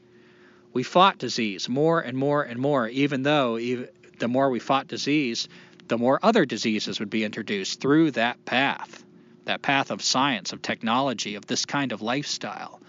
We 0.73 0.83
fought 0.83 1.17
disease 1.17 1.67
more 1.67 1.99
and 1.99 2.15
more 2.15 2.43
and 2.43 2.59
more, 2.59 2.87
even 2.87 3.23
though 3.23 3.57
even, 3.57 3.87
the 4.19 4.27
more 4.27 4.49
we 4.51 4.59
fought 4.59 4.87
disease, 4.87 5.47
the 5.87 5.97
more 5.97 6.19
other 6.21 6.45
diseases 6.45 6.99
would 6.99 7.09
be 7.09 7.23
introduced 7.23 7.81
through 7.81 8.11
that 8.11 8.45
path, 8.45 9.03
that 9.45 9.61
path 9.61 9.91
of 9.91 10.01
science, 10.01 10.53
of 10.53 10.61
technology, 10.61 11.35
of 11.35 11.45
this 11.45 11.65
kind 11.65 11.91
of 11.91 12.01
lifestyle. 12.01 12.81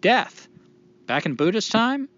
Death. 0.00 0.48
Back 1.06 1.26
in 1.26 1.34
Buddha's 1.34 1.68
time, 1.68 2.08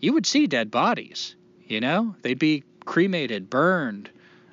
you 0.00 0.14
would 0.14 0.26
see 0.26 0.46
dead 0.46 0.70
bodies. 0.70 1.36
You 1.66 1.80
know, 1.80 2.14
they'd 2.22 2.38
be 2.38 2.64
cremated, 2.84 3.48
burned, 3.48 4.10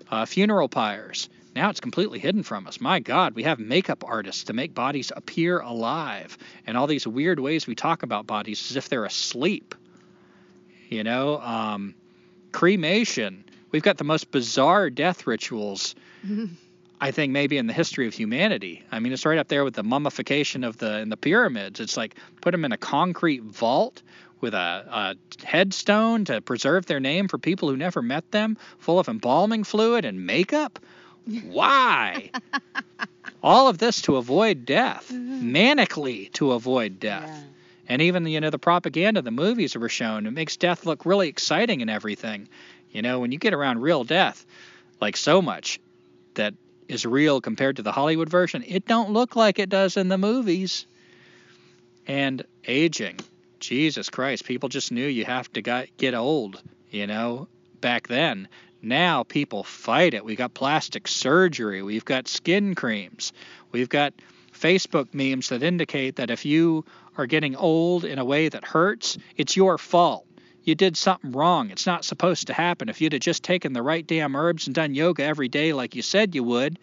uh, 0.10 0.26
funeral 0.26 0.70
pyres. 0.70 1.30
Now 1.56 1.70
it's 1.70 1.80
completely 1.80 2.20
hidden 2.20 2.44
from 2.44 2.68
us. 2.68 2.80
My 2.80 3.00
God, 3.00 3.36
we 3.36 3.44
have 3.44 3.60
makeup 3.60 4.04
artists 4.06 4.46
to 4.46 4.54
make 4.54 4.74
bodies 4.74 5.12
appear 5.16 5.60
alive, 5.60 6.38
and 6.66 6.78
all 6.78 6.88
these 6.88 7.08
weird 7.08 7.40
ways 7.40 7.68
we 7.68 7.76
talk 7.76 8.04
about 8.04 8.28
bodies 8.28 8.72
as 8.72 8.78
if 8.78 8.90
they're 8.90 9.06
asleep. 9.06 9.76
You 10.90 11.04
know, 11.04 11.40
um, 11.42 11.96
cremation. 12.52 13.46
We've 13.72 13.84
got 13.84 13.98
the 13.98 14.04
most 14.04 14.32
bizarre 14.32 14.90
death 14.90 15.28
rituals, 15.28 15.96
I 17.02 17.12
think, 17.12 17.32
maybe 17.32 17.58
in 17.58 17.68
the 17.68 17.74
history 17.74 18.08
of 18.08 18.14
humanity. 18.14 18.84
I 18.92 19.00
mean, 19.00 19.14
it's 19.14 19.26
right 19.26 19.38
up 19.38 19.48
there 19.48 19.64
with 19.64 19.74
the 19.74 19.84
mummification 19.84 20.64
of 20.64 20.78
the 20.78 21.00
in 21.00 21.10
the 21.10 21.18
pyramids. 21.18 21.80
It's 21.80 21.96
like 21.96 22.16
put 22.42 22.52
them 22.52 22.66
in 22.66 22.72
a 22.72 22.78
concrete 22.78 23.44
vault 23.44 24.02
with 24.42 24.54
a, 24.54 24.58
a 24.58 25.46
headstone 25.46 26.26
to 26.26 26.42
preserve 26.42 26.86
their 26.86 27.00
name 27.00 27.28
for 27.28 27.38
people 27.38 27.70
who 27.70 27.78
never 27.78 28.02
met 28.02 28.32
them, 28.32 28.58
full 28.78 29.00
of 29.00 29.08
embalming 29.08 29.64
fluid 29.64 30.06
and 30.06 30.26
makeup. 30.26 30.80
Why? 31.44 32.32
All 33.44 33.68
of 33.68 33.78
this 33.78 34.02
to 34.04 34.18
avoid 34.18 34.66
death, 34.66 35.10
mm-hmm. 35.12 35.56
manically 35.56 36.32
to 36.34 36.52
avoid 36.52 37.00
death. 37.00 37.30
Yeah. 37.30 37.44
And 37.88 38.02
even 38.02 38.26
you 38.28 38.40
know 38.40 38.50
the 38.50 38.60
propaganda, 38.60 39.22
the 39.22 39.32
movies 39.32 39.74
that 39.74 39.80
were 39.80 39.90
shown, 39.90 40.26
it 40.26 40.32
makes 40.32 40.58
death 40.58 40.86
look 40.86 41.06
really 41.06 41.28
exciting 41.28 41.82
and 41.82 41.90
everything. 41.90 42.48
You 42.92 43.02
know, 43.02 43.20
when 43.20 43.32
you 43.32 43.40
get 43.40 43.54
around 43.54 43.82
real 43.82 44.04
death, 44.04 44.46
like 45.02 45.18
so 45.18 45.42
much 45.42 45.80
that 46.36 46.54
is 46.90 47.06
real 47.06 47.40
compared 47.40 47.78
to 47.78 47.84
the 47.84 47.92
Hollywood 47.92 48.30
version, 48.30 48.64
it 48.68 48.86
don't 48.86 49.12
look 49.12 49.36
like 49.36 49.60
it 49.60 49.70
does 49.70 49.96
in 49.96 50.10
the 50.10 50.18
movies. 50.18 50.86
And 52.08 52.44
aging, 52.68 53.20
Jesus 53.60 54.10
Christ, 54.10 54.44
people 54.44 54.68
just 54.68 54.92
knew 54.92 55.06
you 55.06 55.24
have 55.26 55.52
to 55.54 55.62
get 55.62 56.14
old, 56.16 56.62
you 56.90 57.08
know, 57.08 57.48
back 57.80 58.08
then. 58.08 58.48
Now 58.82 59.24
people 59.24 59.64
fight 59.64 60.14
it. 60.14 60.26
We've 60.26 60.38
got 60.38 60.54
plastic 60.54 61.08
surgery, 61.08 61.84
we've 61.84 62.06
got 62.06 62.28
skin 62.28 62.76
creams, 62.76 63.34
we've 63.72 63.90
got 63.90 64.14
Facebook 64.54 65.14
memes 65.14 65.50
that 65.50 65.64
indicate 65.64 66.16
that 66.18 66.32
if 66.32 66.46
you 66.46 66.86
are 67.18 67.28
getting 67.28 67.56
old 67.56 68.06
in 68.06 68.18
a 68.18 68.26
way 68.26 68.50
that 68.50 68.66
hurts, 68.66 69.18
it's 69.38 69.56
your 69.56 69.78
fault. 69.78 70.26
You 70.64 70.76
did 70.76 70.98
something 70.98 71.32
wrong. 71.32 71.72
It's 71.72 71.86
not 71.86 72.06
supposed 72.06 72.48
to 72.48 72.54
happen. 72.54 72.90
If 72.90 73.02
you'd 73.02 73.14
have 73.14 73.22
just 73.22 73.44
taken 73.44 73.74
the 73.74 73.82
right 73.82 74.06
damn 74.06 74.36
herbs 74.36 74.68
and 74.68 74.76
done 74.76 74.94
yoga 74.94 75.24
every 75.24 75.48
day 75.48 75.74
like 75.74 75.96
you 75.96 76.02
said 76.02 76.36
you 76.36 76.44
would, 76.44 76.78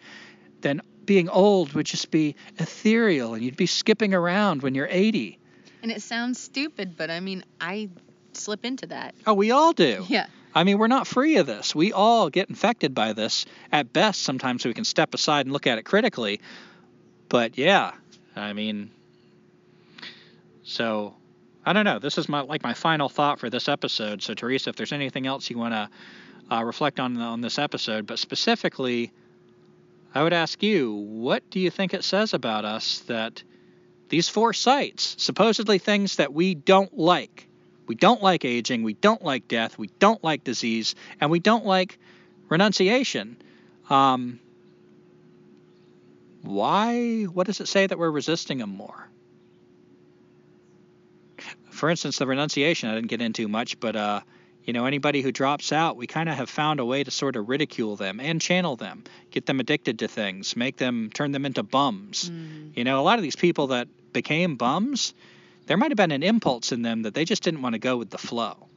then 0.61 0.81
being 1.05 1.29
old 1.29 1.73
would 1.73 1.85
just 1.85 2.11
be 2.11 2.35
ethereal 2.57 3.33
and 3.33 3.43
you'd 3.43 3.55
be 3.55 3.65
skipping 3.65 4.13
around 4.13 4.61
when 4.61 4.75
you're 4.75 4.89
80. 4.89 5.39
And 5.83 5.91
it 5.91 6.01
sounds 6.01 6.39
stupid, 6.39 6.97
but 6.97 7.09
I 7.09 7.19
mean, 7.19 7.43
I 7.61 7.89
slip 8.33 8.65
into 8.65 8.87
that. 8.87 9.15
Oh, 9.25 9.33
we 9.33 9.51
all 9.51 9.73
do. 9.73 10.05
Yeah. 10.07 10.27
I 10.53 10.63
mean, 10.63 10.79
we're 10.79 10.87
not 10.87 11.05
free 11.07 11.37
of 11.37 11.45
this. 11.45 11.75
We 11.75 11.93
all 11.93 12.29
get 12.29 12.49
infected 12.49 12.95
by 12.95 13.13
this. 13.13 13.45
At 13.71 13.93
best, 13.93 14.23
sometimes 14.23 14.65
we 14.65 14.73
can 14.73 14.85
step 14.85 15.13
aside 15.13 15.45
and 15.45 15.53
look 15.53 15.67
at 15.67 15.77
it 15.77 15.83
critically. 15.83 16.41
But 17.29 17.57
yeah, 17.57 17.91
I 18.35 18.53
mean, 18.53 18.89
so 20.63 21.13
I 21.67 21.73
don't 21.73 21.83
know. 21.83 21.99
This 21.99 22.17
is 22.17 22.29
my 22.29 22.39
like 22.39 22.63
my 22.63 22.73
final 22.73 23.09
thought 23.09 23.39
for 23.39 23.49
this 23.49 23.67
episode. 23.67 24.23
So 24.23 24.33
Teresa, 24.33 24.69
if 24.69 24.77
there's 24.77 24.93
anything 24.93 25.27
else 25.27 25.49
you 25.49 25.57
want 25.57 25.73
to 25.73 25.89
uh, 26.49 26.63
reflect 26.63 26.97
on 26.97 27.17
on 27.17 27.41
this 27.41 27.59
episode, 27.59 28.07
but 28.07 28.19
specifically, 28.19 29.11
I 30.15 30.23
would 30.23 30.31
ask 30.31 30.63
you, 30.63 30.93
what 30.93 31.49
do 31.49 31.59
you 31.59 31.69
think 31.69 31.93
it 31.93 32.05
says 32.05 32.33
about 32.33 32.63
us 32.63 32.99
that 33.07 33.43
these 34.07 34.29
four 34.29 34.53
sights, 34.53 35.17
supposedly 35.19 35.77
things 35.77 36.15
that 36.15 36.33
we 36.33 36.55
don't 36.55 36.97
like, 36.97 37.49
we 37.85 37.95
don't 37.95 38.23
like 38.23 38.45
aging, 38.45 38.83
we 38.83 38.93
don't 38.93 39.21
like 39.21 39.49
death, 39.49 39.77
we 39.77 39.89
don't 39.99 40.23
like 40.23 40.45
disease, 40.45 40.95
and 41.19 41.29
we 41.29 41.39
don't 41.39 41.65
like 41.65 41.99
renunciation. 42.47 43.35
Um, 43.89 44.39
why? 46.43 47.23
What 47.23 47.45
does 47.45 47.59
it 47.59 47.67
say 47.67 47.87
that 47.87 47.99
we're 47.99 48.09
resisting 48.09 48.59
them 48.59 48.69
more? 48.69 49.09
For 51.77 51.89
instance, 51.89 52.17
the 52.17 52.25
renunciation 52.27 52.89
I 52.89 52.95
didn't 52.95 53.07
get 53.09 53.21
into 53.21 53.47
much, 53.47 53.79
but 53.79 53.95
uh, 53.95 54.21
you 54.65 54.73
know, 54.73 54.85
anybody 54.85 55.21
who 55.21 55.31
drops 55.31 55.71
out, 55.71 55.95
we 55.95 56.07
kind 56.07 56.27
of 56.27 56.35
have 56.35 56.49
found 56.49 56.79
a 56.79 56.85
way 56.85 57.03
to 57.03 57.11
sort 57.11 57.35
of 57.35 57.47
ridicule 57.47 57.95
them 57.95 58.19
and 58.19 58.41
channel 58.41 58.75
them, 58.75 59.03
get 59.31 59.45
them 59.45 59.59
addicted 59.59 59.99
to 59.99 60.07
things, 60.07 60.55
make 60.55 60.77
them 60.77 61.09
turn 61.13 61.31
them 61.31 61.45
into 61.45 61.63
bums. 61.63 62.29
Mm. 62.29 62.75
You 62.75 62.83
know, 62.83 62.99
a 62.99 63.03
lot 63.03 63.19
of 63.19 63.23
these 63.23 63.35
people 63.35 63.67
that 63.67 63.87
became 64.11 64.55
bums, 64.55 65.13
there 65.67 65.77
might 65.77 65.91
have 65.91 65.97
been 65.97 66.11
an 66.11 66.23
impulse 66.23 66.71
in 66.71 66.81
them 66.81 67.03
that 67.03 67.13
they 67.13 67.25
just 67.25 67.43
didn't 67.43 67.61
want 67.61 67.73
to 67.73 67.79
go 67.79 67.95
with 67.95 68.09
the 68.09 68.17
flow. 68.17 68.67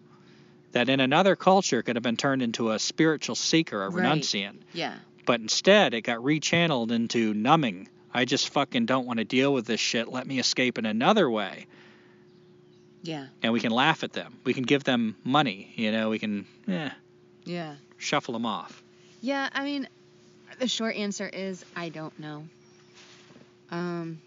That 0.73 0.89
in 0.89 1.01
another 1.01 1.35
culture 1.35 1.83
could 1.83 1.97
have 1.97 2.03
been 2.03 2.17
turned 2.17 2.43
into 2.43 2.71
a 2.71 2.79
spiritual 2.79 3.35
seeker, 3.35 3.83
a 3.83 3.89
Right. 3.89 4.05
renunciant. 4.05 4.59
Yeah. 4.73 4.95
But 5.25 5.41
instead, 5.41 5.95
it 5.95 6.03
got 6.03 6.19
rechanneled 6.19 6.93
into 6.93 7.35
numbing. 7.35 7.89
I 8.13 8.25
just 8.25 8.51
fucking 8.51 8.87
don't 8.87 9.07
want 9.07 9.19
to 9.19 9.25
deal 9.25 9.53
with 9.53 9.67
this 9.67 9.81
shit. 9.81 10.09
Let 10.09 10.27
me 10.27 10.39
escape 10.39 10.79
in 10.79 10.87
another 10.87 11.29
way. 11.31 11.67
Yeah. 13.03 13.27
And 13.43 13.53
we 13.53 13.61
can 13.61 13.73
laugh 13.73 14.05
at 14.05 14.13
them. 14.13 14.37
We 14.45 14.53
can 14.55 14.65
give 14.65 14.85
them 14.85 15.17
money. 15.25 15.73
You 15.77 15.91
know, 15.93 16.11
we 16.11 16.19
can 16.19 16.47
eh, 16.69 16.91
Yeah. 17.45 17.75
shuffle 17.97 18.35
them 18.35 18.47
off. 18.47 18.83
Yeah, 19.23 19.49
I 19.53 19.65
mean, 19.65 19.89
the 20.59 20.69
short 20.69 20.97
answer 20.97 21.29
is 21.29 21.65
I 21.77 21.89
don't 21.89 22.19
know. 22.19 22.45
Um, 23.71 24.21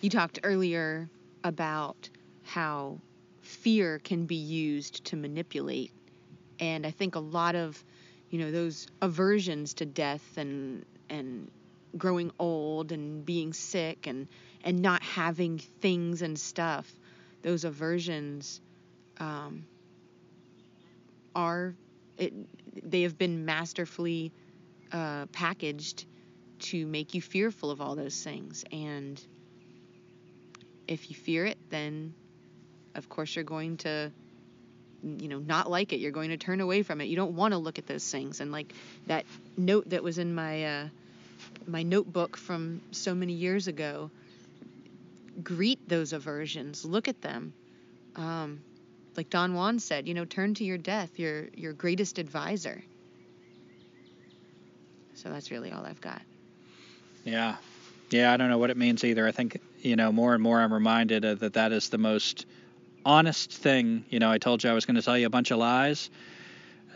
you 0.00 0.10
talked 0.10 0.40
earlier 0.42 1.08
about 1.44 2.08
how 2.44 2.98
fear 3.42 3.98
can 3.98 4.26
be 4.26 4.36
used 4.36 5.04
to 5.06 5.16
manipulate, 5.16 5.90
and 6.60 6.86
I 6.86 6.90
think 6.90 7.14
a 7.14 7.20
lot 7.20 7.54
of, 7.54 7.82
you 8.30 8.38
know, 8.38 8.50
those 8.50 8.86
aversions 9.02 9.74
to 9.74 9.86
death 9.86 10.36
and 10.36 10.84
and 11.10 11.50
growing 11.96 12.30
old 12.38 12.92
and 12.92 13.24
being 13.24 13.52
sick 13.52 14.06
and 14.06 14.28
and 14.64 14.80
not 14.80 15.02
having 15.02 15.58
things 15.58 16.22
and 16.22 16.38
stuff, 16.38 16.90
those 17.48 17.64
aversions 17.64 18.60
um, 19.20 19.64
are 21.34 21.74
it 22.18 22.34
they 22.84 23.02
have 23.02 23.16
been 23.16 23.46
masterfully 23.46 24.32
uh, 24.92 25.24
packaged 25.32 26.04
to 26.58 26.86
make 26.86 27.14
you 27.14 27.22
fearful 27.22 27.70
of 27.70 27.80
all 27.80 27.96
those 27.96 28.22
things. 28.22 28.66
And 28.70 29.18
if 30.86 31.08
you 31.08 31.16
fear 31.16 31.46
it, 31.46 31.56
then 31.70 32.12
of 32.94 33.08
course 33.08 33.34
you're 33.34 33.44
going 33.44 33.78
to, 33.78 34.12
you 35.02 35.28
know, 35.28 35.38
not 35.38 35.70
like 35.70 35.94
it. 35.94 36.00
You're 36.00 36.12
going 36.12 36.28
to 36.28 36.36
turn 36.36 36.60
away 36.60 36.82
from 36.82 37.00
it. 37.00 37.04
You 37.06 37.16
don't 37.16 37.34
want 37.34 37.52
to 37.52 37.58
look 37.58 37.78
at 37.78 37.86
those 37.86 38.10
things. 38.10 38.40
And 38.42 38.52
like 38.52 38.74
that 39.06 39.24
note 39.56 39.88
that 39.88 40.02
was 40.02 40.18
in 40.18 40.34
my 40.34 40.64
uh, 40.64 40.88
my 41.66 41.82
notebook 41.82 42.36
from 42.36 42.82
so 42.90 43.14
many 43.14 43.32
years 43.32 43.68
ago. 43.68 44.10
Greet 45.42 45.88
those 45.88 46.12
aversions. 46.12 46.84
Look 46.84 47.08
at 47.08 47.20
them. 47.20 47.52
Um, 48.16 48.60
like 49.16 49.30
Don 49.30 49.54
Juan 49.54 49.78
said, 49.78 50.08
you 50.08 50.14
know, 50.14 50.24
turn 50.24 50.54
to 50.54 50.64
your 50.64 50.78
death, 50.78 51.18
your 51.18 51.48
your 51.54 51.72
greatest 51.72 52.18
advisor. 52.18 52.82
So 55.14 55.30
that's 55.30 55.50
really 55.50 55.72
all 55.72 55.84
I've 55.84 56.00
got. 56.00 56.22
Yeah. 57.24 57.56
Yeah, 58.10 58.32
I 58.32 58.36
don't 58.36 58.48
know 58.48 58.58
what 58.58 58.70
it 58.70 58.76
means 58.76 59.04
either. 59.04 59.26
I 59.26 59.32
think, 59.32 59.60
you 59.80 59.96
know, 59.96 60.12
more 60.12 60.32
and 60.32 60.42
more 60.42 60.60
I'm 60.60 60.72
reminded 60.72 61.22
that 61.22 61.54
that 61.54 61.72
is 61.72 61.90
the 61.90 61.98
most 61.98 62.46
honest 63.04 63.52
thing. 63.52 64.04
You 64.08 64.18
know, 64.18 64.30
I 64.30 64.38
told 64.38 64.64
you 64.64 64.70
I 64.70 64.72
was 64.72 64.86
going 64.86 64.96
to 64.96 65.02
tell 65.02 65.18
you 65.18 65.26
a 65.26 65.30
bunch 65.30 65.50
of 65.50 65.58
lies. 65.58 66.08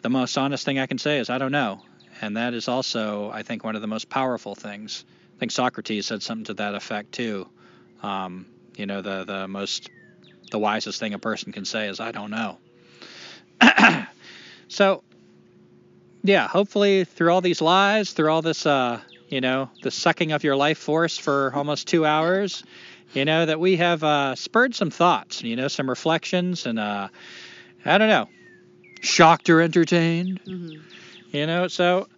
The 0.00 0.08
most 0.08 0.38
honest 0.38 0.64
thing 0.64 0.78
I 0.78 0.86
can 0.86 0.98
say 0.98 1.18
is 1.18 1.28
I 1.28 1.38
don't 1.38 1.52
know. 1.52 1.82
And 2.20 2.36
that 2.36 2.54
is 2.54 2.68
also, 2.68 3.30
I 3.30 3.42
think, 3.42 3.64
one 3.64 3.74
of 3.74 3.82
the 3.82 3.88
most 3.88 4.08
powerful 4.08 4.54
things. 4.54 5.04
I 5.36 5.40
think 5.40 5.50
Socrates 5.52 6.06
said 6.06 6.22
something 6.22 6.44
to 6.44 6.54
that 6.54 6.74
effect 6.74 7.12
too. 7.12 7.48
Um, 8.02 8.46
you 8.76 8.86
know, 8.86 9.00
the 9.02 9.24
the 9.24 9.48
most 9.48 9.88
the 10.50 10.58
wisest 10.58 11.00
thing 11.00 11.14
a 11.14 11.18
person 11.18 11.52
can 11.52 11.64
say 11.64 11.88
is 11.88 12.00
I 12.00 12.12
don't 12.12 12.30
know. 12.30 12.58
so, 14.68 15.02
yeah, 16.22 16.48
hopefully 16.48 17.04
through 17.04 17.32
all 17.32 17.40
these 17.40 17.60
lies, 17.60 18.12
through 18.12 18.30
all 18.30 18.42
this 18.42 18.66
uh, 18.66 19.00
you 19.28 19.40
know, 19.40 19.70
the 19.80 19.90
sucking 19.90 20.32
of 20.32 20.44
your 20.44 20.56
life 20.56 20.78
force 20.78 21.16
for 21.16 21.52
almost 21.54 21.88
two 21.88 22.04
hours, 22.04 22.62
you 23.14 23.24
know, 23.24 23.46
that 23.46 23.58
we 23.58 23.76
have 23.78 24.04
uh, 24.04 24.34
spurred 24.34 24.74
some 24.74 24.90
thoughts, 24.90 25.42
you 25.42 25.56
know, 25.56 25.68
some 25.68 25.88
reflections, 25.88 26.66
and 26.66 26.78
uh, 26.78 27.08
I 27.84 27.98
don't 27.98 28.08
know, 28.08 28.28
shocked 29.00 29.48
or 29.48 29.60
entertained, 29.62 30.40
Mm-hmm. 30.46 30.80
you 31.36 31.46
know. 31.46 31.68
So 31.68 32.08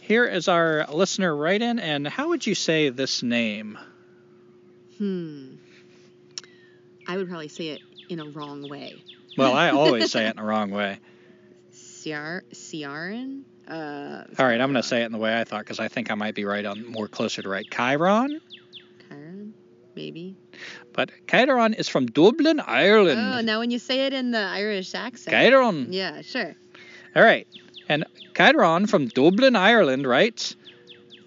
here 0.00 0.24
is 0.24 0.48
our 0.48 0.86
listener 0.92 1.34
write 1.34 1.62
in, 1.62 1.78
and 1.78 2.06
how 2.08 2.30
would 2.30 2.46
you 2.46 2.54
say 2.56 2.88
this 2.88 3.22
name? 3.22 3.78
Hmm. 4.98 5.54
I 7.06 7.16
would 7.16 7.28
probably 7.28 7.48
say 7.48 7.68
it 7.68 7.80
in 8.08 8.20
a 8.20 8.26
wrong 8.26 8.68
way. 8.68 9.02
Well, 9.36 9.54
I 9.54 9.70
always 9.70 10.10
say 10.10 10.26
it 10.26 10.30
in 10.30 10.36
the 10.36 10.42
wrong 10.48 10.70
way. 10.70 10.98
Ciar- 11.72 12.42
Ciaran? 12.52 13.44
Uh, 13.66 14.24
All 14.38 14.46
right, 14.46 14.60
I'm 14.60 14.72
going 14.72 14.82
to 14.82 14.88
say 14.88 15.02
it 15.02 15.06
in 15.06 15.12
the 15.12 15.18
way 15.18 15.38
I 15.38 15.44
thought 15.44 15.60
because 15.60 15.78
I 15.78 15.88
think 15.88 16.10
I 16.10 16.14
might 16.14 16.34
be 16.34 16.44
right 16.44 16.64
on 16.64 16.86
more 16.90 17.06
closer 17.06 17.42
to 17.42 17.48
right. 17.48 17.66
Chiron, 17.70 18.40
Chiron, 19.08 19.52
maybe. 19.94 20.36
but 20.94 21.10
Chiron 21.30 21.74
is 21.74 21.86
from 21.88 22.06
Dublin, 22.06 22.60
Ireland. 22.60 23.20
Oh, 23.20 23.40
now 23.42 23.58
when 23.60 23.70
you 23.70 23.78
say 23.78 24.06
it 24.06 24.12
in 24.14 24.30
the 24.30 24.38
Irish 24.38 24.94
accent. 24.94 25.34
Chiron. 25.34 25.92
Yeah, 25.92 26.22
sure. 26.22 26.54
All 27.14 27.22
right. 27.22 27.46
And 27.90 28.04
Chiron 28.34 28.86
from 28.86 29.06
Dublin, 29.08 29.54
Ireland 29.54 30.06
writes, 30.06 30.56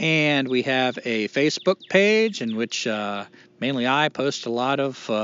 And 0.00 0.48
we 0.48 0.62
have 0.62 0.98
a 1.04 1.28
Facebook 1.28 1.88
page 1.88 2.42
in 2.42 2.56
which 2.56 2.84
uh, 2.84 3.26
mainly 3.60 3.86
I 3.86 4.08
post 4.08 4.46
a 4.46 4.50
lot 4.50 4.80
of 4.80 5.08
uh, 5.08 5.14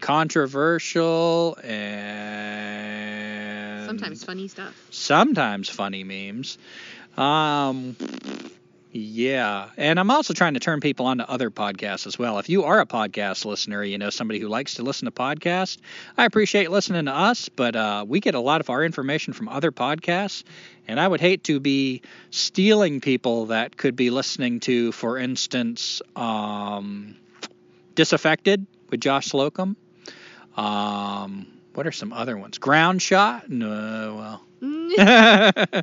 controversial 0.00 1.56
and 1.64 3.86
Sometimes 3.86 4.22
funny 4.22 4.46
stuff. 4.48 4.74
sometimes 4.90 5.70
funny 5.70 6.04
memes. 6.04 6.58
Um, 7.16 7.96
yeah, 8.92 9.68
and 9.76 10.00
I'm 10.00 10.10
also 10.10 10.34
trying 10.34 10.54
to 10.54 10.60
turn 10.60 10.80
people 10.80 11.06
onto 11.06 11.22
other 11.22 11.50
podcasts 11.50 12.08
as 12.08 12.18
well. 12.18 12.40
If 12.40 12.48
you 12.48 12.64
are 12.64 12.80
a 12.80 12.86
podcast 12.86 13.44
listener, 13.44 13.84
you 13.84 13.98
know 13.98 14.10
somebody 14.10 14.40
who 14.40 14.48
likes 14.48 14.74
to 14.74 14.82
listen 14.82 15.04
to 15.06 15.12
podcasts, 15.12 15.78
I 16.18 16.24
appreciate 16.24 16.72
listening 16.72 17.04
to 17.04 17.14
us, 17.14 17.48
but 17.48 17.76
uh, 17.76 18.04
we 18.08 18.18
get 18.18 18.34
a 18.34 18.40
lot 18.40 18.60
of 18.60 18.68
our 18.68 18.84
information 18.84 19.32
from 19.32 19.48
other 19.48 19.70
podcasts, 19.70 20.42
and 20.88 20.98
I 20.98 21.06
would 21.06 21.20
hate 21.20 21.44
to 21.44 21.60
be 21.60 22.02
stealing 22.30 23.00
people 23.00 23.46
that 23.46 23.76
could 23.76 23.94
be 23.94 24.10
listening 24.10 24.58
to, 24.60 24.90
for 24.90 25.18
instance, 25.18 26.02
um, 26.16 27.16
Disaffected 27.94 28.66
with 28.88 29.00
Josh 29.00 29.26
Slocum. 29.26 29.76
Um, 30.56 31.46
what 31.74 31.86
are 31.86 31.92
some 31.92 32.12
other 32.12 32.36
ones? 32.36 32.58
Ground 32.58 33.02
Shot? 33.02 33.50
No, 33.50 34.16
well. 34.16 34.44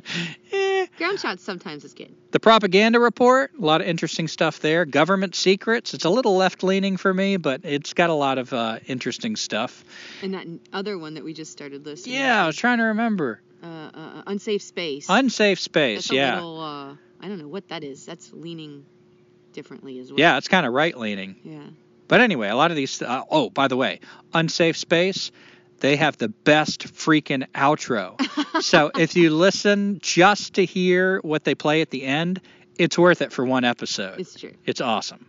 Eh, 0.50 0.77
Ground 0.98 1.20
shots 1.20 1.44
sometimes 1.44 1.84
is 1.84 1.94
good. 1.94 2.12
the 2.32 2.40
propaganda 2.40 2.98
report, 2.98 3.52
a 3.60 3.64
lot 3.64 3.80
of 3.80 3.86
interesting 3.86 4.26
stuff 4.28 4.58
there. 4.60 4.84
Government 4.84 5.34
secrets, 5.34 5.94
it's 5.94 6.04
a 6.04 6.10
little 6.10 6.36
left 6.36 6.62
leaning 6.64 6.96
for 6.96 7.14
me, 7.14 7.36
but 7.36 7.60
it's 7.64 7.94
got 7.94 8.10
a 8.10 8.14
lot 8.14 8.36
of 8.36 8.52
uh, 8.52 8.80
interesting 8.86 9.36
stuff. 9.36 9.84
And 10.22 10.34
that 10.34 10.46
other 10.72 10.98
one 10.98 11.14
that 11.14 11.22
we 11.24 11.32
just 11.32 11.52
started 11.52 11.86
listening. 11.86 12.16
Yeah, 12.16 12.42
I 12.42 12.46
was 12.46 12.56
trying 12.56 12.78
to 12.78 12.84
remember. 12.84 13.40
Uh, 13.62 13.66
uh, 13.66 14.22
unsafe 14.26 14.62
space. 14.62 15.06
Unsafe 15.08 15.60
space, 15.60 15.98
That's 15.98 16.10
a 16.10 16.14
yeah. 16.16 16.34
little. 16.34 16.60
Uh, 16.60 16.94
I 17.20 17.28
don't 17.28 17.38
know 17.38 17.48
what 17.48 17.68
that 17.68 17.82
is. 17.84 18.04
That's 18.04 18.32
leaning 18.32 18.84
differently 19.52 19.98
as 20.00 20.10
well. 20.10 20.18
Yeah, 20.20 20.36
it's 20.36 20.48
kind 20.48 20.66
of 20.66 20.72
right 20.72 20.96
leaning. 20.96 21.36
Yeah. 21.44 21.60
But 22.08 22.20
anyway, 22.20 22.48
a 22.48 22.56
lot 22.56 22.70
of 22.70 22.76
these. 22.76 23.00
Uh, 23.02 23.22
oh, 23.30 23.50
by 23.50 23.68
the 23.68 23.76
way, 23.76 24.00
unsafe 24.32 24.76
space. 24.76 25.30
They 25.80 25.96
have 25.96 26.18
the 26.18 26.28
best 26.28 26.92
freaking 26.94 27.46
outro. 27.52 28.62
so 28.62 28.90
if 28.98 29.16
you 29.16 29.30
listen 29.30 29.98
just 30.00 30.54
to 30.54 30.64
hear 30.64 31.20
what 31.20 31.44
they 31.44 31.54
play 31.54 31.80
at 31.80 31.90
the 31.90 32.04
end, 32.04 32.40
it's 32.76 32.98
worth 32.98 33.22
it 33.22 33.32
for 33.32 33.44
one 33.44 33.64
episode. 33.64 34.20
It's 34.20 34.38
true. 34.38 34.52
It's 34.64 34.80
awesome. 34.80 35.26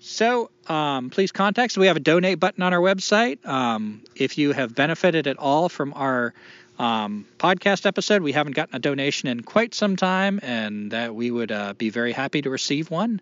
So 0.00 0.50
um, 0.66 1.10
please 1.10 1.30
contact 1.30 1.72
us. 1.72 1.78
We 1.78 1.86
have 1.86 1.96
a 1.96 2.00
donate 2.00 2.40
button 2.40 2.62
on 2.62 2.72
our 2.72 2.80
website. 2.80 3.44
Um, 3.46 4.02
if 4.16 4.36
you 4.36 4.52
have 4.52 4.74
benefited 4.74 5.28
at 5.28 5.38
all 5.38 5.68
from 5.68 5.92
our 5.94 6.34
um, 6.78 7.24
podcast 7.38 7.86
episode, 7.86 8.22
we 8.22 8.32
haven't 8.32 8.54
gotten 8.54 8.74
a 8.74 8.80
donation 8.80 9.28
in 9.28 9.42
quite 9.42 9.74
some 9.74 9.94
time, 9.94 10.40
and 10.42 10.90
that 10.90 11.14
we 11.14 11.30
would 11.30 11.52
uh, 11.52 11.74
be 11.74 11.90
very 11.90 12.12
happy 12.12 12.42
to 12.42 12.50
receive 12.50 12.90
one. 12.90 13.20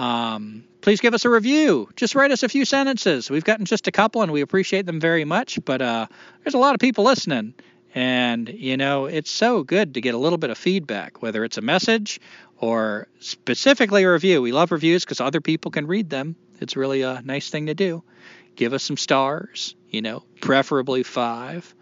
Um, 0.00 0.64
please 0.80 1.02
give 1.02 1.12
us 1.12 1.26
a 1.26 1.30
review. 1.30 1.90
Just 1.94 2.14
write 2.14 2.30
us 2.30 2.42
a 2.42 2.48
few 2.48 2.64
sentences. 2.64 3.28
We've 3.28 3.44
gotten 3.44 3.66
just 3.66 3.86
a 3.86 3.92
couple, 3.92 4.22
and 4.22 4.32
we 4.32 4.40
appreciate 4.40 4.86
them 4.86 4.98
very 4.98 5.26
much. 5.26 5.62
But 5.62 5.82
uh, 5.82 6.06
there's 6.42 6.54
a 6.54 6.58
lot 6.58 6.72
of 6.72 6.80
people 6.80 7.04
listening, 7.04 7.52
and 7.94 8.48
you 8.48 8.78
know 8.78 9.04
it's 9.04 9.30
so 9.30 9.62
good 9.62 9.94
to 9.94 10.00
get 10.00 10.14
a 10.14 10.18
little 10.18 10.38
bit 10.38 10.48
of 10.48 10.56
feedback, 10.56 11.20
whether 11.20 11.44
it's 11.44 11.58
a 11.58 11.60
message 11.60 12.18
or 12.56 13.08
specifically 13.18 14.04
a 14.04 14.10
review. 14.10 14.40
We 14.40 14.52
love 14.52 14.72
reviews 14.72 15.04
because 15.04 15.20
other 15.20 15.42
people 15.42 15.70
can 15.70 15.86
read 15.86 16.08
them. 16.08 16.34
It's 16.60 16.76
really 16.76 17.02
a 17.02 17.20
nice 17.22 17.50
thing 17.50 17.66
to 17.66 17.74
do. 17.74 18.02
Give 18.56 18.72
us 18.72 18.82
some 18.82 18.96
stars, 18.96 19.76
you 19.90 20.00
know, 20.00 20.22
preferably 20.40 21.02
five. 21.02 21.74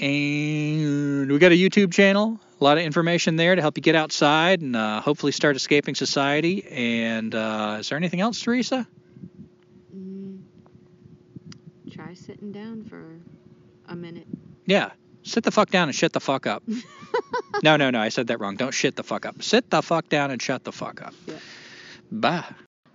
And 0.00 1.30
we 1.30 1.38
got 1.38 1.52
a 1.52 1.56
YouTube 1.56 1.92
channel. 1.92 2.40
A 2.60 2.64
lot 2.64 2.76
of 2.76 2.84
information 2.84 3.36
there 3.36 3.54
to 3.54 3.62
help 3.62 3.78
you 3.78 3.82
get 3.82 3.94
outside 3.94 4.60
and 4.60 4.76
uh, 4.76 5.00
hopefully 5.00 5.32
start 5.32 5.56
escaping 5.56 5.94
society. 5.94 6.66
And 6.70 7.34
uh, 7.34 7.78
is 7.80 7.88
there 7.88 7.96
anything 7.96 8.20
else, 8.20 8.40
Teresa? 8.40 8.86
Mm, 9.94 10.42
try 11.90 12.12
sitting 12.12 12.52
down 12.52 12.84
for 12.84 13.18
a 13.88 13.96
minute. 13.96 14.26
Yeah. 14.66 14.90
Sit 15.22 15.44
the 15.44 15.50
fuck 15.50 15.70
down 15.70 15.88
and 15.88 15.94
shut 15.94 16.12
the 16.12 16.20
fuck 16.20 16.46
up. 16.46 16.62
no, 17.62 17.76
no, 17.76 17.90
no. 17.90 18.00
I 18.00 18.10
said 18.10 18.26
that 18.28 18.40
wrong. 18.40 18.56
Don't 18.56 18.72
shit 18.72 18.96
the 18.96 19.04
fuck 19.04 19.26
up. 19.26 19.42
Sit 19.42 19.70
the 19.70 19.82
fuck 19.82 20.08
down 20.08 20.30
and 20.30 20.40
shut 20.40 20.64
the 20.64 20.72
fuck 20.72 21.02
up. 21.02 21.14
Yeah. 21.26 21.34
Bye. 22.10 22.44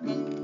Thank 0.00 0.32
you. 0.32 0.37